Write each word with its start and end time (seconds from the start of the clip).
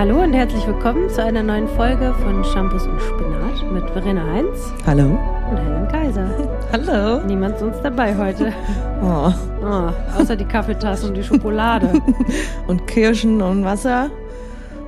Hallo 0.00 0.22
und 0.22 0.32
herzlich 0.32 0.66
willkommen 0.66 1.10
zu 1.10 1.22
einer 1.22 1.42
neuen 1.42 1.68
Folge 1.68 2.14
von 2.22 2.42
Shampoos 2.42 2.86
und 2.86 2.98
Spinat 3.02 3.70
mit 3.70 3.84
Verena 3.90 4.24
Heinz 4.32 4.72
Hallo. 4.86 5.18
und 5.50 5.58
Helen 5.58 5.88
Kaiser. 5.88 6.26
Hallo. 6.72 7.22
Niemand 7.26 7.58
sonst 7.58 7.82
dabei 7.82 8.16
heute. 8.16 8.50
Oh. 9.02 9.30
Oh, 9.62 9.90
außer 10.18 10.36
die 10.36 10.46
Kaffeetasse 10.46 11.06
und 11.06 11.14
die 11.18 11.22
Schokolade. 11.22 12.00
Und 12.66 12.86
Kirschen 12.86 13.42
und 13.42 13.62
Wasser 13.62 14.10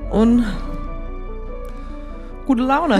und 0.09 0.43
gute 2.47 2.63
Laune. 2.63 2.99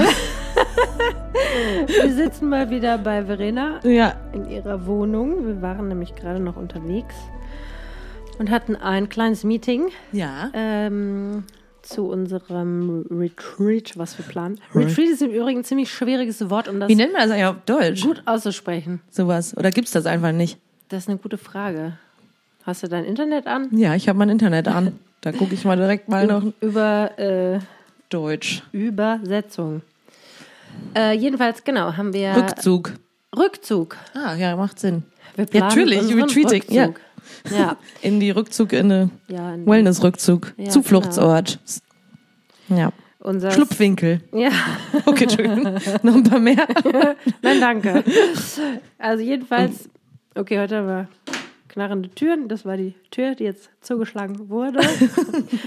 Wir 1.87 2.13
sitzen 2.13 2.49
mal 2.49 2.69
wieder 2.69 2.99
bei 2.99 3.25
Verena 3.25 3.79
ja. 3.83 4.13
in 4.33 4.47
ihrer 4.47 4.85
Wohnung. 4.85 5.47
Wir 5.47 5.63
waren 5.63 5.87
nämlich 5.87 6.13
gerade 6.13 6.39
noch 6.39 6.57
unterwegs 6.57 7.15
und 8.37 8.51
hatten 8.51 8.75
ein 8.75 9.09
kleines 9.09 9.43
Meeting 9.43 9.89
Ja. 10.11 10.51
ähm, 10.53 11.43
zu 11.83 12.07
unserem 12.07 13.05
Retreat, 13.11 13.97
was 13.97 14.17
wir 14.17 14.25
planen. 14.25 14.59
Retreat 14.73 15.09
ist 15.09 15.21
im 15.21 15.31
Übrigen 15.31 15.59
ein 15.59 15.63
ziemlich 15.63 15.91
schwieriges 15.91 16.49
Wort, 16.49 16.67
um 16.67 16.79
das 16.79 16.89
Wie 16.89 16.95
nennt 16.95 17.13
man 17.13 17.21
das 17.23 17.31
eigentlich 17.31 17.45
auf 17.45 17.55
Deutsch? 17.65 18.01
gut 18.01 18.21
auszusprechen. 18.25 19.01
Sowas. 19.11 19.55
Oder 19.55 19.69
gibt's 19.71 19.91
das 19.91 20.05
einfach 20.05 20.31
nicht? 20.31 20.57
Das 20.89 21.03
ist 21.03 21.09
eine 21.09 21.17
gute 21.17 21.37
Frage. 21.37 21.93
Hast 22.65 22.83
du 22.83 22.87
dein 22.87 23.03
Internet 23.03 23.45
an? 23.47 23.67
Ja, 23.77 23.93
ich 23.95 24.07
habe 24.07 24.17
mein 24.17 24.29
Internet 24.29 24.67
an. 24.67 24.97
Da 25.21 25.31
gucke 25.31 25.53
ich 25.53 25.65
mal 25.65 25.75
direkt 25.77 26.07
mal 26.09 26.25
noch 26.27 26.43
Über 26.61 27.17
äh, 27.19 27.59
Deutsch. 28.09 28.63
Übersetzung. 28.71 29.81
Äh, 30.95 31.13
jedenfalls, 31.17 31.63
genau, 31.63 31.95
haben 31.97 32.13
wir 32.13 32.35
Rückzug. 32.35 32.93
Rückzug. 33.37 33.97
Ah, 34.13 34.35
ja, 34.35 34.55
macht 34.55 34.79
Sinn. 34.79 35.03
Wir 35.35 35.45
Ja, 35.51 35.61
natürlich, 35.61 35.99
unseren 36.01 36.21
Retreating, 36.23 36.63
ja. 36.69 36.85
Rückzug. 36.85 37.01
Ja. 37.51 37.77
In 38.01 38.19
die 38.19 38.31
Rückzug, 38.31 38.73
in 38.73 38.91
eine 38.91 39.09
ja 39.27 39.55
Wellness-Rückzug. 39.65 40.53
Ja, 40.57 40.69
Zufluchtsort. 40.69 41.59
Ja. 42.69 42.91
unser 43.19 43.51
Schlupfwinkel. 43.51 44.21
Ja, 44.33 44.49
Okay, 45.05 45.23
Entschuldigung. 45.23 45.63
noch 46.03 46.15
ein 46.15 46.23
paar 46.23 46.39
mehr. 46.39 46.67
nein, 47.41 47.59
danke. 47.59 48.03
Also 48.97 49.23
jedenfalls, 49.23 49.89
okay, 50.35 50.59
heute 50.59 50.77
haben 50.77 50.87
wir 50.87 51.07
knarrende 51.69 52.09
Türen. 52.09 52.47
Das 52.49 52.65
war 52.65 52.77
die 52.77 52.93
Tür, 53.11 53.33
die 53.35 53.45
jetzt 53.45 53.69
zugeschlagen 53.81 54.49
wurde. 54.49 54.79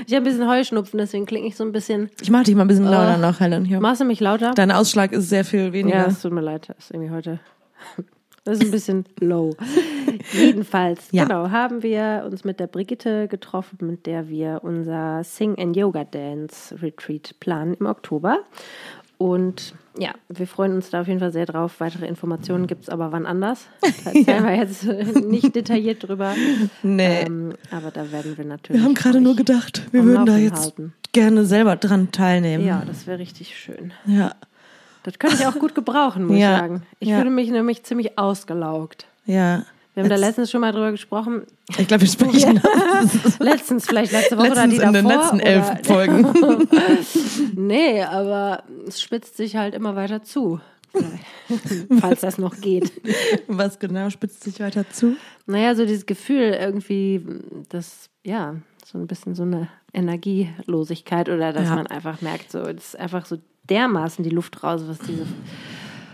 Ich 0.07 0.15
habe 0.15 0.19
ein 0.19 0.25
bisschen 0.25 0.49
Heuschnupfen, 0.49 0.99
deswegen 0.99 1.27
klinge 1.27 1.49
ich 1.49 1.57
so 1.57 1.65
ein 1.65 1.73
bisschen. 1.73 2.11
Ich 2.23 2.31
mach 2.31 2.45
dich 2.45 2.55
mal 2.55 2.63
ein 2.63 2.69
bisschen 2.69 2.85
lauter 2.85 3.17
Oh. 3.19 3.21
noch, 3.21 3.41
Helen. 3.41 3.65
Hier. 3.65 3.81
Machst 3.81 4.01
du 4.01 4.05
mich 4.05 4.21
lauter? 4.21 4.53
Dein 4.55 4.71
Ausschlag 4.71 5.13
ist 5.13 5.29
sehr 5.29 5.45
viel 5.45 5.73
weniger. 5.73 5.99
Ja, 5.99 6.07
es 6.07 6.23
tut 6.23 6.33
mir 6.33 6.41
leid, 6.43 6.69
das 6.69 6.77
ist 6.79 6.91
irgendwie 6.93 7.11
heute. 7.11 7.41
Das 8.47 8.59
ist 8.59 8.65
ein 8.65 8.71
bisschen 8.71 9.05
low. 9.21 9.55
Jedenfalls, 10.33 11.09
Ja. 11.11 11.25
genau, 11.25 11.51
haben 11.51 11.83
wir 11.83 12.25
uns 12.31 12.45
mit 12.45 12.61
der 12.61 12.69
Brigitte 12.69 13.27
getroffen, 13.29 13.79
mit 13.81 14.07
der 14.07 14.29
wir 14.29 14.61
unser 14.63 15.23
Sing 15.25 15.59
and 15.59 15.77
Yoga 15.77 16.05
Dance 16.05 16.81
Retreat 16.81 17.35
planen 17.41 17.75
im 17.75 17.87
Oktober. 17.87 18.39
Und 19.19 19.75
ja, 19.99 20.11
wir 20.29 20.47
freuen 20.47 20.75
uns 20.75 20.91
da 20.91 21.01
auf 21.01 21.09
jeden 21.09 21.21
Fall 21.21 21.33
sehr 21.33 21.47
drauf. 21.47 21.81
Weitere 21.81 22.07
Informationen 22.07 22.67
gibt 22.67 22.83
es 22.85 22.89
aber 22.89 23.13
wann 23.13 23.25
anders. 23.27 23.67
Da 24.05 24.11
erzählen 24.13 24.45
wir 24.45 24.57
jetzt 24.57 24.85
nicht 25.27 25.55
detailliert 25.57 26.07
drüber. 26.07 26.35
Nee. 26.83 27.23
Ähm, 27.23 27.55
aber 27.71 27.91
da 27.91 28.13
werden 28.13 28.37
wir 28.37 28.45
natürlich. 28.45 28.81
Wir 28.81 28.85
haben 28.87 28.95
gerade 28.95 29.21
nur 29.21 29.35
gedacht, 29.35 29.83
wir 29.91 30.05
würden 30.05 30.27
da 30.27 30.37
jetzt 30.37 30.65
halten. 30.65 30.93
gerne 31.13 31.45
selber 31.47 31.77
dran 31.77 32.13
teilnehmen. 32.13 32.65
Ja, 32.65 32.83
das 32.87 33.07
wäre 33.07 33.19
richtig 33.19 33.57
schön. 33.59 33.93
Ja. 34.07 34.35
Das 35.07 35.19
könnte 35.21 35.37
ich 35.37 35.47
auch 35.47 35.55
gut 35.59 35.75
gebrauchen, 35.75 36.27
muss 36.27 36.37
Ja, 36.37 36.55
ich 36.57 36.61
sagen. 36.61 36.83
Ich 36.99 37.09
ja. 37.09 37.19
fühle 37.19 37.31
mich 37.31 37.49
nämlich 37.51 37.83
ziemlich 37.85 38.19
ausgelaugt. 38.19 39.07
ja. 39.25 39.63
Wir 39.95 40.03
haben 40.03 40.11
da 40.11 40.17
Jetzt- 40.17 40.25
letztens 40.27 40.51
schon 40.51 40.61
mal 40.61 40.73
drüber 40.73 40.91
gesprochen. 40.91 41.45
Ich 41.79 41.89
glaube, 41.89 42.03
wir 42.03 42.09
sprechen 42.09 42.61
Letztens, 43.39 43.87
vielleicht 43.87 44.13
letzte 44.13 44.37
Woche 44.37 44.49
letztens 44.49 44.75
oder 44.79 44.83
die 44.83 44.87
in 44.89 44.93
den 44.93 45.09
davor. 45.09 45.23
letzten 45.23 45.41
elf 45.41 45.71
oder, 45.71 45.85
Folgen. 45.85 46.69
nee, 47.67 48.03
aber 48.03 48.63
es 48.87 49.01
spitzt 49.01 49.39
sich 49.39 49.57
halt 49.57 49.75
immer 49.75 49.97
weiter 49.97 50.23
zu. 50.23 50.61
Falls 52.01 52.21
das 52.21 52.37
noch 52.37 52.61
geht. 52.61 52.93
Was 53.49 53.79
genau 53.79 54.11
spitzt 54.11 54.45
sich 54.45 54.61
weiter 54.61 54.85
zu? 54.91 55.17
Naja, 55.47 55.75
so 55.75 55.87
dieses 55.87 56.05
Gefühl 56.05 56.55
irgendwie, 56.61 57.25
das, 57.71 58.11
ja, 58.23 58.57
so 58.85 58.99
ein 58.99 59.07
bisschen 59.07 59.35
so 59.35 59.45
eine 59.45 59.69
Energielosigkeit 59.95 61.31
oder 61.31 61.55
dass 61.55 61.69
Ja. 61.69 61.75
man 61.75 61.87
einfach 61.87 62.21
merkt, 62.21 62.53
so, 62.53 62.61
es 62.61 62.89
ist 62.89 62.99
einfach 62.99 63.25
so 63.25 63.39
dermaßen 63.71 64.23
die 64.25 64.31
Luft 64.31 64.63
raus, 64.63 64.83
was 64.87 64.99
diese 64.99 65.27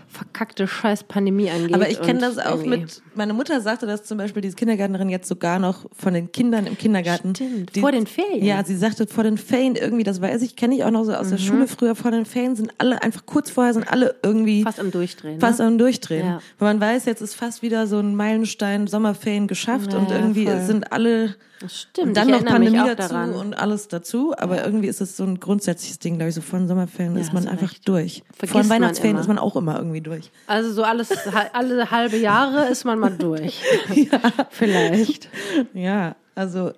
verkackte 0.07 0.67
scheiß 0.67 1.05
Pandemie 1.05 1.49
angeht. 1.49 1.73
Aber 1.73 1.89
ich 1.89 1.99
kenne 1.99 2.19
das 2.19 2.37
auch 2.37 2.57
irgendwie- 2.59 2.69
mit, 2.81 3.01
meine 3.15 3.33
Mutter 3.33 3.59
sagte 3.61 3.87
das 3.87 4.03
zum 4.03 4.19
Beispiel, 4.19 4.43
diese 4.43 4.55
Kindergärtnerin 4.55 5.09
jetzt 5.09 5.27
sogar 5.27 5.57
noch 5.57 5.87
von 5.91 6.13
den 6.13 6.31
Kindern 6.31 6.67
im 6.67 6.77
Kindergarten. 6.77 7.33
Stimmt, 7.33 7.75
die, 7.75 7.79
vor 7.79 7.91
den 7.91 8.05
Ferien. 8.05 8.45
Ja, 8.45 8.63
sie 8.63 8.75
sagte 8.77 9.07
vor 9.07 9.23
den 9.23 9.39
Ferien 9.39 9.75
irgendwie, 9.75 10.03
das 10.03 10.21
weiß 10.21 10.43
ich, 10.43 10.55
kenne 10.55 10.75
ich 10.75 10.83
auch 10.83 10.91
noch 10.91 11.03
so 11.03 11.13
aus 11.15 11.27
Mhm. 11.27 11.31
der 11.31 11.37
Schule 11.39 11.67
früher, 11.67 11.95
vor 11.95 12.11
den 12.11 12.25
Ferien 12.25 12.55
sind 12.55 12.71
alle, 12.77 13.01
einfach 13.01 13.25
kurz 13.25 13.49
vorher 13.49 13.73
sind 13.73 13.91
alle 13.91 14.13
irgendwie 14.21 14.61
Fast 14.61 14.79
am 14.79 14.91
Durchdrehen. 14.91 15.39
fast 15.39 15.57
ne? 15.59 15.65
am 15.65 15.77
Durchdrehen. 15.79 16.27
Ja. 16.27 16.39
Weil 16.59 16.75
man 16.75 16.79
weiß, 16.81 17.05
jetzt 17.05 17.21
ist 17.23 17.33
fast 17.33 17.63
wieder 17.63 17.87
so 17.87 17.97
ein 17.97 18.15
Meilenstein 18.15 18.85
Sommerferien 18.85 19.47
geschafft 19.47 19.93
Ja, 19.93 19.97
und 19.99 20.11
irgendwie 20.11 20.45
voll. 20.45 20.61
sind 20.61 20.91
alle 20.93 21.35
Das 21.63 21.81
stimmt. 21.81 22.07
und 22.09 22.17
dann 22.17 22.29
ich 22.29 22.35
noch 22.41 22.45
Pandemie 22.45 22.77
dazu 22.95 23.15
und 23.39 23.53
alles 23.57 23.87
dazu. 23.87 24.35
Aber 24.37 24.63
irgendwie 24.63 24.87
ist 24.87 25.01
es 25.01 25.17
so 25.17 25.23
ein 25.23 25.39
grundsätzliches 25.39 25.97
Ding, 25.97 26.17
glaube 26.17 26.29
ich, 26.29 26.35
so 26.35 26.41
vor 26.41 26.59
den 26.59 26.67
Sommerferien 26.67 27.15
Ja, 27.15 27.21
ist 27.21 27.33
man 27.33 27.47
einfach 27.47 27.71
recht. 27.71 27.87
durch. 27.87 28.21
Vergisst 28.35 28.51
vor 28.51 28.61
den 28.61 28.67
man 28.67 28.75
Weihnachtsferien 28.75 29.15
immer. 29.15 29.21
ist 29.21 29.27
man 29.27 29.39
auch 29.39 29.55
immer 29.55 29.77
irgendwie 29.77 30.01
durch. 30.01 30.29
Also 30.45 30.71
so 30.71 30.83
alles, 30.83 31.09
alle 31.53 31.89
halbe 31.89 32.17
Jahre 32.17 32.67
ist 32.67 32.83
man 32.85 32.99
mal 32.99 33.09
durch. 33.17 33.59
Vielleicht. 34.49 35.29
Ja, 35.73 36.15
also 36.35 36.71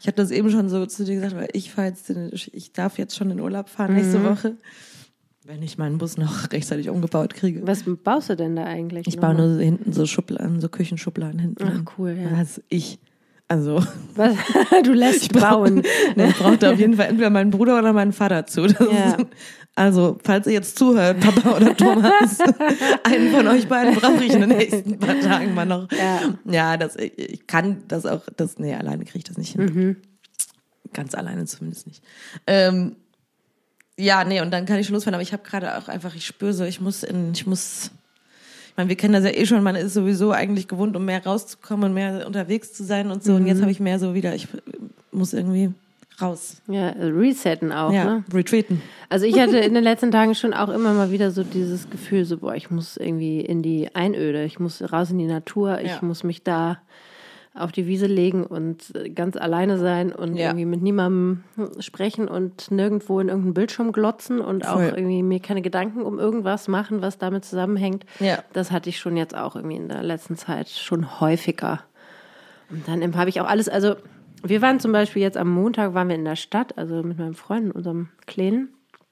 ich 0.00 0.06
habe 0.06 0.16
das 0.16 0.30
eben 0.30 0.50
schon 0.50 0.68
so 0.68 0.86
zu 0.86 1.04
dir 1.04 1.16
gesagt, 1.16 1.36
weil 1.36 1.48
ich 1.52 1.70
fahre 1.72 1.88
jetzt, 1.88 2.10
in, 2.10 2.30
ich 2.32 2.72
darf 2.72 2.98
jetzt 2.98 3.16
schon 3.16 3.30
in 3.30 3.40
Urlaub 3.40 3.68
fahren 3.68 3.94
nächste 3.94 4.18
Mhm. 4.20 4.24
Woche, 4.24 4.56
wenn 5.44 5.62
ich 5.62 5.78
meinen 5.78 5.98
Bus 5.98 6.16
noch 6.18 6.52
rechtzeitig 6.52 6.88
umgebaut 6.90 7.34
kriege. 7.34 7.66
Was 7.66 7.84
baust 8.04 8.30
du 8.30 8.36
denn 8.36 8.56
da 8.56 8.64
eigentlich? 8.64 9.06
Ich 9.06 9.18
baue 9.18 9.34
nur 9.34 9.54
so 9.54 9.60
hinten 9.60 9.92
so 9.92 10.04
Schubladen, 10.06 10.60
so 10.60 10.68
Küchenschubladen 10.68 11.38
hinten. 11.38 11.64
Ach, 11.86 11.92
cool, 11.98 12.10
ja. 12.20 12.30
Das 12.38 12.60
ich. 12.68 12.98
Also, 13.48 13.82
Was? 14.14 14.36
Du 14.84 14.92
lässt 14.92 15.32
bauen. 15.32 15.82
ne, 16.16 16.28
ich 16.28 16.36
brauchte 16.36 16.70
auf 16.72 16.78
jeden 16.78 16.94
Fall 16.94 17.06
entweder 17.06 17.30
meinen 17.30 17.50
Bruder 17.50 17.78
oder 17.78 17.92
meinen 17.92 18.12
Vater 18.12 18.46
zu. 18.46 18.66
Ja. 18.66 19.16
also, 19.76 20.18
falls 20.24 20.46
ihr 20.46 20.54
jetzt 20.54 20.76
zuhört, 20.78 21.20
Papa 21.20 21.50
oder 21.56 21.76
Thomas, 21.76 22.38
einen 23.04 23.30
von 23.30 23.46
euch 23.46 23.68
beiden 23.68 23.94
brauche 23.94 24.24
ich 24.24 24.32
in 24.32 24.40
den 24.40 24.48
nächsten 24.50 24.98
paar 24.98 25.20
Tagen 25.20 25.54
mal 25.54 25.64
noch. 25.66 25.88
Ja. 25.92 26.34
Ja, 26.44 26.76
das, 26.76 26.96
ich, 26.96 27.16
ich 27.16 27.46
kann 27.46 27.82
das 27.86 28.04
auch, 28.04 28.22
das, 28.36 28.58
nee, 28.58 28.74
alleine 28.74 29.04
kriege 29.04 29.18
ich 29.18 29.24
das 29.24 29.38
nicht 29.38 29.52
hin. 29.52 29.64
Mhm. 29.64 29.96
Ganz 30.92 31.14
alleine 31.14 31.44
zumindest 31.44 31.86
nicht. 31.86 32.02
Ähm, 32.46 32.96
ja, 33.98 34.24
nee, 34.24 34.40
und 34.40 34.50
dann 34.50 34.66
kann 34.66 34.78
ich 34.78 34.86
schon 34.86 34.94
losfahren, 34.94 35.14
aber 35.14 35.22
ich 35.22 35.32
habe 35.32 35.42
gerade 35.42 35.78
auch 35.78 35.88
einfach, 35.88 36.14
ich 36.14 36.26
spüre 36.26 36.52
so, 36.52 36.64
ich 36.64 36.80
muss 36.80 37.02
in, 37.02 37.32
ich 37.32 37.46
muss, 37.46 37.86
ich 37.86 37.90
meine, 38.76 38.88
wir 38.88 38.96
kennen 38.96 39.14
das 39.14 39.24
ja 39.24 39.30
eh 39.30 39.46
schon, 39.46 39.62
man 39.62 39.76
ist 39.76 39.94
sowieso 39.94 40.32
eigentlich 40.32 40.68
gewohnt, 40.68 40.96
um 40.96 41.04
mehr 41.04 41.24
rauszukommen 41.24 41.86
und 41.90 41.94
mehr 41.94 42.26
unterwegs 42.26 42.72
zu 42.72 42.84
sein 42.84 43.10
und 43.10 43.22
so. 43.24 43.34
Und 43.34 43.42
Mhm. 43.42 43.48
jetzt 43.48 43.60
habe 43.62 43.70
ich 43.70 43.80
mehr 43.80 43.98
so 43.98 44.14
wieder, 44.14 44.34
ich 44.34 44.48
muss 45.12 45.32
irgendwie 45.32 45.70
raus. 46.20 46.62
Ja, 46.66 46.90
resetten 46.90 47.72
auch, 47.72 47.92
ja, 47.92 48.04
ne? 48.04 48.24
retreaten. 48.32 48.80
Also 49.08 49.26
ich 49.26 49.38
hatte 49.38 49.58
in 49.58 49.74
den 49.74 49.84
letzten 49.84 50.10
Tagen 50.10 50.34
schon 50.34 50.54
auch 50.54 50.68
immer 50.70 50.92
mal 50.94 51.10
wieder 51.10 51.30
so 51.30 51.42
dieses 51.44 51.90
Gefühl, 51.90 52.24
so 52.24 52.38
boah, 52.38 52.54
ich 52.54 52.70
muss 52.70 52.96
irgendwie 52.96 53.40
in 53.40 53.62
die 53.62 53.94
Einöde, 53.94 54.44
ich 54.44 54.58
muss 54.58 54.82
raus 54.92 55.10
in 55.10 55.18
die 55.18 55.26
Natur, 55.26 55.80
ich 55.80 55.88
Ja. 55.92 55.98
muss 56.02 56.24
mich 56.24 56.42
da 56.42 56.78
auf 57.58 57.72
die 57.72 57.86
Wiese 57.86 58.06
legen 58.06 58.44
und 58.44 58.94
äh, 58.94 59.10
ganz 59.10 59.36
alleine 59.36 59.78
sein 59.78 60.12
und 60.12 60.36
Ja. 60.36 60.48
irgendwie 60.48 60.64
mit 60.66 60.82
niemandem 60.82 61.44
sprechen 61.80 62.28
und 62.28 62.70
nirgendwo 62.70 63.20
in 63.20 63.28
irgendeinen 63.28 63.54
Bildschirm 63.54 63.92
glotzen 63.92 64.40
und 64.40 64.66
auch 64.66 64.74
Voll. 64.74 64.92
irgendwie 64.96 65.22
mir 65.22 65.40
keine 65.40 65.62
Gedanken 65.62 66.02
um 66.02 66.18
irgendwas 66.18 66.68
machen, 66.68 67.02
was 67.02 67.18
damit 67.18 67.44
zusammenhängt. 67.44 68.04
Ja. 68.20 68.38
Das 68.52 68.70
hatte 68.70 68.88
ich 68.88 68.98
schon 68.98 69.16
jetzt 69.16 69.36
auch 69.36 69.56
irgendwie 69.56 69.76
in 69.76 69.88
der 69.88 70.02
letzten 70.02 70.36
Zeit 70.36 70.68
schon 70.68 71.20
häufiger. 71.20 71.80
Und 72.70 72.86
dann 72.88 73.14
habe 73.16 73.28
ich 73.30 73.40
auch 73.40 73.46
alles, 73.48 73.68
also 73.68 73.94
wir 74.42 74.60
waren 74.62 74.80
zum 74.80 74.92
Beispiel 74.92 75.22
jetzt 75.22 75.36
am 75.36 75.48
Montag, 75.48 75.94
waren 75.94 76.08
wir 76.08 76.16
in 76.16 76.24
der 76.24 76.36
Stadt, 76.36 76.76
also 76.76 77.02
mit 77.02 77.18
meinem 77.18 77.34
Freund, 77.34 77.74
unserem 77.74 78.08
Kleinen. 78.26 78.68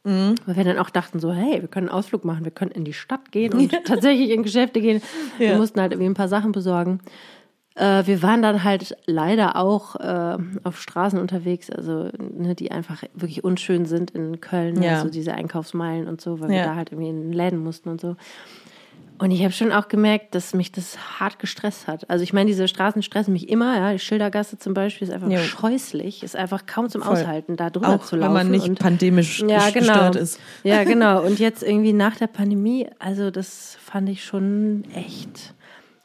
Mhm. 0.06 0.34
Weil 0.44 0.56
wir 0.56 0.64
dann 0.64 0.78
auch 0.78 0.90
dachten 0.90 1.18
so, 1.18 1.32
hey, 1.32 1.62
wir 1.62 1.68
können 1.68 1.88
einen 1.88 1.96
Ausflug 1.96 2.26
machen, 2.26 2.44
wir 2.44 2.50
können 2.52 2.72
in 2.72 2.84
die 2.84 2.92
Stadt 2.92 3.32
gehen 3.32 3.54
und 3.58 3.70
tatsächlich 3.86 4.30
in 4.30 4.42
Geschäfte 4.42 4.80
gehen. 4.82 5.00
Wir 5.38 5.52
Ja. 5.52 5.56
mussten 5.56 5.80
halt 5.80 5.92
irgendwie 5.92 6.10
ein 6.10 6.14
paar 6.14 6.28
Sachen 6.28 6.52
besorgen. 6.52 7.00
Äh, 7.76 8.06
wir 8.06 8.22
waren 8.22 8.40
dann 8.40 8.62
halt 8.62 8.96
leider 9.06 9.56
auch 9.56 9.96
äh, 9.96 10.38
auf 10.62 10.80
Straßen 10.80 11.18
unterwegs, 11.18 11.70
also 11.70 12.08
ne, 12.18 12.54
die 12.54 12.70
einfach 12.70 13.02
wirklich 13.14 13.42
unschön 13.42 13.84
sind 13.84 14.12
in 14.12 14.40
Köln, 14.40 14.80
Ja. 14.82 14.96
also 14.98 15.08
diese 15.10 15.34
Einkaufsmeilen 15.34 16.06
und 16.06 16.20
so, 16.20 16.40
weil 16.40 16.50
wir 16.50 16.56
Ja. 16.58 16.64
da 16.66 16.74
halt 16.76 16.92
irgendwie 16.92 17.10
in 17.10 17.32
Läden 17.32 17.58
mussten 17.58 17.88
und 17.88 18.00
so. 18.00 18.16
Und 19.16 19.30
ich 19.30 19.42
habe 19.42 19.52
schon 19.52 19.70
auch 19.70 19.86
gemerkt, 19.88 20.34
dass 20.34 20.54
mich 20.54 20.72
das 20.72 20.98
hart 21.20 21.38
gestresst 21.38 21.86
hat. 21.86 22.10
Also 22.10 22.24
ich 22.24 22.32
meine, 22.32 22.46
diese 22.48 22.66
Straßen 22.66 23.00
stressen 23.02 23.32
mich 23.32 23.48
immer. 23.48 23.76
Ja, 23.78 23.92
die 23.92 24.00
Schildergasse 24.00 24.58
zum 24.58 24.74
Beispiel 24.74 25.06
ist 25.06 25.14
einfach 25.14 25.30
Jo. 25.30 25.38
scheußlich, 25.38 26.24
ist 26.24 26.34
einfach 26.34 26.66
kaum 26.66 26.88
zum 26.88 27.02
Voll. 27.02 27.12
Aushalten, 27.14 27.56
da 27.56 27.70
drüber 27.70 27.90
Auch 27.90 28.04
zu 28.04 28.12
wenn 28.12 28.20
laufen. 28.20 28.32
man 28.34 28.50
nicht 28.50 28.68
und 28.68 28.78
pandemisch 28.80 29.40
ja, 29.40 29.70
genau. 29.70 29.72
gestört 29.72 30.16
ist. 30.16 30.40
Ja, 30.64 30.82
genau. 30.84 31.22
Und 31.24 31.38
jetzt 31.38 31.62
irgendwie 31.62 31.92
nach 31.92 32.16
der 32.16 32.26
Pandemie, 32.26 32.88
also 32.98 33.30
das 33.30 33.76
fand 33.80 34.08
ich 34.08 34.24
schon 34.24 34.82
echt. 34.94 35.54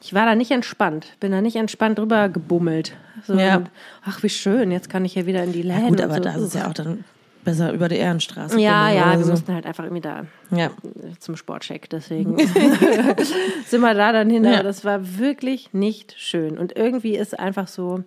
Ich 0.01 0.13
war 0.13 0.25
da 0.25 0.36
nicht 0.36 0.51
entspannt, 0.51 1.07
bin 1.19 1.31
da 1.31 1.42
nicht 1.42 1.56
entspannt 1.57 2.00
drüber 2.00 2.30
gebummelt. 2.30 2.94
So, 3.25 3.34
Ja. 3.34 3.57
und, 3.57 3.69
ach, 4.06 4.24
wie 4.24 4.30
schön, 4.30 4.72
jetzt 4.72 4.90
kann 4.90 5.04
ich 5.04 5.16
ja 5.16 5.25
wieder 5.25 5.44
in 5.44 5.51
die 5.51 5.62
Läden. 5.62 5.81
Ja, 5.84 5.90
gut, 5.90 6.01
aber 6.01 6.16
so. 6.16 6.19
da 6.22 6.31
ist 6.36 6.42
es 6.42 6.54
ja 6.54 6.68
auch 6.68 6.74
dann 6.74 7.04
besser 7.44 7.74
über 7.74 7.90
die 7.90 7.96
Ehrenstraße. 7.98 8.60
Ja, 8.60 8.90
ja, 8.92 9.18
wir 9.18 9.25
so. 9.25 9.31
mussten 9.31 9.54
halt 9.54 9.66
einfach 9.66 9.84
irgendwie 9.84 10.01
da 10.01 10.25
Ja. 10.51 10.72
zum 11.19 11.36
Sportcheck, 11.36 11.90
deswegen 11.90 12.38
sind 13.66 13.81
wir 13.81 13.94
da 13.94 14.12
dann 14.13 14.30
hin. 14.30 14.44
Ja. 14.46 14.54
Aber 14.56 14.63
das 14.63 14.86
war 14.86 15.18
wirklich 15.19 15.74
nicht 15.74 16.16
schön. 16.18 16.57
Und 16.57 16.78
irgendwie 16.78 17.16
ist 17.18 17.38
einfach 17.38 17.68
so, 17.68 18.04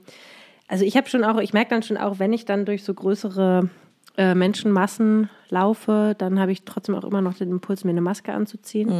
also 0.68 0.84
ich 0.84 0.96
habe 0.96 1.08
schon 1.10 1.24
auch, 1.24 1.38
ich 1.40 1.52
merke 1.52 1.70
dann 1.70 1.82
schon 1.82 1.98
auch, 1.98 2.18
wenn 2.18 2.32
ich 2.32 2.44
dann 2.46 2.64
durch 2.64 2.84
so 2.84 2.94
größere 2.94 3.68
äh, 4.16 4.34
Menschenmassen 4.34 5.30
laufe, 5.48 6.14
dann 6.18 6.38
habe 6.38 6.52
ich 6.52 6.64
trotzdem 6.64 6.94
auch 6.94 7.04
immer 7.04 7.20
noch 7.20 7.34
den 7.34 7.50
Impuls, 7.50 7.84
mir 7.84 7.90
eine 7.90 8.00
Maske 8.00 8.32
anzuziehen. 8.32 8.90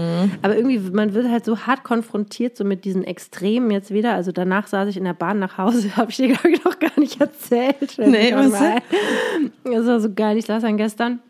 Aber 0.43 0.56
irgendwie, 0.56 0.79
man 0.79 1.14
wird 1.14 1.29
halt 1.31 1.44
so 1.44 1.61
hart 1.61 1.82
konfrontiert, 1.82 2.56
so 2.56 2.64
mit 2.64 2.85
diesen 2.85 3.05
Extremen 3.05 3.70
jetzt 3.70 3.91
wieder. 3.91 4.14
Also 4.14 4.32
danach 4.32 4.67
saß 4.67 4.88
ich 4.88 4.97
in 4.97 5.05
der 5.05 5.14
Bahn 5.14 5.38
nach 5.38 5.59
Hause, 5.59 5.97
habe 5.97 6.11
ich 6.11 6.17
dir, 6.17 6.29
glaube 6.29 6.50
ich, 6.50 6.64
noch 6.64 6.79
gar 6.79 6.99
nicht 6.99 7.20
erzählt. 7.20 7.99
Nee, 7.99 8.35
was. 8.35 8.53
Das 9.64 9.87
war 9.87 10.00
so 10.00 10.12
geil. 10.12 10.37
Ich 10.37 10.47
saß 10.47 10.62
dann 10.62 10.76
gestern 10.76 11.20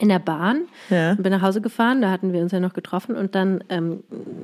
in 0.00 0.08
der 0.08 0.18
Bahn 0.18 0.62
Ja. 0.88 1.10
und 1.12 1.22
bin 1.22 1.30
nach 1.30 1.42
Hause 1.42 1.60
gefahren, 1.60 2.00
da 2.02 2.10
hatten 2.10 2.32
wir 2.32 2.40
uns 2.40 2.52
ja 2.52 2.58
noch 2.60 2.72
getroffen 2.72 3.14
und 3.16 3.34
dann 3.34 3.62
ähm, 3.68 4.02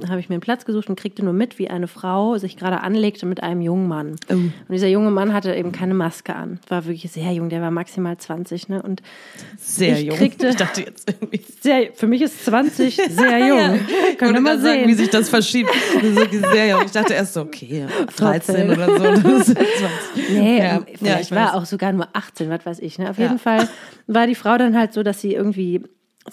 habe 0.09 0.21
ich 0.21 0.29
mir 0.29 0.35
einen 0.35 0.41
Platz 0.43 0.65
gesucht 0.67 0.89
und 0.89 0.97
kriegte 1.01 1.25
nur 1.25 1.33
mit, 1.33 1.59
wie 1.59 1.69
eine 1.71 1.89
Frau 1.89 2.37
sich 2.39 2.57
gerade 2.57 2.83
anlegte 2.83 3.25
mit 3.27 3.43
einem 3.43 3.63
jungen 3.63 3.89
Mann. 3.89 4.17
Oh. 4.31 4.35
Und 4.35 4.53
dieser 4.69 4.89
junge 4.89 5.11
Mann 5.11 5.33
hatte 5.33 5.55
eben 5.55 5.73
keine 5.73 5.95
Maske 5.95 6.35
an. 6.37 6.61
War 6.69 6.85
wirklich 6.87 7.11
sehr 7.11 7.33
jung, 7.33 7.49
der 7.49 7.63
war 7.63 7.71
maximal 7.71 8.17
20, 8.19 8.69
ne? 8.69 8.83
Und 8.83 9.03
Sehr 9.59 9.99
Ich 9.99 10.05
jung. 10.05 10.17
kriegte- 10.17 10.49
ich 10.51 10.57
dachte 10.57 10.83
jetzt 10.83 11.11
irgendwie. 11.11 11.41
sehr, 11.61 11.89
für 11.95 12.07
mich 12.07 12.21
ist 12.23 12.45
20 12.45 12.97
sehr 13.11 13.39
jung. 13.49 13.59
Ja. 13.59 13.75
Können 14.19 14.35
wir 14.35 14.41
mal 14.41 14.51
gerade 14.59 14.63
sagen, 14.63 14.81
wie 14.83 14.93
sehen. 14.93 14.99
sich 14.99 15.11
das 15.11 15.29
verschiebt. 15.31 15.71
Sehr 16.53 16.69
jung. 16.69 16.83
Ich 16.85 16.93
dachte 16.93 17.15
erst 17.15 17.35
so, 17.35 17.41
okay, 17.43 17.87
13 18.17 18.71
oder 18.71 18.87
so. 18.87 18.99
Das 19.23 19.49
ist 19.49 19.57
20. 19.57 20.29
Nee, 20.31 20.59
Ja. 20.59 20.65
ähm, 20.77 20.85
Ja, 20.89 20.97
vielleicht 20.99 21.23
ich 21.23 21.31
war 21.37 21.55
auch 21.55 21.65
sogar 21.65 21.93
nur 21.93 22.09
18, 22.13 22.51
was 22.51 22.65
weiß 22.67 22.79
ich. 22.81 22.99
Ne? 22.99 23.09
Auf 23.11 23.19
Ja. 23.19 23.25
jeden 23.25 23.39
Fall 23.39 23.69
war 24.07 24.27
die 24.27 24.35
Frau 24.35 24.57
dann 24.59 24.77
halt 24.77 24.93
so, 24.93 25.03
dass 25.03 25.21
sie 25.21 25.35
irgendwie, 25.35 25.46
sie 25.53 25.83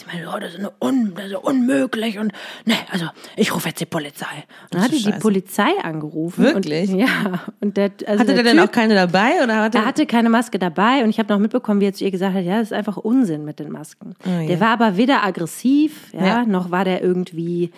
meinte, 0.07 0.27
oh, 0.33 0.39
das 0.39 0.55
ist, 0.55 0.71
un, 0.81 1.13
das 1.15 1.27
ist 1.27 1.35
unmöglich 1.35 2.17
und 2.17 2.31
ne, 2.65 2.75
also 2.91 3.05
ich 3.35 3.53
rufe 3.53 3.69
jetzt 3.69 3.79
die 3.79 3.85
Polizei. 3.85 4.25
Und 4.63 4.73
dann 4.73 4.81
hat 4.81 4.91
die. 4.91 5.11
Polizei 5.19 5.69
angerufen. 5.83 6.43
Wirklich? 6.43 6.89
Und, 6.91 6.99
ja. 6.99 7.43
Und 7.61 7.77
der, 7.77 7.91
also 8.07 8.19
Hatte 8.19 8.33
der 8.33 8.35
der 8.35 8.43
denn 8.43 8.57
typ, 8.57 8.69
auch 8.69 8.71
keine 8.71 8.95
dabei? 8.95 9.43
Oder 9.43 9.57
hatte 9.57 9.77
der 9.77 9.85
hatte 9.85 10.05
keine 10.05 10.29
Maske 10.29 10.57
dabei 10.59 11.03
und 11.03 11.09
ich 11.09 11.19
habe 11.19 11.31
noch 11.31 11.39
mitbekommen, 11.39 11.79
wie 11.81 11.85
er 11.85 11.93
zu 11.93 12.03
ihr 12.03 12.11
gesagt 12.11 12.33
hat, 12.33 12.43
ja, 12.43 12.57
das 12.59 12.69
ist 12.69 12.73
einfach 12.73 12.97
Unsinn 12.97 13.45
mit 13.45 13.59
den 13.59 13.71
Masken. 13.71 14.15
Ah, 14.25 14.41
ja. 14.41 14.47
Der 14.47 14.59
war 14.59 14.69
aber 14.69 14.97
weder 14.97 15.23
aggressiv, 15.23 16.11
ja, 16.13 16.25
Ja. 16.25 16.45
noch 16.45 16.71
war 16.71 16.85
der 16.85 17.03
irgendwie, 17.03 17.71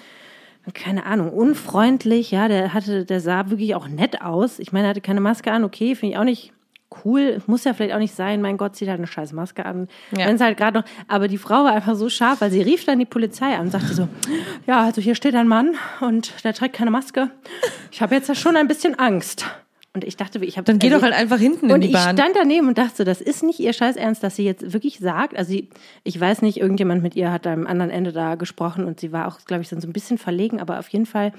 keine 0.73 1.05
Ahnung, 1.05 1.31
unfreundlich, 1.31 2.31
ja, 2.31 2.47
der 2.47 2.73
hatte, 2.73 3.05
der 3.05 3.19
sah 3.19 3.49
wirklich 3.49 3.75
auch 3.75 3.87
nett 3.87 4.21
aus. 4.21 4.59
Ich 4.59 4.71
meine, 4.71 4.87
er 4.87 4.89
hatte 4.91 5.01
keine 5.01 5.21
Maske 5.21 5.51
an, 5.51 5.63
okay, 5.63 5.95
finde 5.95 6.13
ich 6.13 6.17
auch 6.17 6.23
nicht 6.23 6.53
cool. 7.03 7.41
Muss 7.47 7.63
ja 7.63 7.73
vielleicht 7.73 7.93
auch 7.93 7.99
nicht 7.99 8.15
sein, 8.15 8.41
mein 8.41 8.57
Gott, 8.57 8.75
zieht 8.75 8.87
halt 8.87 8.99
eine 8.99 9.07
scheiß 9.07 9.33
Maske 9.33 9.65
an. 9.65 9.87
Ja. 10.17 10.27
Wenn 10.27 10.35
es 10.35 10.41
halt 10.41 10.57
gerade 10.57 10.79
noch, 10.79 10.85
aber 11.07 11.27
die 11.27 11.37
Frau 11.37 11.63
war 11.63 11.73
einfach 11.73 11.95
so 11.95 12.09
scharf, 12.09 12.41
weil 12.41 12.51
sie 12.51 12.61
rief 12.61 12.85
dann 12.85 12.99
die 12.99 13.05
Polizei 13.05 13.55
an 13.55 13.61
und 13.65 13.71
sagte 13.71 13.93
so, 13.93 14.07
ja, 14.67 14.83
also 14.83 15.01
hier 15.01 15.15
steht 15.15 15.35
ein 15.35 15.47
Mann 15.47 15.75
und 16.01 16.33
der 16.43 16.53
trägt 16.53 16.75
keine 16.75 16.91
Maske. 16.91 17.29
Ich 17.91 18.01
habe 18.01 18.15
jetzt 18.15 18.29
ja 18.29 18.35
schon 18.35 18.55
ein 18.55 18.67
bisschen 18.67 18.97
Angst. 18.97 19.45
Und 19.93 20.03
ich 20.03 20.17
dachte, 20.17 20.43
ich 20.43 20.57
habe 20.57 20.65
Dann 20.65 20.77
geh 20.77 20.89
doch 20.89 21.01
halt 21.01 21.13
einfach 21.13 21.37
hinten 21.37 21.67
in 21.67 21.71
und 21.71 21.79
die 21.79 21.87
ich 21.87 21.93
Bahn. 21.93 22.17
stand 22.17 22.35
daneben 22.35 22.67
und 22.67 22.77
dachte 22.77 22.97
so, 22.97 23.03
das 23.05 23.21
ist 23.21 23.43
nicht 23.43 23.61
ihr 23.61 23.71
Scheiß 23.71 23.95
Ernst, 23.95 24.23
dass 24.23 24.35
sie 24.35 24.43
jetzt 24.43 24.73
wirklich 24.73 24.99
sagt. 24.99 25.37
Also 25.37 25.51
sie, 25.51 25.69
ich 26.03 26.19
weiß 26.19 26.41
nicht, 26.41 26.57
irgendjemand 26.57 27.01
mit 27.01 27.15
ihr 27.15 27.31
hat 27.31 27.47
am 27.47 27.65
anderen 27.65 27.91
Ende 27.91 28.11
da 28.11 28.35
gesprochen 28.35 28.83
und 28.83 28.99
sie 28.99 29.13
war 29.13 29.25
auch, 29.25 29.39
glaube 29.45 29.63
ich, 29.63 29.69
dann 29.69 29.79
so 29.79 29.87
ein 29.87 29.93
bisschen 29.93 30.17
verlegen, 30.17 30.59
aber 30.59 30.79
auf 30.79 30.89
jeden 30.89 31.05
Fall 31.05 31.31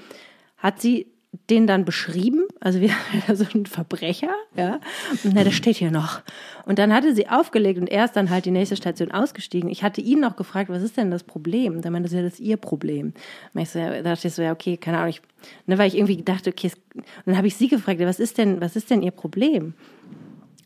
hat 0.57 0.81
sie 0.81 1.05
den 1.49 1.67
dann 1.67 1.85
beschrieben, 1.85 2.43
also 2.59 2.81
wie 2.81 2.91
so 3.33 3.45
ein 3.53 3.65
Verbrecher, 3.65 4.33
ja. 4.55 4.79
Und 5.23 5.33
na, 5.33 5.43
das 5.43 5.53
steht 5.53 5.77
hier 5.77 5.91
noch. 5.91 6.21
Und 6.65 6.79
dann 6.79 6.93
hatte 6.93 7.15
sie 7.15 7.27
aufgelegt 7.27 7.79
und 7.79 7.87
er 7.87 8.05
ist 8.05 8.15
dann 8.15 8.29
halt 8.29 8.45
die 8.45 8.51
nächste 8.51 8.75
Station 8.75 9.11
ausgestiegen. 9.11 9.69
Ich 9.69 9.83
hatte 9.83 10.01
ihn 10.01 10.19
noch 10.19 10.35
gefragt, 10.35 10.69
was 10.69 10.83
ist 10.83 10.97
denn 10.97 11.11
das 11.11 11.23
Problem? 11.23 11.81
Da 11.81 11.89
meinte 11.89 12.09
sie, 12.09 12.21
das 12.21 12.33
ist 12.33 12.39
ihr 12.39 12.57
Problem. 12.57 13.13
Und 13.53 13.67
so, 13.67 13.79
dachte 13.79 14.27
ich 14.27 14.33
so, 14.33 14.41
ja, 14.41 14.51
okay, 14.51 14.77
keine 14.77 14.97
Ahnung, 14.97 15.09
ich, 15.09 15.21
ne, 15.65 15.77
weil 15.77 15.87
ich 15.87 15.95
irgendwie 15.95 16.21
dachte, 16.23 16.49
okay, 16.49 16.67
es, 16.67 16.75
und 16.95 17.05
dann 17.25 17.37
habe 17.37 17.47
ich 17.47 17.55
sie 17.55 17.67
gefragt, 17.67 17.99
was 17.99 18.19
ist 18.19 18.37
denn, 18.37 18.61
was 18.61 18.75
ist 18.75 18.89
denn 18.89 19.01
ihr 19.01 19.11
Problem? 19.11 19.73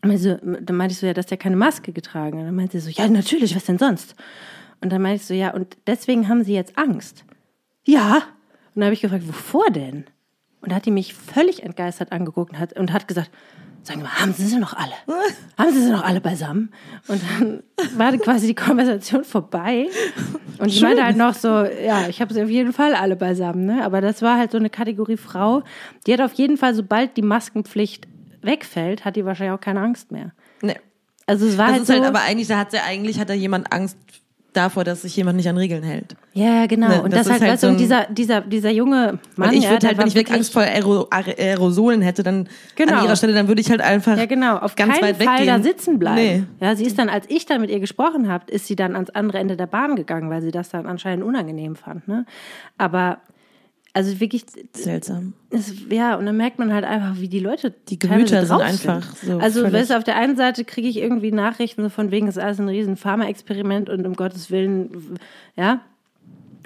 Also, 0.02 0.36
dann 0.42 0.76
meinte 0.76 0.94
ich 0.94 0.98
so, 0.98 1.06
ja, 1.06 1.14
dass 1.14 1.26
der 1.26 1.38
keine 1.38 1.56
Maske 1.56 1.92
getragen 1.92 2.38
hat. 2.38 2.46
Dann 2.46 2.54
meinte 2.56 2.80
sie 2.80 2.92
so, 2.92 3.02
ja, 3.02 3.08
natürlich, 3.08 3.54
was 3.54 3.64
denn 3.64 3.78
sonst? 3.78 4.16
Und 4.80 4.92
dann 4.92 5.00
meinte 5.00 5.22
ich 5.22 5.26
so, 5.26 5.34
ja, 5.34 5.54
und 5.54 5.76
deswegen 5.86 6.28
haben 6.28 6.42
sie 6.42 6.54
jetzt 6.54 6.76
Angst. 6.76 7.24
Ja. 7.84 8.16
Und 8.74 8.80
dann 8.80 8.84
habe 8.84 8.94
ich 8.94 9.00
gefragt, 9.00 9.28
wovor 9.28 9.70
denn? 9.70 10.04
Und 10.62 10.70
da 10.70 10.76
hat 10.76 10.86
die 10.86 10.90
mich 10.90 11.14
völlig 11.14 11.62
entgeistert 11.62 12.12
angeguckt 12.12 12.52
und 12.52 12.58
hat, 12.58 12.78
und 12.78 12.92
hat 12.92 13.08
gesagt, 13.08 13.30
sagen 13.82 14.00
wir 14.00 14.04
mal, 14.04 14.20
haben 14.20 14.32
Sie 14.32 14.46
sie 14.46 14.58
noch 14.58 14.74
alle? 14.74 14.92
haben 15.58 15.72
Sie 15.72 15.82
sie 15.82 15.90
noch 15.90 16.04
alle 16.04 16.20
beisammen? 16.20 16.72
Und 17.08 17.20
dann 17.22 17.62
war 17.96 18.16
quasi 18.18 18.46
die 18.46 18.54
Konversation 18.54 19.24
vorbei. 19.24 19.88
Und 20.58 20.68
ich 20.68 20.80
meinte 20.80 21.04
halt 21.04 21.16
noch 21.16 21.34
so, 21.34 21.48
ja, 21.48 22.06
ich 22.08 22.20
habe 22.20 22.32
sie 22.32 22.42
auf 22.42 22.48
jeden 22.48 22.72
Fall 22.72 22.94
alle 22.94 23.16
beisammen. 23.16 23.66
Ne? 23.66 23.84
Aber 23.84 24.00
das 24.00 24.22
war 24.22 24.38
halt 24.38 24.52
so 24.52 24.58
eine 24.58 24.70
Kategorie 24.70 25.16
Frau, 25.16 25.62
die 26.06 26.12
hat 26.12 26.20
auf 26.20 26.32
jeden 26.34 26.56
Fall, 26.56 26.74
sobald 26.74 27.16
die 27.16 27.22
Maskenpflicht 27.22 28.06
wegfällt, 28.42 29.04
hat 29.04 29.16
die 29.16 29.24
wahrscheinlich 29.24 29.54
auch 29.54 29.60
keine 29.60 29.80
Angst 29.80 30.12
mehr. 30.12 30.32
Nee. 30.60 30.76
Also 31.26 31.46
es 31.46 31.58
war 31.58 31.66
Das 31.66 31.72
halt 31.72 31.82
ist 31.82 31.88
so, 31.88 31.94
halt, 31.94 32.04
aber 32.04 32.20
eigentlich, 32.22 32.48
da 32.48 32.58
hat 32.58 32.72
ja 32.72 32.82
eigentlich 32.86 33.18
hat 33.18 33.30
da 33.30 33.34
jemand 33.34 33.72
Angst 33.72 33.96
davor, 34.52 34.84
dass 34.84 35.02
sich 35.02 35.16
jemand 35.16 35.36
nicht 35.36 35.48
an 35.48 35.56
Regeln 35.56 35.82
hält. 35.82 36.14
ja, 36.34 36.60
ja, 36.60 36.66
genau. 36.66 36.88
Ne, 36.88 37.02
und 37.02 37.12
das 37.12 37.20
das, 37.24 37.32
halt, 37.32 37.42
halt 37.42 37.52
weißt 37.52 37.62
du, 37.62 37.66
so 37.66 37.70
und 37.70 37.74
ein- 37.76 37.78
dieser, 37.78 38.06
dieser, 38.10 38.40
dieser 38.42 38.70
junge 38.70 39.18
Mann, 39.36 39.52
ich 39.52 39.64
ja, 39.64 39.70
würde 39.70 39.80
der 39.80 39.88
halt, 39.90 39.98
wenn 39.98 40.06
ich 40.08 40.14
wirklich 40.14 40.36
Angst 40.36 40.52
vor 40.52 40.62
Aero 40.62 41.06
Aer- 41.10 41.38
Aerosolen 41.38 42.02
hätte, 42.02 42.22
dann 42.22 42.48
Genau. 42.76 42.98
an 42.98 43.04
ihrer 43.04 43.16
Stelle, 43.16 43.32
dann 43.32 43.48
würde 43.48 43.60
ich 43.60 43.70
halt 43.70 43.80
einfach 43.80 44.16
Ja, 44.16 44.26
genau. 44.26 44.56
Auf 44.58 44.76
ganz 44.76 44.92
keinen 44.98 45.02
weit 45.02 45.16
Fall 45.22 45.38
weggehen. 45.38 45.46
da 45.56 45.62
sitzen 45.62 45.98
bleiben. 45.98 46.16
Nee. 46.60 46.66
Ja, 46.66 46.76
sie 46.76 46.84
ist 46.84 46.98
dann, 46.98 47.08
als 47.08 47.26
ich 47.28 47.46
dann 47.46 47.60
mit 47.60 47.70
ihr 47.70 47.80
gesprochen 47.80 48.28
habe, 48.28 48.50
ist 48.50 48.66
sie 48.66 48.76
dann 48.76 48.94
ans 48.94 49.10
andere 49.10 49.38
Ende 49.38 49.56
der 49.56 49.66
Bahn 49.66 49.96
gegangen, 49.96 50.28
weil 50.30 50.42
sie 50.42 50.50
das 50.50 50.68
dann 50.68 50.86
anscheinend 50.86 51.24
unangenehm 51.24 51.74
fand. 51.76 52.06
Ne? 52.08 52.26
Aber 52.78 53.18
also 53.94 54.20
wirklich, 54.20 54.44
Seltsam. 54.74 55.34
es, 55.50 55.72
ja, 55.90 56.16
und 56.16 56.24
dann 56.26 56.36
merkt 56.36 56.58
man 56.58 56.72
halt 56.72 56.84
einfach, 56.84 57.20
wie 57.20 57.28
die 57.28 57.40
Leute 57.40 57.74
Die 57.88 57.98
Gemüter 57.98 58.46
sind 58.46 58.60
einfach 58.60 59.14
so 59.16 59.38
Also, 59.38 59.70
weißt 59.70 59.90
du, 59.90 59.96
auf 59.98 60.04
der 60.04 60.16
einen 60.16 60.36
Seite 60.36 60.64
kriege 60.64 60.88
ich 60.88 60.96
irgendwie 60.96 61.30
Nachrichten 61.32 61.82
so 61.82 61.88
von 61.90 62.10
wegen, 62.10 62.26
es 62.26 62.36
ist 62.36 62.42
alles 62.42 62.58
ein 62.58 62.68
riesen 62.68 62.96
Pharma-Experiment 62.96 63.90
und 63.90 64.06
um 64.06 64.14
Gottes 64.14 64.50
Willen, 64.50 65.18
ja, 65.56 65.80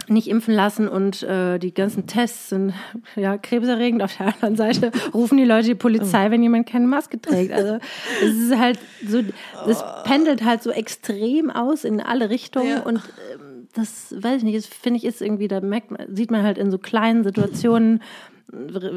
nicht 0.09 0.29
impfen 0.29 0.55
lassen 0.55 0.87
und 0.89 1.23
äh, 1.25 1.59
die 1.59 1.75
ganzen 1.75 2.07
Tests 2.07 2.51
sind 2.51 2.75
ja 3.17 3.39
krebserregend. 3.39 4.03
Auf 4.03 4.17
der 4.17 4.27
anderen 4.27 4.55
Seite 4.55 4.93
rufen 5.13 5.37
die 5.37 5.45
Leute 5.45 5.69
die 5.69 5.75
Polizei, 5.75 6.31
wenn 6.31 6.43
jemand 6.43 6.69
keine 6.69 6.87
Maske 6.87 7.21
trägt. 7.21 7.51
Also 7.53 7.79
es 8.23 8.35
ist 8.37 8.57
halt 8.57 8.79
so, 9.09 9.21
es 9.67 9.83
pendelt 10.05 10.45
halt 10.45 10.63
so 10.63 10.71
extrem 10.71 11.51
aus 11.51 11.83
in 11.85 12.01
alle 12.01 12.31
Richtungen 12.31 12.69
Ja. 12.69 12.83
und 12.83 12.97
ähm, 12.99 13.41
das 13.77 14.15
weiß 14.23 14.39
ich 14.39 14.43
nicht, 14.45 14.57
das 14.59 14.67
finde 14.67 14.99
ich 14.99 15.05
ist 15.05 15.21
irgendwie, 15.23 15.49
da 15.49 15.61
merkt 15.61 15.91
man, 15.91 16.15
sieht 16.15 16.31
man 16.31 16.43
halt 16.43 16.59
in 16.59 16.71
so 16.71 16.79
kleinen 16.79 17.25
Situationen, 17.25 18.03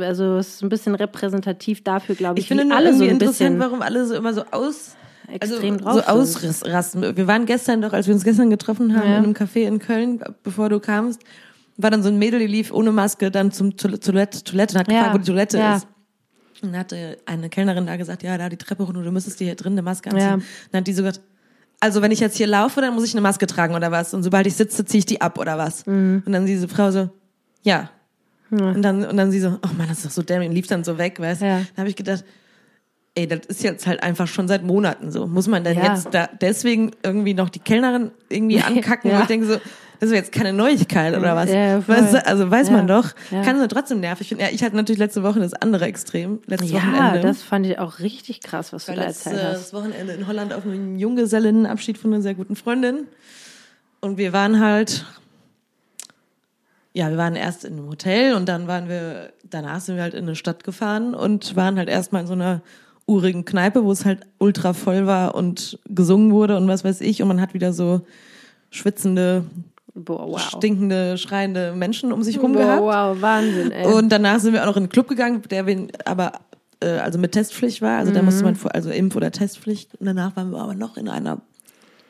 also 0.02 0.38
es 0.38 0.56
ist 0.56 0.64
ein 0.64 0.70
bisschen 0.70 0.96
repräsentativ 0.96 1.84
dafür, 1.84 2.16
glaube 2.16 2.40
ich, 2.40 2.46
Ich 2.46 2.48
finde 2.48 2.66
nur 2.66 2.78
alle 2.78 2.94
so 2.94 3.04
ein 3.04 3.10
interessant, 3.12 3.60
warum 3.60 3.82
alle 3.82 4.06
so 4.06 4.16
immer 4.16 4.34
so 4.34 4.44
aus 4.52 4.96
extrem 5.28 5.86
also, 5.86 6.02
drauf 6.02 6.26
so 6.26 6.40
sind. 6.40 6.66
ausrasten. 6.66 7.16
Wir 7.18 7.28
waren 7.28 7.46
gestern 7.46 7.82
doch, 7.82 7.94
als 7.94 8.08
wir 8.08 8.14
uns 8.14 8.24
gestern 8.24 8.50
getroffen 8.50 8.96
haben 8.96 9.08
Ja. 9.10 9.18
in 9.18 9.24
einem 9.26 9.34
Café 9.34 9.68
in 9.68 9.80
Köln, 9.80 10.20
bevor 10.44 10.70
du 10.70 10.80
kamst, 10.80 11.22
war 11.78 11.92
dann 11.92 12.02
so 12.04 12.10
ein 12.10 12.18
Mädel, 12.18 12.40
die 12.40 12.48
lief 12.48 12.72
ohne 12.74 12.92
Maske 12.92 13.32
dann 13.32 13.52
zum 13.52 13.78
Toil- 13.78 13.98
Toilette, 14.00 14.44
Toilette 14.44 14.74
und 14.76 14.80
hat 14.80 14.92
Ja. 14.92 14.98
gefragt, 15.00 15.14
wo 15.16 15.18
die 15.20 15.26
Toilette 15.26 15.58
Ja. 15.58 15.76
ist. 15.78 15.88
Und 16.62 16.78
hatte 16.78 17.18
eine 17.26 17.48
Kellnerin 17.50 17.86
da 17.86 17.96
gesagt, 17.96 18.22
ja, 18.22 18.38
da 18.38 18.50
die 18.50 18.58
Treppe 18.58 18.84
runter, 18.84 19.02
du 19.02 19.12
müsstest 19.12 19.40
dir 19.40 19.46
hier 19.46 19.56
drin 19.56 19.74
eine 19.74 19.82
Maske 19.82 20.10
anziehen. 20.12 20.28
Ja. 20.40 20.40
Dann 20.72 20.80
hat 20.80 20.88
die 20.88 20.94
so 20.94 21.04
gesagt, 21.04 21.22
also 21.80 22.02
wenn 22.02 22.12
ich 22.12 22.20
jetzt 22.20 22.38
hier 22.38 22.48
laufe, 22.48 22.82
dann 22.82 22.94
muss 22.94 23.06
ich 23.06 23.14
eine 23.14 23.22
Maske 23.22 23.48
tragen 23.48 23.76
oder 23.76 23.92
was? 23.92 24.14
Und 24.14 24.24
sobald 24.24 24.46
ich 24.48 24.56
sitze, 24.56 24.84
ziehe 24.86 25.00
ich 25.00 25.06
die 25.06 25.22
ab 25.22 25.38
oder 25.38 25.58
was? 25.58 25.86
Mhm. 25.86 26.24
Und 26.26 26.32
dann 26.34 26.46
diese 26.46 26.68
Frau 26.68 26.92
so, 26.92 27.10
ja. 27.64 27.90
Und 28.52 28.82
dann 28.82 29.06
und 29.06 29.16
dann 29.16 29.30
sie 29.32 29.40
so, 29.40 29.50
oh 29.64 29.74
Mann, 29.78 29.88
das 29.90 30.00
ist 30.00 30.06
doch 30.08 30.12
so 30.12 30.22
dämlich, 30.24 30.50
und 30.50 30.56
lief 30.56 30.66
dann 30.68 30.84
so 30.84 30.98
weg, 30.98 31.20
weißt? 31.20 31.42
Ja. 31.42 31.58
Dann 31.60 31.78
habe 31.78 31.90
ich 31.90 31.96
gedacht, 31.96 32.26
ey, 33.14 33.28
das 33.28 33.42
ist 33.48 33.62
jetzt 33.64 33.86
halt 33.86 34.02
einfach 34.02 34.28
schon 34.28 34.48
seit 34.48 34.64
Monaten 34.64 35.12
so. 35.12 35.28
Muss 35.28 35.48
man 35.48 35.64
denn 35.64 35.78
Ja. 35.78 35.94
jetzt 35.94 36.08
da 36.12 36.28
deswegen 36.42 36.92
irgendwie 37.04 37.34
noch 37.36 37.50
die 37.50 37.60
Kellnerin 37.60 38.12
irgendwie 38.28 38.60
ankacken? 38.62 39.12
Ja. 39.12 39.18
Und 39.18 39.22
ich 39.24 39.28
denke 39.28 39.46
so, 39.46 39.58
das 40.00 40.10
ist 40.10 40.16
jetzt 40.16 40.32
keine 40.32 40.54
Neuigkeit 40.54 41.16
oder 41.18 41.36
was? 41.36 41.50
Ja, 41.50 41.86
weißt 41.88 42.14
du, 42.14 42.26
also 42.26 42.50
weiß 42.50 42.68
Ja. 42.70 42.74
man 42.74 42.88
doch. 42.88 43.10
Ja. 43.32 43.42
Kann 43.44 43.58
nur 43.58 43.68
trotzdem 43.68 44.00
nervig 44.00 44.30
finden. 44.30 44.44
Ja, 44.44 44.50
ich 44.52 44.64
hatte 44.64 44.76
natürlich 44.76 45.00
letzte 45.00 45.24
Woche 45.24 45.40
das 45.40 45.54
andere 45.54 45.86
Extrem, 45.86 46.40
letztes 46.48 46.72
Ja, 46.72 46.78
Wochenende. 46.80 47.22
das 47.22 47.44
fand 47.44 47.66
ich 47.66 47.78
auch 47.80 48.00
richtig 48.00 48.42
krass, 48.42 48.72
was 48.74 48.86
du 48.86 48.92
Weil 48.94 49.00
da 49.00 49.06
letztes 49.08 49.26
erzählt 49.28 49.48
hast. 49.48 49.62
das 49.66 49.74
Wochenende 49.74 50.14
in 50.14 50.26
Holland 50.28 50.54
auf 50.54 50.64
einem 50.66 50.98
Junggesellinnenabschied 50.98 51.98
von 51.98 52.14
einer 52.14 52.22
sehr 52.22 52.34
guten 52.36 52.56
Freundin. 52.56 53.08
Und 54.02 54.18
wir 54.18 54.32
waren 54.32 54.60
halt, 54.62 55.06
ja, 56.94 57.10
wir 57.10 57.18
waren 57.18 57.36
erst 57.36 57.66
in 57.66 57.74
einem 57.74 57.90
Hotel 57.90 58.34
und 58.36 58.48
dann 58.48 58.68
waren 58.68 58.90
wir, 58.90 59.32
danach 59.50 59.80
sind 59.82 59.96
wir 59.96 60.04
halt 60.04 60.14
in 60.14 60.24
eine 60.24 60.36
Stadt 60.36 60.64
gefahren 60.64 61.14
und 61.14 61.56
waren 61.56 61.78
halt 61.78 61.90
erstmal 61.90 62.22
in 62.22 62.28
so 62.28 62.34
einer 62.34 62.62
urigen 63.06 63.44
Kneipe, 63.46 63.84
wo 63.84 63.92
es 63.92 64.06
halt 64.06 64.22
ultra 64.38 64.74
voll 64.74 65.06
war 65.08 65.36
und 65.36 65.80
gesungen 65.90 66.32
wurde 66.32 66.58
und 66.58 66.68
was 66.68 66.84
weiß 66.84 67.02
ich. 67.02 67.22
Und 67.22 67.28
man 67.28 67.42
hat 67.42 67.54
wieder 67.54 67.74
so 67.74 68.02
schwitzende, 68.72 69.46
Boah, 70.04 70.28
wow. 70.28 70.40
stinkende, 70.40 71.18
schreiende 71.18 71.74
Menschen 71.74 72.12
um 72.12 72.24
sich 72.24 72.42
rum 72.42 72.54
Boah, 72.54 72.60
gehabt. 72.60 72.82
wow, 72.82 73.22
Wahnsinn, 73.22 73.72
ey. 73.72 73.86
Und 73.86 74.10
danach 74.10 74.40
sind 74.40 74.54
wir 74.54 74.62
auch 74.62 74.68
noch 74.68 74.78
in 74.78 74.84
einen 74.84 74.90
Club 74.90 75.08
gegangen, 75.08 75.42
der 75.50 75.66
wir 75.66 75.88
aber 76.06 76.34
äh, 76.82 76.98
also 76.98 77.20
mit 77.20 77.32
Testpflicht 77.32 77.82
war. 77.82 78.00
Also 78.00 78.12
da 78.12 78.22
musste 78.22 78.44
man 78.44 78.56
vor, 78.56 78.74
also 78.74 78.90
Impf- 78.90 79.16
oder 79.16 79.32
Testpflicht. 79.32 79.96
Und 79.96 80.06
danach 80.06 80.36
waren 80.36 80.52
wir 80.52 80.60
aber 80.60 80.76
noch 80.76 80.98
in 80.98 81.10
einer 81.10 81.42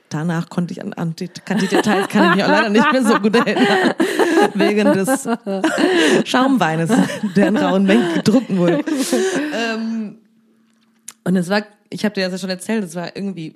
danach 0.09 0.49
konnte 0.49 0.73
ich 0.73 0.81
an, 0.81 0.93
an 0.93 1.15
die, 1.15 1.27
kann 1.27 1.59
die 1.59 1.67
Details 1.67 2.07
kann 2.07 2.31
ich 2.31 2.35
mich 2.37 2.43
auch 2.43 2.49
leider 2.49 2.69
nicht 2.69 2.91
mehr 2.91 3.03
so 3.03 3.19
gut 3.19 3.35
erinnern. 3.35 3.93
Wegen 4.55 4.93
des 4.93 5.27
Schaumweines, 6.25 6.89
der 7.35 7.47
in 7.47 7.57
rauen 7.57 7.85
Mengen 7.85 8.13
getrunken 8.15 8.57
wurde. 8.57 8.83
ähm, 9.53 10.17
und 11.23 11.35
es 11.35 11.49
war, 11.49 11.63
ich 11.89 12.05
habe 12.05 12.15
dir 12.15 12.23
das 12.23 12.33
ja 12.33 12.37
schon 12.39 12.49
erzählt, 12.49 12.83
es 12.83 12.95
war 12.95 13.15
irgendwie 13.15 13.55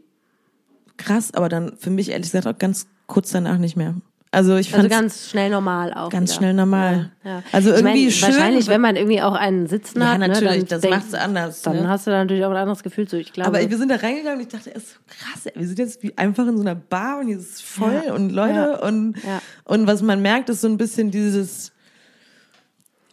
krass, 0.97 1.33
aber 1.33 1.49
dann 1.49 1.75
für 1.77 1.89
mich 1.89 2.09
ehrlich 2.09 2.31
gesagt 2.31 2.47
auch 2.47 2.59
ganz 2.59 2.87
kurz 3.07 3.31
danach 3.31 3.57
nicht 3.57 3.75
mehr. 3.75 3.95
Also 4.33 4.55
ich 4.57 4.71
fand 4.71 4.85
Also 4.85 4.95
ganz 5.01 5.29
schnell 5.29 5.49
normal 5.51 5.93
auch. 5.93 6.09
ganz 6.09 6.31
wieder. 6.31 6.37
schnell 6.39 6.53
normal. 6.55 7.11
Ja, 7.23 7.29
ja. 7.29 7.43
Also 7.51 7.69
Ich 7.71 7.77
irgendwie 7.77 8.11
schön. 8.11 8.29
Wahrscheinlich, 8.29 8.67
wenn 8.67 8.81
man 8.81 8.95
irgendwie 8.95 9.21
auch 9.21 9.35
einen 9.35 9.67
Sitzen 9.67 10.01
Ja, 10.01 10.13
hat. 10.13 10.19
natürlich, 10.19 10.41
ne, 10.41 10.57
dann 10.57 10.67
das 10.69 10.81
denk- 10.81 10.95
macht's 10.95 11.13
anders, 11.13 11.61
Dann 11.61 11.75
ne? 11.83 11.87
hast 11.87 12.07
du 12.07 12.11
da 12.11 12.17
natürlich 12.17 12.43
auch 12.43 12.49
ein 12.49 12.57
anderes 12.57 12.81
Gefühl 12.81 13.07
zu. 13.07 13.17
Ich 13.19 13.31
glaube. 13.31 13.47
Aber 13.59 13.69
wir 13.69 13.77
sind 13.77 13.89
da 13.89 13.95
reingegangen 13.97 14.39
und 14.39 14.47
ich 14.47 14.51
dachte 14.51 14.71
erst 14.71 14.89
so 14.89 14.95
krass, 15.07 15.45
ey, 15.45 15.53
wir 15.55 15.67
sind 15.67 15.77
jetzt 15.77 16.01
wie 16.01 16.17
einfach 16.17 16.47
in 16.47 16.55
so 16.57 16.61
einer 16.63 16.75
Bar 16.75 17.19
und 17.19 17.27
hier 17.27 17.37
ist 17.37 17.53
es 17.53 17.61
voll 17.61 18.01
Ja. 18.07 18.13
und 18.13 18.31
Leute 18.31 18.53
Ja. 18.55 18.79
und 18.87 19.15
Ja. 19.23 19.41
und 19.65 19.85
was 19.85 20.01
man 20.01 20.21
merkt 20.21 20.49
ist 20.49 20.61
so 20.61 20.67
ein 20.67 20.77
bisschen 20.77 21.11
dieses 21.11 21.71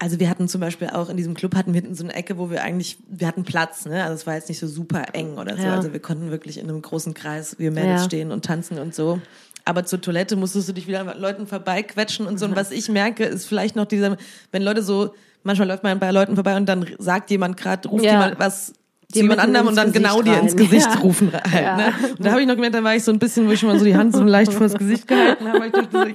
also 0.03 0.19
wir 0.19 0.31
hatten 0.31 0.49
zum 0.49 0.63
Beispiel 0.63 0.89
auch 0.89 1.11
in 1.11 1.19
diesem 1.19 1.35
Club 1.35 1.55
hatten 1.55 1.75
wir 1.75 1.83
so 1.95 2.05
eine 2.05 2.15
Ecke, 2.15 2.39
wo 2.39 2.49
wir 2.51 2.63
eigentlich, 2.63 2.97
wir 3.11 3.27
hatten 3.27 3.45
Platz, 3.45 3.85
ne? 3.85 4.03
Also 4.03 4.15
es 4.15 4.27
war 4.27 4.35
jetzt 4.35 4.49
nicht 4.49 4.59
so 4.59 4.67
super 4.67 5.03
eng 5.13 5.37
oder 5.37 5.59
so. 5.59 5.63
Ja. 5.63 5.75
Also 5.77 5.93
wir 5.93 6.01
konnten 6.01 6.31
wirklich 6.31 6.57
in 6.57 6.71
einem 6.71 6.81
großen 6.81 7.13
Kreis, 7.13 7.57
wir 7.59 7.71
Mädels 7.71 8.01
Ja. 8.01 8.05
stehen 8.07 8.33
und 8.33 8.43
tanzen 8.43 8.79
und 8.79 8.95
so. 8.95 9.21
Aber 9.65 9.85
zur 9.85 10.01
Toilette 10.01 10.37
musstest 10.37 10.69
du 10.69 10.73
dich 10.73 10.87
wieder 10.87 11.01
an 11.01 11.21
Leuten 11.21 11.47
vorbeiquetschen 11.47 12.27
und 12.27 12.39
so. 12.39 12.47
Und 12.47 12.57
was 12.57 12.71
ich 12.71 12.89
merke, 12.89 13.25
ist 13.25 13.47
vielleicht 13.47 13.77
noch 13.77 13.87
dieser, 13.87 14.17
wenn 14.53 14.63
Leute 14.63 14.83
so, 14.83 15.15
manchmal 15.43 15.69
läuft 15.69 15.83
man 15.83 15.99
bei 15.99 16.11
Leuten 16.11 16.35
vorbei 16.35 16.57
und 16.57 16.67
dann 16.67 16.87
sagt 16.99 17.31
jemand 17.31 17.57
gerade, 17.57 17.89
ruft 17.89 18.05
Ja. 18.05 18.13
jemand 18.13 18.39
was 18.39 18.73
zu 19.13 19.19
jemand 19.19 19.41
anderem 19.41 19.67
und 19.67 19.75
dann 19.77 19.91
Gesicht 19.91 20.05
genau 20.05 20.23
dir 20.23 20.39
ins 20.41 20.53
rein. 20.53 20.57
Gesicht 20.59 20.87
Ja. 20.87 21.01
rufen 21.01 21.33
halt. 21.33 21.43
Ja. 21.53 21.77
Ne? 21.77 21.93
Und 22.17 22.25
da 22.25 22.31
habe 22.31 22.43
ich 22.43 22.47
noch 22.47 22.55
gemerkt, 22.55 22.77
da 22.77 22.85
war 22.85 22.95
ich 22.95 23.03
so 23.03 23.11
ein 23.11 23.19
bisschen, 23.19 23.49
wo 23.49 23.51
ich 23.51 23.61
mal 23.65 23.77
so 23.77 23.85
die 23.85 23.97
Hand 23.97 24.15
so 24.15 24.23
leicht 24.23 24.53
vors 24.53 24.73
Gesicht 24.75 25.09
gehalten 25.09 25.49
habe, 25.49 25.59
weil 25.59 25.67
ich 25.67 25.73
dachte, 25.73 26.15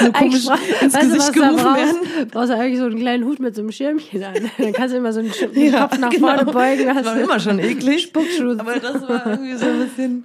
so 0.00 0.12
komisch 0.12 0.48
Eigentlich 0.48 0.48
ins 0.80 0.94
weißt 0.94 1.00
Gesicht 1.12 1.28
du 1.28 1.32
gerufen 1.34 1.56
werden. 1.64 1.96
brauchst, 2.00 2.30
brauchst 2.30 2.48
du 2.48 2.54
eigentlich 2.56 2.78
so 2.78 2.84
einen 2.86 2.96
kleinen 2.98 3.24
Hut 3.26 3.40
mit 3.40 3.54
so 3.54 3.60
einem 3.60 3.72
Schirmchen 3.72 4.24
an. 4.24 4.34
Dann 4.58 4.72
kannst 4.72 4.94
du 4.94 4.98
immer 4.98 5.12
so 5.12 5.20
einen 5.20 5.32
Sch- 5.32 5.52
Ja, 5.58 5.82
Kopf 5.86 5.98
nach 5.98 6.08
genau. 6.08 6.28
vorne 6.28 6.44
beugen. 6.50 6.86
Das 6.94 7.04
war 7.04 7.20
immer 7.20 7.38
schon 7.40 7.58
eklig. 7.58 8.04
Spuckschutz. 8.04 8.58
Aber 8.58 8.74
das 8.76 9.06
war 9.06 9.26
irgendwie 9.26 9.56
so 9.56 9.66
ein 9.66 9.78
bisschen 9.80 10.24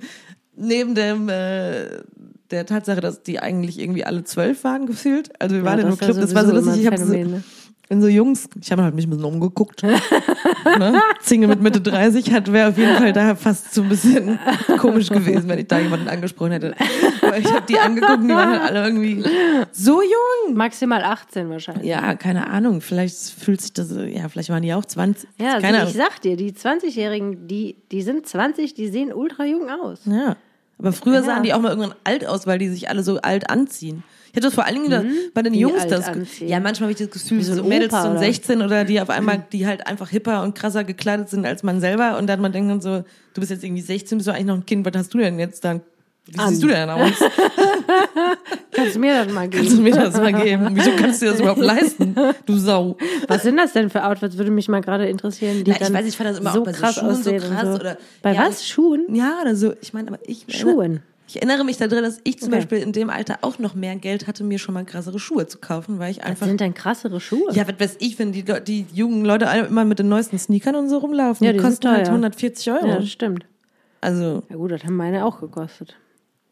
neben 0.56 0.96
dem 0.96 1.28
äh, 1.28 1.86
der 2.52 2.66
Tatsache, 2.66 3.02
dass 3.02 3.24
die 3.24 3.40
eigentlich 3.40 3.80
irgendwie 3.80 4.06
alle 4.06 4.24
zwölf 4.24 4.64
waren 4.64 4.86
gefühlt. 4.86 5.30
Also 5.42 5.56
wir 5.56 5.64
Ja, 5.64 5.66
waren 5.66 5.80
in 5.80 5.88
einem 5.88 5.98
Club, 5.98 6.18
das 6.20 6.36
war 6.36 6.46
so 6.46 6.54
lustig. 6.54 6.82
Ich 6.82 6.88
habe 6.88 6.98
so, 6.98 7.14
in 7.88 8.02
so 8.02 8.08
Jungs, 8.08 8.50
ich 8.60 8.72
habe 8.72 8.82
halt 8.84 8.96
mich 8.96 9.06
ein 9.06 9.12
bisschen 9.12 9.26
umgeguckt. 9.26 9.84
ne? 10.66 11.02
Single 11.22 11.50
mit 11.50 11.62
Mitte 11.62 11.82
30 11.82 12.32
hat 12.32 12.52
wäre 12.52 12.70
auf 12.70 12.78
jeden 12.78 12.96
Fall 12.96 13.14
da 13.14 13.36
fast 13.36 13.74
so 13.76 13.84
ein 13.84 13.90
bisschen 13.90 14.40
komisch 14.80 15.10
gewesen, 15.10 15.48
wenn 15.48 15.60
ich 15.60 15.68
da 15.68 15.80
jemanden 15.80 16.08
angesprochen 16.08 16.54
hätte. 16.54 16.76
Aber 17.22 17.38
ich 17.38 17.52
habe 17.54 17.66
die 17.68 17.78
angeguckt, 17.78 18.24
die 18.24 18.30
waren 18.30 18.60
halt 18.60 18.62
alle 18.64 18.86
irgendwie 18.86 19.24
so 19.72 20.02
jung. 20.02 20.56
Maximal 20.56 21.04
18 21.04 21.50
wahrscheinlich. 21.50 21.86
Ja, 21.86 22.16
keine 22.16 22.48
Ahnung. 22.48 22.82
Vielleicht 22.82 23.18
fühlt 23.18 23.62
sich 23.62 23.74
das, 23.74 23.92
ja, 23.92 24.30
vielleicht 24.30 24.50
waren 24.50 24.64
die 24.64 24.74
auch 24.74 24.86
20. 24.86 25.30
Ja, 25.40 25.60
keine 25.60 25.82
also 25.82 25.92
ich 25.92 25.98
sag 25.98 26.22
dir, 26.22 26.38
die 26.38 26.54
20-Jährigen, 26.54 27.48
die, 27.48 27.76
die 27.92 28.02
sind 28.02 28.26
20, 28.26 28.74
die 28.74 28.88
sehen 28.88 29.14
ultra 29.14 29.46
jung 29.46 29.70
aus. 29.70 30.00
Ja. 30.06 30.36
Aber 30.78 30.92
früher 30.92 31.16
Ja. 31.16 31.24
sahen 31.24 31.44
die 31.44 31.54
auch 31.54 31.62
mal 31.62 31.70
irgendwann 31.70 31.96
alt 32.04 32.26
aus, 32.26 32.46
weil 32.48 32.60
die 32.60 32.68
sich 32.70 32.90
alle 32.90 33.02
so 33.04 33.22
alt 33.22 33.50
anziehen. 33.50 34.04
Ich 34.28 34.36
hatte 34.38 34.48
das 34.48 34.54
vor 34.56 34.66
allen 34.66 34.76
Dingen 34.76 34.90
da- 34.92 35.04
bei 35.34 35.42
den 35.44 35.54
Wie 35.54 35.60
Jungs 35.60 35.88
das. 35.88 36.08
anziehen? 36.10 36.50
Ja, 36.50 36.60
manchmal 36.60 36.90
habe 36.90 36.92
ich 36.92 37.08
das 37.08 37.10
Gefühl, 37.10 37.42
so 37.42 37.54
so, 37.56 37.64
Mädels 37.64 37.94
Opa, 37.94 38.02
von 38.02 38.12
oder? 38.12 38.20
16 38.20 38.62
oder 38.62 38.84
die 38.84 39.00
auf 39.00 39.10
einmal, 39.10 39.46
die 39.54 39.66
halt 39.66 39.88
einfach 39.88 40.10
hipper 40.10 40.44
und 40.44 40.54
krasser 40.56 40.84
gekleidet 40.84 41.30
sind 41.30 41.46
als 41.46 41.64
man 41.64 41.80
selber 41.80 42.18
und 42.18 42.28
dann 42.28 42.42
man 42.42 42.52
denkt 42.52 42.70
dann 42.70 42.82
so, 42.82 43.06
du 43.34 43.40
bist 43.40 43.52
jetzt 43.52 43.64
irgendwie 43.64 43.82
16, 43.82 44.18
bist 44.18 44.28
du 44.28 44.32
eigentlich 44.34 44.46
noch 44.48 44.56
ein 44.56 44.66
Kind, 44.66 44.86
was 44.86 44.92
hast 44.98 45.14
du 45.14 45.20
denn 45.20 45.40
jetzt 45.40 45.64
dann? 45.64 45.82
Wie 46.28 46.40
An. 46.40 46.50
siehst 46.50 46.64
du 46.64 46.68
denn 46.68 46.90
aus? 46.90 47.12
Kannst 48.72 48.96
du 48.96 49.00
mir 49.00 49.24
das 49.24 49.34
mal 49.34 49.50
Kannst 49.50 49.72
du 49.74 49.78
geben? 49.78 49.84
mir 49.84 49.92
das 49.96 50.14
mal 50.16 50.34
geben? 50.34 50.70
Wieso 50.74 50.92
kannst 50.98 51.22
du 51.22 51.26
dir 51.28 51.32
das 51.32 51.40
überhaupt 51.40 51.60
leisten? 51.62 52.16
Du 52.46 52.58
Sau. 52.58 52.98
Was 53.28 53.44
sind 53.44 53.58
das 53.58 53.74
denn 53.74 53.90
für 53.90 54.04
Outfits? 54.04 54.38
Würde 54.38 54.52
mich 54.52 54.68
mal 54.68 54.82
gerade 54.82 55.08
interessieren. 55.08 55.64
Die 55.64 55.72
Na, 55.72 55.78
ich 55.80 55.94
weiß, 55.94 56.06
ich 56.08 56.18
fand 56.18 56.30
das 56.32 56.40
immer 56.40 56.52
so 56.52 56.62
auch 56.62 56.66
bei 56.66 56.74
so 56.74 56.82
krass 56.82 56.96
Schuhen 56.96 57.14
so 57.14 57.20
aussehen 57.30 57.44
und 57.44 57.50
krass 57.52 57.68
so. 57.68 57.76
oder- 57.76 57.98
Bei 58.22 58.34
Ja, 58.34 58.48
was? 58.48 58.68
Schuhen? 58.68 59.06
Ja, 59.16 59.40
oder 59.42 59.56
so. 59.56 59.74
Ich 59.82 59.94
meine, 59.94 60.08
aber 60.10 60.20
ich 60.26 60.46
Schuhen. 60.50 61.02
Ich 61.28 61.38
erinnere 61.38 61.64
mich 61.64 61.78
daran, 61.78 62.04
dass 62.04 62.20
ich 62.24 62.40
zum 62.40 62.50
Okay. 62.50 62.58
Beispiel 62.58 62.78
in 62.80 62.92
dem 62.92 63.10
Alter 63.10 63.40
auch 63.42 63.58
noch 63.58 63.74
mehr 63.74 63.96
Geld 63.96 64.28
hatte, 64.28 64.44
mir 64.44 64.60
schon 64.60 64.74
mal 64.74 64.86
krassere 64.86 65.18
Schuhe 65.20 65.48
zu 65.48 65.58
kaufen, 65.58 65.98
weil 66.00 66.12
ich 66.12 66.18
Was 66.20 66.26
einfach 66.26 66.46
sind 66.48 66.60
denn 66.60 66.74
krassere 66.76 67.20
Schuhe? 67.20 67.52
Ja, 67.54 67.68
was 67.68 67.80
weiß 67.80 67.96
ich, 68.00 68.20
wenn 68.20 68.32
die, 68.32 68.42
Le- 68.44 68.62
die 68.62 68.86
jungen 68.94 69.26
Leute 69.26 69.48
alle 69.48 69.66
immer 69.68 69.86
mit 69.86 69.98
den 70.00 70.08
neuesten 70.10 70.38
Sneakern 70.38 70.76
und 70.76 70.90
so 70.90 70.98
rumlaufen. 71.00 71.46
Ja, 71.46 71.52
die 71.54 71.58
die 71.60 71.64
kosten 71.64 71.88
halt 71.90 72.06
teuer. 72.06 72.14
140 72.14 72.72
Euro. 72.72 72.88
Ja, 72.88 72.96
das 72.98 73.10
stimmt. 73.10 73.46
Also, 74.02 74.44
Ja 74.50 74.56
gut, 74.56 74.72
das 74.72 74.84
haben 74.84 74.98
meine 74.98 75.26
auch 75.26 75.40
gekostet. 75.40 75.96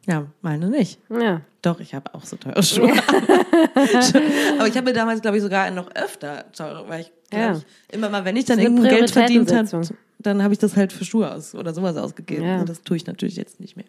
Ja, 0.07 0.25
meine 0.41 0.69
nicht. 0.69 0.99
Ja. 1.09 1.41
Doch, 1.61 1.79
ich 1.79 1.93
habe 1.93 2.13
auch 2.13 2.25
so 2.25 2.35
teure 2.35 2.61
Schuhe. 2.61 2.91
Aber 4.57 4.67
ich 4.67 4.75
habe 4.75 4.83
mir 4.83 4.93
damals, 4.93 5.21
glaube 5.21 5.37
ich, 5.37 5.43
sogar 5.43 5.69
noch 5.71 5.89
öfter 5.95 6.51
teure, 6.51 6.87
weil 6.89 7.01
ich, 7.01 7.11
Ja. 7.31 7.53
ich, 7.57 7.63
immer 7.95 8.09
mal, 8.09 8.25
wenn 8.25 8.35
ich 8.35 8.45
dann 8.45 8.59
irgendein 8.59 8.89
Geld 8.95 9.11
verdient 9.11 9.51
habe, 9.53 9.81
dann 10.19 10.43
habe 10.43 10.53
ich 10.53 10.59
das 10.59 10.75
halt 10.75 10.91
für 10.93 11.05
Schuhe 11.05 11.31
aus 11.31 11.55
oder 11.55 11.73
sowas 11.73 11.95
ausgegeben. 11.97 12.45
Ja. 12.45 12.59
Und 12.59 12.69
das 12.69 12.81
tue 12.81 12.97
ich 12.97 13.05
natürlich 13.07 13.35
jetzt 13.35 13.59
nicht 13.59 13.75
mehr. 13.77 13.85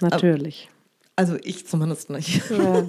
Natürlich. 0.00 0.68
Also 1.16 1.36
ich 1.42 1.66
zumindest 1.66 2.10
nicht. 2.10 2.40
Ja. 2.50 2.84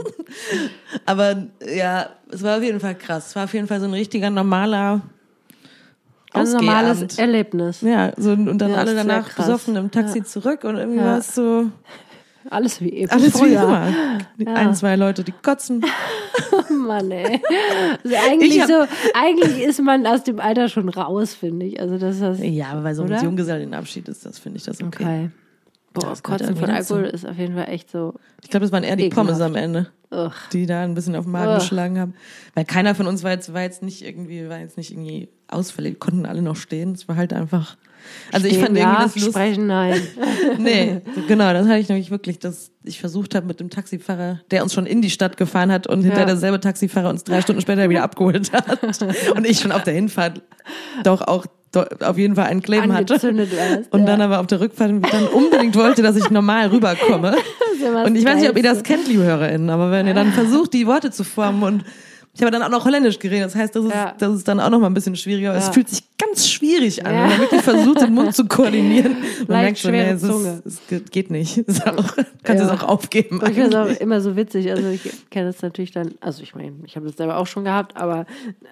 Aber 1.07 1.47
ja, 1.67 2.09
es 2.31 2.43
war 2.43 2.57
auf 2.57 2.63
jeden 2.63 2.79
Fall 2.79 2.93
krass. 2.95 3.27
Es 3.29 3.35
war 3.35 3.45
auf 3.45 3.53
jeden 3.53 3.67
Fall 3.67 3.79
so 3.79 3.87
ein 3.87 3.93
richtiger 3.93 4.29
normaler 4.29 5.01
Ganz 6.31 6.49
Ausgehabend. 6.53 6.65
normales 6.67 7.17
Erlebnis. 7.17 7.81
Ja, 7.81 8.13
so, 8.17 8.31
und 8.33 8.59
dann 8.59 8.69
Ja, 8.69 8.77
alle 8.77 8.93
danach 8.93 9.33
besoffen 9.35 9.75
im 9.75 9.89
Taxi 9.89 10.23
zurück 10.23 10.63
und 10.63 10.75
irgendwie 10.77 10.99
war 10.99 11.17
es 11.17 11.33
so 11.33 11.71
Alles 12.49 12.79
wie 12.81 12.89
eben 12.89 13.11
alles 13.11 13.41
wie 13.41 13.53
immer. 13.53 13.93
Ein, 14.45 14.73
zwei 14.75 14.95
Leute, 14.95 15.23
die 15.23 15.33
kotzen. 15.33 15.83
Mann, 16.69 17.11
ey. 17.11 17.41
Also 18.03 18.15
eigentlich, 18.29 18.55
Ich 18.55 18.61
hab- 18.61 18.67
so, 18.69 18.85
eigentlich 19.13 19.59
ist 19.61 19.81
man 19.81 20.05
aus 20.07 20.23
dem 20.23 20.39
Alter 20.39 20.69
schon 20.69 20.89
raus, 20.89 21.33
finde 21.33 21.65
ich. 21.65 21.79
Also 21.79 21.97
das 21.97 22.19
ist 22.19 22.43
Ja, 22.43 22.67
aber 22.71 22.81
bei 22.81 22.93
so 22.93 23.03
einem? 23.03 23.21
Junggesellenabschied 23.23 24.07
ist 24.07 24.25
das, 24.25 24.39
finde 24.39 24.57
ich 24.57 24.63
das 24.63 24.81
okay. 24.81 25.03
okay. 25.03 25.29
Boah, 25.93 26.09
Das 26.11 26.23
Kotzen 26.23 26.55
von. 26.55 26.69
Alkohol 26.69 27.05
ist 27.05 27.27
auf 27.27 27.37
jeden 27.37 27.55
Fall 27.55 27.67
echt 27.69 27.89
so. 27.89 28.13
Ich 28.43 28.49
glaube, 28.49 28.63
das 28.65 28.71
waren 28.71 28.83
eher 28.83 28.95
die 28.95 29.05
Ekelhaft. 29.05 29.27
Pommes 29.27 29.41
am 29.41 29.55
Ende, 29.55 29.87
Ugh. 30.11 30.31
die 30.53 30.65
da 30.67 30.83
ein 30.83 30.93
bisschen 30.93 31.15
auf 31.15 31.25
den 31.25 31.31
Magen 31.31 31.49
Ugh. 31.51 31.55
geschlagen 31.59 31.99
haben. 31.99 32.13
Weil 32.53 32.65
keiner 32.65 32.93
von 32.95 33.07
uns 33.07 33.23
war 33.23 33.31
jetzt, 33.31 33.53
war 33.53 33.63
jetzt 33.63 33.81
nicht 33.81 34.03
irgendwie, 34.05 34.47
war 34.47 34.59
jetzt 34.59 34.77
nicht 34.77 34.91
irgendwie 34.91 35.29
ausfällig. 35.47 35.99
Konnten 35.99 36.25
alle 36.27 36.41
noch 36.43 36.55
stehen. 36.55 36.91
Es 36.93 37.07
war 37.07 37.15
halt 37.15 37.33
einfach. 37.33 37.75
Also 38.31 38.47
ich 38.47 38.57
fand 38.59 38.77
ja, 38.77 38.83
irgendwie 38.83 39.03
das 39.03 39.15
lustig. 39.15 39.33
Sprechen 39.33 39.67
nein. 39.67 40.01
Nee, 40.57 41.01
genau, 41.27 41.51
das 41.53 41.67
hatte 41.67 41.79
ich 41.79 41.89
nämlich 41.89 42.11
wirklich, 42.11 42.39
dass 42.39 42.71
ich 42.83 42.99
versucht 42.99 43.35
habe 43.35 43.45
mit 43.47 43.59
dem 43.59 43.69
Taxifahrer, 43.69 44.39
der 44.51 44.63
uns 44.63 44.73
schon 44.73 44.85
in 44.85 45.01
die 45.01 45.09
Stadt 45.09 45.37
gefahren 45.37 45.71
hat 45.71 45.87
und 45.87 46.01
hinter 46.03 46.19
Ja. 46.19 46.25
derselbe 46.25 46.59
Taxifahrer 46.59 47.09
uns 47.09 47.23
drei 47.23 47.41
Stunden 47.41 47.61
später 47.61 47.89
wieder 47.89 48.03
abgeholt 48.03 48.51
hat. 48.53 48.79
Und 49.35 49.47
ich 49.47 49.59
schon 49.59 49.71
auf 49.71 49.83
der 49.83 49.93
Hinfahrt 49.93 50.41
doch 51.03 51.21
auch 51.21 51.45
auf 52.01 52.17
jeden 52.17 52.35
Fall 52.35 52.45
einen 52.45 52.61
Claim 52.63 52.91
hatte. 52.93 53.13
Warst. 53.13 53.93
Und 53.93 53.99
ja. 54.01 54.05
dann 54.05 54.21
aber 54.21 54.39
auf 54.39 54.47
der 54.47 54.59
Rückfahrt 54.59 54.91
dann 55.11 55.27
unbedingt 55.27 55.75
wollte, 55.75 56.01
dass 56.01 56.15
ich 56.15 56.29
normal 56.31 56.67
rüberkomme. 56.67 57.35
immer 57.85 58.05
Und 58.05 58.15
ich 58.15 58.25
weiß 58.25 58.39
nicht, 58.41 58.49
ob 58.49 58.57
ihr 58.57 58.63
das 58.63 58.81
kennt, 58.83 59.07
liebe 59.07 59.23
HörerInnen, 59.23 59.69
aber 59.69 59.91
wenn 59.91 60.07
ihr 60.07 60.13
dann 60.15 60.31
versucht, 60.33 60.73
die 60.73 60.87
Worte 60.87 61.11
zu 61.11 61.23
formen 61.23 61.61
und 61.63 61.83
ich 62.33 62.41
habe 62.41 62.51
dann 62.51 62.63
auch 62.63 62.69
noch 62.69 62.85
Holländisch 62.85 63.19
geredet, 63.19 63.45
das 63.47 63.55
heißt, 63.55 63.75
das 63.75 63.85
ist, 63.85 63.91
Ja. 63.93 64.13
das 64.17 64.35
ist 64.35 64.47
dann 64.47 64.59
auch 64.59 64.69
noch 64.69 64.79
mal 64.79 64.87
ein 64.87 64.93
bisschen 64.93 65.15
schwieriger. 65.15 65.53
Es 65.55 65.67
Ja. 65.67 65.71
fühlt 65.73 65.89
sich 65.89 66.03
ganz 66.29 66.47
schwierig 66.49 67.05
an, 67.05 67.13
Ja. 67.13 67.21
wenn 67.23 67.29
man 67.29 67.39
wirklich 67.41 67.61
versucht, 67.61 68.01
den 68.01 68.13
Mund 68.13 68.35
zu 68.35 68.45
koordinieren. 68.45 69.17
Man 69.47 69.63
Leicht 69.63 69.85
merkt 69.85 70.19
so, 70.21 70.39
nee, 70.39 70.49
es, 70.63 70.63
ist, 70.65 70.91
es 70.91 71.11
geht- 71.11 71.29
nicht. 71.31 71.57
Ist 71.67 71.85
auch, 71.87 72.15
kannst 72.43 72.63
Ja. 72.63 72.73
es 72.73 72.81
auch 72.81 72.87
aufgeben. 72.87 73.41
Ich 73.47 73.53
finde 73.55 73.69
es 73.69 73.75
auch 73.75 74.01
immer 74.01 74.21
so 74.21 74.35
witzig. 74.35 74.69
Also 74.71 74.87
ich 74.89 75.01
kenne 75.29 75.47
das 75.47 75.61
natürlich 75.61 75.91
dann, 75.91 76.13
also 76.21 76.41
ich 76.43 76.55
meine, 76.55 76.73
ich 76.85 76.95
habe 76.95 77.05
das 77.07 77.17
selber 77.17 77.37
auch 77.37 77.47
schon 77.47 77.63
gehabt, 77.65 77.97
aber 77.97 78.25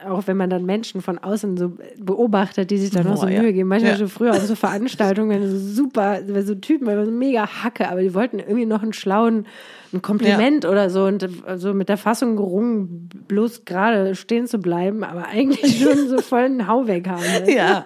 auch 0.07 0.23
wenn 0.27 0.37
man 0.37 0.49
dann 0.49 0.65
Menschen 0.65 1.01
von 1.01 1.17
außen 1.19 1.57
so 1.57 1.73
beobachtet, 1.97 2.71
die 2.71 2.77
sich 2.77 2.91
dann 2.91 3.05
noch 3.05 3.15
Boah, 3.15 3.21
so. 3.21 3.27
Mühe 3.27 3.53
geben. 3.53 3.69
Manchmal 3.69 3.91
Ja. 3.93 3.97
schon 3.97 4.09
früher 4.09 4.31
auf 4.31 4.39
so 4.45 4.55
Veranstaltungen, 4.55 5.29
wenn 5.29 5.49
so 5.49 5.57
super, 5.57 6.19
wenn 6.25 6.45
so 6.45 6.55
Typen, 6.55 6.87
wenn 6.87 7.05
so 7.05 7.11
mega 7.11 7.47
Hacke, 7.47 7.89
aber 7.89 8.01
die 8.01 8.13
wollten 8.13 8.39
irgendwie 8.39 8.65
noch 8.65 8.81
einen 8.83 8.93
schlauen, 8.93 9.45
ein 9.93 10.01
Kompliment 10.01 10.65
oder 10.65 10.89
so 10.89 11.05
und 11.05 11.27
so 11.57 11.73
mit 11.73 11.87
der 11.89 11.97
Fassung 11.97 12.35
gerungen, 12.35 13.09
bloß 13.27 13.63
gerade 13.65 14.15
stehen 14.15 14.47
zu 14.47 14.57
bleiben, 14.59 15.03
aber 15.03 15.27
eigentlich 15.27 15.79
schon 15.83 16.09
so 16.09 16.19
voll 16.21 16.41
einen 16.43 16.67
Hau 16.67 16.87
weg 16.87 17.07
haben. 17.07 17.21
ne? 17.21 17.55
Ja, 17.55 17.85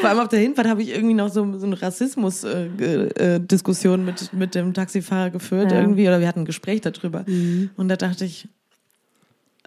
vor 0.00 0.10
allem 0.10 0.18
auf 0.20 0.28
der 0.28 0.40
Hinfahrt 0.40 0.68
habe 0.68 0.82
ich 0.82 0.90
irgendwie 0.94 1.14
noch 1.14 1.28
so, 1.28 1.56
so 1.58 1.66
eine 1.66 1.80
Rassismus-Diskussion 1.80 3.46
Diskussion 3.46 4.04
mit, 4.04 4.32
mit 4.32 4.54
dem 4.54 4.74
Taxifahrer 4.74 5.30
geführt 5.30 5.72
Ja. 5.72 5.80
irgendwie 5.80 6.06
oder 6.08 6.20
wir 6.20 6.28
hatten 6.28 6.40
ein 6.40 6.44
Gespräch 6.46 6.80
darüber. 6.80 7.24
Und 7.76 7.88
da 7.88 7.96
dachte 7.96 8.24
ich, 8.24 8.48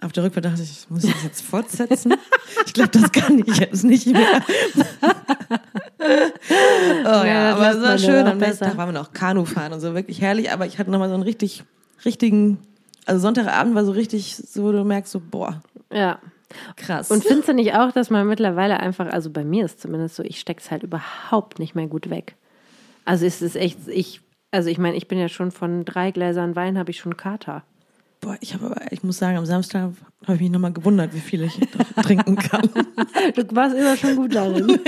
auf 0.02 0.12
der 0.12 0.24
Rückfahrt 0.24 0.44
dachte 0.46 0.62
ich, 0.62 0.86
muss 0.88 1.04
ich 1.04 1.12
das 1.12 1.22
jetzt 1.24 1.42
fortsetzen? 1.42 2.14
ich 2.66 2.72
glaube, 2.72 2.90
das 2.90 3.12
kann 3.12 3.38
ich 3.46 3.56
jetzt 3.58 3.84
nicht 3.84 4.06
mehr. 4.06 4.42
oh 7.04 7.04
ja, 7.04 7.24
Ja, 7.26 7.54
aber 7.54 7.70
es 7.70 7.82
war 7.82 7.98
schön. 7.98 8.26
Am 8.26 8.38
nächsten. 8.38 8.64
Tag 8.64 8.76
waren 8.76 8.88
wir 8.88 8.98
noch 8.98 9.12
Kanu 9.12 9.44
fahren 9.44 9.72
und 9.72 9.80
so, 9.80 9.94
wirklich 9.94 10.20
herrlich. 10.20 10.50
Aber 10.52 10.66
ich 10.66 10.78
hatte 10.78 10.90
nochmal 10.90 11.08
so 11.08 11.14
einen 11.14 11.22
richtig, 11.22 11.64
richtigen, 12.04 12.58
also 13.06 13.20
Sonntagabend 13.20 13.74
war 13.74 13.84
so 13.84 13.92
richtig, 13.92 14.36
so 14.36 14.64
wo 14.64 14.72
du 14.72 14.84
merkst 14.84 15.12
so, 15.12 15.20
boah, 15.20 15.62
Ja. 15.92 16.18
krass. 16.76 17.10
Und 17.10 17.24
findest 17.24 17.48
du 17.48 17.54
nicht 17.54 17.74
auch, 17.74 17.92
dass 17.92 18.10
man 18.10 18.26
mittlerweile 18.26 18.80
einfach, 18.80 19.06
also 19.12 19.30
bei 19.30 19.44
mir 19.44 19.64
ist 19.64 19.80
zumindest 19.80 20.16
so, 20.16 20.22
ich 20.22 20.40
steck's 20.40 20.70
halt 20.70 20.82
überhaupt 20.82 21.58
nicht 21.58 21.74
mehr 21.74 21.86
gut 21.86 22.10
weg. 22.10 22.36
Also 23.04 23.26
es 23.26 23.42
ist 23.42 23.56
echt, 23.56 23.78
ich 23.88 24.20
Also 24.52 24.68
ich 24.68 24.78
meine, 24.78 24.96
ich 24.96 25.08
bin 25.08 25.18
ja 25.18 25.28
schon 25.28 25.50
von 25.50 25.84
drei 25.84 26.10
Gläsern 26.10 26.56
Wein, 26.56 26.78
habe 26.78 26.90
ich 26.90 26.98
schon 26.98 27.16
Kater. 27.16 27.62
Boah, 28.20 28.36
ich 28.40 28.52
habe 28.52 28.66
aber, 28.66 28.92
ich 28.92 29.02
muss 29.02 29.16
sagen, 29.16 29.38
am 29.38 29.46
Samstag 29.46 29.92
habe 30.26 30.34
ich 30.34 30.40
mich 30.42 30.50
nochmal 30.50 30.72
gewundert, 30.74 31.14
wie 31.14 31.20
viel 31.20 31.42
ich 31.42 31.58
trinken 32.02 32.36
kann. 32.36 32.68
Du 33.34 33.56
warst 33.56 33.74
immer 33.74 33.96
schon 33.96 34.16
gut 34.16 34.34
darin. 34.34 34.66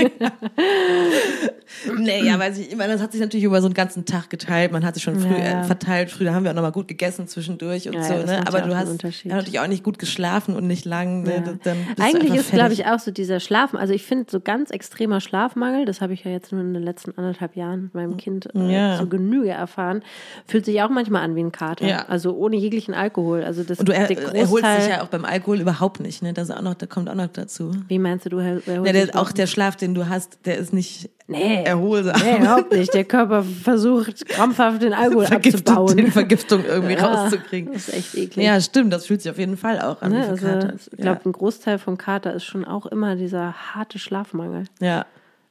nee, 1.97 2.23
ja, 2.23 2.37
weiß 2.37 2.59
ich, 2.59 2.69
ich 2.69 2.75
meine, 2.77 2.93
das 2.93 3.01
hat 3.01 3.11
sich 3.11 3.21
natürlich 3.21 3.45
über 3.45 3.59
so 3.59 3.65
einen 3.65 3.73
ganzen 3.73 4.05
Tag 4.05 4.29
geteilt. 4.29 4.71
Man 4.71 4.85
hat 4.85 4.93
sich 4.93 5.01
schon 5.01 5.19
früh 5.19 5.33
Ja, 5.33 5.39
ja. 5.39 5.61
äh, 5.61 5.63
verteilt. 5.63 6.11
Früher 6.11 6.35
haben 6.35 6.43
wir 6.43 6.51
auch 6.51 6.55
nochmal 6.55 6.71
gut 6.71 6.87
gegessen 6.87 7.27
zwischendurch 7.27 7.87
und 7.87 7.95
Ja, 7.95 8.03
so, 8.03 8.13
ne? 8.13 8.45
Aber 8.45 8.61
du 8.61 8.75
hast 8.75 9.03
natürlich 9.25 9.59
auch 9.59 9.67
nicht 9.67 9.83
gut 9.83 9.97
geschlafen 9.97 10.55
und 10.55 10.67
nicht 10.67 10.85
lang. 10.85 11.23
Ne? 11.23 11.57
Dann 11.63 11.77
Eigentlich 11.99 12.35
ist, 12.35 12.51
glaube 12.51 12.73
ich, 12.73 12.85
auch 12.85 12.99
so 12.99 13.09
dieser 13.09 13.39
Schlafen. 13.39 13.77
Also 13.77 13.95
ich 13.95 14.03
finde 14.03 14.27
so 14.29 14.39
ganz 14.39 14.69
extremer 14.69 15.21
Schlafmangel, 15.21 15.85
das 15.85 16.01
habe 16.01 16.13
ich 16.13 16.23
ja 16.23 16.29
jetzt 16.29 16.51
nur 16.51 16.61
in 16.61 16.75
den 16.75 16.83
letzten 16.83 17.17
anderthalb 17.17 17.55
Jahren 17.55 17.85
mit 17.85 17.95
meinem 17.95 18.17
Kind 18.17 18.47
äh, 18.53 18.97
zu 18.99 19.09
Genüge 19.09 19.49
erfahren, 19.49 20.03
fühlt 20.45 20.65
sich 20.65 20.83
auch 20.83 20.89
manchmal 20.89 21.23
an 21.23 21.35
wie 21.35 21.43
ein 21.43 21.51
Kater. 21.51 22.07
Also 22.07 22.35
ohne 22.35 22.57
jeglichen 22.57 22.93
Alkohol. 22.93 23.22
Also 23.31 23.63
das 23.63 23.79
Und 23.79 23.89
du 23.89 23.93
er, 23.93 24.07
der 24.07 24.17
erholst 24.35 24.65
dich 24.65 24.87
ja 24.89 25.01
auch 25.03 25.07
beim 25.07 25.25
Alkohol 25.25 25.59
überhaupt 25.61 25.99
nicht, 25.99 26.21
ne? 26.21 26.33
Das 26.33 26.51
auch 26.51 26.61
noch, 26.61 26.73
da 26.75 26.85
kommt 26.85 27.09
auch 27.09 27.15
noch 27.15 27.27
dazu. 27.27 27.71
Wie 27.87 27.97
meinst 27.99 28.25
du, 28.25 28.29
du 28.29 28.37
erholst 28.37 28.67
Ja, 28.67 28.81
dich 28.83 29.05
der, 29.11 29.19
auch 29.19 29.31
der 29.31 29.47
Schlaf, 29.47 29.75
den 29.75 29.93
du 29.93 30.07
hast, 30.09 30.39
der 30.45 30.57
ist 30.57 30.73
nicht 30.73 31.09
Nee. 31.27 31.63
erholsam. 31.63 32.19
Nee, 32.21 32.37
überhaupt 32.37 32.73
nicht. 32.73 32.93
Der 32.93 33.05
Körper 33.05 33.43
versucht 33.43 34.27
krampfhaft 34.27 34.81
den 34.81 34.93
Alkohol 34.93 35.25
Vergiftung, 35.25 35.61
abzubauen. 35.77 35.97
die 35.97 36.11
Vergiftung 36.11 36.65
irgendwie 36.65 36.93
Ja, 36.99 37.05
rauszukriegen. 37.23 37.71
Das 37.71 37.87
ist 37.87 37.93
echt 37.95 38.15
eklig. 38.15 38.45
Ja, 38.45 38.59
stimmt, 38.59 38.91
das 38.91 39.05
fühlt 39.05 39.21
sich 39.21 39.31
auf 39.31 39.37
jeden 39.39 39.55
Fall 39.55 39.79
auch 39.79 40.01
an. 40.01 40.11
Ne, 40.11 40.27
also, 40.27 40.47
ich 40.91 40.97
glaube, 40.97 41.21
ein 41.25 41.31
Großteil 41.31 41.79
vom 41.79 41.97
Kater 41.97 42.33
ist 42.33 42.43
schon 42.43 42.65
auch 42.65 42.85
immer 42.87 43.15
dieser 43.15 43.53
harte 43.53 43.99
Schlafmangel. 43.99 44.65
ja. 44.81 45.05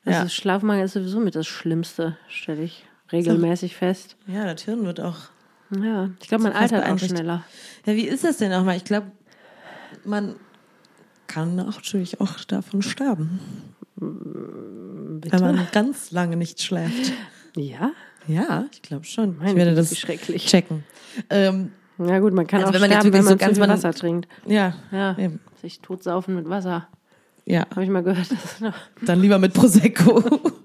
Also 0.04 0.22
Ja. 0.24 0.28
Schlafmangel 0.28 0.84
ist 0.84 0.94
sowieso 0.94 1.20
mit 1.20 1.36
das 1.36 1.46
Schlimmste, 1.46 2.16
stelle 2.28 2.62
ich 2.64 2.84
regelmäßig 3.12 3.76
fest. 3.76 4.16
ja, 4.26 4.44
das 4.52 4.62
Hirn 4.62 4.84
wird 4.84 5.00
auch. 5.00 5.16
Ja, 5.80 6.10
ich 6.20 6.28
glaube, 6.28 6.44
man 6.44 6.52
altert 6.52 6.86
auch 6.86 6.98
schneller. 6.98 7.44
Ja, 7.86 7.94
wie 7.94 8.06
ist 8.08 8.24
das 8.24 8.36
denn 8.38 8.50
nochmal? 8.50 8.76
Ich 8.76 8.84
glaube, 8.84 9.10
man 10.04 10.34
kann 11.26 11.58
auch 11.60 11.76
natürlich 11.76 12.20
auch 12.20 12.38
davon 12.44 12.82
sterben, 12.82 13.40
wenn 13.96 15.40
man 15.40 15.66
ganz 15.72 16.10
lange 16.10 16.36
nicht 16.36 16.60
schläft. 16.62 17.12
Ja? 17.56 17.92
Ja, 18.26 18.66
ich 18.72 18.82
glaube 18.82 19.04
schon. 19.04 19.38
Meine 19.38 19.50
ich 19.50 19.56
werde 19.56 19.74
das 19.74 19.98
schrecklich. 19.98 20.46
checken. 20.46 20.84
Ähm, 21.30 21.72
Ja 21.98 22.18
gut, 22.20 22.32
man 22.32 22.46
kann 22.46 22.60
Also 22.60 22.70
auch 22.70 22.74
wenn 22.74 22.80
man 22.82 22.90
sterben, 22.90 23.12
wenn 23.12 23.24
man 23.24 23.32
so 23.32 23.36
ganz 23.38 23.58
viel 23.58 23.68
Wasser 23.68 23.92
trinkt. 23.94 24.28
ja, 24.46 24.74
Ja, 24.90 25.16
eben. 25.18 25.40
sich 25.60 25.80
totsaufen 25.80 26.34
mit 26.36 26.48
Wasser. 26.48 26.88
ja, 27.44 27.66
Habe 27.70 27.84
ich 27.84 27.90
mal 27.90 28.02
gehört. 28.02 28.28
Dann 29.02 29.20
lieber 29.20 29.38
mit 29.38 29.54
Prosecco. 29.54 30.22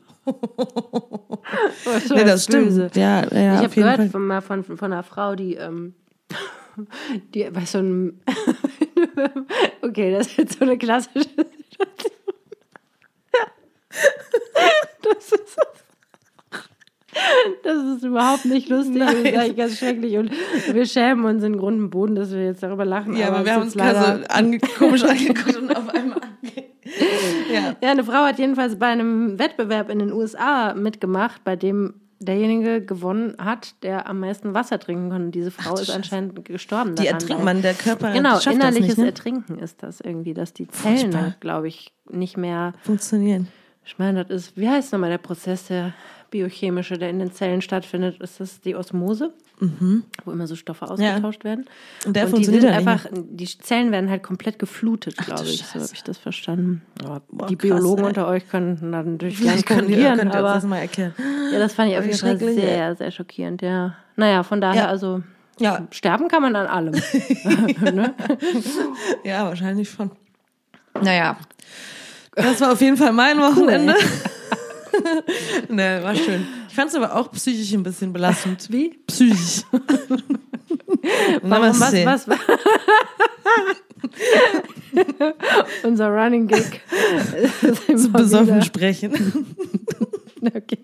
nee, 2.10 2.24
das 2.24 2.43
stimmt. 2.43 2.65
böse. 2.65 2.89
Ja, 2.96 3.24
ja, 3.34 3.55
ich 3.55 3.63
habe 3.63 3.75
gehört 3.75 4.12
von, 4.12 4.25
mal 4.25 4.41
von, 4.41 4.63
von 4.63 4.91
einer 4.91 5.03
Frau, 5.03 5.36
die, 5.36 5.55
ähm, 5.55 5.93
die 7.34 7.50
bei 7.50 7.65
so 7.65 7.79
einem, 7.79 8.19
okay, 9.81 10.12
das 10.12 10.27
ist 10.27 10.38
jetzt 10.38 10.60
so 10.60 10.65
eine 10.65 10.77
klassische 10.77 11.29
Situation. 11.29 12.13
Das 15.01 15.31
ist, 15.31 15.57
das 17.64 17.78
ist 17.98 18.04
überhaupt 18.04 18.46
nicht 18.46 18.70
lustig, 18.70 19.00
das 19.00 19.14
ist 19.14 19.24
Nein. 19.24 19.36
eigentlich 19.38 19.58
ganz 19.58 19.78
schrecklich 19.78 20.18
und 20.18 20.32
wir 20.72 20.86
schämen 20.86 21.26
uns 21.26 21.44
in 21.44 21.58
Grund 21.58 21.80
und 21.80 21.90
Boden, 21.90 22.16
dass 22.16 22.32
wir 22.32 22.46
jetzt 22.46 22.64
darüber 22.64 22.86
lachen. 22.86 23.16
Ja, 23.16 23.28
aber 23.30 23.46
wir 23.46 23.54
haben 23.54 23.62
ist 23.62 23.66
uns 23.68 23.76
leider- 23.76 24.00
gerade 24.00 24.20
so 24.22 24.28
ange 24.30 24.60
komisch 24.60 25.04
angeguckt 25.10 25.58
und 25.58 25.76
auf 25.76 25.90
einmal 25.90 26.22
Ja. 27.54 27.76
Ja, 27.82 27.92
eine 27.92 28.04
Frau 28.04 28.24
hat 28.26 28.40
jedenfalls 28.40 28.78
bei 28.80 28.88
einem 28.88 29.38
Wettbewerb 29.40 29.90
in 29.90 30.00
den 30.00 30.12
USA 30.12 30.74
mitgemacht, 30.74 31.44
bei 31.44 31.56
dem 31.56 31.96
derjenige 32.20 32.82
gewonnen 32.84 33.36
hat, 33.38 33.75
der 33.84 34.10
am 34.10 34.20
meisten 34.22 34.53
Wasser 34.56 34.80
trinken 34.80 35.10
konnte. 35.12 35.30
Diese 35.30 35.51
Frau 35.51 35.75
ist 35.75 35.92
anscheinend 35.92 36.46
gestorben. 36.46 36.96
Die 36.96 37.03
daran, 37.03 37.20
ertrinkt 37.22 37.44
man, 37.44 37.62
der 37.62 37.74
Körper 37.75 38.12
Genau, 38.14 38.40
innerliches 38.40 38.88
nicht, 38.88 38.98
ne? 38.98 39.06
Ertrinken 39.08 39.60
ist 39.60 39.84
das 39.84 40.01
irgendwie, 40.01 40.34
dass 40.34 40.51
die 40.53 40.68
Zellen, 40.68 41.36
glaube 41.40 41.68
ich, 41.68 41.94
nicht 42.10 42.36
mehr. 42.38 42.74
funktionieren. 42.82 43.50
Ich 43.86 44.00
meine, 44.00 44.25
das 44.25 44.48
ist, 44.48 44.58
wie 44.58 44.68
heißt 44.68 44.92
nochmal 44.94 45.12
der 45.12 45.20
Prozess, 45.20 45.68
der 45.68 45.94
biochemische, 46.29 46.98
der 46.98 47.09
in 47.09 47.20
den 47.20 47.31
Zellen 47.31 47.61
stattfindet? 47.61 48.22
Ist 48.22 48.40
das 48.40 48.59
die 48.61 48.75
Osmose? 48.75 49.33
Wo 50.24 50.31
immer 50.31 50.46
so 50.46 50.55
Stoffe 50.55 50.87
ausgetauscht 50.87 51.44
werden. 51.44 51.66
Und 52.05 52.16
der 52.16 52.25
die 52.25 52.31
funktioniert 52.31 52.61
sind 52.61 52.72
dann 52.74 52.83
nicht 52.83 52.87
einfach, 53.05 53.09
die 53.31 53.48
Zellen 53.48 53.92
werden 53.92 54.07
halt 54.09 54.22
komplett 54.22 54.59
geflutet, 54.59 55.18
glaube 55.18 55.46
ich. 55.46 55.57
So 55.57 55.63
Scheiße. 55.63 55.79
habe 55.79 55.90
ich 55.94 56.03
das 56.03 56.18
verstanden. 56.20 56.83
Aber 57.03 57.22
Boah, 57.29 57.48
die 57.48 57.55
krass, 57.55 57.70
Biologen 57.70 58.03
ey. 58.03 58.07
unter 58.09 58.27
euch 58.27 58.48
könnten 58.48 58.92
dann 58.92 59.13
natürlich 59.13 59.42
ihr, 59.42 59.63
korrigieren, 59.63 60.18
könnt 60.20 60.33
ihr 60.35 60.40
aber 60.40 60.53
das 60.53 60.63
mal 60.63 60.77
erklären. 60.77 61.13
ja, 61.51 61.57
das 61.57 61.74
fand 61.74 61.92
ich 61.92 61.98
auf 61.98 62.05
jeden 62.05 62.18
Fall 62.20 62.37
sehr, 62.37 62.96
sehr 62.96 63.09
schockierend, 63.09 63.63
ja. 63.63 63.96
Naja, 64.16 64.44
von 64.44 64.61
daher, 64.61 64.83
Ja. 64.83 64.87
also 64.90 65.24
Ja, 65.59 65.87
sterben 65.90 66.27
kann 66.27 66.44
man 66.44 66.55
an 66.55 66.68
allem. 66.68 66.92
ne? 67.81 68.13
ja, 69.24 69.44
wahrscheinlich 69.46 69.90
schon. 69.90 70.11
Naja, 71.01 71.35
das 72.35 72.61
war 72.61 72.74
auf 72.74 72.81
jeden 72.81 72.98
Fall 72.98 73.11
mein 73.11 73.40
Wochenende. 73.40 73.96
ne, 75.70 76.00
war 76.03 76.15
schön. 76.15 76.46
Ich 76.70 76.75
fand 76.75 76.89
es 76.89 76.96
aber 76.96 77.15
auch 77.15 77.31
psychisch 77.31 77.74
ein 77.74 77.83
bisschen 77.83 78.13
belastend. 78.13 78.67
Wie? 78.72 79.00
Psychisch. 79.07 79.63
Warum, 81.41 81.79
was, 81.79 81.93
was, 82.05 82.27
was? 82.27 82.37
Unser 85.83 86.09
Running 86.09 86.48
Gig. 86.48 86.81
Zu 87.96 88.11
besoffen 88.11 88.48
wieder- 88.55 88.61
sprechen. 88.61 89.55
Okay. 90.41 90.79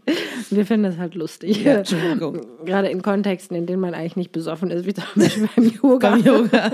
Wir 0.50 0.66
finden 0.66 0.84
das 0.86 0.98
halt 0.98 1.16
lustig. 1.16 1.64
Ja, 1.64 1.76
Entschuldigung. 1.76 2.42
Gerade 2.66 2.90
in 2.90 3.02
Kontexten, 3.02 3.56
in 3.56 3.66
denen 3.66 3.82
man 3.82 3.94
eigentlich 3.94 4.16
nicht 4.16 4.32
besoffen 4.32 4.72
ist, 4.72 4.86
wie 4.86 4.94
zum 4.94 5.04
Beispiel 5.16 5.50
beim 5.56 5.74
Yoga. 5.82 6.10
Beim 6.10 6.24
Yoga. 6.24 6.72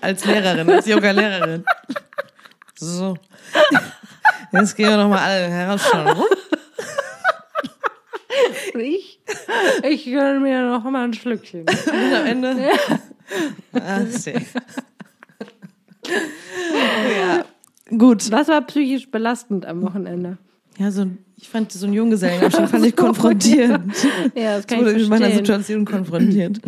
Als 0.00 0.24
Lehrerin, 0.24 0.68
als 0.70 0.86
Yoga-Lehrerin. 0.86 1.64
So. 2.80 3.14
Jetzt 4.52 4.74
gehen 4.76 4.88
wir 4.88 4.96
nochmal 4.96 5.18
alle 5.18 5.48
herausschauen. 5.48 6.16
Und 8.74 8.80
ich, 8.80 9.20
ich 9.82 10.04
gönne 10.06 10.40
mir 10.40 10.62
noch 10.66 10.82
mal 10.84 11.04
ein 11.04 11.12
Schlückchen. 11.12 11.60
Und 11.62 12.14
am 12.14 12.26
Ende. 12.26 12.56
Ah, 13.74 14.00
sehr. 14.06 14.40
ja. 16.08 17.44
Gut. 17.96 18.30
Was 18.30 18.48
war 18.48 18.60
psychisch 18.62 19.10
belastend 19.10 19.66
am 19.66 19.82
Wochenende? 19.82 20.38
Ja, 20.78 20.90
so, 20.90 21.02
ein- 21.02 21.18
ich 21.36 21.48
fand 21.48 21.70
so 21.72 21.84
einen 21.86 21.94
Junggesellenabschied 21.94 22.68
fand 22.68 22.86
ich 22.86 22.96
konfrontierend. 22.96 23.94
Ja, 24.34 24.54
das 24.56 24.60
Ich 24.62 24.66
kann 24.68 24.80
wurde 24.80 24.92
ich 24.92 24.98
mit 25.08 25.08
meiner. 25.10 25.30
Situation 25.30 25.84
konfrontiert. 25.84 26.60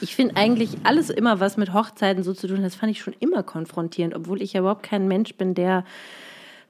Ich 0.00 0.14
finde 0.16 0.36
eigentlich 0.36 0.70
alles 0.84 1.10
immer, 1.10 1.40
was 1.40 1.56
mit 1.56 1.72
Hochzeiten 1.72 2.22
so 2.22 2.32
zu 2.32 2.46
tun 2.48 2.58
hat, 2.58 2.64
das 2.64 2.74
fand 2.74 2.90
ich 2.92 3.00
schon 3.00 3.14
immer 3.20 3.42
konfrontierend, 3.42 4.14
obwohl 4.14 4.40
ich 4.42 4.52
ja 4.54 4.60
überhaupt 4.60 4.82
kein 4.82 5.06
Mensch 5.08 5.34
bin, 5.34 5.54
der 5.54 5.84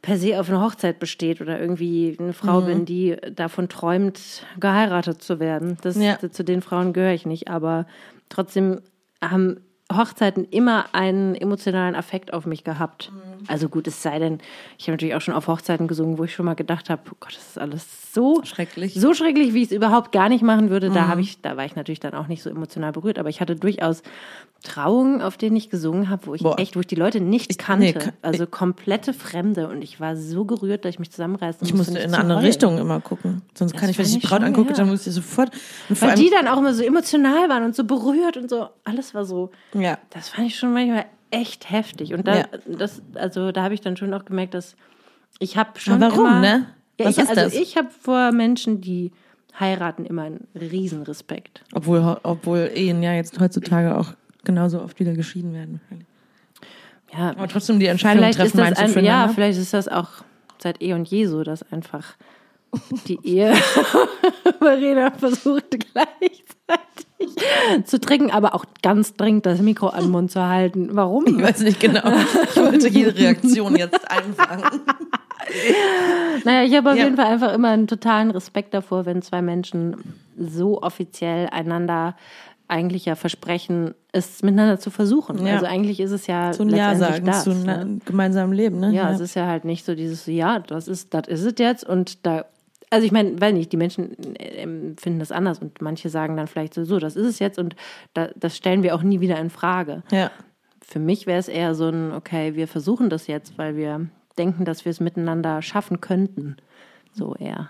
per 0.02 0.16
se 0.16 0.40
auf 0.40 0.48
eine 0.48 0.62
Hochzeit 0.62 0.98
besteht 0.98 1.40
oder 1.40 1.60
irgendwie 1.60 2.16
eine 2.18 2.28
Mhm. 2.28 2.32
Frau 2.32 2.60
bin, 2.62 2.84
die 2.86 3.16
davon 3.34 3.68
träumt, 3.68 4.46
geheiratet 4.58 5.22
zu 5.22 5.38
werden. 5.40 5.76
Das, 5.82 5.96
Ja. 5.96 6.18
Zu 6.18 6.42
den 6.42 6.62
Frauen 6.62 6.92
gehöre 6.92 7.12
ich 7.12 7.26
nicht, 7.26 7.48
aber 7.48 7.86
trotzdem 8.30 8.80
haben 9.22 9.58
Hochzeiten 9.92 10.44
immer 10.50 10.86
einen 10.94 11.34
emotionalen 11.34 11.94
Affekt 11.94 12.32
auf 12.32 12.46
mich 12.46 12.64
gehabt. 12.64 13.10
Mhm. 13.12 13.29
Also 13.46 13.68
gut, 13.68 13.87
es 13.87 14.03
sei 14.03 14.18
denn, 14.18 14.38
ich 14.79 14.85
habe 14.87 14.92
natürlich 14.92 15.14
auch 15.14 15.20
schon 15.20 15.35
auf 15.35 15.46
Hochzeiten 15.48 15.88
gesungen, 15.88 16.18
wo 16.18 16.24
ich 16.24 16.35
schon 16.35 16.46
mal 16.46 16.55
gedacht 16.55 16.90
habe, 16.90 17.03
oh 17.11 17.16
Gott, 17.20 17.35
das 17.37 17.46
ist 17.48 17.59
alles 17.59 18.12
so 18.12 18.42
Schrecklich. 18.44 18.94
so 18.94 19.14
schrecklich, 19.14 19.55
wie 19.55 19.62
ich 19.62 19.66
es 19.70 19.72
überhaupt 19.72 20.11
gar 20.12 20.29
nicht 20.29 20.42
machen 20.42 20.68
würde. 20.70 20.90
Mhm. 20.90 20.94
Da 20.94 21.07
habe 21.09 21.20
ich, 21.20 21.40
da 21.42 21.57
war 21.57 21.64
ich 21.64 21.76
natürlich 21.76 22.00
dann 22.00 22.14
auch 22.14 22.26
nicht 22.26 22.42
so 22.42 22.50
emotional 22.50 22.92
berührt, 22.92 23.18
aber 23.18 23.29
ich 23.29 23.40
hatte 23.40 23.55
durchaus 23.57 24.03
Trauungen, 24.62 25.22
auf 25.22 25.37
denen 25.38 25.57
ich 25.57 25.70
gesungen 25.70 26.11
habe, 26.11 26.26
wo 26.26 26.35
ich 26.35 26.42
Boah. 26.42 26.59
echt, 26.59 26.76
wo 26.76 26.81
ich 26.81 26.87
die 26.87 26.94
Leute 26.96 27.20
nicht 27.20 27.59
kannte, 27.59 27.85
nee, 27.87 27.92
kann- 27.94 28.12
also 28.20 28.46
komplette 28.46 29.14
Fremde 29.14 29.68
und 29.68 29.83
ich 29.83 30.00
war 30.00 30.16
so 30.16 30.44
gerührt, 30.44 30.85
dass 30.85 30.90
ich 30.90 30.98
mich 30.98 31.11
zusammenreißen 31.11 31.66
Ich 31.66 31.72
musste. 31.72 31.92
musste 31.92 31.94
nicht 31.94 32.05
in 32.05 32.14
eine 32.14 32.22
andere 32.22 32.38
heulen. 32.38 32.46
Richtung 32.46 32.79
immer 32.79 33.00
gucken. 33.00 33.42
Sonst 33.55 33.74
kann 33.76 33.88
ich, 33.88 33.96
wenn 33.96 34.05
ich 34.05 34.12
die 34.12 34.18
ich 34.18 34.24
Braut 34.24 34.42
angucke, 34.42 34.70
ja. 34.70 34.76
dann 34.76 34.88
muss 34.88 35.07
ich 35.07 35.14
sofort. 35.14 35.50
Und 35.88 36.00
Weil 36.03 36.14
die 36.16 36.29
dann 36.31 36.46
auch 36.48 36.59
immer 36.59 36.74
so 36.74 36.83
emotional 36.83 37.48
waren 37.48 37.64
und 37.64 37.74
so 37.74 37.85
berührt 37.85 38.37
und 38.37 38.50
so, 38.50 38.68
alles 38.85 39.14
war 39.14 39.24
so, 39.24 39.50
ja. 39.72 39.96
das 40.11 40.29
fand 40.29 40.48
ich 40.48 40.57
schon 40.59 40.72
manchmal 40.74 41.07
echt 41.30 41.70
heftig. 41.70 42.14
Und 42.14 42.26
da, 42.26 42.38
Ja. 42.38 42.44
das, 42.66 43.02
also 43.14 43.52
da 43.52 43.62
habe 43.62 43.74
ich 43.74 43.80
dann 43.80 43.96
schon 43.96 44.12
auch 44.14 44.24
gemerkt, 44.24 44.54
dass 44.54 44.76
ich 45.38 45.56
habe 45.56 45.78
schon 45.78 46.00
warum, 46.00 46.26
immer, 46.26 46.40
ne? 46.40 46.66
Ja, 46.98 47.06
Was 47.06 47.16
ich, 47.16 47.22
ist 47.24 47.30
also 47.30 47.42
das? 47.42 47.54
ich 47.54 47.76
habe 47.76 47.88
vor 47.90 48.32
Menschen, 48.32 48.80
die 48.80 49.12
heiraten, 49.58 50.04
immer 50.06 50.22
einen 50.22 50.46
Riesenrespekt. 50.54 51.62
Obwohl, 51.74 52.18
obwohl 52.22 52.70
Ehen 52.74 53.02
ja 53.02 53.14
jetzt 53.14 53.38
heutzutage 53.40 53.96
auch 53.96 54.12
genauso 54.44 54.80
oft 54.82 54.98
wieder 55.00 55.12
geschieden 55.12 55.52
werden. 55.54 55.80
Ja, 57.12 57.30
Aber 57.30 57.48
trotzdem 57.48 57.80
die 57.80 57.86
Entscheidung 57.86 58.22
vielleicht 58.22 58.38
treffen, 58.38 58.46
ist 58.48 58.58
das 58.58 58.78
meinst 58.78 58.80
du, 58.80 58.84
ein, 59.00 59.04
ja, 59.04 59.12
füreinander? 59.12 59.34
vielleicht 59.34 59.58
ist 59.58 59.74
das 59.74 59.88
auch 59.88 60.08
seit 60.58 60.80
eh 60.82 60.92
und 60.94 61.08
je 61.08 61.26
so, 61.26 61.42
dass 61.42 61.62
einfach 61.72 62.14
die 63.08 63.18
Ehe 63.24 63.54
Verena 64.58 65.10
versucht 65.10 65.70
gleichzeitig 65.92 66.44
zu 67.85 68.00
trinken, 68.00 68.30
aber 68.30 68.54
auch 68.54 68.64
ganz 68.83 69.14
dringend 69.14 69.46
das 69.46 69.61
Mikro 69.61 69.88
an 69.88 70.02
den 70.04 70.11
Mund 70.11 70.30
zu 70.30 70.46
halten. 70.46 70.90
Warum? 70.92 71.26
Ich 71.26 71.42
weiß 71.42 71.61
nicht 71.61 71.80
genau. 71.80 72.02
Ich 72.50 72.56
wollte 72.56 72.88
jede 72.88 73.14
Reaktion 73.16 73.76
jetzt 73.76 74.11
einfangen. 74.11 74.80
Naja, 76.44 76.62
ich 76.64 76.74
habe 76.76 76.90
auf 76.92 76.96
Ja. 76.96 77.04
jeden 77.04 77.16
Fall 77.16 77.26
einfach 77.26 77.52
immer 77.52 77.70
einen 77.70 77.87
totalen 77.87 78.30
Respekt 78.30 78.72
davor, 78.74 79.04
wenn 79.06 79.20
zwei 79.22 79.42
Menschen 79.42 79.96
so 80.38 80.80
offiziell 80.83 81.48
einander 81.50 82.14
eigentlich 82.68 83.04
ja 83.06 83.16
versprechen, 83.16 83.94
es 84.12 84.42
miteinander 84.42 84.78
zu 84.78 84.90
versuchen. 84.90 85.44
Ja. 85.44 85.54
Also 85.54 85.66
eigentlich 85.66 85.98
ist 85.98 86.12
es 86.12 86.28
ja 86.28 86.52
So 86.52 86.62
ein 86.62 86.70
Ja 86.70 86.94
sagen 86.94 87.26
das, 87.26 87.44
zu 87.44 87.50
ne? 87.52 87.78
einem 87.78 88.00
gemeinsamen 88.04 88.52
Leben, 88.52 88.78
ne? 88.78 88.92
Ja, 88.92 89.11
es 89.11 89.18
ist 89.18 89.35
ja 89.35 89.46
halt 89.46 89.64
nicht 89.64 89.85
so 89.85 89.96
dieses, 89.96 90.26
ja, 90.26 90.61
das 90.61 90.87
ist, 90.87 91.12
das 91.14 91.26
ist 91.26 91.42
es 91.44 91.54
jetzt 91.59 91.83
und 91.85 92.24
da, 92.24 92.44
also 92.90 93.07
ich 93.07 93.12
meine, 93.12 93.40
weil 93.40 93.53
nicht, 93.53 93.70
die 93.72 93.76
Menschen 93.76 94.16
äh, 94.37 94.62
empfinden 94.62 95.20
das 95.20 95.31
anders 95.33 95.59
und 95.61 95.81
manche 95.81 96.09
sagen 96.09 96.37
dann 96.37 96.46
vielleicht 96.48 96.74
so, 96.74 96.85
so, 96.85 96.98
das 96.98 97.16
ist 97.16 97.26
es 97.26 97.38
jetzt 97.38 97.59
und 97.59 97.76
da, 98.14 98.31
das 98.37 98.57
stellen 98.57 98.83
wir 98.83 98.94
auch 98.94 99.03
nie 99.03 99.20
wieder 99.20 99.38
in 99.38 99.50
Frage. 99.50 100.03
ja. 100.11 100.31
Für 100.83 100.98
mich 100.98 101.29
wäre 101.29 101.38
es 101.38 101.46
eher 101.46 101.76
so 101.76 101.88
ein, 101.88 102.12
okay, 102.12 102.57
wir 102.57 102.66
versuchen 102.66 103.11
das 103.11 103.29
jetzt, 103.29 103.57
weil 103.59 103.76
wir 103.76 104.09
denken, 104.38 104.64
dass 104.64 104.85
wir 104.85 104.90
es 104.90 104.98
miteinander 104.98 105.62
schaffen 105.62 106.00
könnten. 106.00 106.57
So 107.12 107.37
eher. 107.37 107.68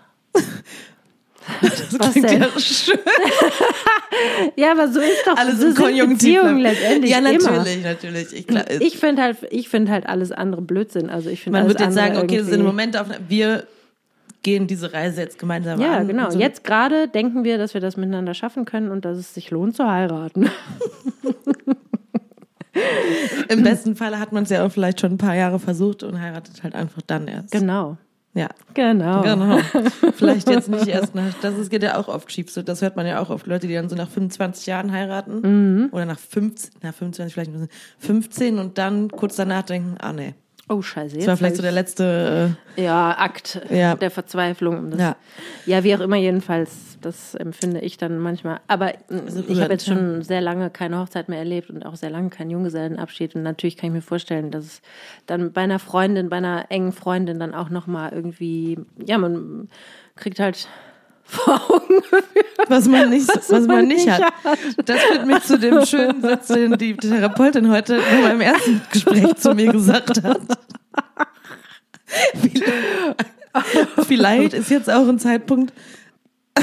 Das 1.61 1.99
Was 1.99 2.13
klingt 2.13 2.31
denn? 2.31 2.41
ja 2.43 2.49
schön. 2.59 2.99
Ja, 4.57 4.73
aber 4.73 4.89
so 4.89 5.01
ist 5.01 5.23
doch 5.27 5.37
Alles 5.37 5.57
so 5.57 5.67
sind 5.67 5.77
Konjunktiv. 5.77 6.19
Beziehungen 6.41 6.59
letztendlich 6.61 7.11
Ja, 7.11 7.19
immer. 7.19 7.29
natürlich, 7.59 7.83
natürlich. 7.83 8.33
Ich, 8.33 8.47
klar, 8.47 8.65
Ich 8.81 8.99
finde 8.99 9.23
halt, 9.23 9.37
ich 9.51 9.69
finde 9.69 9.93
halt 9.93 10.07
alles 10.07 10.33
andere 10.33 10.63
Blödsinn. 10.63 11.09
Also 11.11 11.31
ich 11.31 11.43
finde 11.43 11.59
man 11.59 11.69
würde 11.69 11.85
jetzt 11.85 11.95
sagen, 11.95 12.17
okay, 12.19 12.39
das 12.39 12.47
ist 12.47 12.49
im 12.49 12.61
irgendwie- 12.61 12.67
Moment 12.67 12.97
auf, 12.97 13.07
wir 13.29 13.67
gehen 14.43 14.67
diese 14.67 14.93
Reise 14.93 15.21
jetzt 15.23 15.39
gemeinsam 15.39 15.81
Ja, 15.81 15.99
an. 15.99 16.09
genau. 16.09 16.27
und 16.27 16.33
so. 16.33 16.39
Jetzt 16.39 16.65
gerade 16.65 17.09
denken 17.09 17.45
wir, 17.45 17.59
dass 17.59 17.75
wir 17.75 17.81
das 17.81 17.97
miteinander 17.97 18.35
schaffen 18.35 18.65
können 18.65 18.91
und 18.91 19.05
dass 19.05 19.19
es 19.19 19.35
sich 19.35 19.51
lohnt 19.51 19.77
zu 19.77 19.87
heiraten. 19.89 20.51
Im 23.49 23.63
besten 23.63 23.97
Falle 23.97 24.19
hat 24.19 24.33
man 24.33 24.45
es 24.45 24.51
ja 24.51 24.65
auch 24.65 24.71
vielleicht 24.71 25.01
schon 25.01 25.13
ein 25.13 25.19
paar 25.19 25.35
Jahre 25.35 25.59
versucht 25.59 26.03
und 26.03 26.21
heiratet 26.21 26.63
halt 26.63 26.75
einfach 26.75 27.03
dann 27.07 27.27
erst. 27.27 27.51
Genau. 27.53 27.97
Ja. 28.33 28.49
Genau. 28.75 29.23
Genau. 29.23 29.59
Vielleicht 30.15 30.49
jetzt 30.49 30.69
nicht 30.69 30.87
erst 30.87 31.17
nach, 31.17 31.35
das 31.43 31.59
ist, 31.59 31.69
geht 31.69 31.83
ja 31.83 31.99
auch 31.99 32.07
oft 32.07 32.31
schief. 32.31 32.49
So, 32.49 32.63
das 32.63 32.81
hört 32.81 32.95
man 32.95 33.05
ja 33.05 33.21
auch 33.21 33.29
oft. 33.29 33.49
Leute, 33.49 33.67
die 33.67 33.75
dann 33.75 33.89
so 33.89 33.97
nach 33.97 34.09
25 34.09 34.67
Jahren 34.67 34.93
heiraten. 34.93 35.41
Mhm. 35.41 35.89
Oder 35.91 36.05
nach 36.07 36.19
15, 36.21 36.75
nach 36.83 36.95
25 36.95 37.35
vielleicht 37.35 37.53
nur 37.53 37.67
15 37.99 38.61
und 38.61 38.79
dann 38.79 39.11
kurz 39.11 39.35
danach 39.35 39.63
denken, 39.63 39.97
ah 39.99 40.13
nee. 40.13 40.35
Oh, 40.73 40.83
scheiße. 40.83 41.17
Das 41.17 41.27
war 41.27 41.33
jetzt 41.33 41.39
vielleicht 41.39 41.57
so 41.57 41.63
der 41.63 41.73
letzte, 41.73 42.57
ich- 42.77 42.85
Ja, 42.85 43.11
Akt 43.19 43.61
Ja. 43.71 43.97
der 43.97 44.11
Verzweiflung. 44.13 44.93
Das, 44.93 45.01
Ja. 45.01 45.17
ja, 45.67 45.83
wie 45.83 45.97
auch 45.97 46.01
immer, 46.01 46.15
jedenfalls, 46.17 46.97
das 47.01 47.35
empfinde 47.35 47.81
ich 47.81 47.99
dann 47.99 48.21
manchmal. 48.21 48.61
Aber 48.69 48.93
Also 49.11 49.43
ich 49.49 49.61
habe 49.61 49.73
jetzt 49.73 49.87
schon 49.87 50.23
sehr 50.23 50.41
lange 50.41 50.71
keine 50.71 51.01
Hochzeit 51.01 51.29
mehr 51.29 51.41
erlebt 51.41 51.71
und 51.71 51.85
auch 51.85 51.97
sehr 51.97 52.11
lange 52.11 52.31
keinen 52.31 52.51
Junggesellenabschied. 52.51 53.35
Und 53.35 53.43
natürlich 53.43 53.77
kann 53.77 53.89
ich 53.89 53.95
mir 53.95 54.01
vorstellen, 54.03 54.53
dass 54.53 54.65
es 54.65 54.83
dann 55.27 55.53
bei 55.53 55.63
einer 55.63 55.81
Freundin, 55.81 56.29
bei 56.29 56.37
einer 56.37 56.67
engen 56.69 56.93
Freundin 56.93 57.41
dann 57.41 57.53
auch 57.53 57.69
nochmal 57.71 58.13
irgendwie, 58.13 58.79
ja, 59.05 59.19
man 59.19 59.69
kriegt 60.15 60.39
halt 60.39 60.69
vor 61.31 61.63
Augen, 61.71 62.03
was 62.69 62.87
man 62.87 63.11
nicht, 63.11 63.29
was, 63.29 63.49
man 63.51 63.67
man 63.67 63.87
nicht 63.87 64.07
nicht 64.07 64.21
hat. 64.21 64.33
Das 64.85 65.01
führt 65.01 65.27
mich 65.27 65.43
zu 65.45 65.59
dem 65.59 65.85
schönen 65.87 66.21
Satz, 66.23 66.49
den 66.49 66.77
die 66.77 66.97
Therapeutin 66.97 67.71
heute 67.71 67.97
in 67.97 68.23
meinem 68.23 68.41
ersten 68.41 68.83
Gespräch 68.91 69.37
zu 69.37 69.55
mir 69.55 69.73
gesagt 69.73 70.23
hat. 70.23 70.41
Vielleicht 74.07 74.55
ist 74.55 74.71
jetzt 74.71 74.91
auch 74.91 75.07
ein 75.09 75.19
Zeitpunkt, 75.19 75.73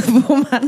wo 0.08 0.36
man, 0.36 0.68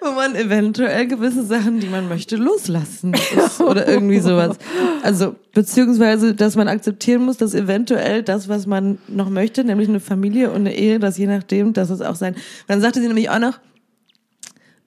wo 0.00 0.12
man 0.12 0.34
eventuell 0.34 1.06
gewisse 1.06 1.44
Sachen, 1.44 1.80
die 1.80 1.88
man 1.88 2.08
möchte, 2.08 2.36
loslassen 2.36 3.14
muss 3.34 3.60
oder 3.60 3.88
irgendwie 3.88 4.20
sowas. 4.20 4.56
Also, 5.02 5.36
beziehungsweise, 5.52 6.34
dass 6.34 6.56
man 6.56 6.68
akzeptieren 6.68 7.24
muss, 7.24 7.36
dass 7.36 7.54
eventuell 7.54 8.22
das, 8.22 8.48
was 8.48 8.66
man 8.66 8.98
noch 9.08 9.30
möchte, 9.30 9.64
nämlich 9.64 9.88
eine 9.88 10.00
Familie 10.00 10.50
und 10.50 10.62
eine 10.62 10.74
Ehe, 10.74 10.98
dass 10.98 11.18
je 11.18 11.26
nachdem, 11.26 11.72
dass 11.72 11.90
es 11.90 12.00
auch 12.00 12.16
sein. 12.16 12.34
Dann 12.68 12.80
sagte 12.80 13.00
sie 13.00 13.06
nämlich 13.08 13.30
auch 13.30 13.38
noch, 13.38 13.58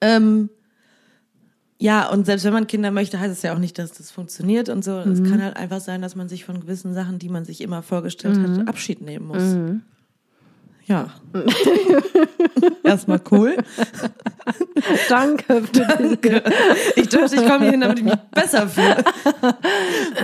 ähm, 0.00 0.50
ja, 1.78 2.08
und 2.08 2.24
selbst 2.24 2.44
wenn 2.44 2.54
man 2.54 2.66
Kinder 2.66 2.90
möchte, 2.90 3.20
heißt 3.20 3.32
es 3.32 3.42
ja 3.42 3.54
auch 3.54 3.58
nicht, 3.58 3.78
dass 3.78 3.92
das 3.92 4.10
funktioniert 4.10 4.70
und 4.70 4.82
so. 4.82 4.98
Es 4.98 5.22
kann 5.22 5.42
halt 5.42 5.56
einfach 5.56 5.80
sein, 5.80 6.00
dass 6.00 6.16
man 6.16 6.28
sich 6.28 6.44
von 6.44 6.60
gewissen 6.60 6.94
Sachen, 6.94 7.18
die 7.18 7.28
man 7.28 7.44
sich 7.44 7.60
immer 7.60 7.82
vorgestellt 7.82 8.38
hat, 8.38 8.68
Abschied 8.68 9.02
nehmen 9.02 9.26
muss. 9.26 9.42
Ja. 10.86 11.08
Erstmal 12.84 13.20
cool. 13.30 13.56
danke. 15.08 15.62
diese- 15.72 16.42
Ich 16.96 17.08
dachte, 17.08 17.34
ich 17.36 17.44
komme 17.46 17.60
hier 17.62 17.70
hin, 17.72 17.80
damit 17.80 17.98
ich 17.98 18.04
mich 18.04 18.14
besser 18.32 18.68
fühle. 18.68 19.04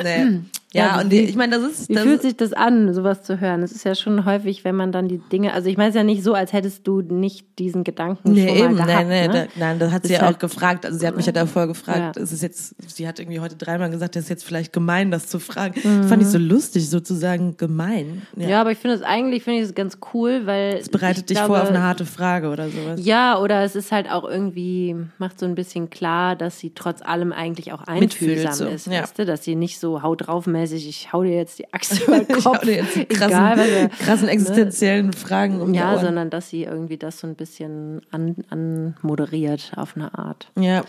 Nee. 0.02 0.40
Ja, 0.74 0.86
Ja, 0.96 1.00
und 1.02 1.10
wie- 1.10 1.20
ich 1.20 1.36
meine, 1.36 1.56
das 1.58 1.70
ist. 1.70 1.88
Wie 1.88 1.94
Das 1.94 2.02
fühlt 2.04 2.22
sich 2.22 2.36
das 2.36 2.52
an, 2.52 2.92
sowas 2.94 3.22
zu 3.22 3.40
hören? 3.40 3.62
Es 3.62 3.72
ist 3.72 3.84
ja 3.84 3.94
schon 3.94 4.24
häufig, 4.24 4.64
wenn 4.64 4.74
man 4.74 4.90
dann 4.92 5.06
die 5.08 5.18
Dinge, 5.18 5.52
also 5.52 5.68
ich 5.68 5.76
meine 5.76 5.90
es 5.90 5.94
ist 5.94 5.98
ja 5.98 6.04
nicht 6.04 6.22
so, 6.22 6.34
als 6.34 6.52
hättest 6.52 6.86
du 6.86 7.02
nicht 7.02 7.58
diesen 7.58 7.84
Gedanken 7.84 8.32
Nee, 8.32 8.48
schon 8.48 8.56
eben, 8.56 8.74
mal 8.76 8.86
gehabt. 8.86 9.06
nee, 9.08 9.28
nee, 9.28 9.28
ne? 9.28 9.48
da, 9.54 9.60
nein, 9.60 9.78
das 9.78 9.92
hat 9.92 10.02
sie 10.06 10.12
Ist 10.14 10.18
ja 10.20 10.26
halt- 10.26 10.36
auch 10.36 10.38
gefragt. 10.38 10.86
Also 10.86 10.98
sie 10.98 11.06
hat 11.06 11.16
mich 11.16 11.26
ja 11.26 11.32
davor 11.32 11.66
gefragt, 11.66 12.16
Ja. 12.16 12.22
ist 12.22 12.32
es 12.32 12.40
jetzt, 12.42 12.74
sie 12.90 13.06
hat 13.06 13.18
irgendwie 13.20 13.40
heute 13.40 13.56
dreimal 13.56 13.90
gesagt, 13.90 14.16
das 14.16 14.24
ist 14.24 14.28
jetzt 14.30 14.44
vielleicht 14.44 14.72
gemein, 14.72 15.10
das 15.10 15.26
zu 15.28 15.38
fragen. 15.38 15.80
Mhm. 15.82 16.04
Fand 16.08 16.22
ich 16.22 16.28
so 16.28 16.38
lustig, 16.38 16.88
sozusagen 16.88 17.56
gemein. 17.58 18.22
Ja, 18.36 18.60
aber 18.60 18.70
ich 18.72 18.78
finde 18.78 18.96
es 18.96 19.02
eigentlich, 19.02 19.42
finde 19.44 19.60
ich 19.60 19.66
es 19.66 19.74
ganz 19.74 19.98
cool, 20.14 20.42
weil 20.46 20.76
Es 20.80 20.88
bereitet 20.88 21.18
ich 21.22 21.26
dich 21.26 21.36
glaube, 21.36 21.54
vor 21.54 21.62
auf 21.62 21.68
eine 21.68 21.82
harte 21.82 22.06
Frage 22.06 22.48
oder 22.48 22.68
sowas. 22.70 23.00
Ja, 23.04 23.38
oder 23.38 23.62
es 23.62 23.76
ist 23.76 23.92
halt 23.92 24.10
auch 24.10 24.24
irgendwie, 24.24 24.96
macht 25.18 25.38
so 25.38 25.46
ein 25.46 25.54
bisschen 25.54 25.90
klar, 25.90 26.34
dass 26.36 26.58
sie 26.58 26.72
trotz 26.74 27.02
allem 27.02 27.32
eigentlich 27.32 27.72
auch 27.72 27.82
einfühlsam 27.82 28.00
Mitfühlt 28.00 28.54
so, 28.54 28.66
ist, 28.66 28.86
ja. 28.86 29.02
weißt 29.02 29.18
du? 29.18 29.26
Dass 29.26 29.44
sie 29.44 29.54
nicht 29.54 29.78
so 29.78 30.02
haut 30.02 30.26
drauf 30.26 30.46
mäßig, 30.46 30.61
ich 30.70 31.12
hau 31.12 31.22
dir 31.24 31.34
jetzt 31.34 31.58
die 31.58 31.72
Axt 31.72 32.00
über 32.06 32.20
den 32.20 32.40
Kopf, 32.42 32.60
dir 32.60 32.76
jetzt 32.76 32.94
die 32.94 33.06
krassen, 33.06 33.32
egal 33.36 33.58
was 33.58 33.66
er, 33.68 33.88
krassen 33.88 34.28
existenziellen 34.28 35.12
Fragen 35.12 35.60
um 35.60 35.74
Ja, 35.74 35.98
sondern 35.98 36.30
dass 36.30 36.48
sie 36.50 36.62
irgendwie 36.64 36.96
das 36.96 37.18
so 37.18 37.26
ein 37.26 37.34
bisschen 37.34 38.02
an, 38.12 38.36
anmoderiert 38.50 39.72
auf 39.76 39.96
eine 39.96 40.16
Art. 40.16 40.48
Ja. 40.58 40.84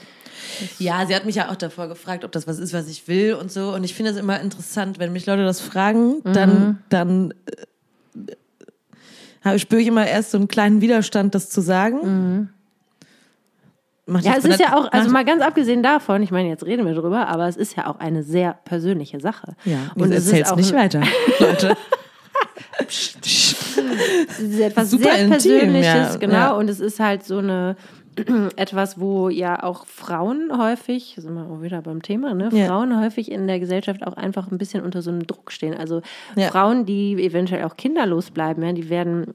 Ja, 0.79 1.05
sie 1.07 1.15
hat 1.15 1.25
mich 1.25 1.35
ja 1.35 1.49
auch 1.49 1.55
davor 1.55 1.87
gefragt, 1.87 2.23
ob 2.25 2.31
das 2.31 2.45
was 2.47 2.59
ist, 2.59 2.73
was 2.73 2.87
ich 2.87 3.07
will 3.07 3.33
und 3.33 3.51
so. 3.51 3.73
Und 3.73 3.83
ich 3.83 3.93
finde 3.95 4.11
es 4.11 4.17
immer 4.17 4.39
interessant, 4.41 4.99
wenn 4.99 5.11
mich 5.13 5.25
Leute 5.25 5.43
das 5.43 5.59
fragen, 5.61 6.17
Mhm. 6.23 6.33
dann, 6.33 6.77
dann 6.89 7.33
äh, 7.45 8.33
habe- 9.43 9.59
spüre 9.59 9.81
ich 9.81 9.87
immer 9.87 10.07
erst 10.07 10.31
so 10.31 10.37
einen 10.37 10.47
kleinen 10.47 10.81
Widerstand, 10.81 11.35
das 11.35 11.49
zu 11.49 11.61
sagen. 11.61 11.97
Mhm. 12.03 12.49
Ja, 14.05 14.35
es 14.37 14.43
ist 14.43 14.59
ja 14.59 14.77
auch, 14.77 14.91
also 14.91 15.09
mal 15.09 15.23
ganz 15.23 15.41
abgesehen 15.41 15.81
davon, 15.81 16.21
ich 16.23 16.31
meine, 16.31 16.49
jetzt 16.49 16.65
reden 16.65 16.85
wir 16.85 16.93
drüber, 16.93 17.27
aber 17.29 17.47
es 17.47 17.55
ist 17.55 17.77
ja 17.77 17.87
auch 17.87 17.99
eine 17.99 18.21
sehr 18.23 18.57
persönliche 18.65 19.21
Sache. 19.21 19.55
Ja, 19.63 19.91
und 19.95 20.11
es 20.11 20.25
ist 20.25 20.31
erzähl's 20.33 20.51
auch 20.51 20.57
nicht 20.57 20.73
weiter, 20.73 21.01
Leute. 21.39 21.77
Es 22.77 23.15
ist 24.39 24.59
etwas 24.59 24.91
Super 24.91 25.03
sehr 25.03 25.13
intim, 25.15 25.29
Persönliches, 25.31 25.85
ja, 25.85 26.15
genau. 26.17 26.33
ja. 26.33 26.51
Und 26.51 26.69
es 26.69 26.79
ist 26.79 26.99
halt 26.99 27.23
so 27.23 27.37
eine 27.37 27.75
etwas, 28.55 28.99
wo 28.99 29.29
ja 29.29 29.63
auch 29.63 29.85
Frauen 29.85 30.51
häufig, 30.55 31.15
sind 31.17 31.33
wir 31.33 31.45
auch 31.49 31.61
wieder 31.61 31.81
beim 31.81 32.01
Thema, 32.01 32.33
ne? 32.33 32.49
Ja. 32.51 32.67
Frauen 32.67 32.99
häufig 33.01 33.31
in 33.31 33.47
der 33.47 33.59
Gesellschaft 33.59 34.05
auch 34.05 34.13
einfach 34.13 34.51
ein 34.51 34.57
bisschen 34.57 34.83
unter 34.83 35.01
so 35.01 35.11
einem 35.11 35.25
Druck 35.25 35.51
stehen. 35.51 35.73
Also 35.75 36.01
Ja. 36.35 36.49
Frauen, 36.49 36.85
die 36.85 37.13
eventuell 37.23 37.63
auch 37.63 37.75
kinderlos 37.77 38.31
bleiben, 38.31 38.63
ja, 38.63 38.73
die 38.73 38.89
werden 38.89 39.33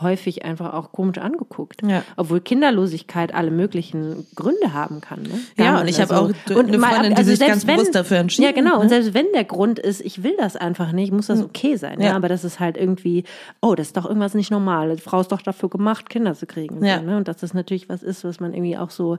häufig 0.00 0.44
einfach 0.44 0.72
auch 0.74 0.92
komisch 0.92 1.18
angeguckt. 1.18 1.82
Ja. 1.82 2.02
Obwohl 2.16 2.40
Kinderlosigkeit 2.40 3.34
alle 3.34 3.50
möglichen 3.50 4.26
Gründe 4.34 4.72
haben 4.72 5.00
kann. 5.00 5.22
Ne? 5.22 5.40
Ja, 5.56 5.80
und 5.80 5.88
ich 5.88 6.00
habe 6.00 6.14
Also- 6.14 6.32
auch 6.50 6.56
und 6.56 6.68
eine 6.68 6.78
mal 6.78 6.88
ab- 6.88 6.92
Freundin, 6.94 7.10
die 7.12 7.16
also 7.18 7.30
sich 7.30 7.38
selbst 7.38 7.66
ganz 7.66 7.78
bewusst 7.78 7.94
dafür 7.94 8.18
entschieden 8.18 8.46
Ja, 8.46 8.52
genau. 8.52 8.72
hat, 8.72 8.76
Und 8.78 8.84
ne? 8.84 8.88
selbst 8.90 9.14
wenn 9.14 9.26
der 9.34 9.44
Grund 9.44 9.78
ist, 9.78 10.00
ich 10.00 10.22
will 10.22 10.34
das 10.38 10.56
einfach 10.56 10.92
nicht, 10.92 11.12
muss 11.12 11.26
das 11.28 11.42
okay 11.42 11.76
sein. 11.76 12.00
Ja. 12.00 12.08
Ja. 12.08 12.16
Aber 12.16 12.28
das 12.28 12.44
ist 12.44 12.60
halt 12.60 12.76
irgendwie, 12.76 13.24
oh, 13.60 13.74
das 13.74 13.88
ist 13.88 13.96
doch 13.96 14.06
irgendwas 14.06 14.34
nicht 14.34 14.50
normal. 14.50 14.96
Die 14.96 15.02
Frau 15.02 15.20
ist 15.20 15.32
doch 15.32 15.42
dafür 15.42 15.68
gemacht, 15.68 16.08
Kinder 16.10 16.34
zu 16.34 16.46
kriegen. 16.46 16.78
Und 16.78 16.84
Ja. 16.84 16.98
So, 16.98 17.04
ne? 17.04 17.16
Und 17.16 17.28
dass 17.28 17.36
das 17.38 17.54
natürlich 17.54 17.88
was 17.88 18.02
ist, 18.02 18.24
was 18.24 18.40
man 18.40 18.54
irgendwie 18.54 18.76
auch 18.78 18.90
so. 18.90 19.18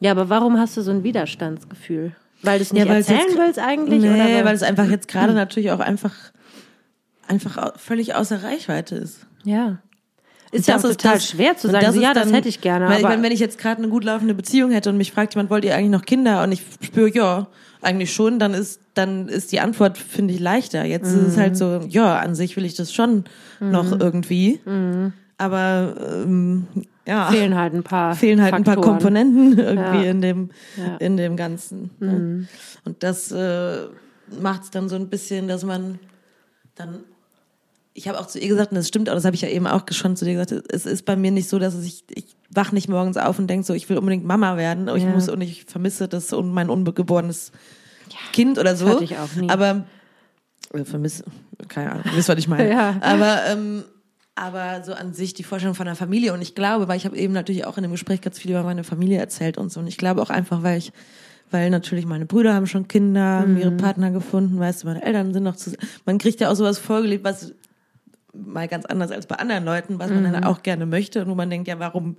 Ja, 0.00 0.10
aber 0.10 0.28
warum 0.28 0.58
hast 0.58 0.76
du 0.76 0.82
so 0.82 0.90
ein 0.90 1.04
Widerstandsgefühl? 1.04 2.12
Weil 2.42 2.58
du 2.58 2.62
es 2.64 2.72
nicht 2.72 2.86
es 2.86 3.08
erzählen 3.08 3.34
willst 3.38 3.58
eigentlich? 3.58 4.02
Nee, 4.02 4.10
oder 4.10 4.44
weil 4.44 4.54
es 4.54 4.62
einfach 4.62 4.88
jetzt 4.90 5.08
gerade 5.08 5.32
natürlich 5.32 5.70
auch 5.70 5.80
einfach, 5.80 6.12
einfach 7.28 7.78
völlig 7.78 8.14
außer 8.14 8.42
Reichweite 8.42 8.96
ist. 8.96 9.26
Ja. 9.44 9.78
Ist 10.52 10.68
ja 10.68 10.76
auch 10.76 10.82
Das 10.82 10.92
total 10.96 11.14
das- 11.14 11.28
schwer 11.28 11.56
zu 11.56 11.68
sagen, 11.68 11.84
das 11.84 11.96
ja, 11.96 12.14
das 12.14 12.24
dann- 12.26 12.34
hätte 12.34 12.48
ich 12.48 12.60
gerne. 12.60 12.88
Weil 12.88 12.98
ich 12.98 13.02
meine, 13.02 13.22
wenn 13.22 13.32
ich 13.32 13.40
jetzt 13.40 13.58
gerade 13.58 13.78
eine 13.82 13.88
gut 13.90 14.04
laufende 14.04 14.32
Beziehung 14.34 14.70
hätte 14.70 14.90
und 14.90 14.96
mich 14.96 15.12
fragt 15.12 15.34
jemand, 15.34 15.50
wollt 15.50 15.64
ihr 15.64 15.74
eigentlich 15.74 15.90
noch 15.90 16.04
Kinder? 16.04 16.42
Und 16.44 16.52
ich 16.52 16.62
spüre, 16.82 17.10
ja, 17.12 17.48
eigentlich 17.82 18.12
schon, 18.14 18.38
dann 18.38 18.54
ist, 18.54 18.80
dann 18.94 19.28
ist 19.28 19.50
die 19.52 19.60
Antwort, 19.60 19.98
finde 19.98 20.32
ich, 20.34 20.40
leichter. 20.40 20.84
Jetzt 20.84 21.08
ist 21.08 21.14
es 21.28 21.36
Mhm. 21.36 21.40
halt 21.40 21.56
so, 21.56 21.80
ja, 21.88 22.18
an 22.18 22.34
sich 22.36 22.56
will 22.56 22.64
ich 22.64 22.74
das 22.74 22.92
schon 22.92 23.24
noch 23.60 23.90
irgendwie. 23.98 24.60
Aber 25.38 25.94
ähm, 26.24 26.66
ja, 27.06 27.26
fehlen 27.30 27.54
halt 27.56 27.74
ein 27.74 27.82
paar 27.82 28.14
fehlen 28.14 28.40
halt 28.40 28.54
ein 28.54 28.64
paar 28.64 28.74
Faktoren. 28.74 28.94
Komponenten 28.98 29.58
irgendwie 29.58 30.04
Ja. 30.04 30.10
in 30.10 30.20
dem 30.22 30.50
Ja. 30.76 30.84
Mhm. 30.92 30.96
in 31.00 31.16
dem 31.18 31.36
Ganzen. 31.36 31.90
Ne? 32.00 32.48
Und 32.84 33.02
das 33.02 33.30
äh, 33.32 33.78
macht 34.40 34.62
es 34.64 34.70
dann 34.70 34.88
so 34.88 34.96
ein 34.96 35.08
bisschen, 35.08 35.46
dass 35.48 35.64
man 35.64 35.98
dann 36.76 37.00
ich 37.96 38.08
habe 38.08 38.20
auch 38.20 38.26
zu 38.26 38.38
ihr 38.38 38.48
gesagt, 38.48 38.70
und 38.72 38.76
das 38.76 38.88
stimmt 38.88 39.08
auch, 39.08 39.14
das 39.14 39.24
habe 39.24 39.34
ich 39.34 39.42
ja 39.42 39.48
eben 39.48 39.66
auch 39.66 39.82
schon 39.90 40.16
zu 40.16 40.24
dir 40.24 40.32
gesagt, 40.34 40.52
es 40.70 40.84
ist 40.86 41.04
bei 41.06 41.16
mir 41.16 41.30
nicht 41.30 41.48
so, 41.48 41.58
dass 41.58 41.74
ich, 41.82 42.04
ich 42.14 42.36
wach 42.50 42.70
nicht 42.72 42.88
morgens 42.88 43.16
auf 43.16 43.38
und 43.38 43.48
denke 43.48 43.66
so, 43.66 43.72
ich 43.74 43.88
will 43.88 43.96
unbedingt 43.98 44.24
Mama 44.24 44.56
werden, 44.56 44.88
und 44.88 44.98
ich 44.98 45.04
Ja. 45.04 45.10
muss 45.10 45.28
und 45.28 45.40
ich 45.40 45.64
vermisse 45.64 46.06
das 46.08 46.32
und 46.32 46.52
mein 46.52 46.68
ungeborenes 46.70 47.52
Kind 48.32 48.58
oder 48.58 48.76
so. 48.76 49.00
ich 49.00 49.16
auch 49.16 49.34
nie. 49.34 49.48
Aber 49.48 49.84
Also 50.72 50.84
vermisse, 50.84 51.24
keine 51.68 51.92
Ahnung, 51.92 52.04
wisst, 52.14 52.28
was 52.28 52.38
ich 52.38 52.48
meine. 52.48 52.70
Ja. 52.70 52.96
Aber, 53.00 53.40
ähm, 53.48 53.84
aber 54.34 54.84
so 54.84 54.92
an 54.92 55.14
sich 55.14 55.32
die 55.32 55.42
Vorstellung 55.44 55.74
von 55.74 55.86
einer 55.88 55.96
Familie 55.96 56.34
und 56.34 56.42
ich 56.42 56.54
glaube, 56.54 56.88
weil 56.88 56.98
ich 56.98 57.06
habe 57.06 57.16
eben 57.16 57.32
natürlich 57.32 57.64
auch 57.64 57.78
in 57.78 57.82
dem 57.82 57.92
Gespräch 57.92 58.20
ganz 58.20 58.38
viel 58.38 58.50
über 58.50 58.62
meine 58.62 58.84
Familie 58.84 59.18
erzählt 59.18 59.56
und 59.56 59.72
so 59.72 59.80
und 59.80 59.86
ich 59.86 59.96
glaube 59.96 60.20
auch 60.22 60.30
einfach, 60.30 60.62
weil 60.62 60.78
ich 60.78 60.92
weil 61.50 61.70
natürlich 61.70 62.06
meine 62.06 62.26
Brüder 62.26 62.54
haben 62.54 62.66
schon 62.66 62.88
Kinder, 62.88 63.22
haben 63.22 63.56
ihre 63.56 63.70
Partner 63.70 64.10
gefunden, 64.10 64.58
weißt 64.58 64.82
du, 64.82 64.88
meine 64.88 65.02
Eltern 65.04 65.32
sind 65.32 65.44
noch 65.44 65.54
zusammen. 65.54 65.78
Man 66.04 66.18
kriegt 66.18 66.40
ja 66.40 66.50
auch 66.50 66.56
sowas 66.56 66.76
vorgelebt, 66.76 67.22
was 67.24 67.54
mal 68.44 68.68
ganz 68.68 68.84
anders 68.86 69.10
als 69.10 69.26
bei 69.26 69.36
anderen 69.36 69.64
Leuten, 69.64 69.98
was 69.98 70.10
man 70.10 70.24
dann 70.24 70.44
auch 70.44 70.62
gerne 70.62 70.86
möchte 70.86 71.22
und 71.22 71.28
wo 71.30 71.34
man 71.34 71.50
denkt, 71.50 71.68
ja, 71.68 71.78
warum 71.78 72.16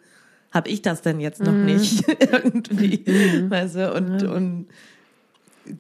habe 0.52 0.70
ich 0.70 0.82
das 0.82 1.02
denn 1.02 1.20
jetzt 1.20 1.42
noch 1.42 1.52
nicht 1.54 2.08
irgendwie, 2.32 3.04
weißt 3.50 3.76
du, 3.76 3.94
und, 3.94 4.24
und 4.24 4.68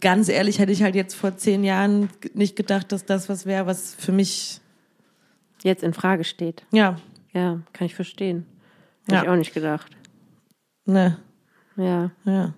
ganz 0.01 0.27
ehrlich 0.29 0.59
hätte 0.59 0.71
ich 0.71 0.83
halt 0.83 0.95
jetzt 0.95 1.13
vor 1.15 1.37
zehn 1.37 1.63
Jahren 1.63 2.09
nicht 2.33 2.55
gedacht, 2.55 2.91
dass 2.91 3.05
das 3.05 3.29
was 3.29 3.45
wäre, 3.45 3.65
was 3.65 3.95
für 3.95 4.11
mich, 4.11 4.59
Jetzt 5.63 5.81
in 5.83 5.93
Frage 5.93 6.23
steht. 6.23 6.65
ja, 6.71 6.97
Ja, 7.33 7.59
kann 7.73 7.87
ich 7.87 7.95
verstehen. 7.95 8.45
Hätte 9.05 9.15
Ja. 9.15 9.23
ich 9.23 9.29
auch 9.29 9.35
nicht 9.35 9.53
gedacht. 9.53 9.91
ne, 10.85 11.17
Ja. 11.77 12.11
ja. 12.25 12.53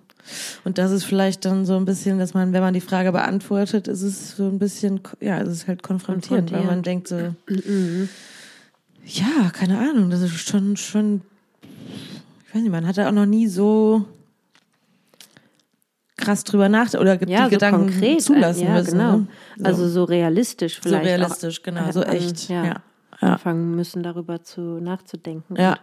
Und 0.64 0.78
das 0.78 0.90
ist 0.92 1.04
vielleicht 1.04 1.44
dann 1.44 1.64
so 1.66 1.76
ein 1.76 1.84
bisschen, 1.84 2.18
dass 2.18 2.34
man, 2.34 2.52
wenn 2.52 2.62
man 2.62 2.74
die 2.74 2.80
Frage 2.80 3.12
beantwortet, 3.12 3.88
ist 3.88 4.02
es 4.02 4.36
so 4.36 4.44
ein 4.48 4.58
bisschen, 4.58 5.00
ja, 5.20 5.40
es 5.40 5.48
ist 5.48 5.68
halt 5.68 5.82
konfrontierend, 5.82 6.52
weil 6.52 6.64
man 6.64 6.82
denkt 6.82 7.08
so, 7.08 7.34
ja, 9.04 9.50
keine 9.52 9.78
Ahnung, 9.78 10.10
das 10.10 10.20
ist 10.22 10.36
schon, 10.48 10.76
schon, 10.76 11.22
ich 12.48 12.54
weiß 12.54 12.62
nicht, 12.62 12.70
man 12.70 12.86
hat 12.86 12.98
da 12.98 13.08
auch 13.08 13.12
noch 13.12 13.26
nie 13.26 13.46
so 13.48 14.04
krass 16.16 16.44
drüber 16.44 16.68
nachgedacht 16.68 17.00
oder 17.00 17.28
Ja, 17.28 17.38
die 17.38 17.44
so 17.44 17.50
Gedanken 17.50 17.90
konkret. 17.90 18.22
zulassen 18.22 18.64
ja, 18.66 18.74
müssen. 18.74 18.90
genau. 18.92 19.16
Ne? 19.18 19.26
So, 19.56 19.64
Also 19.64 19.88
so 19.88 20.04
realistisch 20.04 20.76
so 20.76 20.82
vielleicht. 20.82 21.06
realistisch, 21.06 21.60
auch, 21.60 21.62
genau, 21.64 21.90
so 21.92 22.02
äh, 22.02 22.16
echt. 22.16 22.48
Ja, 22.50 22.64
ja, 22.64 22.74
Anfangen 23.20 23.74
müssen, 23.76 24.02
darüber 24.02 24.42
zu 24.42 24.60
nachzudenken. 24.80 25.56
ja, 25.56 25.78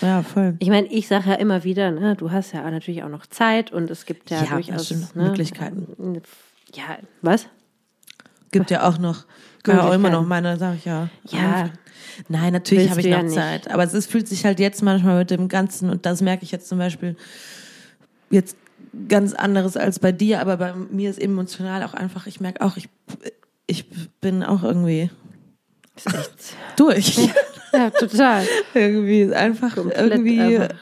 Und 0.00 0.08
ja, 0.08 0.22
voll. 0.22 0.56
Ich 0.58 0.68
meine, 0.68 0.88
ich 0.88 1.06
sage 1.06 1.30
ja 1.30 1.34
immer 1.36 1.64
wieder, 1.64 1.90
ne, 1.90 2.16
du 2.16 2.30
hast 2.30 2.52
ja 2.52 2.68
natürlich 2.68 3.02
auch 3.04 3.08
noch 3.08 3.26
Zeit 3.26 3.72
und 3.72 3.90
es 3.90 4.06
gibt 4.06 4.30
ja, 4.30 4.42
Ja, 4.42 4.54
durchaus 4.54 4.90
ne, 4.90 5.06
Möglichkeiten. 5.14 6.20
Ja, 6.74 6.98
was? 7.22 7.46
Gibt 8.52 8.70
ja 8.70 8.88
auch 8.88 8.98
noch, 8.98 9.24
kann 9.62 9.76
ja 9.76 9.88
auch 9.88 9.92
immer 9.92 10.10
noch 10.10 10.26
meine, 10.26 10.56
sag 10.56 10.74
ich 10.76 10.84
ja. 10.84 11.08
Ja. 11.28 11.70
Nein, 12.28 12.52
natürlich 12.52 12.90
habe 12.90 13.00
ich 13.00 13.06
noch 13.06 13.22
ja. 13.22 13.28
Zeit. 13.28 13.70
Aber 13.70 13.84
es 13.84 13.94
ist, 13.94 14.10
fühlt 14.10 14.26
sich 14.26 14.44
halt 14.44 14.58
jetzt 14.58 14.82
manchmal 14.82 15.18
mit 15.18 15.30
dem 15.30 15.48
Ganzen, 15.48 15.90
und 15.90 16.06
das 16.06 16.20
merke 16.22 16.42
ich 16.42 16.50
jetzt 16.50 16.68
zum 16.68 16.78
Beispiel, 16.78 17.16
jetzt 18.30 18.56
ganz 19.08 19.32
anderes 19.34 19.76
als 19.76 19.98
bei 19.98 20.12
dir, 20.12 20.40
aber 20.40 20.56
bei 20.56 20.74
mir 20.74 21.10
ist 21.10 21.20
emotional 21.20 21.84
auch 21.84 21.94
einfach, 21.94 22.26
ich 22.26 22.40
merke 22.40 22.64
auch, 22.64 22.76
ich, 22.76 22.88
ich 23.66 23.88
bin 24.20 24.42
auch 24.42 24.64
irgendwie 24.64 25.10
Ist 25.96 26.06
echt. 26.06 26.56
durch. 26.76 27.16
ja, 27.72 27.90
total. 27.90 28.46
irgendwie 28.74 29.22
ist 29.22 29.32
einfach 29.32 29.76
irgendwie 29.76 30.40
einfach 30.40 30.76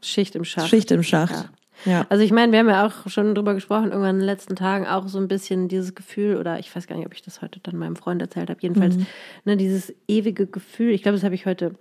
Schicht 0.00 0.34
im 0.34 0.44
Schacht. 0.44 0.68
Schicht 0.68 0.90
im 0.90 1.02
Schacht. 1.02 1.48
Ja. 1.84 2.06
Also 2.08 2.24
ich 2.24 2.32
meine, 2.32 2.52
wir 2.52 2.60
haben 2.60 2.68
ja 2.68 2.86
auch 2.86 3.08
schon 3.10 3.34
drüber 3.34 3.54
gesprochen, 3.54 3.90
irgendwann 3.90 4.16
in 4.16 4.20
den 4.20 4.26
letzten 4.26 4.56
Tagen 4.56 4.86
auch 4.86 5.06
so 5.08 5.18
ein 5.18 5.28
bisschen 5.28 5.68
dieses 5.68 5.94
Gefühl, 5.94 6.36
oder 6.36 6.58
ich 6.58 6.74
weiß 6.74 6.86
gar 6.86 6.96
nicht, 6.96 7.06
ob 7.06 7.14
ich 7.14 7.22
das 7.22 7.42
heute 7.42 7.60
dann 7.62 7.76
meinem 7.76 7.96
Freund 7.96 8.22
erzählt 8.22 8.48
habe, 8.48 8.60
jedenfalls, 8.62 8.96
ne, 9.44 9.56
dieses 9.56 9.92
ewige 10.08 10.46
Gefühl, 10.46 10.92
ich 10.92 11.02
glaube, 11.02 11.16
das 11.16 11.24
habe 11.24 11.34
ich 11.34 11.44
heute 11.46 11.74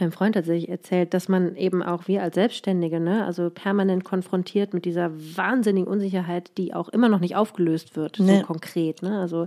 meinem 0.00 0.12
Freund 0.12 0.34
tatsächlich 0.34 0.68
erzählt, 0.68 1.14
dass 1.14 1.28
man 1.28 1.56
eben 1.56 1.82
auch 1.82 2.08
wir 2.08 2.22
als 2.22 2.34
Selbstständige, 2.34 3.00
ne, 3.00 3.24
also 3.24 3.50
permanent 3.50 4.04
konfrontiert 4.04 4.74
mit 4.74 4.84
dieser 4.84 5.10
wahnsinnigen 5.36 5.86
Unsicherheit, 5.88 6.50
die 6.58 6.74
auch 6.74 6.88
immer 6.88 7.08
noch 7.08 7.20
nicht 7.20 7.36
aufgelöst 7.36 7.96
wird, 7.96 8.18
Nee. 8.18 8.38
so 8.40 8.46
konkret. 8.46 9.02
Ne? 9.02 9.18
Also 9.20 9.46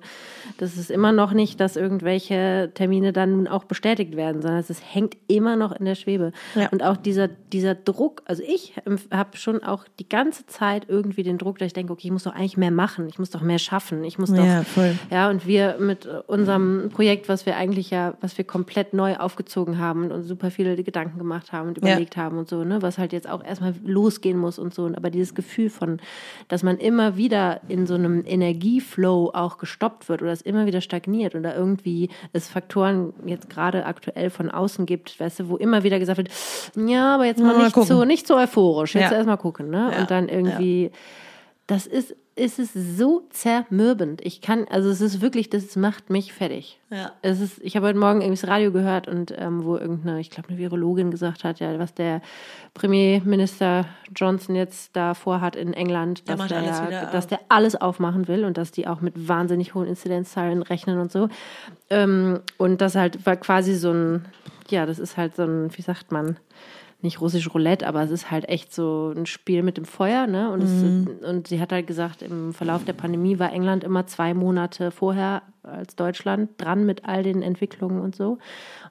das 0.58 0.78
ist 0.78 0.92
immer 0.92 1.12
noch 1.12 1.34
nicht, 1.34 1.60
dass 1.60 1.76
irgendwelche 1.76 2.72
Termine 2.74 3.14
dann 3.14 3.32
nun 3.32 3.48
auch 3.48 3.64
bestätigt 3.66 4.16
werden, 4.16 4.42
sondern 4.42 4.60
es 4.60 4.82
hängt 4.94 5.18
immer 5.28 5.56
noch 5.56 5.72
in 5.72 5.86
der 5.86 5.96
Schwebe. 5.96 6.32
Ja. 6.56 6.70
Und 6.70 6.84
auch 6.84 6.98
dieser, 6.98 7.28
dieser 7.28 7.76
Druck, 7.76 8.22
also 8.26 8.44
ich 8.48 8.74
habe 9.12 9.38
schon 9.38 9.64
auch 9.64 9.86
die 10.00 10.08
ganze 10.08 10.46
Zeit 10.46 10.86
irgendwie 10.88 11.24
den 11.24 11.38
Druck, 11.38 11.60
dass 11.60 11.68
ich 11.68 11.74
denke, 11.74 11.94
okay, 11.94 12.08
ich 12.08 12.12
muss 12.12 12.24
doch 12.24 12.34
eigentlich 12.36 12.58
mehr 12.58 12.72
machen, 12.72 13.08
ich 13.08 13.20
muss 13.20 13.30
doch 13.30 13.42
mehr 13.42 13.60
schaffen, 13.60 14.04
ich 14.04 14.18
muss 14.18 14.32
doch, 14.32 14.44
Ja, 14.46 14.64
voll. 14.64 14.96
ja, 15.12 15.30
und 15.30 15.46
wir 15.48 15.78
mit 15.80 16.08
unserem 16.28 16.90
Projekt, 16.94 17.30
was 17.30 17.46
wir 17.46 17.56
eigentlich 17.58 17.90
ja, 17.90 18.14
was 18.22 18.38
wir 18.38 18.46
komplett 18.46 18.94
neu 18.94 19.16
aufgezogen 19.18 19.78
haben 19.80 20.04
und 20.06 20.12
uns 20.12 20.28
super 20.38 20.52
viele 20.52 20.76
Gedanken 20.84 21.18
gemacht 21.18 21.52
haben 21.52 21.70
und 21.70 21.82
Ja. 21.82 21.88
überlegt 21.94 22.16
haben 22.16 22.38
und 22.38 22.48
so, 22.48 22.64
ne, 22.64 22.82
was 22.84 23.00
halt 23.00 23.12
jetzt 23.12 23.28
auch 23.28 23.44
erstmal 23.44 23.74
losgehen 23.84 24.38
muss 24.38 24.60
und 24.60 24.72
so. 24.74 24.86
Aber 24.96 25.10
dieses 25.10 25.34
Gefühl 25.34 25.70
von, 25.72 26.00
dass 26.48 26.62
man 26.62 26.78
immer 26.78 27.18
wieder 27.18 27.62
in 27.70 27.88
so 27.88 27.96
einem 27.96 28.24
Energieflow 28.26 29.32
auch 29.34 29.58
gestoppt 29.58 30.10
wird 30.10 30.22
oder 30.22 30.32
es 30.32 30.42
immer 30.42 30.68
wieder 30.68 30.82
stagniert 30.82 31.34
oder 31.34 31.56
irgendwie 31.56 32.10
es 32.34 32.48
Faktoren 32.48 33.14
jetzt 33.26 33.50
gerade 33.50 33.86
aktuell 33.86 34.30
von 34.30 34.52
außen 34.52 34.86
gibt, 34.86 35.20
weißt 35.20 35.40
du, 35.40 35.50
wo 35.50 35.58
immer 35.58 35.84
wieder 35.84 35.98
gesagt 35.98 36.18
wird, 36.20 36.30
ja, 36.76 37.16
aber 37.16 37.26
jetzt 37.26 37.42
mal, 37.42 37.56
Mal 37.56 37.64
nicht 37.64 37.74
gucken. 37.74 37.88
so, 37.90 38.06
nicht 38.06 38.28
so 38.28 38.36
euphorisch, 38.38 38.94
jetzt 38.94 39.10
Ja. 39.12 39.18
erstmal 39.18 39.38
gucken, 39.38 39.70
ne? 39.72 39.90
Ja. 39.92 40.00
Und 40.02 40.12
dann 40.12 40.30
irgendwie, 40.30 40.92
das 41.66 41.88
ist, 41.88 42.16
ist 42.38 42.60
es 42.60 42.72
so 42.74 43.24
zermürbend. 43.32 44.22
Ich 44.24 44.42
kann, 44.42 44.66
also 44.70 44.90
es 44.90 45.02
ist 45.02 45.22
wirklich, 45.22 45.50
das 45.50 45.76
macht 45.76 46.10
mich 46.10 46.34
fertig. 46.34 46.80
Ja. 46.92 47.12
Es 47.22 47.42
ist, 47.42 47.60
ich 47.62 47.76
habe 47.76 47.88
heute 47.88 47.98
Morgen 47.98 48.22
irgendwie 48.22 48.40
das 48.40 48.48
Radio 48.50 48.72
gehört 48.72 49.08
und 49.08 49.34
ähm, 49.38 49.64
wo 49.66 49.76
irgendeine, 49.76 50.20
ich 50.20 50.30
glaube, 50.30 50.50
eine 50.50 50.58
Virologin 50.58 51.10
gesagt 51.12 51.44
hat, 51.44 51.60
ja, 51.60 51.78
was 51.80 51.94
der 51.94 52.22
Premierminister 52.76 53.86
Johnson 54.16 54.56
jetzt 54.56 54.96
da 54.96 55.14
vorhat 55.14 55.56
in 55.56 55.74
England, 55.74 56.30
dass 56.30 56.48
der, 56.48 56.58
alles 56.58 56.80
ja- 56.80 56.88
wieder 56.88 57.06
dass 57.12 57.28
der 57.28 57.40
alles 57.50 57.76
aufmachen 57.76 58.28
will 58.28 58.46
und 58.46 58.58
dass 58.58 58.72
die 58.72 58.88
auch 58.88 59.02
mit 59.02 59.28
wahnsinnig 59.28 59.74
hohen 59.74 59.88
Inzidenzzahlen 59.88 60.62
rechnen 60.62 61.00
und 61.00 61.12
so. 61.12 61.30
Ähm, 61.90 62.40
und 62.58 62.82
das 62.82 62.96
halt 62.96 63.26
war 63.26 63.36
quasi 63.36 63.76
so 63.76 63.92
ein, 63.92 64.26
ja, 64.70 64.86
das 64.86 65.00
ist 65.00 65.18
halt 65.18 65.36
so 65.36 65.44
ein, 65.44 65.70
wie 65.76 65.82
sagt 65.82 66.12
man, 66.12 66.38
nicht 67.02 67.22
russisch 67.22 67.54
Roulette, 67.54 67.86
aber 67.88 68.02
es 68.02 68.10
ist 68.10 68.32
halt 68.32 68.50
echt 68.50 68.74
so 68.74 69.14
ein 69.16 69.28
Spiel 69.28 69.62
mit 69.62 69.78
dem 69.78 69.86
Feuer, 69.86 70.26
ne? 70.26 70.50
Und, 70.52 70.64
es, 70.64 71.28
und 71.30 71.48
sie 71.48 71.62
hat 71.62 71.72
halt 71.72 71.86
gesagt, 71.86 72.24
im 72.24 72.54
Verlauf 72.54 72.86
der 72.86 72.94
Pandemie 72.94 73.38
war 73.38 73.54
England 73.54 73.84
immer 73.84 74.08
zwei 74.08 74.34
Monate 74.34 74.90
vorher 74.90 75.44
als 75.62 75.96
Deutschland 75.96 76.50
dran 76.58 76.86
mit 76.88 77.06
all 77.06 77.22
den 77.22 77.44
Entwicklungen 77.44 78.02
und 78.02 78.16
so. 78.16 78.40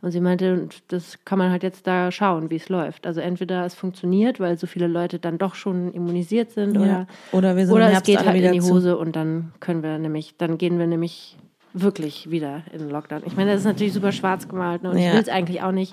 Und 0.03 0.13
sie 0.13 0.21
meinte, 0.21 0.69
das 0.87 1.25
kann 1.25 1.39
man 1.39 1.51
halt 1.51 1.65
jetzt 1.65 1.87
da 1.89 2.13
schauen, 2.13 2.49
wie 2.51 2.57
es 2.57 2.69
läuft. 2.69 3.07
Also 3.09 3.21
entweder 3.21 3.65
es 3.67 3.75
funktioniert, 3.75 4.39
weil 4.39 4.57
so 4.57 4.69
viele 4.69 4.87
Leute 4.87 5.19
dann 5.19 5.37
doch 5.39 5.57
schon 5.57 5.93
immunisiert 5.93 6.53
sind, 6.53 6.77
Ja. 6.77 6.81
oder, 6.83 7.07
Oder 7.33 7.57
wir 7.57 7.67
sind 7.67 7.75
oder 7.75 7.91
es 7.91 8.03
geht 8.05 8.25
halt 8.25 8.41
in 8.41 8.53
die 8.53 8.61
zu. 8.61 8.73
Hose 8.75 8.97
und 8.99 9.17
dann 9.17 9.53
können 9.59 9.83
wir 9.83 9.99
nämlich, 9.99 10.37
dann 10.37 10.59
gehen 10.59 10.79
wir 10.79 10.87
nämlich 10.87 11.37
wirklich 11.73 12.31
wieder 12.31 12.63
in 12.73 12.79
den 12.79 12.91
Lockdown. 12.91 13.23
Ich 13.27 13.37
meine, 13.37 13.51
das 13.51 13.61
ist 13.63 13.67
natürlich 13.67 13.93
super 13.93 14.13
schwarz 14.13 14.47
gemalt 14.49 14.83
ne? 14.85 14.91
und 14.91 14.99
Ja. 14.99 15.09
ich 15.09 15.13
will 15.15 15.23
es 15.23 15.29
eigentlich 15.29 15.63
auch 15.63 15.73
nicht. 15.73 15.93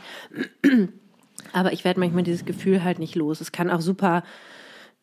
Aber 1.52 1.74
ich 1.74 1.84
werde 1.84 2.00
manchmal 2.00 2.24
dieses 2.24 2.46
Gefühl 2.46 2.84
halt 2.84 3.00
nicht 3.00 3.16
los. 3.16 3.42
Es 3.42 3.52
kann 3.52 3.70
auch 3.70 3.82
super 3.82 4.24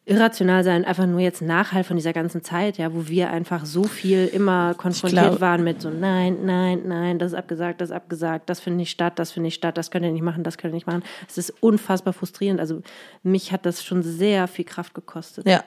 irrational 0.07 0.64
sein, 0.64 0.85
einfach 0.85 1.07
nur 1.07 1.21
jetzt 1.21 1.43
Nachhall 1.43 1.85
von 1.85 1.97
dieser 1.97 2.12
ganzen 2.12 2.43
Zeit, 2.43 2.79
ja, 2.79 2.93
wo 2.95 3.07
wir 3.07 3.31
einfach 3.31 3.64
so 3.66 3.85
viel 3.85 4.27
immer 4.27 4.75
konfrontiert 4.75 5.23
glaub- 5.29 5.40
waren 5.40 5.62
mit 5.62 5.81
so 5.83 5.90
nein, 5.90 6.38
nein, 6.45 6.81
nein, 6.87 7.19
das 7.19 7.33
ist 7.33 7.38
abgesagt, 7.38 7.81
das 7.81 7.90
ist 7.90 7.95
abgesagt, 7.95 8.49
das 8.49 8.59
findet 8.61 8.79
nicht 8.79 8.90
statt, 8.90 9.19
das 9.19 9.31
findet 9.31 9.49
nicht 9.49 9.55
statt, 9.57 9.77
das 9.77 9.90
könnt 9.90 10.05
ihr 10.05 10.11
nicht 10.11 10.23
machen, 10.23 10.43
das 10.43 10.57
könnt 10.59 10.73
ihr 10.73 10.77
nicht 10.77 10.87
machen. 10.87 11.05
Es 11.29 11.38
ist 11.38 11.53
unfassbar 11.61 12.12
frustrierend. 12.12 12.59
Also 12.61 12.83
mich 13.23 13.53
hat 13.53 13.66
das 13.66 13.85
schon 13.85 14.03
sehr 14.03 14.49
viel 14.49 14.64
Kraft 14.64 14.95
gekostet. 14.95 15.47
Ja. 15.47 15.62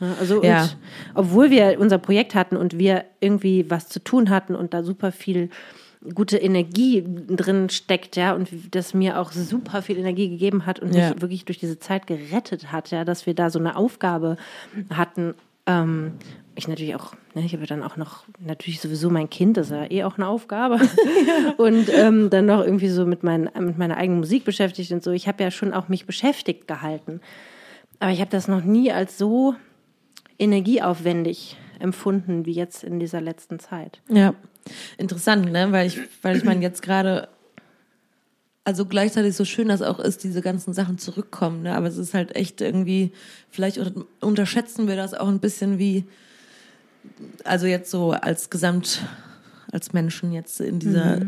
Ja, 0.00 0.14
Also 0.20 0.42
Ja. 0.42 0.62
und, 0.64 0.76
obwohl 1.14 1.50
wir 1.50 1.78
unser 1.80 1.96
Projekt 1.98 2.34
hatten 2.34 2.56
und 2.56 2.78
wir 2.78 3.04
irgendwie 3.20 3.70
was 3.70 3.88
zu 3.88 4.02
tun 4.02 4.28
hatten 4.28 4.54
und 4.54 4.74
da 4.74 4.82
super 4.82 5.10
viel 5.12 5.48
gute 6.14 6.36
Energie 6.38 7.04
drin 7.06 7.68
steckt, 7.68 8.16
ja, 8.16 8.34
und 8.34 8.48
das 8.70 8.94
mir 8.94 9.18
auch 9.20 9.32
super 9.32 9.82
viel 9.82 9.98
Energie 9.98 10.28
gegeben 10.28 10.66
hat 10.66 10.78
und 10.80 10.94
Ja. 10.94 11.10
mich 11.10 11.20
wirklich 11.22 11.44
durch 11.44 11.58
diese 11.58 11.78
Zeit 11.78 12.06
gerettet 12.06 12.70
hat, 12.72 12.90
ja, 12.90 13.04
dass 13.04 13.26
wir 13.26 13.34
da 13.34 13.50
so 13.50 13.58
eine 13.58 13.76
Aufgabe 13.76 14.36
hatten. 14.94 15.34
Ähm, 15.66 16.12
ich 16.54 16.68
natürlich 16.68 16.94
auch, 16.94 17.12
ne, 17.34 17.44
ich 17.44 17.52
habe 17.52 17.66
dann 17.66 17.82
auch 17.82 17.96
noch, 17.96 18.24
natürlich 18.38 18.80
sowieso 18.80 19.10
mein 19.10 19.28
Kind, 19.28 19.56
das 19.56 19.66
ist 19.66 19.72
ja 19.72 19.90
eh 19.90 20.04
auch 20.04 20.16
eine 20.16 20.26
Aufgabe. 20.28 20.78
Und 21.58 21.88
ähm, 21.92 22.30
dann 22.30 22.46
noch 22.46 22.64
irgendwie 22.64 22.88
so 22.88 23.04
mit, 23.04 23.22
mein, 23.22 23.50
mit 23.58 23.76
meiner 23.76 23.96
eigenen 23.96 24.20
Musik 24.20 24.44
beschäftigt 24.44 24.90
und 24.92 25.02
so. 25.02 25.10
Ich 25.10 25.28
habe 25.28 25.42
ja 25.42 25.50
schon 25.50 25.74
auch 25.74 25.88
mich 25.88 26.06
beschäftigt 26.06 26.66
gehalten. 26.68 27.20
Aber 27.98 28.10
ich 28.12 28.20
habe 28.20 28.30
das 28.30 28.46
noch 28.48 28.62
nie 28.62 28.90
als 28.92 29.18
so 29.18 29.54
energieaufwendig 30.38 31.56
empfunden 31.78 32.46
wie 32.46 32.52
jetzt 32.52 32.84
in 32.84 32.98
dieser 33.00 33.20
letzten 33.20 33.58
Zeit. 33.58 34.00
Ja, 34.08 34.34
interessant, 34.98 35.50
ne? 35.52 35.72
Weil 35.72 35.86
ich, 35.86 35.98
weil 36.22 36.36
ich 36.36 36.44
meine 36.44 36.62
jetzt 36.62 36.82
gerade, 36.82 37.28
also 38.64 38.84
gleichzeitig 38.86 39.36
so 39.36 39.44
schön 39.44 39.68
das 39.68 39.82
auch 39.82 39.98
ist, 40.00 40.24
diese 40.24 40.42
ganzen 40.42 40.74
Sachen 40.74 40.98
zurückkommen, 40.98 41.62
ne? 41.62 41.74
Aber 41.76 41.86
es 41.86 41.96
ist 41.96 42.14
halt 42.14 42.34
echt 42.36 42.60
irgendwie, 42.60 43.12
vielleicht 43.50 43.80
unterschätzen 44.20 44.88
wir 44.88 44.96
das 44.96 45.14
auch 45.14 45.28
ein 45.28 45.40
bisschen 45.40 45.78
wie, 45.78 46.04
also 47.44 47.66
jetzt 47.66 47.90
so 47.90 48.10
als 48.12 48.50
Gesamt, 48.50 49.02
als 49.72 49.92
Menschen 49.92 50.32
jetzt 50.32 50.60
in 50.60 50.78
dieser 50.78 51.20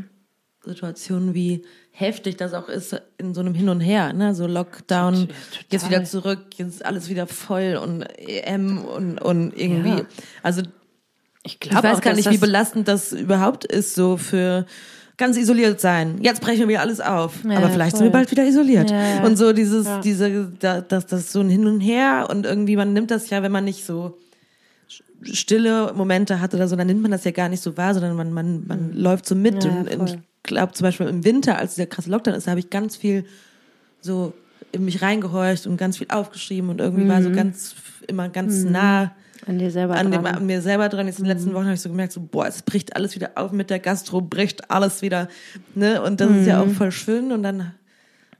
Situation, 0.64 1.34
wie 1.34 1.64
heftig 1.92 2.36
das 2.36 2.52
auch 2.54 2.68
ist 2.68 3.00
in 3.16 3.34
so 3.34 3.40
einem 3.40 3.54
Hin 3.54 3.68
und 3.68 3.80
Her, 3.80 4.12
ne? 4.12 4.34
So 4.34 4.46
Lockdown, 4.46 5.28
jetzt 5.70 5.88
wieder 5.88 6.04
zurück, 6.04 6.40
jetzt 6.56 6.84
alles 6.84 7.08
wieder 7.08 7.26
voll 7.26 7.78
und 7.82 8.02
EM 8.18 8.84
und, 8.84 9.18
und 9.18 9.56
irgendwie, 9.56 9.98
Ja. 10.00 10.06
also 10.42 10.62
Ich 11.48 11.54
Ich 11.54 11.70
glaube 11.70 11.88
weiß 11.88 12.00
gar 12.02 12.14
nicht, 12.14 12.30
wie 12.30 12.36
belastend 12.38 12.88
das 12.88 13.12
überhaupt 13.12 13.64
ist, 13.64 13.94
so 13.94 14.16
für 14.18 14.66
ganz 15.16 15.36
isoliert 15.36 15.80
sein. 15.80 16.18
Jetzt 16.20 16.40
brechen 16.42 16.68
wir 16.68 16.80
alles 16.80 17.00
auf. 17.00 17.42
Ja, 17.44 17.56
aber 17.56 17.70
vielleicht 17.70 17.92
voll. 17.92 17.98
sind 17.98 18.06
wir 18.08 18.12
bald 18.12 18.30
wieder 18.30 18.44
isoliert. 18.46 18.90
Ja. 18.90 19.24
Und 19.24 19.36
so 19.36 19.52
dieses, 19.52 19.86
Ja. 19.86 20.00
diese, 20.00 20.52
da, 20.60 20.80
das, 20.80 21.06
das 21.06 21.32
so 21.32 21.40
ein 21.40 21.48
Hin 21.48 21.66
und 21.66 21.80
Her 21.80 22.28
und 22.30 22.44
irgendwie, 22.46 22.76
man 22.76 22.92
nimmt 22.92 23.10
das 23.10 23.30
ja, 23.30 23.42
wenn 23.42 23.50
man 23.50 23.64
nicht 23.64 23.84
so 23.84 24.18
stille 25.22 25.92
Momente 25.96 26.40
hat 26.40 26.54
oder 26.54 26.68
so, 26.68 26.76
dann 26.76 26.86
nimmt 26.86 27.02
man 27.02 27.10
das 27.10 27.24
ja 27.24 27.32
gar 27.32 27.48
nicht 27.48 27.62
so 27.62 27.76
wahr, 27.76 27.94
sondern 27.94 28.14
man, 28.14 28.32
man, 28.32 28.66
man 28.66 28.92
läuft 28.92 29.26
so 29.26 29.34
mit. 29.34 29.64
Mhm. 29.64 29.78
Und, 29.78 29.96
und 29.96 30.10
ich 30.10 30.18
glaube 30.44 30.74
zum 30.74 30.84
Beispiel 30.84 31.06
im 31.08 31.24
Winter, 31.24 31.58
als 31.58 31.74
dieser 31.74 31.86
krasse 31.86 32.10
Lockdown 32.10 32.34
ist, 32.34 32.46
habe 32.46 32.60
ich 32.60 32.70
ganz 32.70 32.96
viel 32.96 33.24
so 34.00 34.34
in 34.70 34.84
mich 34.84 35.02
reingehorcht 35.02 35.66
und 35.66 35.78
ganz 35.78 35.96
viel 35.98 36.08
aufgeschrieben 36.10 36.70
und 36.70 36.80
irgendwie 36.80 37.08
war 37.08 37.22
so 37.22 37.30
ganz, 37.30 37.74
immer 38.06 38.28
ganz 38.28 38.62
nah 38.64 39.12
An 39.48 39.58
dir 39.58 39.70
selber 39.70 39.96
an, 39.96 40.10
dem, 40.10 40.22
dran. 40.22 40.36
an 40.36 40.46
mir 40.46 40.60
selber 40.60 40.90
dran. 40.90 41.06
Jetzt 41.06 41.18
in 41.18 41.24
den 41.24 41.34
letzten 41.34 41.54
Wochen 41.54 41.64
habe 41.64 41.74
ich 41.74 41.80
so 41.80 41.88
gemerkt, 41.88 42.12
so, 42.12 42.20
boah, 42.20 42.46
es 42.46 42.60
bricht 42.60 42.94
alles 42.94 43.14
wieder 43.14 43.30
auf 43.36 43.50
mit 43.50 43.70
der 43.70 43.78
Gastro, 43.78 44.20
bricht 44.20 44.70
alles 44.70 45.00
wieder, 45.00 45.28
ne? 45.74 46.02
Und 46.02 46.20
das 46.20 46.30
ist 46.30 46.46
ja 46.46 46.60
auch 46.60 46.68
voll 46.68 46.92
schön. 46.92 47.32
Und 47.32 47.42
dann, 47.42 47.72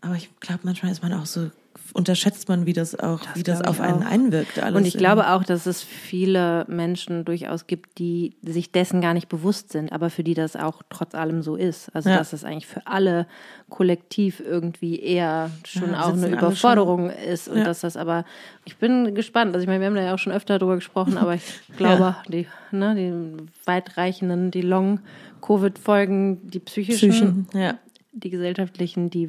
aber 0.03 0.17
ich 0.17 0.29
glaube, 0.41 0.61
manchmal 0.65 0.93
ist 0.93 1.03
man 1.03 1.15
auch 1.15 1.25
so, 1.25 1.51
unterschätzt 1.95 2.49
man, 2.49 2.67
wie 2.67 2.73
das 2.73 2.99
auch, 2.99 3.21
wie 3.35 3.43
das 3.43 3.63
auf 3.63 3.81
einen 3.81 4.03
auch. 4.03 4.11
einwirkt. 4.11 4.59
Alles 4.59 4.77
Und 4.77 4.87
ich 4.87 4.97
glaube 4.97 5.31
auch, 5.31 5.43
dass 5.45 5.67
es 5.67 5.83
viele 5.83 6.65
Menschen 6.69 7.25
durchaus 7.25 7.67
gibt, 7.67 7.99
die 7.99 8.37
sich 8.43 8.71
dessen 8.73 9.01
gar 9.01 9.15
nicht 9.15 9.29
bewusst 9.29 9.73
sind, 9.73 9.93
aber 9.93 10.11
für 10.11 10.23
die 10.23 10.35
das 10.35 10.57
auch 10.57 10.83
trotz 10.91 11.15
allem 11.15 11.43
so 11.43 11.57
ist. 11.57 11.95
Also 11.95 12.11
Ja. 12.11 12.19
dass 12.19 12.33
es 12.33 12.45
eigentlich 12.45 12.67
für 12.67 12.87
alle 12.87 13.27
kollektiv 13.69 14.41
irgendwie 14.41 15.01
eher 15.01 15.51
schon 15.65 15.93
Ja, 15.93 16.05
auch 16.05 16.13
eine 16.13 16.29
Überforderung 16.29 17.11
ist 17.11 17.49
und 17.49 17.59
Ja. 17.59 17.65
dass 17.65 17.81
das 17.81 17.97
aber, 17.97 18.25
ich 18.65 18.77
bin 18.77 19.15
gespannt. 19.15 19.55
Also 19.55 19.63
ich 19.63 19.69
meine, 19.69 19.81
wir 19.81 19.87
haben 19.87 19.95
da 19.97 20.03
ja 20.03 20.15
auch 20.15 20.19
schon 20.19 20.33
öfter 20.33 20.59
drüber 20.59 20.77
gesprochen, 20.77 21.17
aber 21.19 21.35
ich 21.35 21.43
glaube, 21.77 22.17
die, 22.29 22.47
ne, 22.71 22.95
die 22.95 23.47
weitreichenden, 23.67 24.51
die 24.51 24.63
Long-Covid-Folgen, 24.63 26.51
die 26.51 26.59
psychischen, 26.61 27.11
Psychen, 27.11 27.49
ja. 27.55 27.75
die 28.13 28.31
gesellschaftlichen, 28.31 29.11
die 29.11 29.29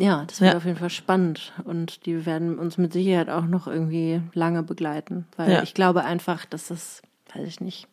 ja, 0.00 0.24
das 0.26 0.40
wird 0.40 0.52
Ja. 0.52 0.56
auf 0.56 0.64
jeden 0.64 0.78
Fall 0.78 0.90
spannend 0.90 1.52
und 1.64 2.06
die 2.06 2.26
werden 2.26 2.58
uns 2.58 2.78
mit 2.78 2.92
Sicherheit 2.92 3.28
auch 3.30 3.44
noch 3.44 3.66
irgendwie 3.68 4.20
lange 4.34 4.62
begleiten, 4.62 5.26
weil 5.36 5.50
Ja. 5.52 5.62
ich 5.62 5.74
glaube 5.74 6.04
einfach, 6.04 6.44
dass 6.46 6.68
das, 6.68 7.02
weiß 7.34 7.46
ich 7.46 7.60
nicht. 7.60 7.86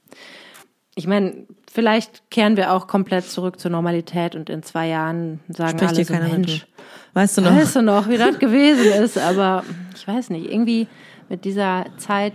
Ich 0.96 1.06
meine, 1.06 1.46
vielleicht 1.72 2.32
kehren 2.32 2.58
wir 2.58 2.74
auch 2.74 2.88
komplett 2.88 3.26
zurück 3.26 3.60
zur 3.60 3.70
Normalität 3.70 4.36
und 4.36 4.50
in 4.50 4.63
zwei 4.63 4.88
Jahren 4.88 5.41
sagen 5.50 5.78
Spricht 5.78 5.93
alle 5.93 6.04
so, 6.06 6.13
Mensch. 6.13 6.67
Weißt 7.13 7.38
du 7.38 7.41
noch? 7.41 7.56
weißt 7.56 7.76
du 7.76 7.82
noch, 7.84 8.10
wie 8.10 8.17
das 8.17 8.39
gewesen 8.39 8.91
ist, 9.04 9.17
aber 9.17 9.63
ich 9.96 10.08
weiß 10.08 10.32
nicht, 10.32 10.52
irgendwie 10.52 10.88
mit 11.30 11.44
dieser 11.46 11.86
Zeit, 11.98 12.34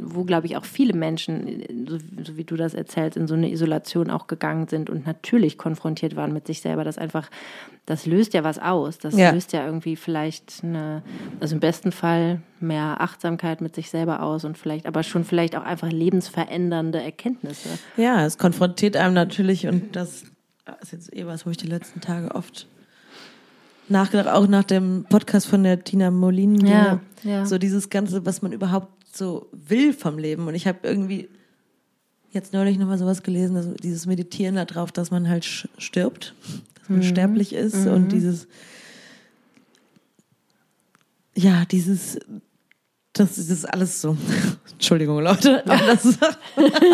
wo, 0.00 0.24
glaube 0.24 0.46
ich, 0.46 0.56
auch 0.56 0.64
viele 0.64 0.94
Menschen, 0.94 1.86
so, 1.88 1.98
so 2.22 2.36
wie 2.36 2.44
du 2.44 2.56
das 2.56 2.74
erzählst, 2.74 3.16
in 3.16 3.26
so 3.26 3.34
eine 3.34 3.50
Isolation 3.50 4.10
auch 4.10 4.26
gegangen 4.26 4.68
sind 4.68 4.90
und 4.90 5.06
natürlich 5.06 5.58
konfrontiert 5.58 6.14
waren 6.16 6.32
mit 6.32 6.46
sich 6.46 6.60
selber, 6.60 6.84
das 6.84 6.98
einfach, 6.98 7.28
das 7.86 8.06
löst 8.06 8.34
ja 8.34 8.44
was 8.44 8.58
aus. 8.58 8.98
Das 8.98 9.16
Ja. 9.16 9.30
löst 9.32 9.52
ja 9.52 9.64
irgendwie 9.64 9.96
vielleicht 9.96 10.60
eine, 10.62 11.02
also 11.40 11.54
im 11.56 11.60
besten 11.60 11.90
Fall 11.92 12.40
mehr 12.60 13.00
Achtsamkeit 13.00 13.60
mit 13.60 13.74
sich 13.74 13.90
selber 13.90 14.22
aus 14.22 14.44
und 14.44 14.56
vielleicht, 14.56 14.86
aber 14.86 15.02
schon 15.02 15.24
vielleicht 15.24 15.56
auch 15.56 15.64
einfach 15.64 15.90
lebensverändernde 15.90 17.02
Erkenntnisse. 17.02 17.68
Ja, 17.96 18.24
es 18.24 18.38
konfrontiert 18.38 18.96
einem 18.96 19.14
natürlich 19.14 19.66
und 19.66 19.96
das 19.96 20.24
ist 20.82 20.92
jetzt 20.92 21.16
eh 21.16 21.26
was, 21.26 21.46
wo 21.46 21.50
ich 21.50 21.56
die 21.56 21.66
letzten 21.66 22.00
Tage 22.00 22.34
oft 22.34 22.68
nachgedacht, 23.90 24.28
auch 24.28 24.46
nach 24.46 24.64
dem 24.64 25.04
Podcast 25.08 25.46
von 25.46 25.62
der 25.62 25.82
Tina 25.84 26.10
Molin. 26.10 26.64
Ja, 26.66 27.00
ja. 27.24 27.46
So 27.46 27.58
dieses 27.58 27.90
Ganze, 27.90 28.24
was 28.26 28.42
man 28.42 28.52
überhaupt 28.52 29.16
so 29.16 29.48
will 29.52 29.92
vom 29.92 30.18
Leben. 30.18 30.46
Und 30.46 30.54
ich 30.54 30.66
habe 30.66 30.78
irgendwie 30.82 31.28
jetzt 32.30 32.52
neulich 32.52 32.78
nochmal 32.78 32.98
sowas 32.98 33.22
gelesen, 33.22 33.54
dass 33.54 33.66
dieses 33.82 34.06
Meditieren 34.06 34.56
darauf, 34.56 34.92
dass 34.92 35.10
man 35.10 35.28
halt 35.28 35.44
stirbt, 35.44 36.34
dass 36.74 36.88
Mhm. 36.88 36.96
man 36.96 37.02
sterblich 37.02 37.52
ist 37.54 37.86
und 37.86 38.12
dieses, 38.12 38.46
ja, 41.34 41.64
dieses, 41.66 42.18
das 43.12 43.38
ist 43.38 43.64
alles 43.64 44.00
so, 44.00 44.16
Entschuldigung 44.72 45.20
Leute, 45.20 45.66
aber 45.66 45.86
das 45.86 46.18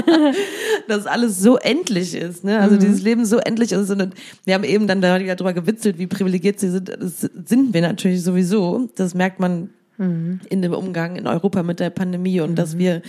dass 0.89 1.07
alles 1.07 1.41
so 1.41 1.57
endlich 1.57 2.15
ist, 2.15 2.45
ne? 2.45 2.61
Also 2.61 2.77
dieses 2.77 3.03
Leben 3.03 3.27
so 3.27 3.39
endlich 3.39 3.73
ist 3.73 3.91
und 3.91 4.15
wir 4.45 4.55
haben 4.55 4.65
eben 4.65 4.87
dann 4.87 5.03
da 5.03 5.19
wieder 5.21 5.37
drüber 5.37 5.53
gewitzelt, 5.53 5.99
wie 5.99 6.07
privilegiert 6.07 6.61
sie 6.61 6.71
sind. 6.71 6.89
Das 6.89 7.21
sind 7.21 7.75
wir 7.75 7.83
natürlich 7.83 8.23
sowieso. 8.23 8.89
Das 8.95 9.15
merkt 9.15 9.41
man 9.41 9.71
in 9.97 10.61
dem 10.61 10.73
Umgang 10.73 11.15
in 11.15 11.29
Europa 11.29 11.63
mit 11.63 11.79
der 11.79 11.91
Pandemie 11.91 12.41
und 12.41 12.57
dass 12.57 12.79
wir 12.79 13.01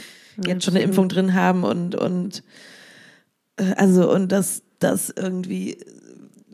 jetzt 0.45 0.65
schon 0.65 0.75
eine 0.75 0.83
Impfung 0.83 1.09
drin 1.09 1.33
haben 1.33 1.63
und 1.63 1.95
und 1.95 2.43
äh, 3.57 3.73
also 3.75 4.11
und 4.11 4.31
dass 4.31 4.61
das 4.79 5.09
irgendwie 5.09 5.77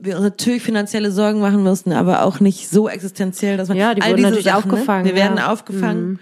wir 0.03 0.15
uns 0.15 0.23
natürlich 0.23 0.63
finanzielle 0.63 1.11
Sorgen 1.11 1.39
machen 1.39 1.63
mussten, 1.63 1.91
aber 1.93 2.23
auch 2.23 2.39
nicht 2.39 2.69
so 2.69 2.89
existenziell, 2.89 3.55
dass 3.57 3.67
man 3.69 3.77
Ja, 3.77 3.93
die 3.93 4.01
all 4.01 4.11
wurden 4.11 4.21
natürlich 4.23 4.45
Sachen, 4.45 4.71
aufgefangen, 4.71 5.03
Ne? 5.03 5.09
Wir 5.11 5.15
werden 5.15 5.37
ja. 5.37 5.43
Mhm, 5.45 5.49
aufgefangen 5.51 6.19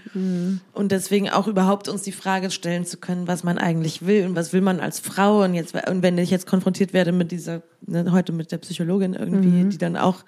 und 0.74 0.92
deswegen 0.92 1.30
auch 1.30 1.48
überhaupt 1.48 1.88
uns 1.88 2.02
die 2.04 2.12
Frage 2.12 2.52
stellen 2.52 2.86
zu 2.86 2.98
können, 2.98 3.28
was 3.28 3.44
man 3.44 3.58
eigentlich 3.58 4.06
will 4.06 4.26
und 4.26 4.36
was 4.36 4.52
will 4.54 4.62
man 4.62 4.80
als 4.80 5.00
Frau 5.00 5.44
und 5.44 5.54
jetzt 5.54 5.74
und 5.90 6.04
wenn 6.04 6.18
ich 6.18 6.30
jetzt 6.30 6.46
konfrontiert 6.48 6.94
werde 6.94 7.12
mit 7.12 7.32
dieser 7.32 7.62
ne, 7.88 8.12
heute 8.12 8.32
mit 8.34 8.52
der 8.52 8.58
Psychologin 8.58 9.14
irgendwie, 9.14 9.48
Mhm. 9.64 9.70
die 9.70 9.78
dann 9.78 9.96
auch 9.98 10.24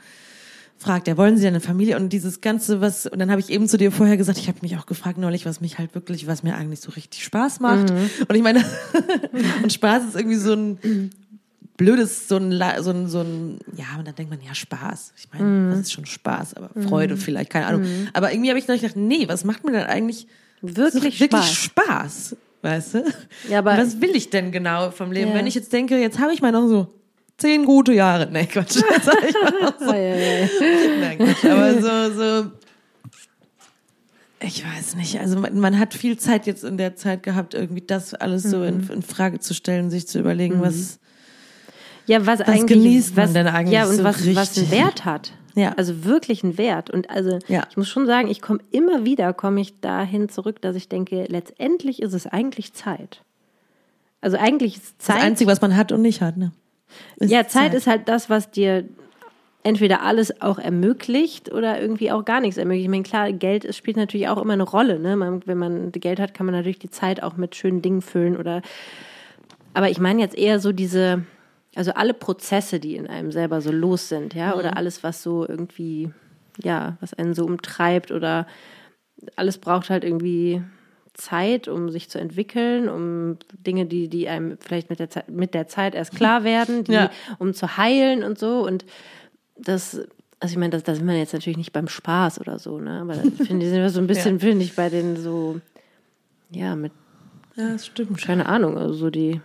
fragt, 0.78 1.08
ja, 1.08 1.16
wollen 1.16 1.38
Sie 1.38 1.46
eine 1.46 1.60
Familie 1.60 1.96
und 1.96 2.10
dieses 2.12 2.42
ganze 2.42 2.82
was 2.82 3.06
und 3.06 3.20
dann 3.20 3.30
habe 3.30 3.40
ich 3.40 3.50
eben 3.52 3.68
zu 3.68 3.78
dir 3.78 3.92
vorher 3.92 4.18
gesagt, 4.18 4.40
ich 4.40 4.48
habe 4.48 4.58
mich 4.64 4.78
auch 4.78 4.88
gefragt 4.88 5.18
neulich, 5.20 5.46
was 5.46 5.62
mich 5.62 5.78
halt 5.78 5.94
wirklich, 5.94 6.26
was 6.26 6.42
mir 6.42 6.56
eigentlich 6.56 6.80
so 6.82 6.92
richtig 6.92 7.24
Spaß 7.24 7.60
macht 7.60 7.92
Mhm. 7.92 8.10
und 8.28 8.36
ich 8.36 8.42
meine 8.42 8.64
und 9.64 9.72
Spaß 9.72 10.06
ist 10.08 10.16
irgendwie 10.16 10.38
so 10.38 10.54
ein 10.54 11.12
blödes, 11.86 12.28
so 12.28 12.38
ein, 12.38 12.52
so 12.82 12.90
ein, 12.92 13.08
so 13.08 13.22
ein, 13.22 13.60
ja, 13.76 13.86
und 13.98 14.08
dann 14.08 14.16
denkt 14.16 14.32
man, 14.32 14.42
ja, 14.42 14.54
Spaß. 14.54 15.14
Ich 15.18 15.28
meine, 15.34 15.44
Mhm. 15.46 15.70
das 15.72 15.80
ist 15.82 15.94
schon 15.94 16.06
Spaß, 16.06 16.54
aber 16.56 16.70
Freude 16.88 17.18
vielleicht, 17.18 17.50
keine 17.50 17.66
Ahnung. 17.68 17.86
Aber 18.14 18.32
irgendwie 18.32 18.50
habe 18.50 18.60
ich 18.60 18.68
noch 18.68 18.76
gedacht, 18.76 18.96
nee, 18.96 19.28
was 19.28 19.44
macht 19.44 19.64
mir 19.66 19.72
denn 19.72 19.84
eigentlich 19.86 20.28
Wirklich 20.62 20.94
so, 20.94 21.02
wirklich 21.04 21.18
Spaß. 21.28 21.54
Spaß? 21.54 22.36
Weißt 22.62 22.94
du? 22.94 23.04
Ja, 23.50 23.60
aber- 23.60 23.78
was 23.78 24.00
will 24.00 24.16
ich 24.16 24.30
denn 24.30 24.52
genau 24.52 24.92
vom 24.92 25.12
Leben? 25.12 25.32
Ja. 25.32 25.38
Wenn 25.38 25.48
ich 25.48 25.56
jetzt 25.56 25.74
denke, 25.74 25.98
jetzt 26.00 26.20
habe 26.20 26.34
ich 26.34 26.42
mal 26.44 26.52
noch 26.52 26.68
so 26.68 26.94
zehn 27.38 27.66
gute 27.66 27.94
Jahre. 27.94 28.30
Nee, 28.32 28.46
Quatsch. 28.46 28.76
Das 28.96 29.06
sag 29.06 29.18
ich 29.28 29.34
mal 29.34 29.52
noch 29.62 29.80
so. 29.80 29.86
Nein, 29.92 31.18
Quatsch. 31.18 31.46
Aber 31.46 31.82
so, 31.82 32.14
so, 32.44 32.52
ich 34.44 34.64
weiß 34.66 34.96
nicht. 34.96 35.20
Also 35.20 35.40
man, 35.40 35.60
man 35.60 35.78
hat 35.80 35.94
viel 35.94 36.18
Zeit 36.18 36.48
jetzt 36.48 36.64
in 36.64 36.78
der 36.78 36.96
Zeit 36.96 37.24
gehabt, 37.24 37.54
irgendwie 37.54 37.82
das 37.86 38.14
alles 38.14 38.44
so 38.44 38.58
Mhm. 38.58 38.64
in, 38.66 38.90
in 38.90 39.02
Frage 39.04 39.40
zu 39.40 39.54
stellen, 39.54 39.90
sich 39.90 40.08
zu 40.08 40.20
überlegen, 40.20 40.62
was, 40.62 41.00
Ja, 42.12 42.26
was, 42.26 42.42
eigentlich, 42.42 42.68
genießt 42.68 43.16
man 43.16 43.26
was, 43.26 43.34
denn 43.34 43.48
eigentlich 43.48 43.74
Ja, 43.74 43.86
und 43.86 43.96
so 43.96 44.04
was, 44.04 44.18
was 44.18 44.28
einen 44.28 44.38
richtig? 44.38 44.72
Wert 44.72 45.06
hat. 45.06 45.32
Ja. 45.56 45.74
Also 45.78 46.04
wirklich 46.06 46.44
einen 46.44 46.58
Wert. 46.58 46.90
Und 46.90 47.10
also 47.10 47.40
Ja. 47.48 47.64
ich 47.70 47.78
muss 47.78 47.90
schon 47.90 48.06
sagen, 48.06 48.28
ich 48.30 48.42
komme 48.42 48.60
immer 48.72 49.06
wieder, 49.06 49.34
komme 49.34 49.62
ich 49.62 49.80
dahin 49.80 50.30
zurück, 50.30 50.62
dass 50.62 50.76
ich 50.76 50.90
denke, 50.90 51.26
letztendlich 51.30 52.02
ist 52.02 52.14
es 52.14 52.28
eigentlich 52.28 52.74
Zeit. 52.74 53.22
Also 54.22 54.38
eigentlich 54.38 54.76
ist 54.76 54.96
das 55.00 55.08
Zeit. 55.08 55.24
Einzige, 55.24 55.50
was 55.50 55.62
man 55.62 55.76
hat 55.76 55.92
und 55.92 56.02
nicht 56.02 56.22
hat, 56.22 56.38
ne? 56.38 56.52
Ist 57.18 57.32
ja, 57.32 57.48
Zeit, 57.48 57.74
ist 57.74 57.88
halt 57.88 58.10
das, 58.10 58.30
was 58.30 58.52
dir 58.52 58.84
entweder 59.64 60.02
alles 60.02 60.42
auch 60.42 60.60
ermöglicht 60.60 61.52
oder 61.52 61.80
irgendwie 61.80 62.12
auch 62.12 62.26
gar 62.26 62.42
nichts 62.42 62.58
ermöglicht. 62.58 62.86
Ich 62.86 62.90
meine, 62.90 63.04
klar, 63.04 63.32
Geld 63.32 63.64
es 63.64 63.78
spielt 63.78 63.96
natürlich 63.96 64.28
auch 64.28 64.42
immer 64.42 64.54
eine 64.54 64.64
Rolle. 64.64 65.00
Ne? 65.00 65.16
Man, 65.16 65.42
wenn 65.46 65.58
man 65.58 65.92
Geld 65.92 66.20
hat, 66.20 66.34
kann 66.34 66.46
man 66.46 66.56
natürlich 66.56 66.80
die 66.80 66.90
Zeit 66.90 67.24
auch 67.24 67.38
mit 67.38 67.56
schönen 67.56 67.82
Dingen 67.82 68.02
füllen 68.02 68.36
oder. 68.38 68.62
Aber 69.74 69.90
ich 69.90 70.00
meine 70.00 70.22
jetzt 70.22 70.38
eher 70.38 70.60
so 70.60 70.72
diese, 70.74 71.24
also 71.76 71.92
alle 71.94 72.14
Prozesse, 72.14 72.80
die 72.80 72.96
in 72.96 73.08
einem 73.08 73.32
selber 73.32 73.62
so 73.62 73.72
los 73.72 74.10
sind, 74.10 74.34
ja, 74.34 74.56
oder 74.56 74.78
alles, 74.78 75.04
was 75.04 75.24
so 75.24 75.48
irgendwie, 75.48 76.12
ja, 76.62 76.98
was 77.00 77.14
einen 77.14 77.34
so 77.34 77.46
umtreibt 77.46 78.12
oder 78.12 78.46
alles 79.36 79.58
braucht 79.58 79.90
halt 79.90 80.04
irgendwie 80.04 80.62
Zeit, 81.14 81.68
um 81.68 81.90
sich 81.90 82.10
zu 82.10 82.20
entwickeln, 82.20 82.90
um 82.90 83.38
Dinge, 83.54 83.86
die, 83.86 84.08
die 84.08 84.28
einem 84.30 84.58
vielleicht 84.60 84.90
mit 84.90 85.00
der 85.00 85.10
Zeit, 85.10 85.30
mit 85.30 85.54
der 85.54 85.68
Zeit 85.68 85.94
erst 85.96 86.16
klar 86.16 86.44
werden, 86.46 86.84
die, 86.84 86.94
Ja. 86.94 87.12
um 87.38 87.54
zu 87.54 87.78
heilen 87.78 88.24
und 88.24 88.40
so. 88.40 88.66
Und 88.66 88.86
das, 89.58 89.96
also 90.40 90.54
ich 90.54 90.58
meine, 90.58 90.72
das, 90.72 90.84
da 90.84 90.96
sind 90.96 91.06
wir 91.06 91.18
jetzt 91.18 91.34
natürlich 91.34 91.58
nicht 91.58 91.74
beim 91.74 91.88
Spaß 91.88 92.40
oder 92.40 92.58
so, 92.60 92.80
ne? 92.80 93.02
Aber 93.02 93.14
da 93.16 93.22
finde 93.46 93.66
ich, 93.66 93.72
sind 93.72 93.82
wir 93.82 93.90
so 93.90 94.00
ein 94.00 94.08
bisschen, 94.08 94.40
finde 94.40 94.64
ich, 94.66 94.76
bei 94.76 94.90
den 94.90 95.18
so, 95.18 95.60
ja, 96.50 96.76
mit, 96.76 96.92
Ja, 97.56 97.74
das 97.74 97.86
stimmt. 97.86 98.18
keine 98.22 98.46
Ahnung, 98.48 98.78
also 98.78 98.94
so 98.94 99.10
die, 99.10 99.42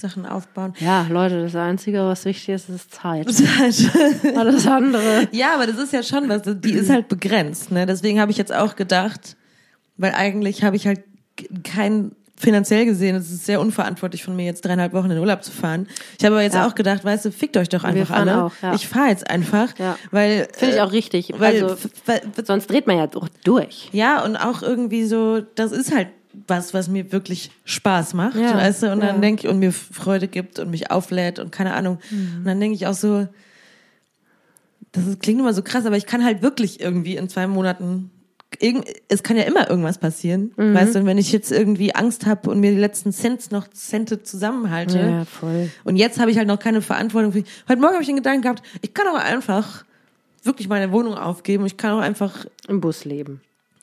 Sachen 0.00 0.26
aufbauen. 0.26 0.74
ja, 0.80 1.06
Leute, 1.08 1.42
das 1.42 1.54
Einzige, 1.54 1.98
was 2.04 2.24
wichtig 2.24 2.48
ist, 2.54 2.68
ist 2.68 2.92
Zeit. 2.94 3.26
Halt- 3.58 4.36
Alles 4.36 4.66
andere. 4.66 5.28
ja, 5.30 5.54
aber 5.54 5.66
das 5.66 5.78
ist 5.78 5.92
ja 5.92 6.02
schon 6.02 6.28
was, 6.28 6.42
die 6.44 6.72
ist 6.72 6.90
halt 6.90 7.08
begrenzt, 7.08 7.70
ne? 7.70 7.86
Deswegen 7.86 8.20
habe 8.20 8.30
ich 8.32 8.38
jetzt 8.38 8.52
auch 8.52 8.74
gedacht, 8.74 9.36
weil 9.96 10.12
eigentlich 10.14 10.64
habe 10.64 10.74
ich 10.76 10.86
halt 10.86 11.02
kein 11.62 12.12
finanziell 12.36 12.84
gesehen, 12.86 13.14
es 13.14 13.30
ist 13.30 13.46
sehr 13.46 13.60
unverantwortlich 13.60 14.24
von 14.24 14.34
mir, 14.34 14.44
jetzt 14.46 14.62
dreieinhalb 14.62 14.92
Wochen 14.94 15.04
in 15.04 15.10
den 15.12 15.20
Urlaub 15.20 15.44
zu 15.44 15.52
fahren. 15.52 15.86
Ich 16.18 16.24
habe 16.24 16.34
aber 16.34 16.42
jetzt 16.42 16.54
Ja. 16.56 16.66
auch 16.66 16.74
gedacht, 16.74 17.04
weißt 17.04 17.26
du, 17.26 17.30
fickt 17.30 17.56
euch 17.56 17.68
doch 17.68 17.84
einfach 17.84 18.10
alle. 18.16 18.42
auch, 18.44 18.52
ja. 18.60 18.74
Ich 18.74 18.88
fahre 18.88 19.10
jetzt 19.10 19.30
einfach, 19.30 19.78
Ja. 19.78 19.96
weil 20.10 20.48
Finde 20.52 20.74
ich 20.74 20.80
äh, 20.80 20.82
auch 20.82 20.90
richtig. 20.90 21.32
weil, 21.38 21.62
also, 21.62 21.76
weil 22.06 22.20
sonst 22.44 22.68
dreht 22.68 22.88
man 22.88 22.98
ja 22.98 23.06
doch 23.06 23.28
durch. 23.44 23.88
ja 23.92 24.24
und 24.24 24.36
auch 24.36 24.62
irgendwie 24.62 25.04
so, 25.04 25.40
das 25.54 25.70
ist 25.70 25.94
halt 25.94 26.08
was, 26.46 26.72
was 26.74 26.88
mir 26.88 27.12
wirklich 27.12 27.50
Spaß 27.64 28.14
macht, 28.14 28.36
Ja, 28.36 28.54
weißt 28.56 28.84
du? 28.84 28.92
Und 28.92 29.00
dann 29.00 29.16
ja. 29.16 29.20
denke 29.20 29.46
ich, 29.46 29.52
und 29.52 29.58
mir 29.58 29.72
Freude 29.72 30.28
gibt 30.28 30.58
und 30.58 30.70
mich 30.70 30.90
auflädt 30.90 31.38
und 31.38 31.52
keine 31.52 31.74
Ahnung. 31.74 31.98
Mhm. 32.10 32.38
Und 32.38 32.44
dann 32.46 32.60
denke 32.60 32.74
ich 32.74 32.86
auch 32.86 32.94
so, 32.94 33.28
das 34.92 35.06
ist, 35.06 35.20
klingt 35.20 35.40
immer 35.40 35.54
so 35.54 35.62
krass, 35.62 35.86
aber 35.86 35.96
ich 35.96 36.06
kann 36.06 36.24
halt 36.24 36.42
wirklich 36.42 36.80
irgendwie 36.80 37.16
in 37.16 37.28
zwei 37.28 37.46
Monaten, 37.46 38.10
irgend, 38.60 38.86
es 39.08 39.22
kann 39.22 39.36
ja 39.38 39.44
immer 39.44 39.70
irgendwas 39.70 39.98
passieren, 39.98 40.52
Mhm. 40.56 40.74
weißt 40.74 40.94
du? 40.94 40.98
Und 41.00 41.06
wenn 41.06 41.18
ich 41.18 41.32
jetzt 41.32 41.50
irgendwie 41.50 41.94
Angst 41.94 42.26
habe 42.26 42.50
und 42.50 42.60
mir 42.60 42.72
die 42.72 42.78
letzten 42.78 43.12
Cents 43.12 43.50
noch 43.50 43.68
Cente 43.70 44.22
zusammenhalte, 44.22 44.98
Ja, 44.98 45.24
voll. 45.24 45.70
und 45.84 45.96
jetzt 45.96 46.20
habe 46.20 46.30
ich 46.30 46.36
halt 46.38 46.48
noch 46.48 46.58
keine 46.58 46.82
Verantwortung. 46.82 47.32
Für, 47.32 47.42
heute 47.68 47.80
Morgen 47.80 47.94
habe 47.94 48.02
ich 48.02 48.06
den 48.08 48.16
Gedanken 48.16 48.42
gehabt, 48.42 48.62
ich 48.82 48.92
kann 48.92 49.06
auch 49.08 49.18
einfach 49.18 49.84
wirklich 50.44 50.68
meine 50.68 50.90
Wohnung 50.92 51.14
aufgeben. 51.14 51.64
Ich 51.66 51.76
kann 51.76 51.92
auch 51.92 52.00
einfach, 52.02 52.44
Im 52.68 52.80
Bus 52.80 53.04
leben. 53.04 53.40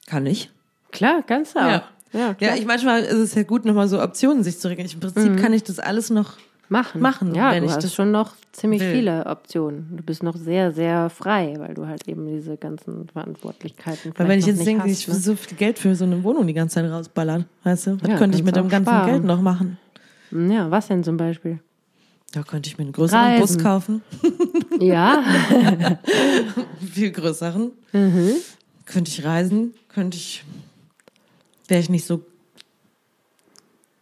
kann 0.07 0.25
ich. 0.25 0.51
Klar, 0.91 1.23
ganz 1.25 1.55
auch. 1.55 1.61
Ja. 1.61 1.83
Ja, 2.13 2.33
klar. 2.33 2.51
Ja, 2.51 2.55
ich 2.57 2.65
manchmal 2.65 3.01
ist 3.03 3.13
es 3.19 3.35
ja 3.35 3.43
gut, 3.43 3.65
nochmal 3.65 3.87
so 3.87 4.01
Optionen 4.01 4.43
sich 4.43 4.59
zu 4.59 4.67
regeln. 4.67 4.89
Im 4.91 4.99
Prinzip 4.99 5.37
kann 5.37 5.53
ich 5.53 5.63
das 5.63 5.79
alles 5.79 6.09
noch. 6.09 6.33
machen. 6.69 7.01
machen, 7.01 7.35
Ja, 7.35 7.51
wenn 7.51 7.61
du 7.63 7.69
ich 7.69 7.75
hast 7.75 7.83
das 7.83 7.93
schon 7.95 8.11
noch 8.11 8.33
ziemlich 8.51 8.81
will. 8.81 8.91
viele 8.91 9.25
Optionen. 9.25 9.87
Du 9.97 10.03
bist 10.03 10.21
noch 10.23 10.35
sehr, 10.35 10.71
sehr 10.71 11.09
frei, 11.09 11.55
weil 11.59 11.73
du 11.73 11.87
halt 11.87 12.07
eben 12.07 12.27
diese 12.27 12.57
ganzen 12.57 13.07
Verantwortlichkeiten 13.09 14.13
Weil 14.17 14.27
wenn 14.27 14.39
ich 14.39 14.45
jetzt 14.47 14.65
denke, 14.65 14.87
nicht 14.87 15.01
ich 15.01 15.07
hast, 15.07 15.15
ne? 15.15 15.21
so 15.21 15.35
viel 15.35 15.57
Geld 15.57 15.77
für 15.79 15.95
so 15.95 16.05
eine 16.05 16.23
Wohnung 16.23 16.45
die 16.47 16.53
ganze 16.53 16.75
Zeit 16.75 16.89
rausballern, 16.91 17.45
weißt 17.63 17.87
du? 17.87 17.97
Was 18.01 18.09
Ja, 18.09 18.17
könnte 18.17 18.37
ich 18.37 18.43
mit 18.43 18.55
dem 18.55 18.69
ganzen 18.69 18.89
sparen. 18.89 19.09
Geld 19.11 19.23
noch 19.23 19.41
machen? 19.41 19.77
ne? 20.31 20.55
Ja, 20.55 20.71
was 20.71 20.87
denn 20.87 21.03
zum 21.03 21.17
Beispiel? 21.17 21.59
Da 22.31 22.43
könnte 22.43 22.69
ich 22.69 22.77
mir 22.77 22.83
einen 22.83 22.93
größeren 22.93 23.19
Reisen. 23.23 23.39
Bus 23.41 23.57
kaufen. 23.63 24.01
Ja, 24.79 25.23
viel 26.93 27.11
größeren. 27.11 27.71
Mhm. 27.91 28.31
Könnte 28.85 29.09
ich 29.09 29.23
reisen, 29.25 29.73
könnte 29.89 30.17
ich. 30.17 30.43
Wäre 31.69 31.79
ich 31.79 31.89
nicht 31.89 32.05
so 32.05 32.23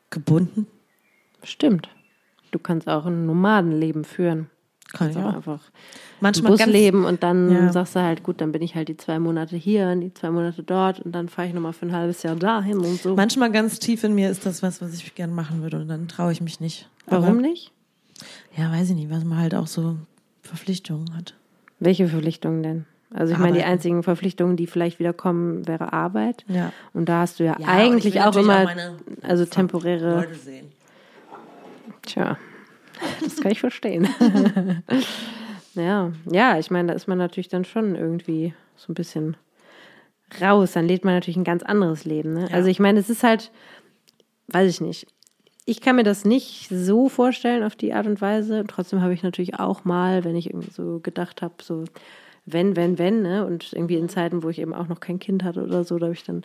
gebunden? 0.10 0.68
stimmt. 1.44 1.90
Du 2.52 2.60
kannst 2.60 2.88
auch 2.88 3.06
ein 3.06 3.26
Nomadenleben 3.26 4.04
führen. 4.04 4.50
Kann 4.92 5.08
kannst 5.14 5.18
ich 5.18 5.24
auch 5.24 5.34
einfach 5.36 5.62
Manchmal 6.22 6.54
Bus 6.54 6.66
leben 6.66 7.04
und 7.06 7.22
dann 7.24 7.52
Ja. 7.52 7.72
sagst 7.74 7.96
du 7.96 8.02
halt, 8.02 8.24
gut, 8.24 8.40
dann 8.42 8.52
bin 8.54 8.62
ich 8.62 8.76
halt 8.76 8.88
die 8.88 8.96
zwei 8.98 9.20
Monate 9.20 9.58
hier 9.58 9.88
und 9.90 10.00
die 10.02 10.14
zwei 10.14 10.32
Monate 10.32 10.64
dort 10.64 11.02
und 11.02 11.12
dann 11.12 11.28
fahre 11.28 11.50
ich 11.50 11.54
nochmal 11.54 11.74
für 11.74 11.86
ein 11.88 11.92
halbes 11.94 12.24
Jahr 12.24 12.36
dahin 12.38 12.78
und 12.78 13.02
so. 13.02 13.16
manchmal 13.16 13.52
ganz 13.52 13.80
tief 13.80 14.04
in 14.06 14.16
mir 14.16 14.30
ist 14.30 14.46
das 14.46 14.64
was, 14.64 14.82
was 14.82 14.94
ich 14.94 15.14
gerne 15.14 15.34
machen 15.34 15.62
würde 15.62 15.78
und 15.80 15.90
dann 15.90 16.08
traue 16.08 16.32
ich 16.32 16.40
mich 16.42 16.62
nicht. 16.62 16.90
Warum 17.06 17.26
Aber, 17.38 17.42
nicht? 17.42 17.72
Ja, 18.56 18.72
weiß 18.72 18.90
ich 18.90 18.96
nicht, 18.96 19.10
weil 19.10 19.24
man 19.26 19.40
halt 19.40 19.54
auch 19.56 19.68
so 19.68 19.98
Verpflichtungen 20.42 21.14
hat. 21.16 21.36
Welche 21.80 22.08
Verpflichtungen 22.08 22.64
denn? 22.64 22.86
Also 23.14 23.34
ich 23.34 23.40
meine, 23.40 23.58
die 23.58 23.64
einzigen 23.64 24.04
Verpflichtungen, 24.04 24.58
die 24.58 24.68
vielleicht 24.68 25.00
wieder 25.00 25.14
kommen, 25.14 25.66
wäre 25.68 25.94
Arbeit. 25.94 26.44
Ja. 26.48 26.74
Und 26.94 27.08
da 27.08 27.22
hast 27.22 27.40
du 27.40 27.46
ja, 27.46 27.56
Ja, 27.60 27.68
eigentlich 27.68 28.22
auch 28.22 28.36
immer, 28.36 28.62
auch 28.62 28.66
meine 28.66 28.98
also 29.22 29.46
temporäre, 29.46 30.16
Leute 30.16 30.36
sehen. 30.36 30.72
tja, 32.02 32.38
das 33.24 33.38
kann 33.38 33.52
ich 33.52 33.62
verstehen. 33.62 34.10
ja, 35.76 36.12
ja, 36.30 36.60
ich 36.60 36.70
meine, 36.70 36.90
da 36.90 36.94
ist 36.94 37.08
man 37.08 37.18
natürlich 37.18 37.48
dann 37.48 37.64
schon 37.64 37.96
irgendwie 37.96 38.54
so 38.76 38.92
ein 38.92 38.96
bisschen 38.96 39.38
raus. 40.42 40.74
Dann 40.74 40.88
lebt 40.88 41.06
man 41.06 41.14
natürlich 41.14 41.38
ein 41.38 41.46
ganz 41.46 41.64
anderes 41.64 42.04
Leben. 42.04 42.34
Ne? 42.34 42.48
Ja. 42.50 42.56
Also 42.56 42.70
ich 42.70 42.80
meine, 42.80 43.00
es 43.00 43.10
ist 43.10 43.24
halt, 43.24 43.52
weiß 44.48 44.70
ich 44.70 44.82
nicht. 44.82 45.08
Ich 45.66 45.82
kann 45.82 45.96
mir 45.96 46.04
das 46.04 46.26
nicht 46.26 46.70
so 46.70 47.10
vorstellen 47.10 47.64
auf 47.64 47.76
die 47.76 47.94
Art 47.94 48.08
und 48.08 48.22
Weise. 48.22 48.64
Trotzdem 48.68 49.02
habe 49.02 49.14
ich 49.14 49.24
natürlich 49.24 49.60
auch 49.60 49.86
mal, 49.86 50.24
wenn 50.24 50.36
ich 50.36 50.50
irgendwie 50.50 50.72
so 50.72 51.00
gedacht 51.00 51.42
habe, 51.42 51.56
so 51.62 51.84
wenn, 52.48 52.76
wenn, 52.76 52.98
wenn, 52.98 53.22
ne? 53.22 53.46
Und 53.46 53.74
irgendwie 53.74 53.98
in 53.98 54.10
Zeiten, 54.10 54.42
wo 54.42 54.50
ich 54.50 54.60
eben 54.60 54.74
auch 54.74 54.88
noch 54.88 55.02
kein 55.02 55.20
Kind 55.20 55.44
hatte 55.44 55.62
oder 55.64 55.84
so, 55.84 56.00
da 56.00 56.06
habe 56.06 56.16
ich 56.16 56.24
dann, 56.24 56.44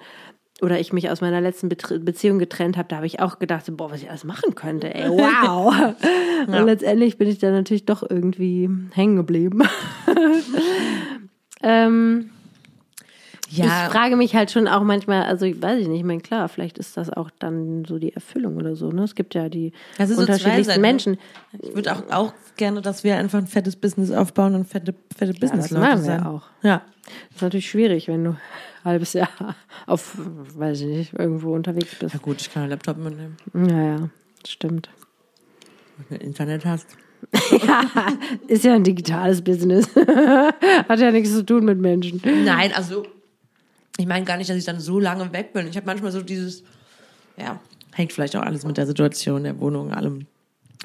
oder 0.61 0.79
ich 0.81 0.93
mich 0.93 1.09
aus 1.09 1.21
meiner 1.21 1.41
letzten 1.41 1.69
Betr- 1.69 2.01
Beziehung 2.01 2.41
getrennt 2.41 2.77
habe, 2.77 2.89
da 2.89 2.97
habe 2.97 3.07
ich 3.07 3.21
auch 3.21 3.39
gedacht, 3.39 3.65
boah, 3.77 3.91
was 3.91 4.03
ich 4.03 4.11
alles 4.11 4.25
machen 4.25 4.57
könnte, 4.57 4.93
ey, 4.93 5.09
wow. 5.09 5.95
Und 6.47 6.67
letztendlich 6.67 7.19
bin 7.19 7.29
ich 7.29 7.39
dann 7.39 7.53
natürlich 7.53 7.87
doch 7.87 8.03
irgendwie 8.09 8.69
hängen 8.93 9.17
geblieben. 9.17 9.63
ähm, 11.63 12.32
Ja, 13.55 13.87
ich 13.87 13.93
frage 13.93 14.17
mich 14.17 14.35
halt 14.35 14.51
schon 14.51 14.67
auch 14.67 14.83
manchmal, 14.83 15.25
also 15.25 15.45
ich 15.45 15.61
weiß 15.61 15.81
ich 15.81 15.89
nicht, 15.89 15.99
ich 16.01 16.05
meine, 16.05 16.21
klar, 16.21 16.49
vielleicht 16.49 16.79
ist 16.79 16.97
das 16.97 17.11
auch 17.11 17.31
dann 17.39 17.85
so 17.85 17.99
die 17.99 18.13
Erfüllung 18.15 18.57
oder 18.57 18.77
so, 18.77 18.91
ne? 18.91 19.03
Es 19.03 19.15
gibt 19.15 19.35
ja 19.35 19.49
die 19.49 19.73
Das 19.99 20.09
ist 20.11 20.17
so 20.17 20.23
unterschiedlichsten 20.23 20.75
ne? 20.75 20.81
Menschen. 20.81 21.19
ich 21.61 21.75
würde 21.75 21.93
auch, 21.93 22.03
auch 22.11 22.33
gerne, 22.57 22.81
dass 22.81 23.05
wir 23.05 23.17
einfach 23.17 23.39
ein 23.39 23.47
fettes 23.47 23.77
Business 23.77 24.11
aufbauen 24.11 24.55
und 24.55 24.67
fette, 24.67 24.95
fette 25.17 25.33
das 25.33 25.41
Business-Leute 25.41 25.81
machen 25.81 26.07
wir 26.07 26.27
auch. 26.29 26.43
Ja. 26.63 26.83
Das 27.29 27.37
ist 27.37 27.43
natürlich 27.43 27.69
schwierig, 27.69 28.09
wenn 28.09 28.25
du 28.25 28.31
ein 28.31 28.39
halbes 28.85 29.13
Jahr 29.13 29.29
auf, 29.87 30.17
weiß 30.17 30.81
ich 30.83 30.87
nicht, 30.87 31.13
irgendwo 31.19 31.55
unterwegs 31.55 31.95
bist. 31.99 32.15
Ja 32.15 32.21
gut, 32.21 32.41
ich 32.41 32.53
kann 32.53 32.63
einen 32.63 32.71
Laptop 32.71 32.97
mitnehmen, 32.97 33.37
Naja, 33.53 34.09
stimmt. 34.47 34.89
wenn 36.09 36.19
du 36.19 36.25
Internet 36.25 36.65
hast. 36.65 36.87
Ja, 37.67 37.85
ist 38.49 38.65
ja 38.65 38.75
ein 38.75 38.83
digitales 38.83 39.43
Business. 39.43 39.89
Hat 40.89 40.99
ja 40.99 41.11
nichts 41.13 41.31
zu 41.33 41.47
tun 41.47 41.65
mit 41.65 41.79
Menschen. 41.79 42.21
Nein, 42.45 42.73
also 42.75 43.05
ich 43.99 44.07
meine 44.07 44.25
gar 44.25 44.37
nicht, 44.37 44.51
dass 44.51 44.57
ich 44.57 44.65
dann 44.65 44.81
so 44.81 44.99
lange 44.99 45.33
weg 45.33 45.53
bin. 45.53 45.69
Ich 45.69 45.77
habe 45.77 45.87
manchmal 45.87 46.13
so 46.13 46.23
dieses, 46.23 46.63
ja, 47.37 47.61
hängt 47.93 48.13
vielleicht 48.13 48.37
auch 48.37 48.43
alles 48.43 48.65
mit 48.65 48.77
der 48.77 48.87
Situation 48.87 49.45
der 49.45 49.59
Wohnung, 49.61 49.93
allem, 49.93 50.27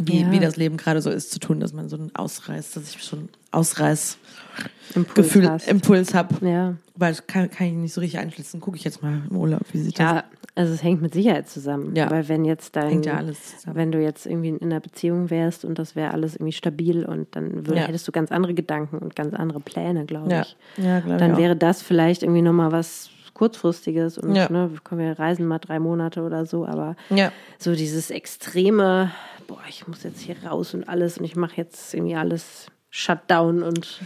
wie, 0.01 0.21
Ja. 0.21 0.31
wie 0.31 0.39
das 0.39 0.55
Leben 0.57 0.77
gerade 0.77 1.01
so 1.01 1.09
ist, 1.09 1.31
zu 1.31 1.39
tun, 1.39 1.59
dass 1.59 1.73
man 1.73 1.89
so 1.89 1.95
einen 1.97 2.13
Ausreiß, 2.15 2.71
dass 2.73 2.95
ich 2.95 3.03
schon 3.03 3.29
Ausreißgefühl, 3.51 5.43
Impuls. 5.43 5.67
Impuls 5.67 6.13
habe. 6.13 6.35
Ja. 6.47 6.75
Weil 6.95 7.13
das 7.13 7.25
kann, 7.27 7.49
kann 7.49 7.67
ich 7.67 7.73
nicht 7.73 7.93
so 7.93 8.01
richtig 8.01 8.19
einschätzen. 8.19 8.59
Gucke 8.59 8.77
ich 8.77 8.83
jetzt 8.83 9.01
mal 9.01 9.21
im 9.29 9.35
Urlaub, 9.35 9.61
wie 9.71 9.79
sieht 9.79 9.99
das 9.99 10.03
Ja, 10.05 10.23
also 10.55 10.73
es 10.73 10.83
hängt 10.83 11.01
mit 11.01 11.13
Sicherheit 11.13 11.47
zusammen. 11.49 11.95
Ja. 11.95 12.09
Weil 12.09 12.27
wenn 12.27 12.45
jetzt 12.45 12.75
dein, 12.75 12.89
Hängt 12.89 13.05
ja 13.05 13.17
alles 13.17 13.57
zusammen. 13.57 13.75
wenn 13.75 13.91
du 13.91 14.01
jetzt 14.01 14.25
irgendwie 14.25 14.49
in 14.49 14.61
einer 14.63 14.79
Beziehung 14.79 15.29
wärst 15.29 15.65
und 15.65 15.77
das 15.79 15.95
wäre 15.95 16.11
alles 16.11 16.35
irgendwie 16.35 16.53
stabil 16.53 17.05
und 17.05 17.27
dann 17.35 17.67
würde, 17.67 17.75
Ja. 17.81 17.87
hättest 17.87 18.07
du 18.07 18.11
ganz 18.11 18.31
andere 18.31 18.53
Gedanken 18.53 18.97
und 18.97 19.15
ganz 19.15 19.33
andere 19.33 19.59
Pläne, 19.59 20.05
glaube 20.05 20.31
Ja, 20.31 20.41
ich. 20.41 20.55
ja 20.83 20.99
glaube 20.99 21.15
ich 21.15 21.19
Dann 21.19 21.33
auch. 21.33 21.37
wäre 21.37 21.55
das 21.55 21.81
vielleicht 21.81 22.23
irgendwie 22.23 22.41
nochmal 22.41 22.71
was 22.71 23.09
kurzfristiges 23.37 24.17
und 24.17 24.35
Ja. 24.35 24.51
ne, 24.51 24.69
können 24.83 25.01
wir 25.01 25.17
reisen 25.19 25.45
mal 25.45 25.59
drei 25.59 25.79
Monate 25.79 26.21
oder 26.23 26.45
so, 26.45 26.65
aber 26.65 26.95
Ja. 27.09 27.31
so 27.59 27.73
dieses 27.73 28.09
extreme, 28.09 29.11
boah, 29.47 29.59
ich 29.69 29.87
muss 29.87 30.03
jetzt 30.03 30.19
hier 30.21 30.35
raus 30.43 30.73
und 30.73 30.89
alles 30.89 31.17
und 31.19 31.25
ich 31.25 31.35
mache 31.35 31.53
jetzt 31.57 31.93
irgendwie 31.93 32.15
alles 32.15 32.67
Shutdown 32.89 33.61
und 33.63 33.99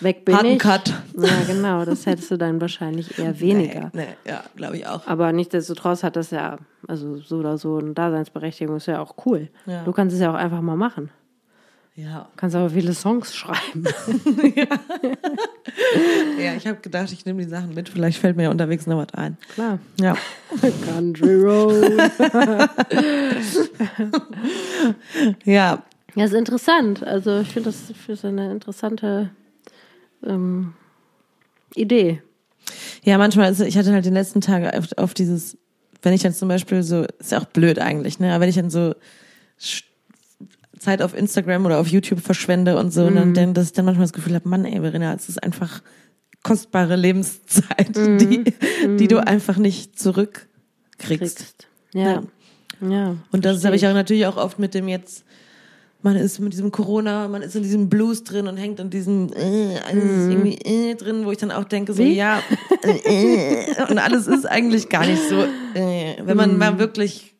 weg 0.00 0.24
bin 0.24 0.36
Harten 0.36 0.46
ich. 0.50 0.58
Cut. 0.60 0.92
Ja, 1.16 1.42
genau, 1.46 1.84
das 1.84 2.06
hättest 2.06 2.30
du 2.30 2.36
dann 2.36 2.60
wahrscheinlich 2.60 3.18
eher 3.18 3.40
weniger. 3.40 3.90
Nee, 3.92 4.06
nee, 4.24 4.30
ja, 4.30 4.44
glaube 4.54 4.76
ich 4.76 4.86
auch. 4.86 5.06
Aber 5.06 5.32
nichtsdestotrotz 5.32 6.02
hat 6.04 6.14
das 6.16 6.30
ja, 6.30 6.58
also 6.86 7.16
so 7.18 7.38
oder 7.38 7.58
so, 7.58 7.78
eine 7.78 7.92
Daseinsberechtigung 7.94 8.76
ist 8.76 8.86
ja 8.86 9.00
auch 9.00 9.14
cool. 9.26 9.48
Ja. 9.66 9.82
Du 9.84 9.92
kannst 9.92 10.14
es 10.14 10.20
ja 10.20 10.30
auch 10.30 10.34
einfach 10.36 10.60
mal 10.60 10.76
machen. 10.76 11.10
Ja. 11.96 12.28
Du 12.30 12.36
kannst 12.36 12.54
aber 12.54 12.70
viele 12.70 12.92
Songs 12.94 13.34
schreiben. 13.34 13.84
Ja, 16.38 16.54
ich 16.54 16.66
habe 16.66 16.80
gedacht, 16.80 17.10
ich 17.12 17.24
nehme 17.24 17.42
die 17.42 17.48
Sachen 17.48 17.74
mit. 17.74 17.88
Vielleicht 17.88 18.18
fällt 18.18 18.36
mir 18.36 18.44
ja 18.44 18.50
unterwegs 18.50 18.86
noch 18.86 18.98
was 18.98 19.12
ein. 19.14 19.36
Klar. 19.54 19.78
Ja. 20.00 20.16
Country 20.86 21.34
Road. 21.34 22.10
Ja. 25.44 25.82
Ja, 26.14 26.24
ist 26.24 26.34
interessant. 26.34 27.02
Also 27.02 27.40
ich 27.40 27.48
finde 27.48 27.70
das, 27.70 27.86
finde 27.86 28.06
das 28.08 28.24
eine 28.24 28.50
interessante 28.50 29.30
ähm, 30.24 30.74
Idee. 31.74 32.22
Ja, 33.02 33.18
manchmal, 33.18 33.50
ist, 33.50 33.60
ich 33.60 33.76
hatte 33.76 33.92
halt 33.92 34.04
die 34.04 34.10
letzten 34.10 34.40
Tage 34.40 34.76
auf, 34.76 34.86
auf 34.96 35.14
dieses, 35.14 35.58
wenn 36.02 36.12
ich 36.12 36.22
dann 36.22 36.32
zum 36.32 36.48
Beispiel 36.48 36.82
so, 36.82 37.04
ist 37.18 37.32
ja 37.32 37.40
auch 37.40 37.46
blöd 37.46 37.78
eigentlich, 37.78 38.18
ne? 38.20 38.30
Aber 38.32 38.42
wenn 38.42 38.48
ich 38.48 38.56
dann 38.56 38.70
so 38.70 38.94
Zeit 40.86 41.02
auf 41.02 41.16
Instagram 41.16 41.66
oder 41.66 41.80
auf 41.80 41.88
YouTube 41.88 42.20
verschwende 42.20 42.78
und 42.78 42.92
so, 42.92 43.06
und 43.06 43.16
dann, 43.16 43.34
dann, 43.34 43.54
dass 43.54 43.66
ich 43.66 43.72
dann 43.72 43.84
manchmal 43.84 44.04
das 44.04 44.12
Gefühl 44.12 44.34
habe, 44.34 44.48
Mann, 44.48 44.64
ey, 44.64 44.80
Verena, 44.80 45.12
es 45.14 45.28
ist 45.28 45.42
einfach 45.42 45.82
kostbare 46.44 46.94
Lebenszeit, 46.94 47.96
die, 47.96 48.54
die 48.96 49.08
du 49.08 49.18
einfach 49.18 49.56
nicht 49.56 49.98
zurückkriegst. 49.98 50.48
Kriegst. 50.98 51.66
Ja. 51.92 52.22
Ja. 52.80 53.16
Und 53.32 53.44
das 53.44 53.64
habe 53.64 53.74
ich 53.74 53.86
auch 53.86 53.94
natürlich 53.94 54.26
auch 54.26 54.36
oft 54.36 54.60
mit 54.60 54.74
dem 54.74 54.86
jetzt, 54.86 55.24
man 56.02 56.14
ist 56.14 56.38
mit 56.38 56.52
diesem 56.52 56.70
Corona, 56.70 57.26
man 57.26 57.42
ist 57.42 57.56
in 57.56 57.64
diesem 57.64 57.88
Blues 57.88 58.22
drin 58.22 58.46
und 58.46 58.56
hängt 58.56 58.78
in 58.78 58.90
diesem 58.90 59.32
äh, 59.32 59.78
alles 59.88 60.04
ist 60.04 60.30
irgendwie 60.30 60.58
äh, 60.58 60.94
drin, 60.94 61.24
wo 61.24 61.32
ich 61.32 61.38
dann 61.38 61.50
auch 61.50 61.64
denke, 61.64 61.94
so 61.94 62.04
Wie? 62.04 62.14
ja, 62.14 62.40
äh, 62.84 63.64
äh, 63.64 63.90
und 63.90 63.98
alles 63.98 64.28
ist 64.28 64.46
eigentlich 64.46 64.88
gar 64.88 65.04
nicht 65.04 65.22
so, 65.28 65.42
äh, 65.74 66.16
wenn 66.22 66.36
man 66.36 66.58
mal 66.58 66.78
wirklich, 66.78 67.34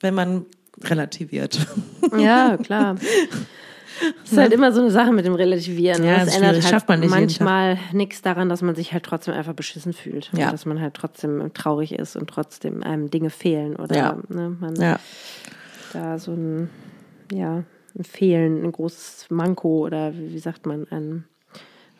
wenn 0.00 0.14
man 0.14 0.46
relativiert. 0.90 1.58
Ja, 2.18 2.56
klar. 2.58 2.96
Es 4.24 4.32
ist 4.32 4.38
halt 4.38 4.52
immer 4.52 4.72
so 4.72 4.80
eine 4.80 4.90
Sache 4.90 5.12
mit 5.12 5.24
dem 5.24 5.34
Relativieren. 5.34 6.02
ne? 6.02 6.08
Ja, 6.08 6.16
es 6.22 6.28
ist 6.28 6.36
ändert 6.36 6.72
halt 6.72 6.88
man 6.88 7.08
manchmal 7.08 7.78
nichts 7.92 8.22
daran, 8.22 8.48
dass 8.48 8.60
man 8.60 8.74
sich 8.74 8.92
halt 8.92 9.04
trotzdem 9.04 9.34
einfach 9.34 9.54
beschissen 9.54 9.92
fühlt. 9.92 10.30
Ja. 10.36 10.46
Und 10.46 10.52
dass 10.52 10.66
man 10.66 10.80
halt 10.80 10.94
trotzdem 10.94 11.50
traurig 11.54 11.92
ist 11.94 12.16
und 12.16 12.28
trotzdem 12.28 12.82
einem 12.82 13.10
Dinge 13.10 13.30
fehlen 13.30 13.76
oder 13.76 13.96
Ja. 13.96 14.18
ne, 14.28 14.56
man 14.60 14.74
Ja, 14.76 14.98
da 15.92 16.18
so 16.18 16.32
ein, 16.32 16.68
ja, 17.32 17.62
ein 17.96 18.04
Fehlen, 18.04 18.64
ein 18.64 18.72
großes 18.72 19.26
Manko 19.30 19.86
oder 19.86 20.12
wie, 20.14 20.32
wie 20.34 20.38
sagt 20.40 20.66
man, 20.66 20.86
ein, 20.90 21.24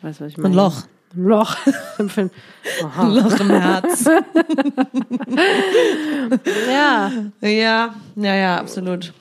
weiß 0.02 0.20
was 0.20 0.32
ich 0.32 0.38
meine? 0.38 0.54
Loch. 0.54 0.82
Ein 1.16 1.24
Loch. 1.24 1.56
Ein 1.98 2.30
Loch 3.14 3.40
im 3.40 3.50
Herz. 3.50 4.04
ja. 6.68 7.12
Ja, 7.40 7.94
ja, 8.16 8.34
ja, 8.34 8.58
absolut. 8.58 9.12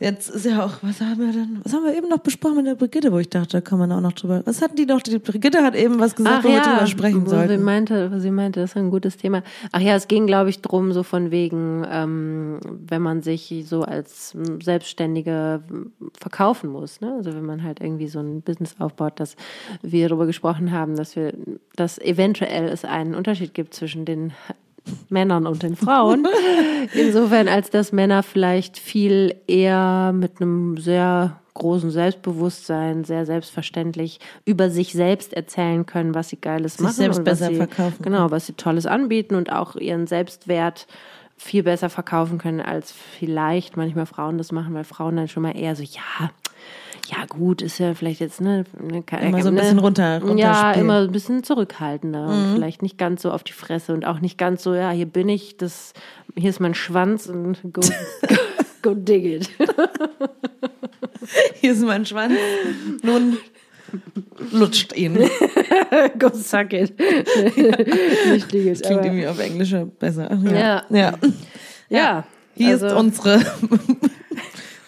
Jetzt 0.00 0.30
ist 0.30 0.46
ja 0.46 0.64
auch, 0.64 0.74
was 0.82 1.00
haben 1.00 1.18
wir 1.18 1.32
denn, 1.32 1.60
was 1.64 1.72
haben 1.72 1.84
wir 1.84 1.96
eben 1.96 2.08
noch 2.08 2.18
besprochen 2.18 2.58
mit 2.58 2.66
der 2.66 2.76
Brigitte, 2.76 3.10
wo 3.10 3.18
ich 3.18 3.28
dachte, 3.30 3.48
da 3.48 3.60
kann 3.60 3.80
man 3.80 3.90
auch 3.90 4.00
noch 4.00 4.12
drüber, 4.12 4.42
was 4.44 4.62
hatten 4.62 4.76
die 4.76 4.86
noch, 4.86 5.00
die 5.00 5.18
Brigitte 5.18 5.64
hat 5.64 5.74
eben 5.74 5.98
was 5.98 6.14
gesagt, 6.14 6.36
Ach 6.38 6.44
wo 6.44 6.48
wir 6.48 6.56
ja, 6.56 6.62
drüber 6.62 6.86
sprechen 6.86 7.26
wo 7.26 7.30
sollten. 7.30 7.58
Sie 7.58 7.64
meinte, 7.64 8.20
sie 8.20 8.30
meinte, 8.30 8.60
das 8.60 8.70
ist 8.70 8.76
ein 8.76 8.90
gutes 8.90 9.16
Thema. 9.16 9.42
Ach 9.72 9.80
ja, 9.80 9.96
es 9.96 10.06
ging, 10.06 10.28
glaube 10.28 10.50
ich, 10.50 10.62
drum, 10.62 10.92
so 10.92 11.02
von 11.02 11.32
wegen, 11.32 11.84
ähm, 11.90 12.60
wenn 12.62 13.02
man 13.02 13.22
sich 13.22 13.52
so 13.66 13.82
als 13.82 14.36
Selbstständige 14.62 15.64
verkaufen 16.16 16.70
muss, 16.70 17.00
ne? 17.00 17.14
Also 17.14 17.34
wenn 17.34 17.44
man 17.44 17.64
halt 17.64 17.80
irgendwie 17.80 18.06
so 18.06 18.20
ein 18.20 18.42
Business 18.42 18.76
aufbaut, 18.78 19.18
dass 19.18 19.34
wir 19.82 20.08
darüber 20.08 20.26
gesprochen 20.26 20.70
haben, 20.70 20.94
dass 20.94 21.16
wir, 21.16 21.34
dass 21.74 21.98
eventuell 21.98 22.68
es 22.68 22.84
einen 22.84 23.16
Unterschied 23.16 23.52
gibt 23.52 23.74
zwischen 23.74 24.04
den 24.04 24.32
Männern 25.08 25.46
und 25.46 25.62
den 25.62 25.76
Frauen. 25.76 26.26
Insofern, 26.94 27.48
als 27.48 27.70
dass 27.70 27.92
Männer 27.92 28.22
vielleicht 28.22 28.78
viel 28.78 29.34
eher 29.46 30.12
mit 30.14 30.40
einem 30.40 30.76
sehr 30.78 31.38
großen 31.54 31.90
Selbstbewusstsein, 31.90 33.04
sehr 33.04 33.26
selbstverständlich 33.26 34.20
über 34.44 34.70
sich 34.70 34.92
selbst 34.92 35.34
erzählen 35.34 35.84
können, 35.86 36.14
was 36.14 36.28
sie 36.28 36.40
Geiles 36.40 36.78
machen. 36.78 36.94
selbst 36.94 37.18
und 37.18 37.26
was 37.26 37.38
besser 37.38 37.50
sie, 37.50 37.56
verkaufen 37.56 38.02
Genau, 38.02 38.30
was 38.30 38.46
sie 38.46 38.52
Tolles 38.52 38.86
anbieten 38.86 39.34
und 39.34 39.52
auch 39.52 39.76
ihren 39.76 40.06
Selbstwert 40.06 40.86
viel 41.36 41.62
besser 41.62 41.88
verkaufen 41.88 42.38
können, 42.38 42.60
als 42.60 42.92
vielleicht 42.92 43.76
manchmal 43.76 44.06
Frauen 44.06 44.38
das 44.38 44.52
machen, 44.52 44.74
weil 44.74 44.84
Frauen 44.84 45.16
dann 45.16 45.28
schon 45.28 45.42
mal 45.42 45.56
eher 45.56 45.76
so, 45.76 45.82
ja, 45.82 46.30
ja 47.10 47.24
gut, 47.26 47.62
ist 47.62 47.78
ja 47.78 47.94
vielleicht 47.94 48.20
jetzt 48.20 48.40
ne, 48.40 48.64
ne 48.80 49.02
Immer 49.20 49.42
so 49.42 49.48
ein 49.48 49.54
bisschen 49.54 49.78
runter- 49.78 50.18
Ja, 50.18 50.18
runterspielen. 50.18 50.80
immer 50.80 50.98
ein 51.00 51.12
bisschen 51.12 51.42
zurückhaltender 51.42 52.26
und 52.26 52.54
vielleicht 52.54 52.82
nicht 52.82 52.98
ganz 52.98 53.22
so 53.22 53.32
auf 53.32 53.42
die 53.44 53.52
Fresse 53.52 53.94
und 53.94 54.04
auch 54.04 54.20
nicht 54.20 54.36
ganz 54.36 54.62
so, 54.62 54.74
ja, 54.74 54.90
hier 54.90 55.06
bin 55.06 55.28
ich, 55.28 55.56
das, 55.56 55.94
hier 56.36 56.50
ist 56.50 56.60
mein 56.60 56.74
Schwanz 56.74 57.26
und 57.26 57.62
go, 57.72 57.80
go, 57.80 58.36
go 58.82 58.94
dig 58.94 59.24
it. 59.24 59.50
Hier 61.60 61.72
ist 61.72 61.82
mein 61.82 62.06
Schwanz, 62.06 62.32
nun 63.02 63.36
lutscht 64.52 64.96
ihn. 64.96 65.14
go 66.18 66.30
suck 66.32 66.72
it. 66.72 66.98
nicht 68.30 68.52
dig 68.52 68.66
it, 68.66 68.82
Klingt 68.82 69.00
aber, 69.00 69.04
irgendwie 69.04 69.26
auf 69.26 69.38
Englisch 69.38 69.74
besser. 69.98 70.32
Ja. 70.44 70.84
ja. 70.88 71.18
ja. 71.88 72.24
Hier 72.54 72.68
also, 72.68 72.86
ist 72.86 72.92
unsere, 72.94 73.40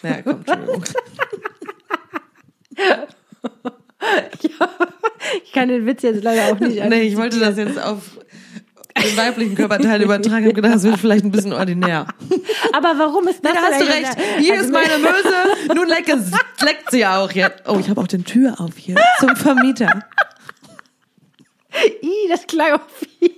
ja, 0.03 0.21
komm, 0.23 0.37
Entschuldigung. 0.45 0.83
Ich 5.43 5.51
kann 5.51 5.69
den 5.69 5.85
Witz 5.85 6.01
jetzt 6.01 6.23
leider 6.23 6.51
auch 6.51 6.59
nicht 6.59 6.83
Nee, 6.85 7.03
ich 7.03 7.15
wollte 7.15 7.39
das 7.39 7.55
jetzt 7.57 7.77
auf 7.79 8.17
den 8.97 9.15
weiblichen 9.15 9.55
Körperteil 9.55 10.01
übertragen. 10.01 10.39
Ich 10.39 10.45
habe 10.45 10.53
gedacht, 10.55 10.73
das 10.75 10.83
wird 10.83 10.97
vielleicht 10.99 11.23
ein 11.23 11.31
bisschen 11.31 11.53
ordinär. 11.53 12.07
Aber 12.73 12.93
warum 12.97 13.27
ist 13.27 13.45
das 13.45 13.53
Da 13.53 13.61
hast 13.61 13.79
du 13.81 13.85
recht. 13.85 14.17
Hier 14.39 14.53
Also, 14.53 14.65
ist 14.65 14.71
meine 14.73 14.97
Möse. 14.97 15.73
Nun 15.75 15.87
leckt, 15.87 16.09
es, 16.09 16.31
leckt 16.65 16.89
sie 16.91 17.05
auch 17.05 17.31
jetzt. 17.31 17.61
Oh, 17.67 17.77
ich 17.79 17.89
habe 17.89 18.01
auch 18.01 18.07
den 18.07 18.25
Tür 18.25 18.59
auf 18.59 18.75
hier. 18.75 18.95
Zum 19.19 19.35
Vermieter. 19.35 20.03
Ih, 22.01 22.27
das 22.29 22.45
klang 22.47 22.73
auch 22.73 22.81
fies. 22.89 23.31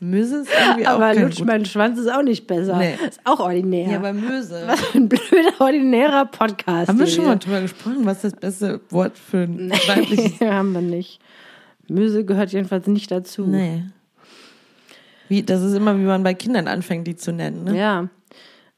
Möse 0.00 0.36
ist 0.38 0.50
irgendwie 0.58 0.86
auch 0.86 0.92
Aber 0.92 1.14
lutsch 1.14 1.40
mein 1.40 1.64
Schwanz 1.64 1.98
ist 1.98 2.10
auch 2.10 2.22
nicht 2.22 2.46
besser. 2.46 2.76
Nee. 2.76 2.96
Ist 3.08 3.20
auch 3.24 3.40
ordinär. 3.40 3.90
Ja, 3.90 3.96
aber 3.98 4.12
Möse. 4.12 4.62
Was 4.66 4.80
für 4.80 4.98
ein 4.98 5.08
blöder, 5.08 5.60
ordinärer 5.60 6.26
Podcast. 6.26 6.88
Haben 6.88 6.98
wir 6.98 7.06
hier. 7.06 7.14
schon 7.14 7.24
mal 7.24 7.36
drüber 7.36 7.60
gesprochen, 7.60 8.04
was 8.04 8.22
das 8.22 8.34
beste 8.34 8.80
Wort 8.90 9.18
für 9.18 9.38
ein 9.38 9.70
weibliches... 9.86 10.40
Nee, 10.40 10.48
haben 10.48 10.72
wir 10.72 10.80
nicht. 10.80 11.20
Möse 11.88 12.24
gehört 12.24 12.52
jedenfalls 12.52 12.86
nicht 12.86 13.10
dazu. 13.10 13.46
Nee. 13.46 13.84
Wie, 15.28 15.42
das 15.42 15.62
ist 15.62 15.74
immer, 15.74 15.98
wie 15.98 16.04
man 16.04 16.22
bei 16.22 16.34
Kindern 16.34 16.68
anfängt, 16.68 17.06
die 17.06 17.16
zu 17.16 17.32
nennen. 17.32 17.64
Ne? 17.64 17.78
Ja. 17.78 18.08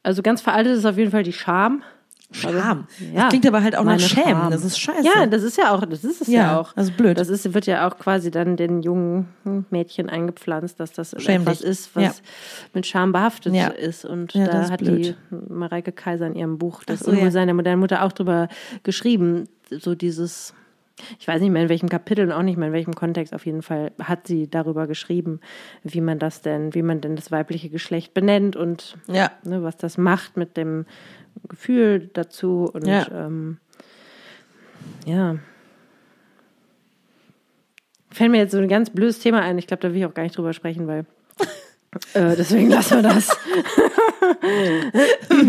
Also 0.03 0.22
ganz 0.22 0.41
veraltet 0.41 0.76
ist 0.76 0.86
auf 0.86 0.97
jeden 0.97 1.11
Fall 1.11 1.22
die 1.22 1.32
Scham. 1.32 1.82
Scham. 2.31 2.87
Ja. 3.12 3.22
Das 3.22 3.29
klingt 3.31 3.47
aber 3.47 3.62
halt 3.62 3.74
auch 3.74 3.85
nach 3.85 3.93
Meine 3.93 4.01
Schämen. 4.01 4.29
Scham. 4.29 4.51
Das 4.51 4.62
ist 4.64 4.79
scheiße. 4.79 5.03
Ja, 5.07 5.26
das 5.26 5.43
ist 5.43 5.57
ja 5.57 5.72
auch, 5.74 5.85
das 5.87 6.05
ist 6.05 6.20
es 6.20 6.29
ja, 6.29 6.43
Ja, 6.43 6.61
auch. 6.61 6.74
das 6.74 6.89
ist 6.91 6.97
blöd. 6.99 7.18
Das 7.18 7.29
ist, 7.31 7.55
wird 7.55 7.64
ja 7.66 7.89
auch 7.89 7.97
quasi 7.99 8.31
dann 8.31 8.57
den 8.57 8.83
jungen 8.83 9.29
Mädchen 9.70 10.11
eingepflanzt, 10.11 10.79
dass 10.79 10.93
das 10.93 11.14
Schäm 11.18 11.43
etwas 11.43 11.61
dich. 11.61 11.68
ist, 11.68 11.97
was 11.97 12.03
Ja. 12.05 12.12
mit 12.74 12.87
Scham 12.87 13.12
behaftet 13.12 13.55
ist. 13.79 14.05
Und 14.05 14.35
da 14.35 14.68
hat 14.70 14.81
blöd. 14.81 15.16
die 15.31 15.37
Mareike 15.53 15.91
Kaiser 15.93 16.26
in 16.26 16.35
ihrem 16.35 16.59
Buch 16.59 16.85
Das 16.85 17.01
so. 17.01 17.11
Unwohlsein 17.12 17.47
der 17.47 17.55
modernen 17.55 17.81
Mutter 17.81 18.03
auch 18.05 18.12
drüber 18.12 18.49
geschrieben. 18.83 19.49
So 19.70 19.95
dieses, 19.95 20.53
ich 21.18 21.29
weiß 21.29 21.41
nicht 21.41 21.51
mehr 21.51 21.62
in 21.62 21.68
welchem 21.70 21.89
Kapitel 21.89 22.26
und 22.26 22.33
auch 22.33 22.43
nicht 22.43 22.59
mehr 22.59 22.68
in 22.68 22.74
welchem 22.74 22.95
Kontext, 22.95 23.33
auf 23.35 23.47
jeden 23.47 23.62
Fall 23.62 23.93
hat 24.03 24.26
sie 24.26 24.51
darüber 24.51 24.87
geschrieben, 24.87 25.41
wie 25.83 26.01
man 26.03 26.18
das 26.18 26.43
denn, 26.43 26.74
wie 26.74 26.83
man 26.83 27.01
denn 27.01 27.16
das 27.16 27.31
weibliche 27.31 27.70
Geschlecht 27.70 28.12
benennt 28.12 28.55
und 28.57 28.97
Ja. 29.07 29.31
ne, 29.45 29.62
was 29.62 29.76
das 29.79 29.97
macht 29.97 30.37
mit 30.37 30.57
dem 30.59 30.85
Gefühl 31.49 32.11
dazu 32.14 32.70
und 32.72 32.86
Ja. 32.86 33.07
ähm, 33.12 33.59
ja. 35.07 35.36
Fällt 38.11 38.30
mir 38.30 38.39
jetzt 38.39 38.53
so 38.53 38.59
ein 38.59 38.68
ganz 38.68 38.91
blödes 38.91 39.18
Thema 39.20 39.41
ein. 39.43 39.59
Ich 39.59 39.66
glaube, 39.66 39.82
da 39.82 39.91
will 39.91 39.99
ich 39.99 40.07
auch 40.07 40.14
gar 40.14 40.22
nicht 40.22 40.36
drüber 40.36 40.53
sprechen, 40.53 40.86
weil 40.86 41.05
äh, 42.14 42.34
deswegen 42.36 42.70
lassen 42.70 42.97
wir 42.97 43.03
das. 43.03 43.28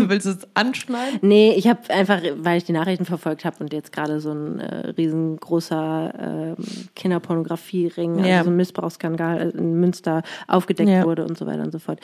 Willst 0.08 0.26
du 0.26 0.30
es 0.30 0.46
anschneiden? 0.54 1.18
Nee, 1.22 1.54
ich 1.56 1.66
habe 1.68 1.80
einfach, 1.90 2.20
weil 2.36 2.58
ich 2.58 2.64
die 2.64 2.72
Nachrichten 2.72 3.04
verfolgt 3.06 3.44
habe 3.44 3.56
und 3.60 3.72
jetzt 3.72 3.92
gerade 3.92 4.20
so 4.20 4.32
ein 4.32 4.60
äh, 4.60 4.90
riesengroßer 4.90 6.54
ähm, 6.58 6.64
Kinderpornografie-Ring, 6.94 8.24
Ja. 8.24 8.38
also 8.38 8.44
so 8.44 8.50
ein 8.50 8.56
Missbrauchsskandal 8.56 9.50
in 9.50 9.80
Münster 9.80 10.22
aufgedeckt 10.46 10.88
Ja. 10.90 11.04
wurde 11.04 11.24
und 11.24 11.36
so 11.38 11.46
weiter 11.46 11.62
und 11.62 11.72
so 11.72 11.78
fort. 11.78 11.98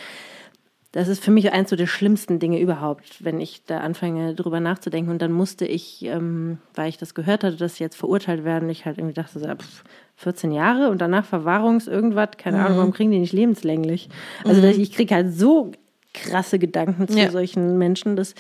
Das 0.97 1.09
ist 1.09 1.23
für 1.23 1.31
mich 1.31 1.53
eins 1.53 1.69
so 1.69 1.77
der 1.77 1.87
schlimmsten 1.87 2.39
Dinge 2.39 2.59
überhaupt, 2.59 3.23
wenn 3.23 3.39
ich 3.39 3.63
da 3.67 3.81
anfange, 3.81 4.35
drüber 4.35 4.61
nachzudenken. 4.61 5.11
Und 5.11 5.21
dann 5.21 5.31
musste 5.31 5.67
ich, 5.67 6.03
ähm, 6.07 6.57
weil 6.75 6.89
ich 6.89 6.97
das 6.97 7.15
gehört 7.15 7.45
hatte, 7.45 7.57
dass 7.57 7.77
sie 7.77 7.85
jetzt 7.85 7.97
verurteilt 7.97 8.45
werden, 8.45 8.71
ich 8.71 8.87
halt 8.87 8.97
irgendwie 8.97 9.13
dachte, 9.15 9.39
so, 9.39 9.47
pff, 9.47 9.85
14 10.17 10.53
Jahre 10.53 10.89
und 10.89 11.03
danach 11.03 11.27
Verwahrungs 11.27 11.87
irgendwas, 11.87 12.31
keine 12.39 12.57
Mhm. 12.57 12.65
Ahnung, 12.65 12.79
warum 12.79 12.93
kriegen 12.95 13.11
die 13.11 13.19
nicht 13.19 13.35
lebenslänglich? 13.35 14.09
Also 14.45 14.63
dass 14.63 14.79
ich 14.79 14.91
kriege 14.93 15.15
halt 15.15 15.35
so 15.35 15.73
krasse 16.15 16.59
Gedanken 16.59 17.09
zu 17.09 17.19
Ja. 17.19 17.31
solchen 17.31 17.77
Menschen, 17.77 18.17
dass 18.17 18.35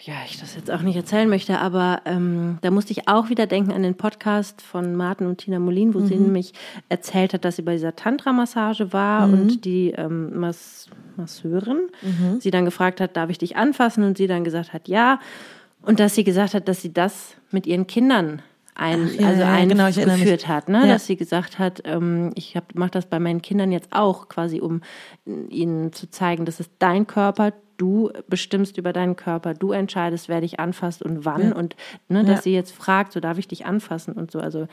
ja, 0.00 0.14
ich 0.26 0.38
das 0.38 0.54
jetzt 0.54 0.70
auch 0.70 0.82
nicht 0.82 0.96
erzählen 0.96 1.28
möchte, 1.28 1.58
aber 1.58 2.02
ähm, 2.04 2.58
da 2.60 2.70
musste 2.70 2.92
ich 2.92 3.08
auch 3.08 3.30
wieder 3.30 3.46
denken 3.46 3.72
an 3.72 3.82
den 3.82 3.96
Podcast 3.96 4.62
von 4.62 4.94
Martin 4.94 5.26
und 5.26 5.38
Tina 5.38 5.58
Molin, 5.58 5.92
wo 5.92 6.00
sie 6.00 6.16
nämlich 6.16 6.52
erzählt 6.88 7.34
hat, 7.34 7.44
dass 7.44 7.56
sie 7.56 7.62
bei 7.62 7.72
dieser 7.72 7.96
Tantra-Massage 7.96 8.92
war 8.92 9.24
und 9.24 9.64
die 9.64 9.90
ähm, 9.90 10.38
Mas 10.38 10.88
Masseurin 11.16 11.88
sie 12.38 12.52
dann 12.52 12.64
gefragt 12.64 13.00
hat, 13.00 13.16
darf 13.16 13.28
ich 13.30 13.38
dich 13.38 13.56
anfassen? 13.56 14.04
Und 14.04 14.16
sie 14.16 14.28
dann 14.28 14.44
gesagt 14.44 14.72
hat, 14.72 14.86
ja. 14.86 15.18
Und 15.82 15.98
dass 15.98 16.14
sie 16.14 16.24
gesagt 16.24 16.54
hat, 16.54 16.68
dass 16.68 16.80
sie 16.80 16.92
das 16.92 17.34
mit 17.50 17.66
ihren 17.66 17.86
Kindern 17.88 18.42
ein, 18.76 19.10
ja, 19.18 19.26
also 19.26 19.40
ja, 19.42 19.64
genau, 19.64 19.84
eingeführt 19.86 20.46
hat, 20.46 20.68
ne? 20.68 20.82
Ja. 20.82 20.86
dass 20.86 21.06
sie 21.06 21.16
gesagt 21.16 21.58
hat, 21.58 21.82
ähm, 21.84 22.30
ich 22.36 22.56
mache 22.74 22.92
das 22.92 23.06
bei 23.06 23.18
meinen 23.18 23.42
Kindern 23.42 23.72
jetzt 23.72 23.88
auch, 23.92 24.28
quasi 24.28 24.60
um 24.60 24.82
ihnen 25.26 25.92
zu 25.92 26.08
zeigen, 26.08 26.44
das 26.44 26.60
ist 26.60 26.70
dein 26.78 27.08
Körper, 27.08 27.52
du 27.78 28.10
bestimmst 28.28 28.76
über 28.76 28.92
deinen 28.92 29.16
Körper, 29.16 29.54
du 29.54 29.72
entscheidest, 29.72 30.28
wer 30.28 30.42
dich 30.42 30.60
anfasst 30.60 31.02
und 31.02 31.24
wann 31.24 31.52
und 31.54 31.74
ne, 32.08 32.24
dass 32.24 32.36
Ja. 32.38 32.42
sie 32.42 32.52
jetzt 32.52 32.72
fragt, 32.74 33.12
so 33.12 33.20
darf 33.20 33.38
ich 33.38 33.48
dich 33.48 33.64
anfassen 33.64 34.12
und 34.12 34.30
so, 34.30 34.40
also 34.40 34.68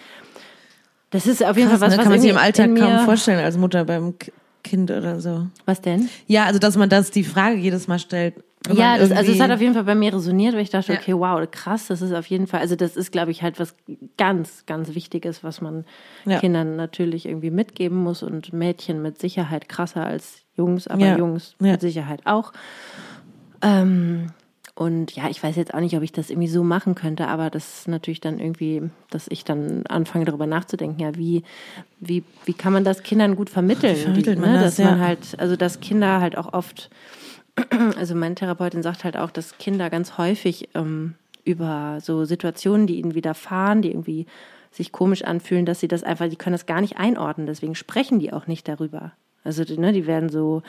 das 1.12 1.28
ist 1.28 1.44
auf 1.46 1.56
jeden 1.56 1.70
Krass, 1.70 1.80
Fall 1.80 1.88
was, 1.88 1.94
ne? 1.94 1.98
was 2.00 2.04
kann 2.04 2.12
man 2.12 2.22
sich 2.22 2.30
im 2.32 2.38
Alltag 2.38 2.76
kaum 2.76 3.00
vorstellen 3.00 3.40
als 3.40 3.58
Mutter 3.58 3.86
beim 3.86 4.16
Kind 4.64 4.90
oder 4.92 5.22
so. 5.22 5.46
Was 5.66 5.80
denn? 5.82 6.10
Ja, 6.28 6.46
also 6.46 6.60
dass 6.60 6.76
man 6.76 6.90
das 6.90 7.12
die 7.12 7.24
Frage 7.24 7.56
jedes 7.56 7.88
Mal 7.88 8.00
stellt. 8.00 8.44
Ja, 8.74 8.98
das, 8.98 9.12
also 9.12 9.32
es 9.32 9.40
hat 9.40 9.52
auf 9.52 9.62
jeden 9.62 9.76
Fall 9.76 9.84
bei 9.84 9.94
mir 9.94 10.12
resoniert, 10.12 10.56
weil 10.56 10.62
ich 10.62 10.72
dachte, 10.72 10.94
Ja. 10.94 11.00
okay, 11.00 11.14
wow, 11.14 11.48
krass, 11.50 11.86
das 11.86 12.02
ist 12.02 12.12
auf 12.14 12.26
jeden 12.26 12.48
Fall, 12.48 12.62
also 12.62 12.76
das 12.76 12.98
ist, 12.98 13.12
glaube 13.12 13.30
ich, 13.30 13.44
halt 13.44 13.60
was 13.60 13.76
ganz, 14.18 14.66
ganz 14.66 14.96
Wichtiges, 14.96 15.44
was 15.44 15.62
man 15.62 15.86
Ja. 16.26 16.40
Kindern 16.40 16.76
natürlich 16.76 17.28
irgendwie 17.28 17.52
mitgeben 17.52 17.98
muss 17.98 18.24
und 18.24 18.54
Mädchen 18.54 19.04
mit 19.04 19.20
Sicherheit 19.20 19.70
krasser 19.70 20.04
als 20.08 20.40
Jungs, 20.56 20.88
aber 20.88 21.06
Ja. 21.06 21.16
Jungs 21.16 21.56
Ja. 21.62 21.74
mit 21.74 21.82
Sicherheit 21.82 22.22
auch. 22.26 22.54
Ähm, 23.66 24.28
und 24.76 25.16
ja, 25.16 25.30
ich 25.30 25.42
weiß 25.42 25.56
jetzt 25.56 25.74
auch 25.74 25.80
nicht, 25.80 25.96
ob 25.96 26.04
ich 26.04 26.12
das 26.12 26.30
irgendwie 26.30 26.50
so 26.50 26.64
machen 26.64 26.96
könnte, 26.96 27.28
aber 27.28 27.50
das 27.50 27.80
ist 27.80 27.88
natürlich 27.88 28.20
dann 28.20 28.40
irgendwie, 28.40 28.84
dass 29.10 29.28
ich 29.30 29.46
dann 29.46 29.86
anfange 29.88 30.26
darüber 30.26 30.48
nachzudenken, 30.48 31.00
ja, 31.00 31.16
wie, 31.16 31.44
wie, 32.00 32.24
wie 32.44 32.54
kann 32.54 32.74
man 32.74 32.84
das 32.84 33.02
Kindern 33.02 33.38
gut 33.38 33.50
vermitteln? 33.50 33.96
Vermittelt 33.96 34.38
die, 34.38 34.42
man 34.42 34.52
ne? 34.52 34.60
das, 34.60 34.76
Dass 34.76 34.86
man 34.86 35.00
ja. 35.00 35.06
halt, 35.06 35.20
also 35.40 35.56
dass 35.56 35.80
Kinder 35.80 36.20
halt 36.20 36.38
auch 36.38 36.54
oft 36.54 36.90
also 37.98 38.16
meine 38.16 38.36
Therapeutin 38.36 38.84
sagt 38.84 39.04
halt 39.04 39.18
auch, 39.18 39.32
dass 39.32 39.58
Kinder 39.58 39.90
ganz 39.90 40.18
häufig 40.18 40.70
ähm, 40.76 41.16
über 41.44 42.00
so 42.02 42.26
Situationen, 42.26 42.88
die 42.88 43.00
ihnen 43.00 43.16
widerfahren, 43.16 43.82
die 43.82 43.90
irgendwie 43.90 44.26
sich 44.72 44.92
komisch 44.92 45.24
anfühlen, 45.24 45.66
dass 45.66 45.80
sie 45.80 45.88
das 45.88 46.04
einfach, 46.04 46.28
die 46.28 46.36
können 46.36 46.54
das 46.54 46.66
gar 46.66 46.82
nicht 46.82 46.98
einordnen, 46.98 47.48
deswegen 47.48 47.76
sprechen 47.76 48.20
die 48.20 48.34
auch 48.34 48.48
nicht 48.48 48.68
darüber. 48.68 49.14
Also 49.44 49.64
ne, 49.80 49.94
die 49.94 50.08
werden 50.08 50.30
so, 50.30 50.64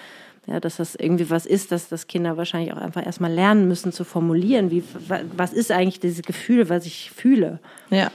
ja, 0.47 0.61
dass 0.61 0.77
das 0.77 0.95
irgendwie 0.95 1.29
was 1.31 1.45
ist, 1.47 1.73
dass 1.73 1.89
das 1.89 2.07
Kinder 2.07 2.37
wahrscheinlich 2.37 2.73
auch 2.73 2.77
einfach 2.79 3.05
erstmal 3.05 3.33
lernen 3.33 3.67
müssen 3.69 3.93
zu 3.93 4.05
formulieren, 4.05 4.71
wie 4.71 4.83
wa- 5.09 5.21
was 5.37 5.53
ist 5.53 5.73
eigentlich 5.73 6.01
dieses 6.01 6.23
Gefühl, 6.23 6.69
was 6.69 6.87
ich 6.87 7.11
fühle. 7.11 7.59
Ja. 7.91 8.11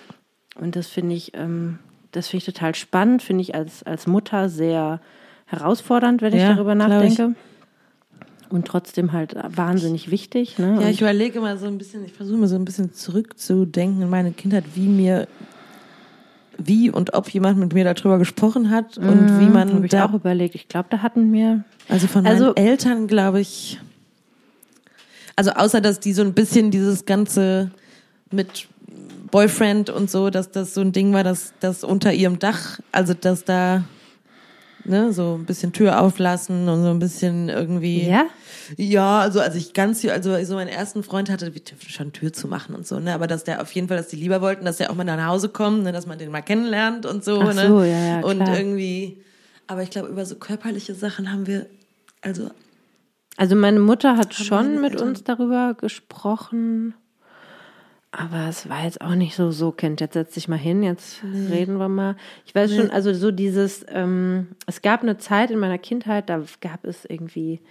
Und 0.56 0.76
das 0.76 0.88
finde 0.88 1.16
ich 1.16 1.34
ähm, 1.36 1.80
das 2.12 2.28
finde 2.28 2.40
ich 2.46 2.54
total 2.54 2.76
spannend, 2.76 3.22
finde 3.24 3.42
ich 3.42 3.56
als, 3.56 3.84
als 3.84 4.06
Mutter 4.08 4.50
sehr 4.50 5.00
herausfordernd, 5.46 6.22
wenn 6.22 6.34
ich 6.34 6.42
Ja, 6.42 6.54
darüber 6.54 6.76
glaub 6.76 6.90
nachdenke. 6.90 7.36
Und 8.50 8.68
trotzdem 8.68 9.14
halt 9.14 9.34
wahnsinnig 9.48 10.12
wichtig. 10.12 10.60
Ne? 10.60 10.74
Ja, 10.76 10.82
Und- 10.82 10.88
ich 10.90 11.00
überlege 11.02 11.40
immer 11.40 11.56
so 11.58 11.68
ein 11.68 11.78
bisschen, 11.78 12.04
ich 12.04 12.12
versuche 12.12 12.38
mir 12.38 12.48
so 12.48 12.56
ein 12.56 12.66
bisschen 12.66 12.94
zurückzudenken 12.94 14.02
in 14.02 14.10
meine 14.10 14.32
Kindheit, 14.34 14.66
wie 14.76 14.88
mir, 14.90 15.28
wie 16.58 16.89
und 16.89 17.14
ob 17.14 17.30
jemand 17.30 17.58
mit 17.58 17.74
mir 17.74 17.84
darüber 17.84 18.18
gesprochen 18.20 18.70
hat 18.70 18.97
und 18.97 19.39
wie 19.39 19.49
man 19.49 19.70
Mhm, 19.70 19.74
habe 19.76 19.86
ich 19.86 19.91
da, 19.91 20.06
auch 20.06 20.14
überlegt. 20.14 20.56
Ich 20.56 20.68
glaube, 20.68 20.88
da 20.89 20.99
hatten 21.02 21.32
wir. 21.34 21.64
also 21.89 22.08
von 22.08 22.26
Also- 22.26 22.45
meinen 22.45 22.58
Eltern, 22.58 23.08
glaube 23.08 23.39
ich, 23.41 23.80
also 25.36 25.52
außer, 25.52 25.82
dass 25.82 25.99
die 25.99 26.14
so 26.14 26.22
ein 26.22 26.34
bisschen 26.34 26.72
dieses 26.72 27.06
ganze 27.06 27.72
mit 28.32 28.68
Boyfriend 29.32 29.89
und 29.89 30.10
so, 30.12 30.30
dass 30.30 30.52
das 30.52 30.74
so 30.74 30.82
ein 30.82 30.91
Ding 30.91 31.14
war, 31.14 31.24
dass 31.24 31.54
das 31.62 31.84
unter 31.84 32.14
ihrem 32.14 32.38
Dach, 32.39 32.80
also 32.91 33.14
dass 33.14 33.45
da 33.45 33.84
ne, 34.86 35.14
so 35.14 35.36
ein 35.40 35.46
bisschen 35.46 35.74
Tür 35.74 36.02
auflassen 36.02 36.68
und 36.70 36.84
so 36.84 36.90
ein 36.90 37.00
bisschen 37.00 37.50
irgendwie 37.50 38.08
Ja? 38.08 38.26
ja, 38.78 39.20
also 39.20 39.40
als 39.40 39.56
ich 39.56 39.74
ganz, 39.74 40.04
also 40.06 40.44
so 40.44 40.56
meinen 40.56 40.68
ersten 40.70 41.04
Freund 41.04 41.30
hatte, 41.30 41.54
wir 41.54 41.62
dürfen 41.62 41.90
schon 41.90 42.14
Tür 42.14 42.32
zu 42.34 42.48
machen 42.48 42.76
und 42.76 42.86
so, 42.88 43.00
ne, 43.00 43.14
aber 43.14 43.28
dass 43.28 43.44
der 43.44 43.62
auf 43.62 43.72
jeden 43.72 43.88
Fall, 43.88 43.98
dass 43.98 44.08
die 44.08 44.16
lieber 44.16 44.42
wollten, 44.42 44.66
dass 44.66 44.78
der 44.78 44.92
auch 44.92 44.96
mal 44.96 45.04
nach 45.04 45.28
Hause 45.28 45.50
kommt, 45.50 45.84
ne, 45.84 45.92
dass 45.92 46.06
man 46.08 46.18
den 46.18 46.32
mal 46.32 46.42
kennenlernt 46.42 47.06
und 47.06 47.24
so, 47.24 47.42
Ach 47.42 47.54
ne, 47.54 47.68
so, 47.68 47.84
ja, 47.84 48.06
ja, 48.06 48.22
und 48.22 48.48
irgendwie, 48.48 49.18
aber 49.68 49.84
ich 49.84 49.90
glaube 49.90 50.10
über 50.10 50.26
so 50.26 50.36
körperliche 50.36 50.94
Sachen 50.96 51.32
haben 51.32 51.48
wir, 51.48 51.66
also 52.22 52.50
Also 53.38 53.56
meine 53.56 53.80
Mutter 53.80 54.18
hat 54.18 54.34
schon 54.34 54.80
mit 54.82 54.94
Eltern- 54.94 55.10
uns 55.10 55.24
darüber 55.24 55.74
gesprochen, 55.76 56.94
aber 58.12 58.49
es 58.49 58.68
war 58.70 58.84
jetzt 58.84 58.99
auch 58.99 59.16
nicht 59.16 59.36
so, 59.36 59.51
so 59.51 59.72
Kind, 59.72 60.01
jetzt 60.01 60.14
setz 60.14 60.34
dich 60.34 60.47
mal 60.49 60.57
hin, 60.57 60.84
jetzt 60.84 61.22
reden 61.24 61.78
wir 61.78 61.88
mal. 61.88 62.18
Ich 62.45 62.53
weiß 62.53 62.76
schon, 62.76 62.91
also 62.91 63.14
so 63.14 63.32
dieses, 63.32 63.86
ähm, 63.89 64.47
es 64.68 64.82
gab 64.82 65.01
eine 65.01 65.18
Zeit 65.18 65.49
in 65.49 65.59
meiner 65.59 65.78
Kindheit, 65.78 66.30
da 66.30 66.41
gab 66.59 66.84
es 66.84 67.05
irgendwie 67.05 67.62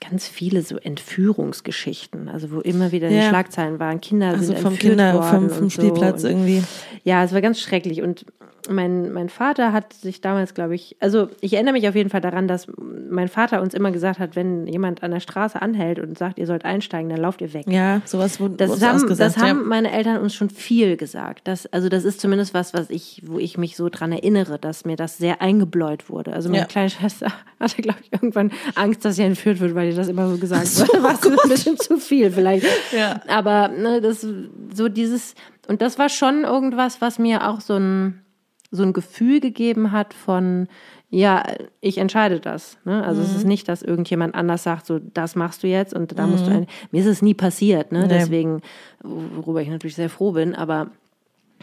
ganz 0.00 0.26
viele 0.26 0.62
so 0.62 0.76
Entführungsgeschichten, 0.76 2.28
also 2.28 2.50
wo 2.50 2.60
immer 2.60 2.92
wieder 2.92 3.08
Ja. 3.08 3.28
Schlagzeilen 3.28 3.78
waren, 3.78 4.00
Kinder 4.00 4.28
also 4.30 4.46
sind 4.46 4.58
vom 4.58 4.72
entführt 4.72 4.96
Kinder, 4.96 5.14
worden 5.14 5.48
vom, 5.48 5.50
vom 5.50 5.62
und 5.64 5.72
so. 5.72 5.80
Spielplatz 5.80 6.24
und 6.24 6.30
irgendwie. 6.30 6.62
ja, 7.04 7.22
es 7.22 7.32
war 7.32 7.40
ganz 7.40 7.60
schrecklich. 7.60 8.02
Und 8.02 8.24
mein, 8.68 9.12
mein 9.12 9.28
Vater 9.28 9.72
hat 9.72 9.92
sich 9.92 10.20
damals, 10.20 10.54
glaube 10.54 10.74
ich, 10.74 10.96
also 11.00 11.28
ich 11.40 11.54
erinnere 11.54 11.72
mich 11.74 11.88
auf 11.88 11.94
jeden 11.94 12.10
Fall 12.10 12.20
daran, 12.20 12.48
dass 12.48 12.66
mein 13.10 13.28
Vater 13.28 13.62
uns 13.62 13.72
immer 13.74 13.90
gesagt 13.90 14.18
hat, 14.18 14.36
wenn 14.36 14.66
jemand 14.66 15.02
an 15.02 15.10
der 15.12 15.20
Straße 15.20 15.60
anhält 15.62 15.98
und 15.98 16.18
sagt, 16.18 16.38
ihr 16.38 16.46
sollt 16.46 16.64
einsteigen, 16.64 17.08
dann 17.08 17.20
lauft 17.20 17.40
ihr 17.40 17.52
weg. 17.54 17.64
Ja, 17.68 18.02
sowas 18.04 18.40
wurde 18.40 18.56
Das 18.56 18.70
uns 18.70 18.82
haben, 18.82 18.96
ausgesagt, 18.96 19.36
das 19.36 19.42
haben 19.42 19.58
ja. 19.60 19.64
meine 19.66 19.90
Eltern 19.92 20.18
uns 20.18 20.34
schon 20.34 20.50
viel 20.50 20.96
gesagt. 20.96 21.46
Das, 21.48 21.66
also 21.66 21.88
das 21.88 22.04
ist 22.04 22.20
zumindest 22.20 22.52
was, 22.54 22.74
was 22.74 22.90
ich, 22.90 23.22
wo 23.26 23.38
ich 23.38 23.56
mich 23.58 23.76
so 23.76 23.88
dran 23.88 24.12
erinnere, 24.12 24.58
dass 24.58 24.84
mir 24.84 24.96
das 24.96 25.18
sehr 25.18 25.40
eingebläut 25.40 26.10
wurde. 26.10 26.32
Also 26.32 26.48
meine 26.48 26.62
Ja. 26.62 26.66
kleine 26.66 26.90
Schwester 26.90 27.32
hatte, 27.60 27.80
glaube 27.82 27.98
ich, 28.02 28.12
irgendwann 28.12 28.50
Angst, 28.74 29.04
dass 29.04 29.16
sie 29.16 29.22
entführt 29.22 29.60
wird, 29.60 29.74
weil 29.74 29.88
ihr 29.90 29.96
das 29.96 30.08
immer 30.08 30.28
so 30.28 30.36
gesagt 30.38 30.66
wurde. 30.80 31.02
War 31.02 31.16
so 31.16 31.30
ein 31.30 31.48
bisschen 31.48 31.76
zu 31.78 31.96
viel 31.98 32.30
vielleicht. 32.30 32.66
Ja. 32.96 33.20
Aber 33.28 33.68
ne, 33.68 34.00
das 34.00 34.26
so 34.74 34.88
dieses 34.88 35.34
und 35.68 35.82
das 35.82 35.98
war 35.98 36.08
schon 36.08 36.44
irgendwas, 36.44 37.00
was 37.02 37.18
mir 37.18 37.46
auch 37.46 37.60
so 37.60 37.74
ein 37.76 38.22
so 38.70 38.82
ein 38.82 38.92
Gefühl 38.92 39.40
gegeben 39.40 39.92
hat 39.92 40.14
von 40.14 40.68
ja, 41.10 41.42
ich 41.80 41.96
entscheide 41.96 42.38
das. 42.38 42.76
Ne? 42.84 43.02
Also 43.02 43.22
es 43.22 43.34
ist 43.34 43.44
Mhm. 43.44 43.48
nicht, 43.48 43.68
dass 43.68 43.80
irgendjemand 43.82 44.34
anders 44.34 44.62
sagt, 44.62 44.84
so 44.84 44.98
das 44.98 45.36
machst 45.36 45.62
du 45.62 45.66
jetzt 45.66 45.94
und 45.94 46.18
da 46.18 46.26
musst 46.26 46.46
du 46.46 46.50
ein. 46.50 46.66
Mir 46.90 47.00
ist 47.00 47.06
es 47.06 47.22
nie 47.22 47.32
passiert, 47.32 47.92
ne? 47.92 48.02
Nee. 48.02 48.08
Deswegen, 48.08 48.60
worüber 49.02 49.62
ich 49.62 49.68
natürlich 49.70 49.96
sehr 49.96 50.10
froh 50.10 50.32
bin, 50.32 50.54
aber 50.54 50.90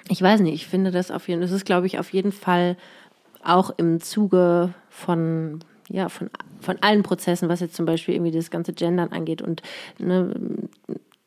ich 0.10 0.20
weiß 0.20 0.40
nicht, 0.42 0.56
ich 0.56 0.66
finde 0.66 0.90
das 0.90 1.12
auf 1.12 1.28
jeden 1.28 1.42
das 1.42 1.52
ist, 1.52 1.64
glaube 1.64 1.86
ich, 1.86 2.00
auf 2.00 2.12
jeden 2.12 2.32
Fall 2.32 2.76
auch 3.44 3.70
im 3.78 4.02
Zuge 4.02 4.74
von, 4.90 5.60
ja, 5.90 6.10
von, 6.10 6.32
von 6.60 6.78
allen 6.82 7.04
Prozessen, 7.04 7.48
was 7.48 7.60
jetzt 7.60 7.76
zum 7.76 7.86
Beispiel 7.86 8.16
irgendwie 8.16 8.32
das 8.32 8.50
ganze 8.50 8.74
Gendern 8.74 9.10
angeht 9.10 9.44
und 9.44 9.62
ne, 10.00 10.34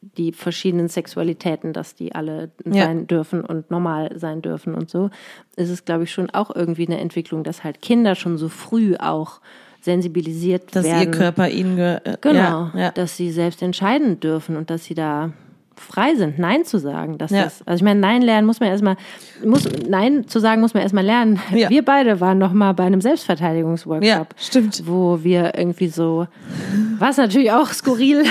die 0.01 0.33
verschiedenen 0.33 0.89
Sexualitäten, 0.89 1.73
dass 1.73 1.95
die 1.95 2.15
alle 2.15 2.51
Ja. 2.65 2.85
sein 2.85 3.07
dürfen 3.09 3.41
und 3.43 3.71
normal 3.71 4.11
sein 4.17 4.43
dürfen 4.43 4.75
und 4.75 4.89
so, 4.89 5.11
ist 5.57 5.71
es, 5.71 5.85
glaube 5.85 6.05
ich, 6.05 6.13
schon 6.13 6.31
auch 6.31 6.55
irgendwie 6.55 6.87
eine 6.87 6.99
Entwicklung, 7.01 7.43
dass 7.45 7.65
halt 7.65 7.83
Kinder 7.83 8.15
schon 8.15 8.39
so 8.39 8.49
früh 8.49 8.95
auch 8.97 9.41
sensibilisiert 9.81 10.75
dass 10.77 10.85
werden. 10.85 11.01
ihr 11.03 11.11
Körper 11.11 11.49
ihnen 11.49 11.77
ge 11.77 11.99
äh, 12.05 12.17
Genau, 12.21 12.39
ja, 12.39 12.71
ja. 12.75 12.91
dass 12.93 13.17
sie 13.17 13.31
selbst 13.31 13.63
entscheiden 13.63 14.21
dürfen 14.21 14.57
und 14.57 14.71
dass 14.71 14.85
sie 14.85 14.95
da 14.95 15.31
frei 15.77 16.17
sind, 16.17 16.39
Nein 16.41 16.65
zu 16.65 16.79
sagen. 16.79 17.19
Dass 17.19 17.31
Ja. 17.31 17.45
das, 17.45 17.63
also 17.65 17.77
ich 17.77 17.85
meine, 17.85 18.01
Nein 18.01 18.23
lernen 18.23 18.47
muss 18.47 18.59
man 18.59 18.69
erstmal, 18.69 18.97
muss, 19.45 19.69
Nein 19.89 20.27
zu 20.27 20.41
sagen 20.41 20.61
muss 20.61 20.75
man 20.75 20.83
erstmal 20.83 21.05
lernen. 21.05 21.41
Ja. 21.53 21.71
Wir 21.71 21.85
beide 21.85 22.21
waren 22.21 22.39
noch 22.39 22.53
mal 22.53 22.73
bei 22.75 22.85
einem 22.85 23.01
Selbstverteidigungsworkshop, 23.01 24.05
Ja, 24.05 24.27
stimmt. 24.37 24.83
wo 24.87 25.23
wir 25.23 25.57
irgendwie 25.57 25.89
so, 25.89 26.27
was 26.99 27.17
natürlich 27.17 27.53
auch 27.53 27.69
skurril 27.73 28.25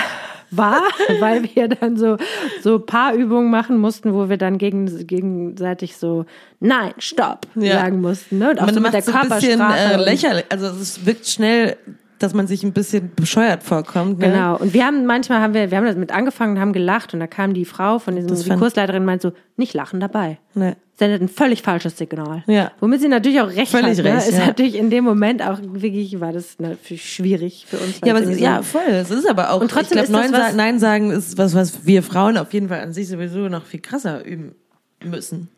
war, 0.52 0.82
weil 1.20 1.44
wir 1.56 1.68
dann 1.68 1.98
so 1.98 2.18
so 2.62 2.80
Paarübungen 2.80 3.50
machen 3.52 3.78
mussten, 3.78 4.14
wo 4.14 4.30
wir 4.30 4.38
dann 4.38 4.58
gegen, 4.58 4.86
gegenseitig 5.08 5.98
so 5.98 6.26
Nein, 6.60 6.94
Stopp 6.98 7.46
Ja. 7.56 7.76
sagen 7.82 8.02
mussten. 8.02 8.40
Ne? 8.40 8.52
Und 8.52 8.60
auch 8.62 8.66
man 8.66 8.74
so 8.76 8.82
mit 8.82 8.94
der 8.94 9.02
so 9.02 9.12
ein 9.12 9.30
bisschen 9.30 9.60
Körpersprache. 9.60 9.94
äh, 10.02 10.04
lächerlich, 10.04 10.46
also 10.50 10.68
es 10.68 11.06
wirkt 11.06 11.28
schnell, 11.28 11.78
dass 12.20 12.34
man 12.34 12.48
sich 12.48 12.64
ein 12.64 12.74
bisschen 12.74 13.12
bescheuert 13.16 13.64
vorkommt. 13.64 14.20
Ne? 14.20 14.28
Genau. 14.32 14.58
Und 14.58 14.74
wir 14.74 14.86
haben 14.86 15.06
manchmal 15.06 15.40
haben 15.42 15.54
wir, 15.54 15.70
wir 15.72 15.78
haben 15.78 15.86
das 15.86 15.96
mit 15.96 16.12
angefangen 16.12 16.56
und 16.56 16.60
haben 16.62 16.74
gelacht 16.74 17.14
und 17.14 17.20
da 17.20 17.28
kam 17.28 17.54
die 17.54 17.66
Frau 17.66 18.00
von 18.00 18.16
diesem, 18.16 18.36
die 18.36 18.50
Kursleiterin 18.58 19.06
meint 19.06 19.22
so, 19.22 19.34
nicht 19.56 19.74
lachen 19.74 20.00
dabei. 20.00 20.38
Ne. 20.54 20.76
Sendet 20.98 21.22
ein 21.22 21.28
völlig 21.30 21.62
falsches 21.62 21.96
Signal. 21.98 22.44
Ja. 22.48 22.72
Womit 22.80 23.02
sie 23.02 23.08
natürlich 23.08 23.40
auch 23.40 23.50
recht 23.50 23.72
Völlig 23.72 23.98
hat. 24.00 24.04
Ne? 24.06 24.16
recht, 24.16 24.28
Ist 24.30 24.40
ja. 24.40 24.48
natürlich 24.48 24.76
in 24.76 24.90
dem 24.90 25.04
Moment 25.04 25.44
auch 25.44 25.60
wirklich, 25.62 26.20
war 26.20 26.34
das 26.34 26.58
natürlich 26.58 27.14
schwierig 27.14 27.66
für 27.68 27.78
uns. 27.78 28.00
Ja, 28.04 28.14
aber 28.14 28.20
es 28.20 28.26
es 28.26 28.32
ist, 28.36 28.42
irgendwie 28.42 28.44
ja, 28.44 28.62
voll. 28.64 28.82
Es 28.90 29.12
ist 29.12 29.30
aber 29.30 29.52
auch, 29.52 29.62
Und 29.62 29.70
trotzdem 29.70 30.00
ich 30.00 30.06
glaube, 30.06 30.24
das 30.24 30.32
Nein, 30.32 30.42
was- 30.48 30.56
Nein 30.56 30.80
sagen 30.80 31.12
ist 31.12 31.38
was, 31.38 31.54
was 31.54 31.86
wir 31.86 32.02
Frauen 32.02 32.38
auf 32.38 32.52
jeden 32.54 32.70
Fall 32.70 32.82
an 32.82 32.94
sich 32.94 33.08
sowieso 33.08 33.48
noch 33.48 33.66
viel 33.66 33.80
krasser 33.82 34.26
üben 34.26 34.56
müssen. 35.04 35.50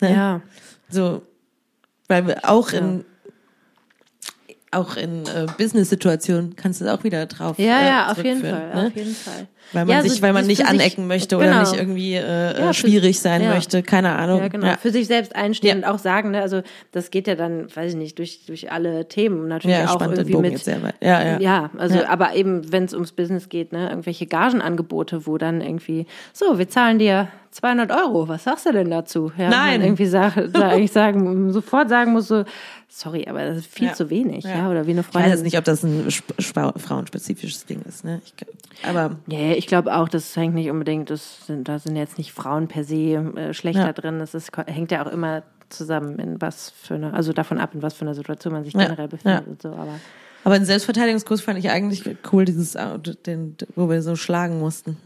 Ne? 0.00 0.12
ja. 0.12 0.40
So, 0.88 1.22
weil 2.06 2.26
wir 2.28 2.48
auch 2.48 2.72
in, 2.72 3.04
auch 4.74 4.96
in 4.96 5.24
äh, 5.26 5.46
Business-Situationen 5.58 6.56
kannst 6.56 6.80
du 6.80 6.92
auch 6.92 7.04
wieder 7.04 7.26
drauf 7.26 7.58
Ja, 7.58 7.80
äh, 7.80 7.86
ja, 7.88 8.10
auf 8.12 8.22
jeden 8.22 8.40
Fall, 8.42 8.74
Ne? 8.74 8.86
auf 8.88 8.96
jeden 8.96 9.14
Fall. 9.14 9.46
Weil 9.72 9.86
man 9.86 9.96
Ja, 9.96 10.02
sich, 10.02 10.12
so 10.12 10.22
weil 10.22 10.32
man 10.32 10.46
nicht 10.46 10.60
für 10.62 10.68
sich- 10.68 10.80
anecken 10.80 11.06
möchte 11.06 11.36
genau. 11.36 11.50
oder 11.50 11.60
nicht 11.60 11.74
irgendwie 11.74 12.14
äh, 12.14 12.20
Ja, 12.20 12.50
äh, 12.50 12.66
für- 12.68 12.74
schwierig 12.74 13.18
sein 13.20 13.42
ja. 13.42 13.50
möchte, 13.54 13.82
keine 13.82 14.14
Ahnung. 14.14 14.40
Ja, 14.40 14.48
genau. 14.48 14.74
Für 14.80 14.90
sich 14.90 15.06
selbst 15.06 15.34
einstehen 15.34 15.78
und 15.78 15.84
auch 15.84 15.98
sagen, 15.98 16.30
ne, 16.30 16.40
also 16.42 16.62
das 16.92 17.10
geht 17.10 17.26
ja 17.26 17.34
dann, 17.34 17.66
weiß 17.74 17.92
ich 17.92 17.96
nicht, 17.98 18.18
durch, 18.18 18.44
durch 18.46 18.70
alle 18.70 19.08
Themen 19.08 19.48
natürlich 19.48 19.76
Ja, 19.78 19.90
auch 19.94 20.00
irgendwie 20.00 20.36
mit. 20.36 20.64
Ja, 20.66 21.22
ja. 21.22 21.38
Ja, 21.40 21.70
also 21.76 21.98
Ja. 21.98 22.08
aber 22.08 22.34
eben, 22.34 22.70
wenn 22.72 22.84
es 22.84 22.94
ums 22.94 23.12
Business 23.12 23.48
geht, 23.48 23.72
ne, 23.72 23.88
irgendwelche 23.90 24.26
Gagenangebote, 24.26 25.26
wo 25.26 25.38
dann 25.38 25.60
irgendwie, 25.60 26.06
so, 26.32 26.58
wir 26.58 26.68
zahlen 26.68 26.98
dir 26.98 27.28
200 27.50 27.90
Euro, 27.92 28.26
was 28.28 28.44
sagst 28.44 28.66
du 28.66 28.72
denn 28.72 28.90
dazu? 28.90 29.30
Ja, 29.38 29.48
Nein. 29.48 29.80
Irgendwie 29.82 30.06
sag, 30.06 30.34
sag, 30.52 30.62
eigentlich 30.72 30.92
sagen, 30.92 31.52
sofort 31.52 31.88
sagen 31.88 32.12
muss 32.12 32.26
so, 32.28 32.44
sorry, 32.88 33.26
aber 33.28 33.44
das 33.44 33.58
ist 33.58 33.66
viel 33.66 33.88
Ja. 33.88 33.92
zu 33.92 34.10
wenig, 34.10 34.44
ja. 34.44 34.56
Ja. 34.56 34.70
oder 34.70 34.86
wie 34.86 34.90
eine 34.90 35.00
Ich 35.00 35.06
weiß 35.06 35.12
Freundin. 35.12 35.30
jetzt 35.32 35.42
nicht, 35.44 35.58
ob 35.58 35.64
das 35.64 35.82
ein 35.84 36.08
frauenspezifisches 36.78 37.66
Ding 37.66 37.82
ist, 37.88 38.04
ne? 38.04 38.20
Ich, 38.24 38.34
aber 38.82 39.16
Ja, 39.26 39.38
ja, 39.38 39.52
ich 39.54 39.66
glaube 39.66 39.94
auch, 39.94 40.08
das 40.08 40.34
hängt 40.36 40.54
nicht 40.54 40.70
unbedingt, 40.70 41.10
das 41.10 41.46
sind, 41.46 41.68
da 41.68 41.78
sind 41.78 41.96
jetzt 41.96 42.18
nicht 42.18 42.32
Frauen 42.32 42.68
per 42.68 42.84
se 42.84 42.94
äh, 43.36 43.54
schlechter 43.54 43.86
Ja. 43.86 43.92
drin. 43.92 44.18
Das 44.18 44.34
ist, 44.34 44.50
hängt 44.66 44.90
ja 44.90 45.04
auch 45.06 45.10
immer 45.12 45.42
zusammen, 45.68 46.18
in 46.18 46.40
was 46.40 46.70
für 46.70 46.94
eine, 46.94 47.14
also 47.14 47.32
davon 47.32 47.58
ab, 47.58 47.70
in 47.74 47.82
was 47.82 47.94
für 47.94 48.02
einer 48.02 48.14
Situation 48.14 48.52
man 48.52 48.64
sich 48.64 48.74
Ja. 48.74 48.84
generell 48.84 49.08
befindet 49.08 49.44
Ja. 49.46 49.50
und 49.50 49.62
so. 49.62 49.68
Aber 49.70 49.98
Aber 50.44 50.58
den 50.58 50.66
Selbstverteidigungskurs 50.66 51.40
fand 51.40 51.58
ich 51.58 51.70
eigentlich 51.70 52.02
cool, 52.32 52.44
dieses, 52.44 52.74
äh, 52.74 52.98
den, 53.26 53.56
wo 53.76 53.88
wir 53.88 54.02
so 54.02 54.14
schlagen 54.16 54.60
mussten. 54.60 54.98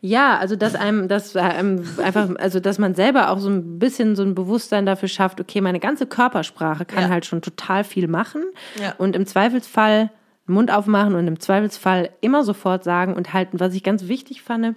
ja, 0.00 0.38
also 0.38 0.56
dass 0.56 0.74
einem, 0.74 1.08
dass 1.08 1.36
einem 1.36 1.84
einfach, 2.02 2.28
also 2.38 2.58
dass 2.60 2.78
man 2.78 2.94
selber 2.94 3.30
auch 3.30 3.38
so 3.38 3.48
ein 3.50 3.78
bisschen 3.78 4.16
so 4.16 4.22
ein 4.22 4.34
Bewusstsein 4.34 4.86
dafür 4.86 5.08
schafft, 5.08 5.40
okay, 5.40 5.60
meine 5.60 5.78
ganze 5.80 6.06
Körpersprache 6.06 6.84
kann 6.84 7.04
Ja. 7.04 7.08
halt 7.10 7.26
schon 7.26 7.42
total 7.42 7.84
viel 7.84 8.08
machen. 8.08 8.42
Ja. 8.80 8.94
Und 8.98 9.14
im 9.14 9.26
Zweifelsfall 9.26 10.10
den 10.50 10.54
Mund 10.54 10.70
aufmachen 10.72 11.14
und 11.14 11.26
im 11.26 11.38
Zweifelsfall 11.40 12.10
immer 12.20 12.44
sofort 12.44 12.84
sagen 12.84 13.14
und 13.14 13.32
halten, 13.32 13.60
was 13.60 13.74
ich 13.74 13.82
ganz 13.82 14.08
wichtig 14.08 14.42
fand, 14.42 14.74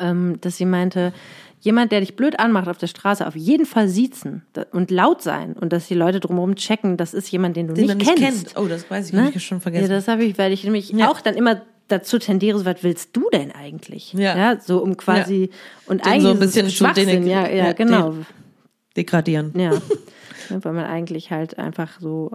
ähm, 0.00 0.38
dass 0.40 0.56
sie 0.56 0.64
meinte, 0.64 1.12
jemand, 1.60 1.92
der 1.92 2.00
dich 2.00 2.14
blöd 2.16 2.38
anmacht 2.38 2.68
auf 2.68 2.78
der 2.78 2.86
Straße, 2.88 3.26
auf 3.26 3.36
jeden 3.36 3.64
Fall 3.66 3.88
siezen 3.88 4.42
und 4.72 4.90
laut 4.90 5.22
sein 5.22 5.54
und 5.54 5.72
dass 5.72 5.88
die 5.88 5.94
Leute 5.94 6.20
drumherum 6.20 6.56
checken, 6.56 6.96
das 6.96 7.14
ist 7.14 7.30
jemand, 7.30 7.56
den 7.56 7.68
du 7.68 7.74
Den 7.74 7.86
nicht 7.86 7.96
nicht 7.98 8.16
kennst. 8.16 8.56
Oh, 8.58 8.66
das 8.66 8.90
weiß 8.90 9.08
ich, 9.08 9.12
Ne? 9.14 9.32
ich 9.34 9.44
schon 9.44 9.60
vergessen. 9.60 9.90
Ja, 9.90 9.96
das 9.96 10.06
habe 10.08 10.24
ich, 10.24 10.36
weil 10.38 10.52
ich 10.52 10.64
nämlich 10.64 10.90
Ja. 10.90 11.10
auch 11.10 11.20
dann 11.20 11.34
immer 11.34 11.62
dazu 11.88 12.18
tendiere, 12.18 12.58
so, 12.58 12.64
was 12.64 12.82
willst 12.82 13.16
du 13.16 13.28
denn 13.32 13.50
eigentlich? 13.52 14.12
Ja. 14.14 14.58
so 14.60 14.82
um 14.82 14.96
quasi 14.96 15.50
und 15.86 16.04
Den 16.04 16.12
eigentlich 16.12 16.22
so 16.22 16.30
ein 16.30 16.38
bisschen 16.38 16.70
Schwachsinn, 16.70 17.26
ja, 17.26 17.46
ja, 17.48 17.66
ja, 17.66 17.72
genau, 17.72 18.14
Degradieren. 18.96 19.52
ja, 19.56 19.72
Ja, 20.50 20.62
weil 20.64 20.72
man 20.72 20.84
eigentlich 20.84 21.30
halt 21.30 21.58
einfach 21.58 21.98
so 22.00 22.30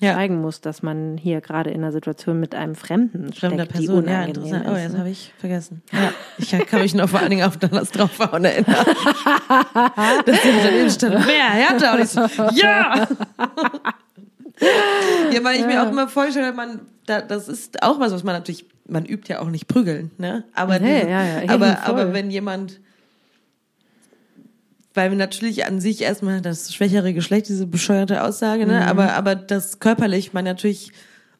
Ja. 0.00 0.14
zeigen 0.14 0.40
muss, 0.40 0.60
dass 0.60 0.82
man 0.82 1.18
hier 1.18 1.40
gerade 1.40 1.70
in 1.70 1.82
einer 1.82 1.92
Situation 1.92 2.40
mit 2.40 2.54
einem 2.54 2.74
Fremden 2.74 3.32
Fremder 3.32 3.64
steckt, 3.64 3.78
die 3.80 3.86
Person, 3.86 4.06
ja, 4.06 4.22
unangenehm 4.22 4.28
interessant. 4.28 4.64
Oh, 4.66 4.74
das 4.74 4.92
ne? 4.92 4.98
habe 4.98 5.10
ich 5.10 5.32
vergessen. 5.38 5.82
Ja. 5.92 6.12
Ich 6.38 6.50
kann 6.66 6.80
mich 6.80 6.94
noch 6.94 7.08
vor 7.08 7.20
allen 7.20 7.30
Dingen 7.30 7.44
auf 7.44 7.56
das 7.58 7.90
Draufhauen 7.90 8.44
erinnern. 8.44 8.74
dass 10.24 10.42
sie 10.42 10.48
daneben 10.64 10.90
stand, 10.90 11.26
mehr 11.26 11.50
härter. 11.50 11.94
Und 11.94 12.02
ich 12.02 12.08
so, 12.08 12.20
ja! 12.54 13.06
ja, 15.32 15.44
weil 15.44 15.60
ich 15.60 15.66
mir 15.66 15.82
auch 15.82 15.90
immer 15.90 16.08
vorstelle, 16.08 16.52
man, 16.52 16.80
da, 17.06 17.20
das 17.20 17.48
ist 17.48 17.82
auch 17.82 18.00
was, 18.00 18.12
was 18.12 18.24
man 18.24 18.34
natürlich, 18.34 18.66
man 18.86 19.04
übt 19.04 19.30
ja 19.30 19.40
auch 19.40 19.50
nicht 19.50 19.68
prügeln, 19.68 20.10
ne? 20.18 20.44
Aber, 20.54 20.78
Nee, 20.78 21.00
diese, 21.00 21.10
ja, 21.10 21.42
ja, 21.42 21.50
aber, 21.50 21.82
aber 21.84 22.12
wenn 22.12 22.30
jemand, 22.30 22.80
weil 24.94 25.14
natürlich 25.16 25.66
an 25.66 25.80
sich 25.80 26.02
erstmal 26.02 26.40
das 26.40 26.74
schwächere 26.74 27.12
Geschlecht, 27.14 27.48
diese 27.48 27.66
bescheuerte 27.66 28.22
Aussage, 28.24 28.64
Mhm. 28.66 28.72
ne? 28.72 28.86
Aber, 28.86 29.12
aber 29.14 29.34
das 29.34 29.78
körperlich 29.80 30.32
man 30.32 30.44
natürlich 30.44 30.92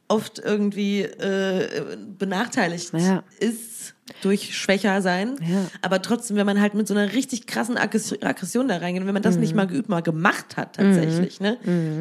oft 0.08 0.38
irgendwie 0.40 1.02
äh, 1.02 1.96
benachteiligt 2.18 2.92
Ja. 2.94 3.22
ist 3.38 3.94
durch 4.22 4.56
schwächer 4.58 5.02
sein. 5.02 5.36
Ja. 5.40 5.66
Aber 5.82 6.02
trotzdem, 6.02 6.36
wenn 6.36 6.46
man 6.46 6.60
halt 6.60 6.74
mit 6.74 6.88
so 6.88 6.94
einer 6.94 7.12
richtig 7.12 7.46
krassen 7.46 7.76
Aggress- 7.78 8.20
Aggression 8.24 8.66
da 8.66 8.78
reingeht, 8.78 9.06
wenn 9.06 9.14
man 9.14 9.22
das 9.22 9.36
Mhm. 9.36 9.40
nicht 9.42 9.54
mal 9.54 9.66
geübt, 9.68 9.88
mal 9.88 10.00
gemacht 10.02 10.56
hat 10.56 10.74
tatsächlich, 10.76 11.38
ne? 11.40 11.58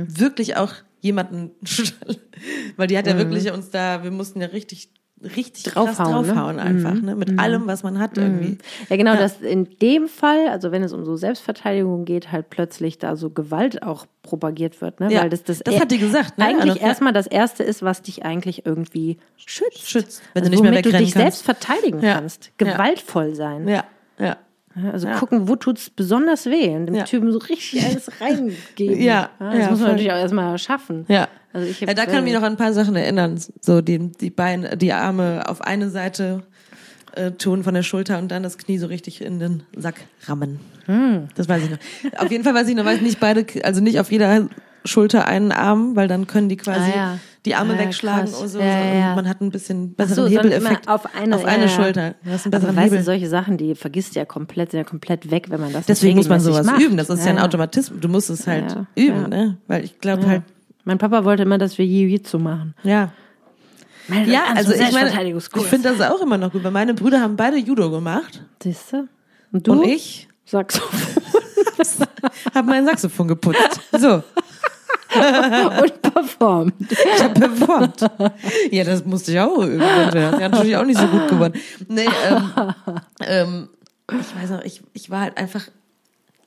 Wirklich 0.08 0.58
auch 0.58 0.74
jemanden, 1.02 1.52
weil 2.78 2.88
die 2.88 2.98
hat 2.98 3.06
ja 3.08 3.16
wirklich 3.18 3.52
uns 3.52 3.70
da, 3.70 4.04
wir 4.04 4.12
mussten 4.12 4.42
ja 4.42 4.48
richtig, 4.48 4.90
richtig 5.24 5.66
krass 5.66 5.98
Mhm. 6.00 6.04
Draufhauen, 6.04 6.26
ne? 6.28 6.34
draufhauen 6.34 6.60
einfach, 6.60 6.94
ne? 6.94 7.16
Mit 7.16 7.38
allem, 7.40 7.68
was 7.68 7.84
man 7.84 8.00
hat 8.00 8.18
irgendwie. 8.18 8.58
Ja, 8.90 8.96
genau, 8.96 9.16
dass 9.16 9.42
in 9.42 9.68
dem 9.82 10.08
Fall, 10.08 10.48
also 10.50 10.72
wenn 10.72 10.84
es 10.84 10.94
um 10.94 11.04
so 11.06 11.16
Selbstverteidigung 11.16 12.06
geht, 12.06 12.32
halt 12.32 12.50
plötzlich 12.50 12.98
da 12.98 13.16
so 13.16 13.30
Gewalt 13.30 13.84
auch 13.84 14.06
propagiert 14.24 14.80
wird, 14.82 15.00
ne? 15.00 15.12
Ja, 15.12 15.22
Weil 15.22 15.30
das, 15.30 15.44
das, 15.44 15.60
das 15.60 15.80
hat 15.80 15.92
die 15.92 15.98
gesagt, 15.98 16.38
ne? 16.38 16.46
Eigentlich 16.46 16.72
Also, 16.72 16.80
ja. 16.82 16.88
erstmal 16.88 17.14
das 17.14 17.28
Erste 17.28 17.64
ist, 17.64 17.82
was 17.84 18.02
dich 18.02 18.24
eigentlich 18.26 18.66
irgendwie 18.66 19.18
schützt. 19.38 19.90
Schützt, 19.90 20.22
wenn 20.34 20.44
also 20.44 20.50
du 20.50 20.56
nicht 20.56 20.64
mehr 20.64 20.72
womit 20.72 20.86
du 20.86 20.90
dich 20.92 21.14
kannst. 21.14 21.14
selbst 21.14 21.44
verteidigen 21.44 22.02
Ja. 22.02 22.14
kannst. 22.16 22.52
Ja. 22.62 22.72
Gewaltvoll 22.72 23.36
sein. 23.36 23.68
Ja, 23.68 23.84
ja. 24.18 24.38
Also 24.92 25.08
Ja. 25.08 25.18
gucken, 25.18 25.48
wo 25.48 25.56
tut's 25.56 25.90
besonders 25.90 26.46
weh 26.46 26.70
und 26.76 26.86
dem 26.88 26.96
Ja. 26.96 27.04
Typen 27.04 27.32
so 27.32 27.40
richtig 27.40 27.84
alles 27.86 28.10
reingeben. 28.22 29.02
Ja, 29.02 29.30
das 29.40 29.58
ja, 29.58 29.70
muss 29.72 29.80
man 29.80 29.90
natürlich 29.90 30.12
auch 30.12 30.18
erstmal 30.18 30.58
schaffen. 30.58 31.06
Ja. 31.08 31.28
Also 31.52 31.68
ich 31.68 31.82
hab, 31.82 31.88
ja, 31.90 31.94
da 31.96 32.06
kann 32.06 32.18
ich 32.20 32.24
mich 32.26 32.34
noch 32.34 32.44
an 32.44 32.54
ein 32.54 32.58
paar 32.58 32.74
Sachen 32.74 32.96
erinnern. 32.96 33.40
So 33.62 33.82
die, 33.82 33.98
die 34.12 34.30
Beine, 34.30 34.78
die 34.78 34.94
Arme 34.94 35.44
auf 35.48 35.62
eine 35.62 35.90
Seite 35.90 36.44
äh, 37.16 37.32
tun 37.32 37.64
von 37.64 37.74
der 37.74 37.82
Schulter 37.84 38.20
und 38.20 38.30
dann 38.30 38.44
das 38.44 38.58
Knie 38.60 38.78
so 38.78 38.86
richtig 38.86 39.22
in 39.22 39.40
den 39.40 39.64
Sack 39.76 39.96
rammen. 40.28 40.60
Hm. 40.86 41.28
Das 41.36 41.50
weiß 41.50 41.64
ich 41.64 41.70
noch. 41.72 41.80
Auf 42.20 42.30
jeden 42.32 42.44
Fall 42.44 42.54
weiß 42.54 42.68
ich 42.68 42.76
noch, 42.76 42.86
weiß 42.86 43.02
nicht 43.02 43.20
beide, 43.20 43.46
also 43.64 43.82
nicht 43.82 44.00
auf 44.00 44.12
jeder 44.12 44.48
Schulter 44.86 45.26
einen 45.28 45.52
Arm, 45.52 45.96
weil 45.96 46.08
dann 46.08 46.26
können 46.28 46.50
die 46.50 46.58
quasi 46.58 46.92
Ah, 46.92 46.96
ja. 46.96 47.20
die 47.46 47.56
Arme 47.56 47.74
Ah, 47.74 47.86
kragen 47.92 48.26
krass. 48.32 48.42
und 48.42 48.48
so. 48.48 48.60
Ja. 48.60 49.10
Und 49.10 49.16
man 49.18 49.28
hat 49.30 49.42
ein 49.42 49.50
bisschen 49.52 49.90
so, 49.90 49.96
besseren 49.96 50.16
sondern 50.30 50.34
Hebeleffekt. 50.52 50.88
auf 50.88 51.16
eine, 51.16 51.36
auf 51.36 51.46
eine. 51.46 51.68
Schulter. 51.70 52.16
Du 52.24 52.32
hast 52.32 52.46
einen 52.46 52.56
Aber 52.56 52.76
weißt 52.76 52.94
du, 52.94 53.04
solche 53.04 53.28
Sachen, 53.28 53.58
die 53.58 53.76
vergisst 53.76 54.16
du 54.16 54.20
ja 54.20 54.26
komplett, 54.26 54.72
sind 54.72 54.80
ja 54.80 54.84
komplett 54.84 55.32
weg, 55.32 55.48
wenn 55.50 55.60
man 55.60 55.74
das 55.74 55.86
Deswegen 55.86 56.18
muss 56.18 56.30
man 56.30 56.40
sowas 56.40 56.66
macht. 56.66 56.82
üben. 56.82 56.98
Das 56.98 57.10
ist 57.10 57.24
ja, 57.26 57.32
ein 57.32 57.40
Automatismus. 57.40 58.00
Du 58.00 58.08
musst 58.08 58.30
es 58.30 58.48
halt 58.48 58.76
üben, 58.96 59.30
ne? 59.30 59.58
Weil 59.68 59.84
ich 59.84 60.00
glaube 60.00 60.26
halt, 60.28 60.44
Mein 60.86 60.98
Papa 60.98 61.24
wollte 61.26 61.44
immer, 61.44 61.58
dass 61.58 61.78
wir 61.78 61.86
Jiu-Jitsu 61.86 62.40
machen. 62.40 62.74
ja. 62.84 63.12
Meine, 64.08 64.28
Ja, 64.32 64.42
also 64.56 64.74
ich 64.74 64.92
meine, 64.92 65.10
ich 65.36 65.44
finde 65.68 65.94
das 65.96 66.02
auch 66.02 66.20
immer 66.22 66.40
noch 66.40 66.52
gut, 66.52 66.64
weil 66.64 66.72
meine 66.72 66.96
Brüder 66.96 67.22
haben 67.22 67.36
beide 67.36 67.58
Judo 67.58 67.92
gemacht 67.92 68.44
Siehst 68.64 68.92
du? 68.94 69.08
Und 69.52 69.68
du? 69.68 69.74
und 69.74 69.84
ich 69.84 70.28
so. 70.46 70.64
habe 72.56 72.68
mein 72.68 72.86
Saxophon 72.86 73.28
geputzt. 73.28 73.80
So, 74.00 74.24
und 75.82 76.02
performt. 76.02 76.74
ich 76.90 77.24
habe 77.24 77.34
performt. 77.40 78.06
Ja, 78.72 78.84
das 78.84 79.06
musste 79.06 79.32
ich 79.32 79.40
auch 79.40 79.64
üben. 79.64 79.80
Das 79.80 80.08
ist 80.08 80.14
ja 80.16 80.50
natürlich 80.50 80.76
auch 80.76 80.86
nicht 80.86 81.00
so 81.00 81.08
gut 81.08 81.28
geworden. 81.28 81.54
Nee, 81.88 82.06
ähm, 82.30 82.74
ähm, 83.22 83.70
ich 84.12 84.42
weiß 84.42 84.50
noch, 84.52 84.64
ich, 84.64 84.82
ich 84.94 85.10
war 85.10 85.22
halt 85.22 85.38
einfach, 85.38 85.68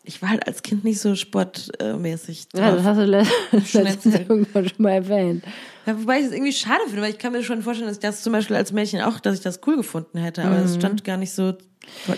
ich 0.04 0.22
war 0.22 0.30
halt 0.30 0.46
als 0.46 0.62
Kind 0.62 0.84
nicht 0.84 1.00
so 1.00 1.14
sportmäßig 1.14 2.48
Ja, 2.54 2.72
das 2.72 2.84
hast 2.84 2.98
du 2.98 3.80
letztens 3.82 4.14
irgendwann 4.14 4.68
schon 4.68 4.82
mal 4.82 4.92
erwähnt. 4.92 5.44
Ja, 5.86 6.00
wobei 6.00 6.20
ich 6.20 6.26
es 6.26 6.32
irgendwie 6.32 6.52
schade 6.52 6.82
finde, 6.86 7.02
weil 7.02 7.10
ich 7.10 7.18
kann 7.18 7.32
mir 7.32 7.42
schon 7.42 7.62
vorstellen, 7.62 7.88
dass 7.88 7.96
ich 7.96 8.02
das 8.02 8.22
zum 8.22 8.32
Beispiel 8.32 8.56
als 8.56 8.72
Mädchen 8.72 9.00
auch, 9.00 9.18
dass 9.18 9.34
ich 9.34 9.42
das 9.42 9.60
cool 9.66 9.76
gefunden 9.76 10.18
hätte, 10.18 10.44
aber 10.44 10.58
es 10.58 10.76
stand 10.76 11.02
gar 11.04 11.16
nicht 11.16 11.32
so, 11.32 11.54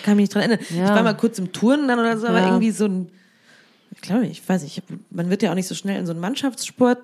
kann 0.03 0.17
mich 0.17 0.25
nicht 0.25 0.35
dran 0.35 0.43
erinnern. 0.43 0.61
Mhm. 0.69 0.77
Ja. 0.77 0.85
Ich 0.85 0.91
war 0.91 1.03
mal 1.03 1.17
kurz 1.17 1.39
im 1.39 1.53
Turnen 1.53 1.89
dann 1.89 1.99
oder 1.99 2.19
so, 2.19 2.27
aber 2.27 2.43
irgendwie 2.43 2.71
so 2.71 2.85
ein, 2.85 3.11
glaube, 4.05 4.27
ich 4.27 4.47
weiß 4.49 4.63
nicht, 4.63 4.83
man 5.11 5.31
wird 5.31 5.43
ja 5.43 5.51
auch 5.51 5.55
nicht 5.55 5.67
so 5.67 5.75
schnell 5.75 5.99
in 5.99 6.07
so 6.07 6.13
einen 6.13 6.21
Mannschaftssport. 6.21 6.99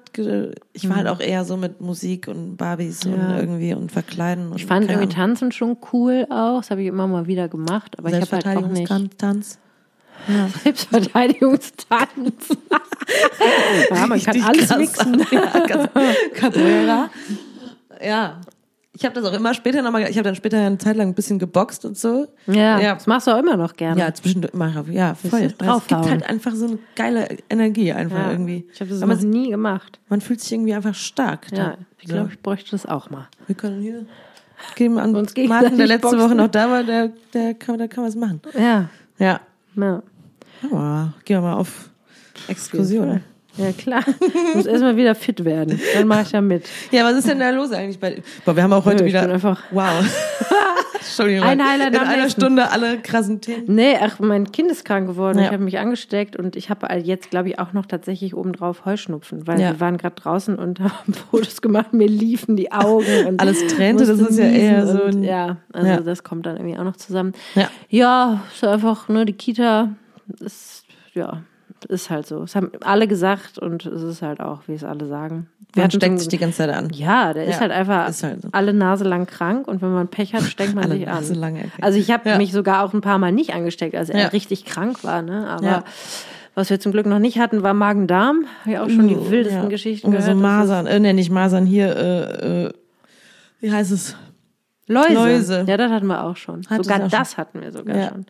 Ich 0.73 0.89
war 0.89 0.97
halt 0.97 1.09
auch 1.09 1.21
eher 1.21 1.45
so 1.45 1.57
mit 1.57 1.81
Musik 1.81 2.29
und 2.29 2.57
Barbies 2.57 3.05
und. 3.05 3.17
Ja. 3.17 3.39
irgendwie 3.41 3.75
und 3.75 3.91
Verkleiden. 3.91 4.51
Und 4.51 4.57
Ich 4.57 4.67
fand 4.67 4.91
irgendwie 4.91 5.09
Tanzen 5.09 5.53
schon 5.53 5.77
cool 5.93 6.27
auch. 6.31 6.59
Das 6.59 6.71
habe 6.71 6.83
ich 6.83 6.89
immer 6.89 7.07
mal 7.07 7.27
wieder 7.27 7.49
gemacht. 7.49 7.99
Aber 7.99 8.11
ich 8.11 8.21
habe 8.21 8.31
halt 8.31 8.47
auch 8.47 8.69
nicht. 8.69 8.89
Selbstverteidigungstanz. 8.89 9.59
Selbstverteidigungstanz. 10.63 12.49
ja, 13.91 14.07
man 14.07 14.23
kann 14.23 14.43
alles 14.43 14.77
mixen. 14.77 15.25
Ja, 15.33 15.67
Capoeira. 16.35 17.11
Ja. 18.05 18.41
Ich 18.93 19.05
habe 19.05 19.15
das 19.15 19.25
auch 19.25 19.33
immer 19.33 19.55
später 19.55 19.83
nochmal, 19.83 20.03
ich 20.11 20.17
habe 20.17 20.25
dann 20.25 20.35
später 20.35 20.59
eine 20.59 20.77
Zeit 20.79 20.97
lang 20.97 21.09
ein 21.09 21.15
bisschen 21.15 21.39
geboxt 21.39 21.85
und 21.85 21.97
so. 21.97 22.27
Ja, 22.49 22.81
Ja. 22.81 22.95
das 22.95 23.07
machst 23.07 23.29
du 23.29 23.31
auch 23.31 23.39
immer 23.39 23.57
noch 23.57 23.77
gerne. 23.77 24.01
Ja, 24.01 24.13
zwischendurch 24.13 24.53
immer, 24.53 24.85
ja, 24.91 25.15
voll. 25.15 25.43
Es 25.43 25.57
gibt 25.87 26.07
halt 26.07 26.29
einfach 26.29 26.55
so 26.57 26.67
eine 26.67 26.79
geile 26.97 27.29
Energie 27.49 27.93
einfach 27.93 28.19
Ja. 28.19 28.31
irgendwie. 28.33 28.67
Ich 28.73 28.81
habe 28.81 28.91
das 28.91 29.01
Weil 29.01 29.09
noch 29.09 29.21
nie 29.23 29.51
gemacht. 29.51 30.01
man 30.09 30.21
fühlt 30.21 30.41
sich 30.41 30.51
irgendwie 30.53 30.75
einfach 30.75 30.95
stark. 30.97 31.47
Ja, 31.53 31.57
da. 31.57 31.79
ich 32.01 32.09
glaube, 32.09 32.31
ich 32.33 32.41
bräuchte 32.43 32.73
das 32.73 32.85
auch 32.85 33.11
mal. 33.11 33.29
Wir 33.47 33.55
können 33.55 33.81
hier 33.81 34.07
geben 34.75 34.99
an 34.99 35.15
Uns 35.15 35.35
Martin, 35.37 35.79
der 35.79 35.87
letzte 35.87 36.09
boxen. 36.09 36.21
Woche 36.21 36.35
noch 36.35 36.49
da 36.49 36.69
war, 36.69 36.83
der, 36.83 37.13
der 37.33 37.55
kann, 37.55 37.79
der 37.79 37.87
kann 37.89 38.05
was 38.05 38.17
machen. 38.17 38.41
Ja, 38.59 38.89
Ja. 39.19 39.41
ja. 39.77 40.03
Aber 40.65 41.15
gehen 41.25 41.37
wir 41.37 41.43
mal 41.43 41.55
auf 41.55 41.91
Exkursion. 42.49 43.23
Ja, 43.61 43.73
klar. 43.73 44.05
Ich 44.49 44.55
muss 44.55 44.67
erstmal 44.67 44.97
wieder 44.97 45.15
fit 45.15 45.45
werden. 45.45 45.81
Dann 45.95 46.09
mache 46.09 46.23
ich 46.23 46.33
ja 46.33 46.41
mit. 46.41 46.67
Ja, 46.91 47.05
was 47.05 47.15
ist 47.19 47.29
denn 47.29 47.41
da 47.41 47.51
los 47.51 47.73
eigentlich 47.73 47.99
bei 48.01 48.23
Boah, 48.45 48.57
wir 48.57 48.63
haben 48.63 48.73
auch 48.73 48.85
heute 48.85 49.05
ich 49.05 49.11
wieder. 49.11 49.29
einfach- 49.31 49.63
wow. 49.71 49.91
Entschuldigung. 50.95 51.45
Ein 51.47 51.67
Highlight 51.67 51.95
In 51.95 52.01
einer. 52.01 52.29
Stunde 52.31 52.71
alle 52.71 52.99
krassen 52.99 53.41
Themen. 53.41 53.65
Nee, 53.67 53.97
ach, 54.01 54.19
mein 54.21 54.53
Kind 54.53 54.71
ist 54.71 54.85
krank 54.85 55.07
geworden. 55.09 55.39
Ja. 55.39 55.47
Ich 55.47 55.51
habe 55.53 55.65
mich 55.65 55.79
angesteckt 55.79 56.37
und 56.37 56.57
ich 56.57 56.69
habe 56.71 56.87
jetzt, 57.03 57.31
glaube 57.31 57.49
ich, 57.49 57.59
auch 57.59 57.73
noch 57.73 57.87
tatsächlich 57.87 58.35
obendrauf 58.37 58.85
Heuschnupfen, 58.85 59.47
weil 59.47 59.61
Ja. 59.61 59.71
wir 59.73 59.81
waren 59.81 59.97
gerade 59.97 60.15
draußen 60.17 60.57
und 60.57 60.79
haben 60.81 61.13
Fotos 61.31 61.63
gemacht. 61.63 61.93
Mir 61.93 62.07
liefen 62.09 62.57
die 62.57 62.71
Augen 62.71 63.27
und 63.27 63.41
Alles 63.41 63.67
tränte, 63.69 64.05
das 64.07 64.21
ist 64.21 64.39
ja 64.39 64.45
eher 64.45 64.87
so 64.87 65.03
ein- 65.05 65.23
Ja, 65.25 65.57
also 65.73 65.89
Ja. 65.89 66.01
das 66.01 66.23
kommt 66.23 66.47
dann 66.47 66.57
irgendwie 66.59 66.79
auch 66.79 66.85
noch 66.85 66.97
zusammen. 66.97 67.33
Ja. 67.55 67.69
Ja, 67.89 68.41
ist 68.55 68.63
einfach, 68.65 69.09
ne, 69.09 69.25
die 69.25 69.33
Kita 69.33 69.89
ist, 70.41 70.85
ja, 71.15 71.43
ist 71.87 72.11
halt 72.11 72.27
so. 72.27 72.43
Es 72.43 72.55
haben 72.57 72.71
alle 72.83 73.09
gesagt 73.09 73.59
und 73.59 73.87
es 73.87 74.03
ist 74.03 74.23
halt 74.23 74.41
auch, 74.41 74.61
wie 74.67 74.75
es 74.75 74.85
alle 74.85 75.07
sagen. 75.07 75.49
Wir 75.73 75.85
Man 75.85 75.91
steckt 75.91 76.13
so- 76.15 76.19
sich 76.21 76.29
die 76.29 76.39
ganze 76.39 76.59
Zeit 76.59 76.71
an. 76.71 76.91
ja, 76.93 77.33
der 77.33 77.45
ist 77.47 77.55
Ja, 77.55 77.61
halt 77.61 77.73
einfach 77.73 78.09
ist 78.09 78.23
halt 78.23 78.43
so. 78.43 78.49
alle 78.53 78.73
Nase 78.73 79.05
lang 79.05 79.27
krank 79.27 79.67
und 79.69 79.81
wenn 79.83 79.93
man 79.93 80.09
Pech 80.09 80.35
hat, 80.35 80.43
steckt 80.43 80.75
man 80.75 80.91
sich 80.91 81.09
an. 81.09 81.15
Nase 81.15 81.35
lang, 81.35 81.57
okay. 81.57 81.69
Also 81.81 81.99
ich 81.99 82.11
habe 82.11 82.29
Ja. 82.29 82.37
mich 82.39 82.53
sogar 82.53 82.85
auch 82.85 82.93
ein 82.93 83.01
paar 83.01 83.19
Mal 83.19 83.33
nicht 83.33 83.55
angesteckt, 83.55 83.95
als 83.95 84.11
er 84.11 84.21
Ja. 84.21 84.27
richtig 84.29 84.65
krank 84.65 85.05
war. 85.05 85.23
Ne? 85.23 85.49
Aber 85.49 85.85
was 86.55 86.69
wir 86.71 86.81
zum 86.81 86.91
Glück 86.93 87.07
noch 87.07 87.21
nicht 87.21 87.39
hatten, 87.39 87.63
war 87.63 87.73
Magen-Darm. 87.75 88.45
Habe 88.63 88.71
ich 88.73 88.79
auch 88.79 88.91
schon 88.91 89.07
die 89.09 89.31
wildesten. 89.31 89.69
Geschichten 89.69 90.11
gehört. 90.11 90.27
so 90.27 90.33
Das 90.33 90.41
Masern, 90.41 90.87
äh, 90.87 90.99
nee, 90.99 91.13
nicht 91.13 91.31
Masern, 91.31 91.65
hier, 91.67 91.97
äh, 91.97 92.65
äh, 92.67 92.73
wie 93.61 93.71
heißt 93.73 93.93
es? 93.93 94.09
ist 94.11 94.17
Läuse. 94.89 95.13
Läuse. 95.15 95.65
Ja, 95.69 95.77
das 95.77 95.93
hatten 95.93 96.09
wir 96.09 96.25
auch 96.25 96.37
schon. 96.37 96.63
Hattest 96.69 96.91
sogar 96.91 96.97
auch 97.07 97.11
schon? 97.11 97.19
das 97.19 97.37
hatten 97.39 97.61
wir 97.61 97.71
sogar 97.71 98.09
schon. 98.11 98.27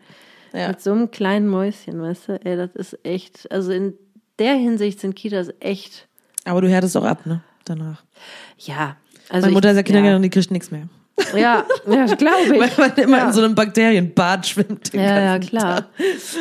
Ja. 0.53 0.69
Mit 0.69 0.81
so 0.81 0.93
einem 0.93 1.11
kleinen 1.11 1.49
Mäuschen, 1.49 2.01
weißt 2.01 2.29
du? 2.29 2.41
Ey, 2.45 2.57
das 2.57 2.75
ist 2.75 2.99
echt, 3.05 3.51
also 3.51 3.73
in 3.73 3.95
der 4.39 4.55
Hinsicht 4.55 5.01
sind 5.01 5.15
Kitas 5.15 5.51
echt, 5.61 6.09
Aber 6.45 6.61
du 6.61 6.69
härtest 6.69 6.97
auch 6.97 7.05
ab, 7.05 7.27
ne? 7.27 7.43
Danach. 7.65 8.03
ja. 8.59 8.97
Also 9.29 9.47
Meine 9.47 9.55
Mutter 9.55 9.69
ich, 9.69 9.73
ist 9.73 9.77
ja 9.77 9.83
Kindergärtnerin, 9.85 10.23
die 10.23 10.31
kriegt 10.31 10.51
nichts 10.51 10.71
mehr. 10.73 10.89
Ja, 11.35 11.65
ja, 11.87 12.07
das 12.07 12.17
glaube 12.17 12.43
ich. 12.45 12.51
Weil 12.61 12.71
man 12.77 12.97
immer 12.97 13.19
ja. 13.19 13.27
in 13.27 13.33
so 13.33 13.43
einem 13.43 13.55
Bakterienbad 13.55 14.47
schwimmt. 14.47 14.93
den 14.93 15.01
Ja, 15.01 15.21
ja, 15.21 15.39
klar. 15.39 15.77
Tag. 15.77 15.85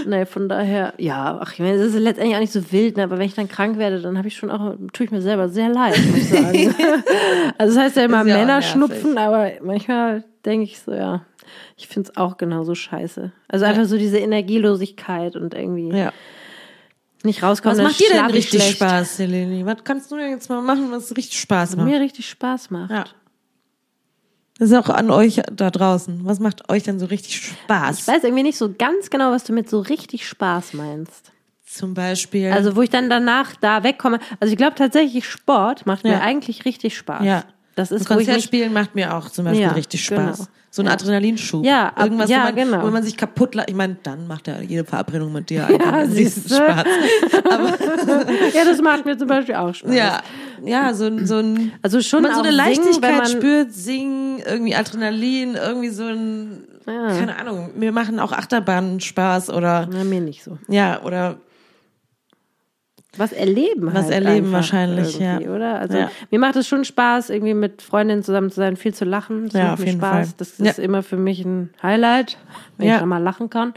Nee, 0.07 0.26
von 0.26 0.49
daher, 0.49 0.93
ja, 0.97 1.39
ach, 1.41 1.53
ich 1.53 1.60
meine, 1.60 1.74
es 1.74 1.93
ist 1.93 1.99
letztendlich 1.99 2.36
auch 2.36 2.41
nicht 2.41 2.53
so 2.53 2.72
wild, 2.72 2.97
ne, 2.97 3.03
aber 3.03 3.18
wenn 3.18 3.26
ich 3.26 3.36
dann 3.36 3.47
krank 3.47 3.78
werde, 3.78 4.01
dann 4.01 4.18
habe 4.18 4.28
ich 4.28 4.36
schon 4.36 4.49
auch, 4.49 4.76
tue 4.93 5.05
ich 5.05 5.12
mir 5.12 5.22
selber 5.22 5.49
sehr 5.49 5.70
leid, 5.70 5.99
muss 6.07 6.18
ich 6.18 6.30
sagen. 6.30 6.76
also 7.57 7.76
das 7.76 7.84
heißt 7.84 7.97
ja 7.97 8.05
immer 8.05 8.22
Ist 8.22 8.28
ja 8.28 8.36
auch 8.36 8.39
Männerschnupfen, 8.39 9.18
aber 9.18 9.51
manchmal 9.62 10.24
denke 10.45 10.64
ich 10.64 10.80
so, 10.80 10.93
ja, 10.93 11.26
ich 11.78 11.88
finde 11.88 12.10
es 12.10 12.18
auch 12.18 12.38
genauso 12.38 12.76
scheiße. 12.76 13.32
Also 13.47 13.66
einfach 13.66 13.86
so 13.86 13.97
diese 13.97 14.18
Energielosigkeit 14.20 15.36
und 15.36 15.54
irgendwie 15.54 15.89
Ja. 15.97 16.12
nicht 17.24 17.43
rauskommen. 17.43 17.78
Was 17.78 17.84
macht 17.84 18.00
dir 18.00 18.10
denn 18.14 18.26
richtig 18.26 18.62
schlecht. 18.62 18.76
Spaß, 18.78 19.20
Helene? 19.20 19.66
Was 19.66 19.84
kannst 19.84 20.12
du 20.12 20.18
denn 20.18 20.30
jetzt 20.32 20.50
mal 20.50 20.62
machen, 20.62 20.91
was 20.91 21.16
richtig 21.16 21.39
Spaß 21.39 21.72
Was 21.72 21.76
macht? 21.78 21.88
mir 21.88 22.00
richtig 22.00 22.30
Spaß 22.30 22.70
macht. 22.72 22.91
Ja. 22.91 23.06
Das 24.58 24.72
ist 24.72 24.76
auch 24.76 24.89
an 24.89 25.10
euch 25.10 25.41
da 25.54 25.70
draußen. 25.72 26.26
Was 26.26 26.39
macht 26.41 26.70
euch 26.70 26.84
denn 26.84 27.00
so 27.00 27.06
richtig 27.06 27.38
Spaß? 27.38 28.00
Ich 28.00 28.08
weiß 28.08 28.24
irgendwie 28.26 28.43
nicht 28.43 28.58
so 28.58 28.74
ganz 28.78 29.10
genau, 29.10 29.32
was 29.32 29.45
du 29.45 29.54
mit 29.54 29.70
so 29.70 29.80
richtig 29.80 30.28
Spaß 30.28 30.74
meinst. 30.74 31.32
Zum 31.66 31.93
Beispiel. 31.93 32.52
Also 32.52 32.76
wo 32.76 32.82
ich 32.82 32.89
dann 32.89 33.10
danach 33.10 33.56
da 33.56 33.84
wegkomme. 33.84 34.20
Also 34.39 34.52
ich 34.52 34.58
glaube 34.58 34.76
tatsächlich, 34.76 35.26
Sport 35.30 35.86
macht 35.86 36.04
mir 36.04 36.14
Ja. 36.14 36.20
eigentlich 36.22 36.66
richtig 36.66 36.97
Spaß. 36.97 37.24
ja. 37.24 37.43
Das 37.76 37.91
ist, 37.91 38.01
Das 38.01 38.09
wo 38.09 38.13
ich 38.13 38.17
Konzert 38.28 38.36
mich, 38.38 38.45
spielen 38.45 38.74
macht 38.74 38.95
mir 38.95 39.15
auch 39.15 39.30
zum 39.30 39.45
Beispiel 39.45 39.61
Ja, 39.63 39.72
richtig 39.72 40.05
genau. 40.07 40.34
Spaß. 40.34 40.49
So 40.72 40.84
ein 40.84 40.88
Adrenalinschub. 40.88 41.65
Ja, 41.65 41.88
ab- 41.88 42.03
Irgendwas, 42.03 42.30
ja, 42.30 42.39
wo, 42.41 42.43
man, 42.43 42.55
genau. 42.55 42.84
wo 42.84 42.91
man 42.91 43.01
sich 43.03 43.17
kaputt 43.17 43.55
lacht. 43.55 43.70
Ich 43.72 43.76
meine, 43.76 43.97
dann 44.03 44.28
macht 44.28 44.47
ja 44.47 44.59
jede 44.61 44.84
Verabredung 44.86 45.32
mit 45.34 45.49
dir 45.49 45.65
einfach 45.67 45.91
Ja, 45.93 46.05
siehste. 46.05 46.53
Spaß. 46.55 46.86
ja, 48.53 48.65
das 48.65 48.82
macht 48.82 49.05
mir 49.05 49.17
zum 49.17 49.28
Beispiel 49.28 49.55
auch 49.55 49.74
Spaß. 49.74 49.93
Ja, 49.93 50.22
ja, 50.63 50.93
so, 50.93 51.05
ein- 51.05 51.26
so 51.26 51.38
ein, 51.38 51.72
Also 51.82 52.01
schon 52.01 52.22
man 52.24 52.34
so 52.34 52.39
eine 52.41 52.49
singen, 52.49 52.57
Leichtigkeit 52.57 53.01
wenn 53.01 53.17
man- 53.17 53.28
spürt, 53.28 53.74
singen, 53.74 54.39
irgendwie 54.45 54.76
Adrenalin, 54.76 55.55
irgendwie 55.55 55.89
so 55.89 56.03
ein, 56.05 56.63
Ja. 56.86 57.07
keine 57.17 57.38
Ahnung, 57.38 57.72
mir 57.76 57.91
machen 57.91 58.20
auch 58.20 58.32
Achterbahnen 58.32 58.99
Spaß 58.99 59.49
oder, 59.49 59.88
Na, 59.91 60.03
mir 60.03 60.22
nicht 60.22 60.43
so. 60.43 60.57
ja, 60.67 61.01
oder, 61.03 61.38
Was 63.18 63.32
erleben 63.32 63.88
Was 63.88 64.03
halt 64.05 64.12
erleben 64.14 64.36
einfach 64.47 64.51
wahrscheinlich, 64.53 65.18
ja. 65.20 65.39
Oder? 65.39 65.80
Also 65.80 65.97
Ja. 65.97 66.12
mir 66.30 66.39
macht 66.39 66.55
es 66.57 66.68
schon 66.68 66.86
Spaß, 66.86 67.32
irgendwie 67.32 67.55
mit 67.55 67.82
Freundinnen 67.82 68.22
zusammen 68.24 68.49
zu 68.51 68.57
sein, 68.57 68.78
viel 68.78 68.93
zu 68.93 69.03
lachen. 69.03 69.45
Das 69.45 69.53
Ja, 69.53 69.64
macht 69.64 69.74
auf 69.74 69.80
mir 69.80 69.86
jeden 69.88 69.97
Spaß. 69.99 70.28
Fall. 70.28 70.36
Das 70.38 70.57
Ja. 70.60 70.66
ist 70.70 70.80
immer 70.80 71.01
für 71.01 71.18
mich 71.18 71.43
ein 71.43 71.72
Highlight, 71.82 72.38
wenn 72.78 72.88
Ja. 72.88 72.99
ich 72.99 73.05
mal 73.05 73.18
lachen 73.18 73.49
kann. 73.49 73.74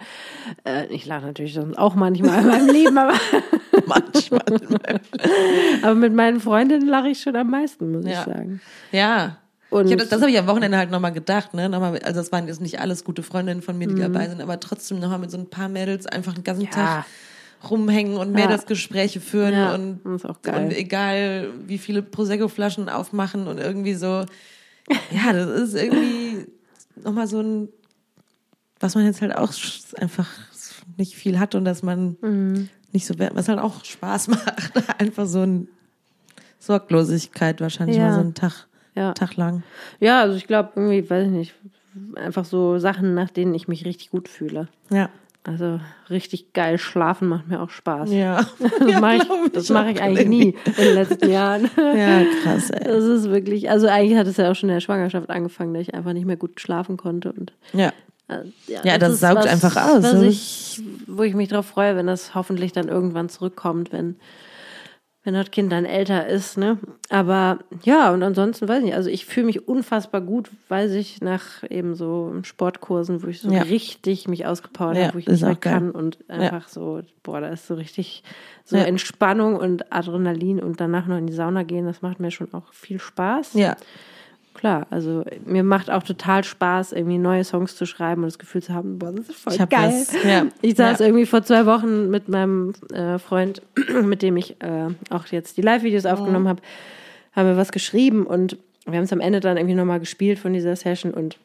Äh, 0.64 0.86
ich 0.88 1.06
lache 1.06 1.24
natürlich 1.26 1.54
sonst 1.54 1.78
auch 1.78 1.94
manchmal 1.94 2.40
in 2.40 2.46
meinem 2.46 2.68
Leben, 2.68 2.98
aber, 2.98 3.14
manchmal. 3.86 4.42
aber 5.82 5.94
mit 5.94 6.12
meinen 6.12 6.40
Freundinnen 6.40 6.86
lache 6.86 7.08
ich 7.08 7.20
schon 7.22 7.34
am 7.36 7.50
meisten, 7.50 7.90
muss 7.92 8.04
ich 8.04 8.12
Ja. 8.12 8.24
sagen. 8.24 8.60
ja. 8.92 9.36
Und- 9.70 9.86
ich 9.86 9.92
hab 9.92 10.00
das 10.00 10.10
das 10.10 10.20
habe 10.20 10.30
ich 10.30 10.38
am 10.38 10.46
Wochenende 10.46 10.76
halt 10.76 10.90
nochmal 10.90 11.12
gedacht, 11.12 11.54
ne? 11.54 11.66
Nochmal, 11.70 11.98
also 12.04 12.20
das 12.20 12.30
waren 12.30 12.46
jetzt 12.46 12.60
nicht 12.60 12.78
alles 12.80 13.04
gute 13.04 13.22
Freundinnen 13.22 13.62
von 13.62 13.78
mir, 13.78 13.88
Mhm. 13.88 13.94
die 13.96 14.02
dabei 14.02 14.28
sind, 14.28 14.42
aber 14.42 14.60
trotzdem 14.60 15.00
nochmal 15.00 15.18
mit 15.20 15.30
so 15.30 15.38
ein 15.38 15.48
paar 15.48 15.70
Mädels 15.70 16.04
einfach 16.06 16.34
den 16.34 16.44
ganzen 16.44 16.64
Ja. 16.64 16.70
Tag 16.70 17.04
rumhängen 17.70 18.16
und 18.16 18.32
Mädelsgespräche 18.32 19.20
führen 19.20 19.54
Ja, 19.54 19.74
und, 19.74 20.00
und 20.04 20.72
egal 20.72 21.50
wie 21.66 21.78
viele 21.78 22.02
Prosecco-Flaschen 22.02 22.88
aufmachen 22.88 23.46
und 23.46 23.58
irgendwie 23.58 23.94
so, 23.94 24.24
ja, 25.10 25.32
das 25.32 25.48
ist 25.50 25.74
irgendwie 25.74 26.46
nochmal 26.96 27.26
so 27.26 27.40
ein, 27.40 27.68
was 28.80 28.94
man 28.94 29.04
jetzt 29.04 29.20
halt 29.22 29.36
auch 29.36 29.52
einfach 29.98 30.28
nicht 30.96 31.14
viel 31.14 31.38
hat 31.38 31.54
und 31.54 31.64
dass 31.64 31.82
man 31.82 32.16
Mhm. 32.20 32.68
nicht 32.92 33.06
so, 33.06 33.14
was 33.18 33.48
halt 33.48 33.58
auch 33.58 33.84
Spaß 33.84 34.28
macht, 34.28 35.00
einfach 35.00 35.26
so 35.26 35.40
ein 35.42 35.68
Sorglosigkeit 36.58 37.60
wahrscheinlich 37.60 37.96
Ja. 37.96 38.04
mal 38.06 38.12
so 38.14 38.20
einen 38.20 38.34
Tag, 38.34 38.66
Ja. 38.94 39.12
Tag 39.14 39.36
lang. 39.36 39.62
Ja, 40.00 40.20
also 40.20 40.36
ich 40.36 40.46
glaube 40.46 40.72
irgendwie, 40.76 41.08
weiß 41.08 41.26
ich 41.26 41.32
nicht, 41.32 41.54
einfach 42.16 42.44
so 42.44 42.78
Sachen, 42.78 43.14
nach 43.14 43.30
denen 43.30 43.54
ich 43.54 43.68
mich 43.68 43.84
richtig 43.84 44.10
gut 44.10 44.28
fühle. 44.28 44.68
Ja. 44.90 45.08
Also 45.44 45.80
richtig 46.08 46.52
geil 46.52 46.78
schlafen 46.78 47.26
macht 47.26 47.48
mir 47.48 47.60
auch 47.60 47.70
Spaß. 47.70 48.12
Ja. 48.12 48.46
Das 48.78 49.00
mache 49.00 49.16
ich, 49.16 49.52
das 49.52 49.68
mach 49.70 49.86
ich 49.88 50.00
eigentlich 50.00 50.28
nie 50.28 50.54
in 50.66 50.84
den 50.84 50.94
letzten 50.94 51.30
Jahren. 51.30 51.68
Ja, 51.76 52.22
krass, 52.42 52.70
ey. 52.70 52.84
Das 52.84 53.04
ist 53.04 53.28
wirklich, 53.30 53.68
also 53.70 53.88
eigentlich 53.88 54.16
hat 54.18 54.26
es 54.28 54.36
ja 54.36 54.50
auch 54.50 54.54
schon 54.54 54.68
in 54.68 54.74
der 54.76 54.80
Schwangerschaft 54.80 55.30
angefangen, 55.30 55.74
dass 55.74 55.82
ich 55.82 55.94
einfach 55.94 56.12
nicht 56.12 56.26
mehr 56.26 56.36
gut 56.36 56.60
schlafen 56.60 56.96
konnte 56.96 57.32
und 57.32 57.52
Ja. 57.72 57.92
äh, 58.28 58.38
Ja, 58.84 58.98
das 58.98 59.14
ist 59.14 59.20
saugt 59.20 59.46
einfach 59.46 59.76
aus. 59.76 60.02
Was 60.04 60.12
Das 60.12 60.22
ich, 60.22 60.80
wo 61.08 61.22
ich 61.24 61.34
mich 61.34 61.48
drauf 61.48 61.66
freue, 61.66 61.96
wenn 61.96 62.06
das 62.06 62.34
hoffentlich 62.36 62.72
dann 62.72 62.88
irgendwann 62.88 63.28
zurückkommt, 63.28 63.92
wenn 63.92 64.16
wenn 65.24 65.34
das 65.34 65.50
Kind 65.52 65.70
dann 65.70 65.84
älter 65.84 66.26
ist, 66.26 66.58
ne? 66.58 66.78
Aber 67.08 67.60
ja, 67.84 68.12
und 68.12 68.22
ansonsten 68.24 68.68
weiß 68.68 68.78
ich 68.78 68.84
nicht. 68.86 68.94
Also 68.96 69.08
ich 69.08 69.24
fühle 69.24 69.46
mich 69.46 69.68
unfassbar 69.68 70.20
gut, 70.20 70.50
weiß 70.68 70.92
ich, 70.92 71.20
nach 71.20 71.62
eben 71.70 71.94
so 71.94 72.34
Sportkursen, 72.42 73.22
wo 73.22 73.28
ich 73.28 73.40
so 73.40 73.50
Ja. 73.50 73.62
richtig 73.62 74.26
mich 74.26 74.46
ausgepowert 74.46 74.96
Ja, 74.96 75.04
habe, 75.04 75.14
wo 75.14 75.18
ich 75.18 75.28
nicht 75.28 75.42
mehr 75.42 75.54
geil. 75.54 75.72
kann 75.74 75.90
und 75.92 76.18
einfach 76.28 76.68
so, 76.68 77.02
boah, 77.22 77.40
da 77.40 77.48
ist 77.50 77.66
so 77.68 77.74
richtig 77.74 78.24
so 78.64 78.76
Ja. 78.76 78.82
Entspannung 78.84 79.56
und 79.56 79.92
Adrenalin 79.92 80.60
und 80.60 80.80
danach 80.80 81.06
noch 81.06 81.18
in 81.18 81.26
die 81.28 81.32
Sauna 81.32 81.62
gehen, 81.62 81.86
das 81.86 82.02
macht 82.02 82.18
mir 82.18 82.30
schon 82.32 82.52
auch 82.52 82.72
viel 82.72 82.98
Spaß. 82.98 83.54
Ja. 83.54 83.76
Klar, 84.62 84.86
also 84.90 85.24
mir 85.44 85.64
macht 85.64 85.90
auch 85.90 86.04
total 86.04 86.44
Spaß, 86.44 86.92
irgendwie 86.92 87.18
neue 87.18 87.42
Songs 87.42 87.74
zu 87.74 87.84
schreiben 87.84 88.22
und 88.22 88.28
das 88.28 88.38
Gefühl 88.38 88.62
zu 88.62 88.72
haben, 88.72 88.96
boah, 88.96 89.10
das 89.10 89.28
ist 89.28 89.40
voll 89.40 89.54
Ich 89.54 89.58
geil. 89.68 89.90
das, 89.90 90.14
ja. 90.24 90.46
Ich 90.60 90.76
saß 90.76 91.00
Ja. 91.00 91.06
irgendwie 91.06 91.26
vor 91.26 91.42
zwei 91.42 91.66
Wochen 91.66 92.10
mit 92.10 92.28
meinem 92.28 92.72
äh, 92.94 93.18
Freund, 93.18 93.60
mit 94.04 94.22
dem 94.22 94.36
ich 94.36 94.52
äh, 94.62 94.86
auch 95.10 95.26
jetzt 95.26 95.56
die 95.56 95.62
Live-Videos 95.62 96.04
Mhm. 96.04 96.10
aufgenommen 96.10 96.46
habe, 96.46 96.62
haben 97.34 97.48
wir 97.48 97.56
was 97.56 97.72
geschrieben 97.72 98.24
und 98.24 98.56
wir 98.86 98.98
haben 98.98 99.02
es 99.04 99.12
am 99.12 99.18
Ende 99.18 99.40
dann 99.40 99.56
irgendwie 99.56 99.74
nochmal 99.74 99.98
gespielt 99.98 100.38
von 100.38 100.52
dieser 100.52 100.76
Session 100.76 101.12
und 101.12 101.38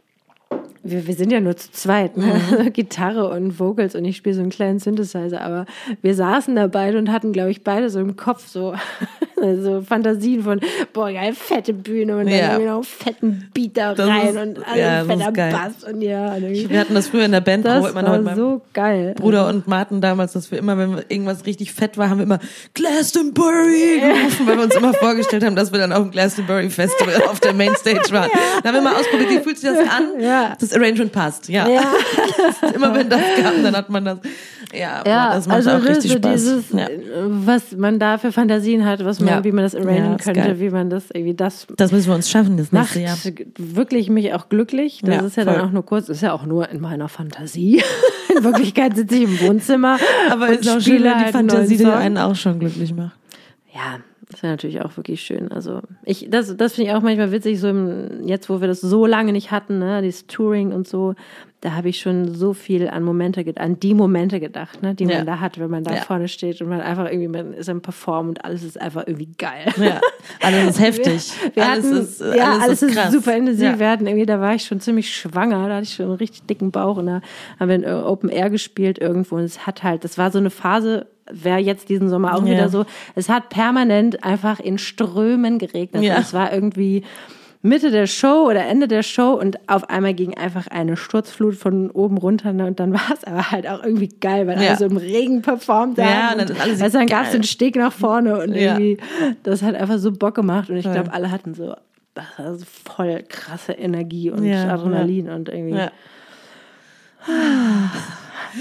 wir, 0.84 1.07
wir 1.07 1.15
sind 1.15 1.32
ja 1.32 1.39
nur 1.39 1.57
zu 1.57 1.72
zweit, 1.72 2.18
ne? 2.18 2.39
Mhm. 2.59 2.72
Gitarre 2.74 3.30
und 3.32 3.59
Vocals 3.59 3.95
und 3.95 4.05
ich 4.05 4.18
spiele 4.18 4.36
so 4.36 4.41
einen 4.41 4.51
kleinen 4.51 4.78
Synthesizer, 4.78 5.41
aber 5.41 5.65
wir 6.03 6.13
saßen 6.13 6.55
da 6.55 6.68
beide 6.68 6.99
und 6.99 7.11
hatten, 7.11 7.34
glaube 7.34 7.49
ich, 7.49 7.63
beide 7.63 7.89
so 7.89 7.99
im 7.99 8.15
Kopf 8.15 8.47
so, 8.47 8.76
so 9.61 9.81
Fantasien 9.81 10.43
von, 10.43 10.59
boah, 10.93 11.11
geil, 11.11 11.33
fette 11.33 11.73
Bühne 11.73 12.13
und 12.17 12.25
dann 12.25 12.33
Ja. 12.35 12.51
irgendwie 12.53 12.65
noch 12.69 12.83
fetten 12.83 13.49
Beat 13.53 13.77
da 13.77 13.93
Das 13.93 14.07
rein 14.07 14.27
ist- 14.29 14.35
und 14.38 14.67
alles 14.67 14.77
ja, 14.79 15.03
fetter. 15.05 15.31
Bass 15.31 15.83
und 15.91 16.01
ja. 16.01 16.33
Und 16.33 16.69
Wir 16.69 16.79
hatten 16.79 16.93
das 16.93 17.07
früher 17.07 17.25
in 17.25 17.31
der 17.31 17.41
Band, 17.41 17.65
das 17.65 17.89
immer 17.91 18.01
noch 18.01 18.21
mit 18.21 18.35
so 18.35 18.61
geil. 18.73 19.13
Bruder 19.17 19.47
und 19.47 19.67
Martin 19.67 20.01
damals, 20.01 20.33
dass 20.33 20.49
wir 20.51 20.57
immer, 20.59 20.77
wenn 20.77 20.97
irgendwas 21.09 21.45
richtig 21.45 21.73
fett 21.73 21.97
war, 21.97 22.09
haben 22.09 22.17
wir 22.17 22.23
immer 22.23 22.39
Glastonbury 22.73 23.99
gerufen, 24.01 24.47
weil 24.47 24.57
wir 24.57 24.63
uns 24.65 24.75
immer 24.75 24.93
vorgestellt 24.93 25.43
haben, 25.43 25.55
dass 25.55 25.71
wir 25.71 25.79
dann 25.79 25.93
auf 25.93 26.03
dem 26.03 26.11
Glastonbury 26.11 26.69
Festival 26.69 27.21
auf 27.29 27.39
der 27.39 27.53
Mainstage 27.53 28.11
waren. 28.11 28.29
Da 28.63 28.69
haben 28.69 28.75
wir 28.75 28.81
mal 28.81 28.95
ausprobiert, 28.95 29.29
wie 29.29 29.39
fühlt 29.39 29.57
sich 29.59 29.69
das 29.69 29.79
an? 29.79 30.19
Ja. 30.19 30.55
Das 30.59 30.73
Arrangement 30.73 31.11
passt, 31.11 31.47
ja. 31.49 31.67
Ja. 31.67 31.83
immer 32.75 32.93
wenn 32.95 33.09
das 33.09 33.21
kam, 33.41 33.63
dann 33.63 33.75
hat 33.75 33.89
man 33.89 34.05
das. 34.05 34.17
Ja, 34.73 35.01
Ja, 35.05 35.33
das 35.35 35.47
macht 35.47 35.57
also 35.57 35.71
auch 35.71 35.83
richtig 35.83 36.11
so 36.11 36.17
Spaß. 36.17 36.33
dieses, 36.33 36.63
ja. 36.73 36.88
was 37.27 37.71
man 37.75 37.99
da 37.99 38.17
für 38.17 38.31
Fantasien 38.31 38.85
hat, 38.85 39.03
was 39.05 39.19
man, 39.19 39.26
Ja. 39.28 39.43
wie 39.43 39.51
man 39.51 39.63
das 39.63 39.75
arrangen 39.75 39.95
Ja, 40.11 40.17
könnte, 40.17 40.39
geil. 40.41 40.59
wie 40.59 40.69
man 40.69 40.89
das 40.89 41.11
irgendwie 41.11 41.34
das 41.34 41.67
Das 41.78 41.91
müssen 41.91 42.07
wir 42.07 42.15
uns 42.15 42.30
schaffen, 42.30 42.57
das 42.57 42.71
macht 42.71 42.95
nächste 42.95 43.30
Jahr. 43.32 43.45
wirklich 43.57 44.09
mich 44.09 44.34
auch 44.34 44.49
glücklich. 44.49 45.01
Das 45.03 45.15
Ja, 45.15 45.21
ist 45.21 45.38
ja 45.38 45.43
voll. 45.43 45.53
dann 45.53 45.61
auch 45.67 45.71
nur 45.71 45.86
kurz, 45.86 46.09
ist 46.09 46.21
ja 46.21 46.34
auch 46.34 46.45
nur 46.45 46.69
in 46.69 46.80
meiner 46.82 47.07
Fantasie. 47.09 47.82
in 48.38 48.43
Wirklichkeit 48.43 48.95
sitze 48.95 49.15
ich 49.15 49.23
im 49.23 49.39
Wohnzimmer 49.41 49.97
Aber 50.32 50.47
und 50.49 50.59
ist 50.59 50.69
auch 50.69 50.80
schön, 50.82 51.03
wenn 51.03 51.03
die 51.03 51.09
halt 51.25 51.32
Fantasie, 51.32 51.78
die 51.78 51.86
einen 51.86 52.17
auch 52.17 52.36
schon 52.36 52.59
glücklich 52.59 52.93
macht. 52.93 53.15
Ja, 53.73 53.99
das 54.30 54.43
wäre 54.43 54.51
natürlich 54.53 54.82
auch 54.82 54.97
wirklich 54.97 55.21
schön. 55.21 55.51
Also 55.53 55.80
ich, 56.03 56.28
das, 56.30 56.55
das 56.57 56.73
finde 56.75 56.89
ich 56.91 56.95
auch 56.97 57.01
manchmal 57.01 57.32
witzig, 57.32 57.59
so 57.61 57.69
im, 57.69 58.28
jetzt, 58.28 58.49
wo 58.49 58.59
wir 58.59 58.67
das 58.67 58.82
so 58.82 59.05
lange 59.05 59.32
nicht 59.32 59.51
hatten, 59.51 59.80
ne, 59.80 60.01
dieses 60.01 60.28
Touring 60.28 60.73
und 60.73 60.86
so, 60.86 61.15
da 61.61 61.71
habe 61.73 61.88
ich 61.89 62.01
schon 62.01 62.36
so 62.36 62.53
viel 62.53 62.89
an 62.89 63.03
Momente, 63.03 63.43
an 63.55 63.80
die 63.80 63.93
Momente 63.93 64.39
gedacht, 64.41 64.82
ne, 64.84 64.93
die 64.95 65.05
Ja. 65.05 65.17
man 65.17 65.25
da 65.25 65.39
hat, 65.39 65.57
wenn 65.59 65.69
man 65.71 65.84
da 65.86 65.95
Ja. 65.95 66.01
vorne 66.01 66.28
steht 66.28 66.61
und 66.61 66.67
man 66.67 66.82
einfach 66.82 67.05
irgendwie, 67.09 67.30
man 67.30 67.53
ist 67.53 67.69
am 67.69 67.82
Performen 67.82 68.30
und 68.32 68.43
alles 68.43 68.63
ist 68.63 68.80
einfach 68.80 69.07
irgendwie 69.07 69.30
geil. 69.38 69.65
Ja, 69.78 70.01
alles 70.41 70.71
ist 70.71 70.80
heftig. 70.82 71.32
Wir 71.53 71.65
alles 71.65 71.86
hatten, 71.86 71.97
ist, 71.97 72.19
ja, 72.19 72.57
alles, 72.59 72.82
ist, 72.84 72.93
krass. 72.95 73.13
super 73.13 73.34
intensiv. 73.36 73.80
Wir 73.80 73.89
hatten 73.89 74.05
irgendwie, 74.07 74.25
da 74.25 74.41
war 74.41 74.53
ich 74.53 74.65
schon 74.65 74.82
ziemlich 74.82 75.15
schwanger, 75.15 75.69
da 75.69 75.75
hatte 75.75 75.84
ich 75.84 75.93
schon 75.95 76.07
einen 76.07 76.15
richtig 76.15 76.43
dicken 76.47 76.71
Bauch 76.71 76.97
und 76.97 77.05
da 77.07 77.21
haben 77.61 77.69
wir 77.69 77.75
in 77.75 77.86
Open 77.86 78.30
Air 78.30 78.49
gespielt 78.49 78.99
irgendwo 78.99 79.36
und 79.38 79.43
es 79.43 79.65
hat 79.65 79.84
halt, 79.84 80.03
das 80.03 80.17
war 80.17 80.32
so 80.32 80.38
eine 80.38 80.49
Phase, 80.49 81.07
wäre 81.32 81.59
jetzt 81.59 81.89
diesen 81.89 82.09
Sommer 82.09 82.36
auch 82.36 82.45
Ja. 82.45 82.51
wieder 82.53 82.69
so, 82.69 82.86
es 83.15 83.30
hat 83.30 83.49
permanent 83.49 84.23
einfach 84.23 84.59
in 84.59 84.78
Strömen 84.78 85.59
geregnet. 85.59 86.03
Ja. 86.03 86.17
Es 86.19 86.34
war 86.34 86.53
irgendwie 86.53 87.03
Mitte 87.63 87.89
der 87.91 88.05
Show 88.07 88.45
oder 88.47 88.65
Ende 88.65 88.88
der 88.88 89.01
Show 89.03 89.32
und 89.34 89.57
auf 89.67 89.89
einmal 89.89 90.13
ging 90.13 90.38
einfach 90.38 90.67
eine 90.67 90.95
Sturzflut 90.95 91.55
von 91.55 91.89
oben 91.89 92.17
runter 92.17 92.53
ne? 92.53 92.67
und 92.67 92.80
dann 92.80 92.93
war 92.93 93.11
es 93.13 93.23
aber 93.23 93.51
halt 93.51 93.67
auch 93.67 93.84
irgendwie 93.84 94.09
geil, 94.21 94.47
weil 94.47 94.61
Ja. 94.61 94.69
alle 94.69 94.78
so 94.78 94.86
im 94.86 94.97
Regen 94.97 95.41
performt 95.41 95.97
haben. 95.99 96.07
Ja, 96.07 96.32
und 96.34 96.49
dann 96.49 96.57
weißt 96.80 96.93
du, 96.93 96.97
dann 96.99 97.07
gab 97.07 97.25
es 97.25 97.32
den 97.32 97.43
Steg 97.43 97.75
nach 97.75 97.91
vorne 97.91 98.39
und 98.41 98.53
irgendwie, 98.55 98.97
das 99.43 99.63
hat 99.63 99.75
einfach 99.75 99.97
so 99.97 100.11
Bock 100.11 100.36
gemacht 100.36 100.69
und 100.69 100.78
ich 100.78 100.89
glaube, 100.89 101.11
alle 101.11 101.32
hatten 101.32 101.53
so 101.55 101.75
das 102.13 102.25
war 102.38 102.55
so 102.55 102.65
voll 102.86 103.23
krasse 103.30 103.73
Energie 103.73 104.32
und 104.32 104.47
Adrenalin 104.51 105.30
und 105.30 105.49
irgendwie. 105.49 105.75
Ja. 105.78 105.91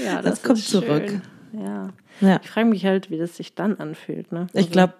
Ja, 0.05 0.21
Das 0.21 0.43
kommt 0.43 0.59
ist 0.59 0.69
zurück. 0.69 1.21
Ja. 1.53 1.89
Ja. 2.21 2.39
Ich 2.43 2.49
frage 2.49 2.67
mich 2.67 2.85
halt, 2.85 3.09
wie 3.11 3.17
das 3.17 3.37
sich 3.37 3.53
dann 3.55 3.75
anfühlt. 3.77 4.31
Ne? 4.31 4.47
Ich 4.53 4.71
glaube, 4.71 4.93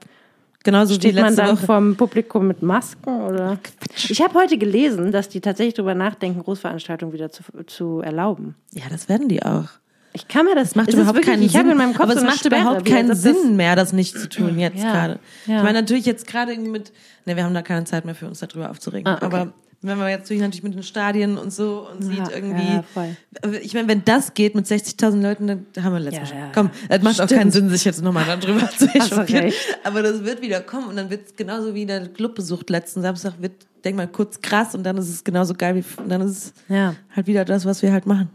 genauso 0.64 0.92
wie 0.92 1.00
Steht 1.00 1.16
man 1.16 1.26
letzte 1.26 1.42
dann 1.44 1.58
Woche. 1.58 1.66
vorm 1.66 1.96
Publikum 1.96 2.48
mit 2.48 2.62
Masken 2.62 3.22
oder? 3.22 3.58
Ich 3.96 4.22
habe 4.22 4.34
heute 4.36 4.58
gelesen, 4.58 5.12
dass 5.12 5.30
die 5.30 5.42
tatsächlich 5.42 5.74
darüber 5.76 5.96
nachdenken, 5.96 6.42
Großveranstaltungen 6.44 7.14
wieder 7.14 7.32
zu, 7.32 7.44
zu 7.66 8.02
erlauben. 8.02 8.56
Ja, 8.74 8.84
das 8.90 9.10
werden 9.10 9.28
die 9.30 9.42
auch. 9.44 9.66
Ich 10.14 10.28
kann 10.28 10.46
mir 10.46 10.56
das, 10.56 10.70
Das 10.70 10.76
macht 10.76 10.94
überhaupt 10.94 11.16
wirklich- 11.18 11.26
keinen 11.32 11.44
ich 11.44 11.56
habe 11.56 11.66
Sinn. 11.66 11.72
in 11.74 11.78
meinem 11.78 11.94
Kopf 11.94 12.04
aber 12.04 12.14
so 12.14 12.20
es 12.20 12.24
macht 12.26 12.40
Sperre, 12.40 12.62
überhaupt 12.62 12.86
wie 12.88 12.92
keinen 12.92 13.10
das- 13.10 13.22
Sinn 13.22 13.56
mehr, 13.56 13.76
das 13.76 13.94
nicht 13.94 14.18
zu 14.18 14.28
tun 14.28 14.58
jetzt 14.58 14.82
Ja, 14.82 14.92
gerade. 14.92 15.20
ja. 15.46 15.58
Ich 15.58 15.64
meine 15.64 15.82
natürlich 15.82 16.06
jetzt 16.06 16.26
gerade 16.26 16.54
irgendwie 16.54 16.72
mit, 16.72 16.92
ne, 17.26 17.36
wir 17.36 17.44
haben 17.44 17.54
da 17.54 17.62
keine 17.62 17.84
Zeit 17.86 18.04
mehr 18.06 18.16
für 18.16 18.26
uns 18.28 18.40
darüber 18.40 18.72
aufzuregen. 18.72 19.06
Ah, 19.08 19.16
okay. 19.18 19.26
Aber 19.26 19.54
wenn 19.82 19.98
man 19.98 20.10
jetzt 20.10 20.30
natürlich 20.30 20.64
mit 20.64 20.74
den 20.74 20.84
Stadien 20.84 21.38
und 21.38 21.54
so 21.54 21.88
und 21.92 22.04
sieht 22.04 22.18
Ja, 22.18 22.30
irgendwie, 22.32 22.74
ja, 22.76 22.84
voll. 22.94 23.16
ich 23.62 23.74
meine, 23.74 23.88
wenn 23.88 24.04
das 24.04 24.34
geht 24.34 24.56
mit 24.56 24.66
60.000 24.66 25.22
Leuten, 25.22 25.48
dann 25.48 25.66
haben 25.84 25.94
wir 25.94 26.00
letztes 26.00 26.32
Ja, 26.32 26.36
Mal. 26.36 26.52
Komm, 26.54 26.70
es 26.90 27.02
macht 27.04 27.22
auch 27.22 27.26
Stimmt. 27.26 27.40
keinen 27.40 27.52
Sinn, 27.52 27.70
sich 27.70 27.86
jetzt 27.86 28.02
nochmal 28.02 28.26
darüber 28.26 28.70
zu 28.72 28.86
echauffieren. 28.94 29.54
Aber 29.84 30.02
das 30.02 30.24
wird 30.24 30.42
wieder 30.42 30.62
kommen 30.62 30.88
und 30.88 30.96
dann 30.96 31.10
wird 31.10 31.28
es 31.28 31.36
genauso 31.36 31.74
wie 31.76 31.86
der 31.86 32.08
Clubbesuch 32.08 32.64
letzten 32.70 33.02
Samstag 33.02 33.34
wird, 33.40 33.54
denk 33.86 33.96
mal 33.98 34.08
kurz 34.08 34.42
krass 34.42 34.74
und 34.76 34.84
dann 34.84 34.98
ist 34.98 35.10
es 35.10 35.24
genauso 35.24 35.54
geil 35.54 35.76
wie, 35.76 35.84
und 36.02 36.10
dann 36.10 36.22
ist 36.22 36.54
es 36.70 36.94
halt 37.16 37.28
wieder 37.28 37.46
das, 37.46 37.66
was 37.66 37.82
wir 37.82 37.92
halt 37.94 38.06
machen. 38.08 38.30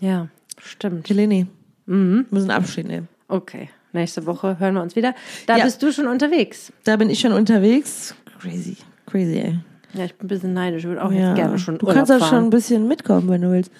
ja, 0.00 0.28
stimmt. 0.60 1.08
Helene, 1.08 1.46
Mhm. 1.86 2.26
wir 2.30 2.38
müssen 2.38 2.50
Abschied 2.50 2.86
nehmen. 2.86 3.08
Okay, 3.28 3.68
nächste 3.92 4.26
Woche 4.26 4.58
hören 4.58 4.74
wir 4.74 4.82
uns 4.82 4.94
wieder. 4.96 5.14
Da 5.46 5.56
Ja. 5.58 5.64
bist 5.64 5.82
du 5.82 5.92
schon 5.92 6.06
unterwegs. 6.06 6.72
Da 6.84 6.96
bin 6.96 7.08
ich 7.10 7.20
schon 7.20 7.32
unterwegs. 7.32 8.14
Crazy, 8.40 8.76
crazy, 9.06 9.38
ey. 9.38 9.58
Ja, 9.94 10.04
ich 10.04 10.14
bin 10.14 10.26
ein 10.26 10.28
bisschen 10.28 10.52
neidisch. 10.54 10.82
Ich 10.84 10.88
würde 10.88 11.04
auch 11.04 11.12
ja. 11.12 11.28
jetzt 11.28 11.36
gerne 11.36 11.58
schon 11.58 11.78
du 11.78 11.86
Urlaub 11.86 11.96
kannst 11.96 12.12
auch 12.12 12.18
fahren. 12.18 12.30
schon 12.30 12.44
ein 12.44 12.50
bisschen 12.50 12.88
mitkommen, 12.88 13.28
wenn 13.28 13.42
du 13.42 13.50
willst. 13.50 13.70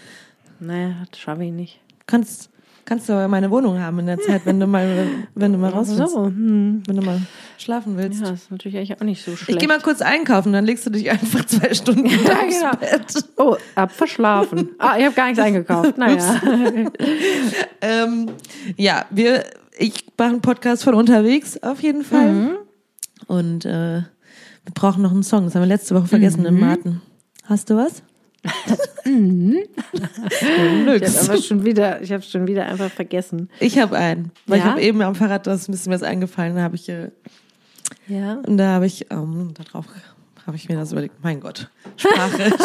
Naja, 0.61 0.95
das 1.11 1.19
schaffe 1.21 1.45
ich 1.45 1.53
nicht. 1.53 1.81
Kannst, 2.07 2.51
kannst 2.85 3.09
du 3.09 3.15
aber 3.15 3.29
meine 3.29 3.51
Wohnung 3.51 3.81
haben 3.81 3.99
in 4.01 4.07
der 4.07 4.19
Zeit, 4.19 4.43
wenn 4.45 4.61
du 4.61 4.67
mal, 4.67 5.07
wenn 5.35 5.53
du 5.53 5.59
mal 5.59 5.71
raus 5.71 5.89
willst. 5.91 6.13
So, 6.13 6.27
hm. 6.27 6.83
Wenn 6.87 6.97
du 6.97 7.03
mal 7.03 7.21
schlafen 7.59 7.97
willst. 7.97 8.21
Ja, 8.21 8.31
ist 8.31 8.51
natürlich 8.51 8.77
eigentlich 8.77 9.01
auch 9.01 9.05
nicht 9.05 9.25
so 9.25 9.35
schlecht. 9.37 9.51
Ich 9.51 9.59
gehe 9.59 9.69
mal 9.69 9.81
kurz 9.81 10.03
einkaufen, 10.03 10.53
dann 10.53 10.65
legst 10.65 10.85
du 10.87 10.91
dich 10.91 11.11
einfach 11.11 11.45
zwei 11.47 11.73
Stunden 11.75 12.07
Ja, 12.07 12.17
genau. 12.17 12.77
Bett. 12.79 13.25
Oh, 13.37 13.57
hab 13.77 13.91
verschlafen. 13.93 14.71
Ah, 14.79 14.97
ich 14.99 15.05
habe 15.05 15.15
gar 15.15 15.27
nichts 15.27 15.39
eingekauft. 15.45 15.97
Naja. 15.97 16.41
Ähm, 17.81 18.27
ja, 18.77 19.07
wir, 19.11 19.45
ich 19.79 20.07
mache 20.19 20.31
einen 20.31 20.41
Podcast 20.41 20.85
von 20.85 20.95
unterwegs 20.95 21.61
auf 21.63 21.83
jeden 21.83 22.05
Fall. 22.05 22.33
Mhm. 22.33 22.51
Und 23.27 23.65
äh, 23.65 24.03
wir 24.65 24.73
brauchen 24.75 25.03
noch 25.03 25.13
einen 25.13 25.23
Song. 25.23 25.45
Das 25.45 25.55
haben 25.55 25.63
wir 25.63 25.67
letzte 25.67 25.95
Woche 25.95 26.07
vergessen 26.07 26.41
Mhm. 26.41 26.47
im 26.47 26.61
Martin. 26.61 27.01
Hast 27.45 27.71
du 27.71 27.77
was? 27.77 28.03
Ich 29.05 31.29
habe 31.29 31.43
schon 31.43 31.65
wieder, 31.65 32.01
ich 32.03 32.13
habe 32.13 32.23
schon 32.23 32.47
wieder 32.47 32.67
einfach 32.67 32.91
vergessen. 32.91 33.49
Ich 33.61 33.79
habe 33.79 33.97
einen. 33.97 34.31
Weil 34.47 34.59
ich 34.59 34.65
Ja? 34.65 34.71
habe 34.73 34.83
eben 34.83 35.01
am 35.03 35.15
Fahrrad, 35.15 35.47
da 35.47 35.55
ist 35.55 35.69
ein 35.69 35.73
bisschen 35.73 35.93
was 35.93 36.03
eingefallen. 36.03 36.55
Da 36.57 36.63
habe 36.63 36.77
ich, 36.77 36.89
äh, 36.89 37.11
Ja. 38.09 38.35
und 38.47 38.57
da 38.59 38.75
habe 38.75 38.87
ich, 38.87 39.07
ähm, 39.11 39.51
da 39.55 39.63
drauf 39.65 39.87
habe 40.47 40.57
ich 40.57 40.69
mir 40.69 40.77
das 40.77 40.93
überlegt. 40.93 41.15
Mein 41.23 41.41
Gott, 41.41 41.69
Sprache. 41.97 42.53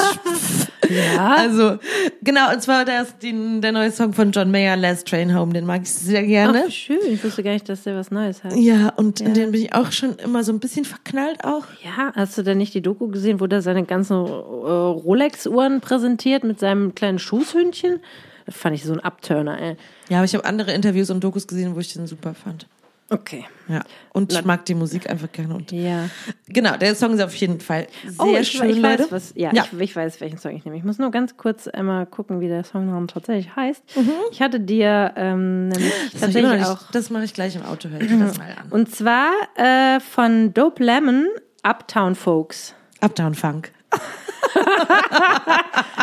Ja. 0.90 1.36
also, 1.36 1.80
genau, 2.24 2.54
und 2.54 2.62
zwar 2.62 2.86
der, 2.86 3.02
ist 3.02 3.16
die, 3.22 3.60
der 3.60 3.74
neue 3.74 3.92
Song 3.92 4.14
von 4.14 4.32
John 4.32 4.50
Mayer, 4.52 4.78
Last 4.78 5.06
Train 5.10 5.36
Home. 5.38 5.52
Den 5.52 5.66
mag 5.66 5.82
ich 5.84 5.92
sehr 5.92 6.24
gerne. 6.24 6.64
Ach, 6.68 6.72
schön. 6.72 7.00
Ich 7.10 7.22
wusste 7.26 7.44
gar 7.44 7.52
nicht, 7.52 7.68
dass 7.68 7.84
der 7.84 7.98
was 7.98 8.10
Neues 8.10 8.42
hat. 8.46 8.56
Ja, 8.56 8.94
und 8.96 9.20
in 9.20 9.28
Ja. 9.30 9.34
den 9.34 9.52
bin 9.52 9.62
ich 9.64 9.74
auch 9.76 9.92
schon 9.92 10.16
immer 10.16 10.46
so 10.46 10.54
ein 10.54 10.60
bisschen 10.62 10.86
verknallt 10.86 11.44
auch. 11.44 11.66
Ja, 11.84 12.14
hast 12.16 12.38
du 12.38 12.42
denn 12.44 12.58
nicht 12.60 12.74
die 12.74 12.82
Doku 12.82 13.10
gesehen, 13.10 13.42
wo 13.42 13.48
der 13.48 13.62
seine 13.62 13.84
ganzen 13.84 14.16
äh, 14.16 14.20
Rolex-Uhren 14.30 15.82
präsentiert 15.82 16.46
mit 16.46 16.60
seinem 16.62 16.96
kleinen 16.96 17.20
Schoßhündchen? 17.20 18.00
Das 18.46 18.56
fand 18.56 18.74
ich 18.76 18.86
so 18.86 18.94
ein 18.94 19.02
Abturner, 19.02 19.60
ey. 19.60 19.76
Ja, 20.08 20.18
aber 20.20 20.26
ich 20.26 20.34
habe 20.36 20.46
andere 20.46 20.72
Interviews 20.72 21.10
und 21.10 21.22
Dokus 21.22 21.48
gesehen, 21.48 21.76
wo 21.76 21.80
ich 21.82 21.92
den 21.92 22.08
super 22.08 22.34
fand. 22.34 22.66
Okay. 23.10 23.46
Ja. 23.70 23.84
Und 24.12 24.34
ich 24.34 24.44
mag 24.44 24.66
die 24.66 24.74
Musik 24.76 25.10
einfach 25.10 25.32
gerne. 25.32 25.54
Und 25.56 25.72
Ja. 25.72 26.10
genau, 26.48 26.76
der 26.76 26.94
Song 26.94 27.14
ist 27.14 27.22
auf 27.22 27.34
jeden 27.36 27.62
Fall 27.62 27.88
sehr 28.06 28.26
oh, 28.26 28.36
ich, 28.36 28.50
schön, 28.50 28.70
ich 28.70 28.78
Leute. 28.78 29.04
weiß, 29.04 29.12
was, 29.12 29.34
ja, 29.36 29.54
Ja. 29.54 29.66
Ich, 29.72 29.80
ich 29.80 29.96
weiß, 29.96 30.20
welchen 30.20 30.38
Song 30.38 30.54
ich 30.56 30.66
nehme. 30.66 30.76
Ich 30.78 30.84
muss 30.84 30.98
nur 30.98 31.10
ganz 31.12 31.38
kurz 31.38 31.68
einmal 31.70 32.06
gucken, 32.06 32.42
wie 32.42 32.48
der 32.50 32.64
Song 32.66 33.08
tatsächlich 33.08 33.56
heißt. 33.56 33.82
Mhm. 33.96 34.12
Ich 34.32 34.42
hatte 34.42 34.60
dir 34.60 35.14
ähm, 35.16 35.70
nämlich 35.70 35.94
das, 36.12 36.22
tatsächlich 36.22 36.60
noch 36.60 36.68
auch. 36.70 36.82
nicht- 36.82 36.96
das 36.96 37.10
mache 37.10 37.24
ich 37.24 37.34
gleich 37.34 37.56
im 37.56 37.64
Auto, 37.64 37.88
höre 37.90 38.02
ich 38.02 38.10
das 38.20 38.38
mal 38.38 38.48
an. 38.60 38.70
Und 38.72 38.94
zwar 38.94 39.32
äh, 39.56 40.00
von 40.02 40.54
Dope 40.54 40.84
Lemon, 40.84 41.28
Uptown 41.64 42.16
Folks. 42.16 42.74
Uptown 43.00 43.36
Funk. 43.36 43.72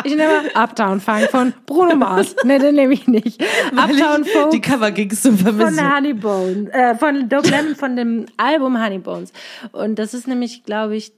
Ich 0.03 0.15
nehme 0.15 0.43
Uptown 0.53 0.99
Funk 0.99 1.29
von 1.31 1.53
Bruno 1.65 1.95
Mars. 1.95 2.35
nee, 2.43 2.59
den 2.59 2.75
nehme 2.75 2.93
ich 2.93 3.07
nicht. 3.07 3.41
Uptown 3.71 4.23
Die 4.23 4.29
Folks 4.29 4.61
Cover-Gigs 4.61 5.21
zu 5.21 5.35
von 5.35 5.55
vermissen. 5.57 5.95
Honey 5.95 6.13
Bones, 6.13 6.69
äh, 6.71 6.95
von 6.95 7.27
Dope 7.27 7.49
Lemon 7.49 7.75
von 7.75 7.95
dem 7.95 8.25
Album 8.37 8.81
Honey 8.81 8.99
Bones. 8.99 9.33
Und 9.71 9.97
das 9.97 10.13
ist 10.13 10.27
nämlich, 10.27 10.63
glaube 10.63 10.95
ich, 10.95 11.11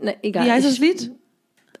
ne, 0.00 0.16
egal. 0.22 0.46
Wie 0.46 0.50
heißt 0.50 0.66
ich, 0.66 0.72
das 0.72 0.78
Lied? 0.80 1.12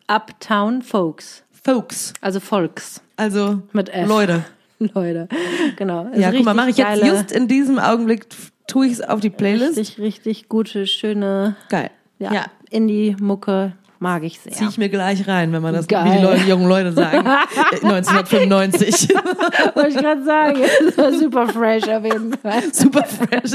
Uptown 0.06 0.82
Folks. 0.82 1.42
Folks. 1.64 2.12
Also 2.20 2.40
Volks. 2.40 3.00
Also 3.16 3.62
Mit 3.72 3.88
F. 3.88 4.06
Leute. 4.08 4.44
Leute. 4.78 5.28
Genau. 5.76 6.08
Ja, 6.14 6.30
guck 6.30 6.44
mal, 6.44 6.54
mache 6.54 6.70
ich 6.70 6.76
jetzt 6.76 7.02
just 7.02 7.32
in 7.32 7.48
diesem 7.48 7.78
Augenblick, 7.78 8.26
tue 8.66 8.86
ich 8.86 8.92
es 8.92 9.00
auf 9.00 9.20
die 9.20 9.30
Playlist. 9.30 9.78
Richtig, 9.78 9.98
richtig 9.98 10.48
gute, 10.48 10.86
schöne 10.86 11.56
Geil. 11.68 11.90
ja, 12.18 12.32
ja. 12.32 12.44
Indie-Mucke 12.70 13.72
mag 13.98 14.22
ich 14.22 14.40
sehr. 14.40 14.52
Zieh 14.52 14.66
ich 14.68 14.78
mir 14.78 14.88
gleich 14.88 15.26
rein, 15.28 15.52
wenn 15.52 15.62
man 15.62 15.74
das, 15.74 15.86
Geil. 15.86 16.04
wie 16.12 16.16
die 16.18 16.22
Leute, 16.22 16.42
jungen 16.48 16.68
Leute 16.68 16.92
sagen. 16.92 17.26
Äh, 17.72 17.86
1995. 17.86 19.08
Wollte 19.74 19.88
ich 19.90 19.96
gerade 19.96 20.24
sagen. 20.24 20.58
Super 21.20 21.46
fresh 21.48 21.84
auf 21.88 22.04
jeden 22.04 22.32
Fall. 22.38 22.62
Super 22.72 23.04
fresh. 23.04 23.52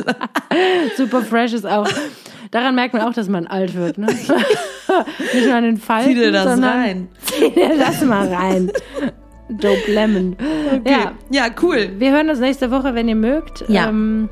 Super 0.97 1.21
fresh 1.21 1.53
ist 1.53 1.65
auch. 1.65 1.87
Daran 2.51 2.75
merkt 2.75 2.93
man 2.93 3.03
auch, 3.03 3.13
dass 3.13 3.29
man 3.29 3.45
alt 3.47 3.75
wird, 3.75 3.97
ne? 3.97 4.07
Nicht 4.07 5.45
nur 5.45 5.55
an 5.55 5.63
den 5.63 5.77
Falten, 5.77 6.09
Zieh 6.09 6.15
dir 6.15 6.31
das 6.31 6.43
sondern 6.45 6.69
rein. 6.71 7.07
Zieh 7.25 7.51
dir 7.51 7.77
das 7.77 8.01
mal 8.03 8.27
rein. 8.33 8.71
Dope 9.49 9.91
Lemon. 9.91 10.35
Ja, 10.85 11.13
Ja, 11.29 11.45
cool. 11.61 11.91
wir 11.97 12.11
hören 12.11 12.29
uns 12.29 12.39
nächste 12.39 12.71
Woche, 12.71 12.95
wenn 12.95 13.07
ihr 13.07 13.15
mögt. 13.15 13.63
Ja. 13.67 13.89
Ähm, 13.89 14.29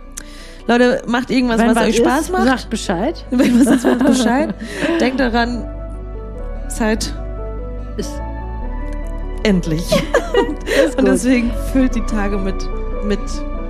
Leute, 0.67 1.01
macht 1.07 1.29
irgendwas, 1.31 1.59
was 1.59 1.75
was 1.75 1.87
euch 1.87 1.97
Spaß 1.97 2.21
ist, 2.21 2.31
macht. 2.31 2.43
Sagt 2.45 2.69
Bescheid. 2.69 3.25
Wenn 3.31 3.59
was 3.65 3.75
ist, 3.75 3.85
macht 3.85 4.05
Bescheid. 4.05 4.53
Denkt 4.99 5.19
daran, 5.19 5.65
Zeit 6.67 7.13
Ist, 7.97 8.13
endlich. 9.43 9.91
ist 10.85 10.97
Und 10.97 11.07
deswegen 11.07 11.51
füllt 11.71 11.95
die 11.95 12.05
Tage 12.05 12.37
mit, 12.37 12.55
mit 13.05 13.19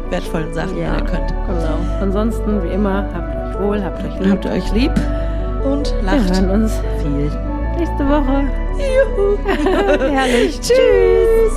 wertvollen 0.10 0.54
Sachen, 0.54 0.78
Ja. 0.78 0.94
wenn 0.94 1.00
ihr 1.06 1.06
könnt. 1.06 1.30
Genau. 1.30 1.78
Ansonsten, 2.02 2.64
wie 2.64 2.70
immer, 2.70 3.06
habt 3.14 3.56
euch 3.56 3.62
wohl, 3.64 3.84
habt 3.84 4.04
euch 4.04 4.20
lieb. 4.20 4.30
Habt 4.32 4.46
euch 4.46 4.72
lieb 4.74 4.92
und 5.66 5.94
Wir 5.96 6.02
lacht 6.04 6.34
hören 6.36 6.50
uns 6.50 6.74
viel. 7.02 7.32
nächste 7.78 8.08
Woche. 8.08 8.44
Juhu. 8.78 9.38
Herrlich. 10.12 10.60
Tschüss. 10.60 11.54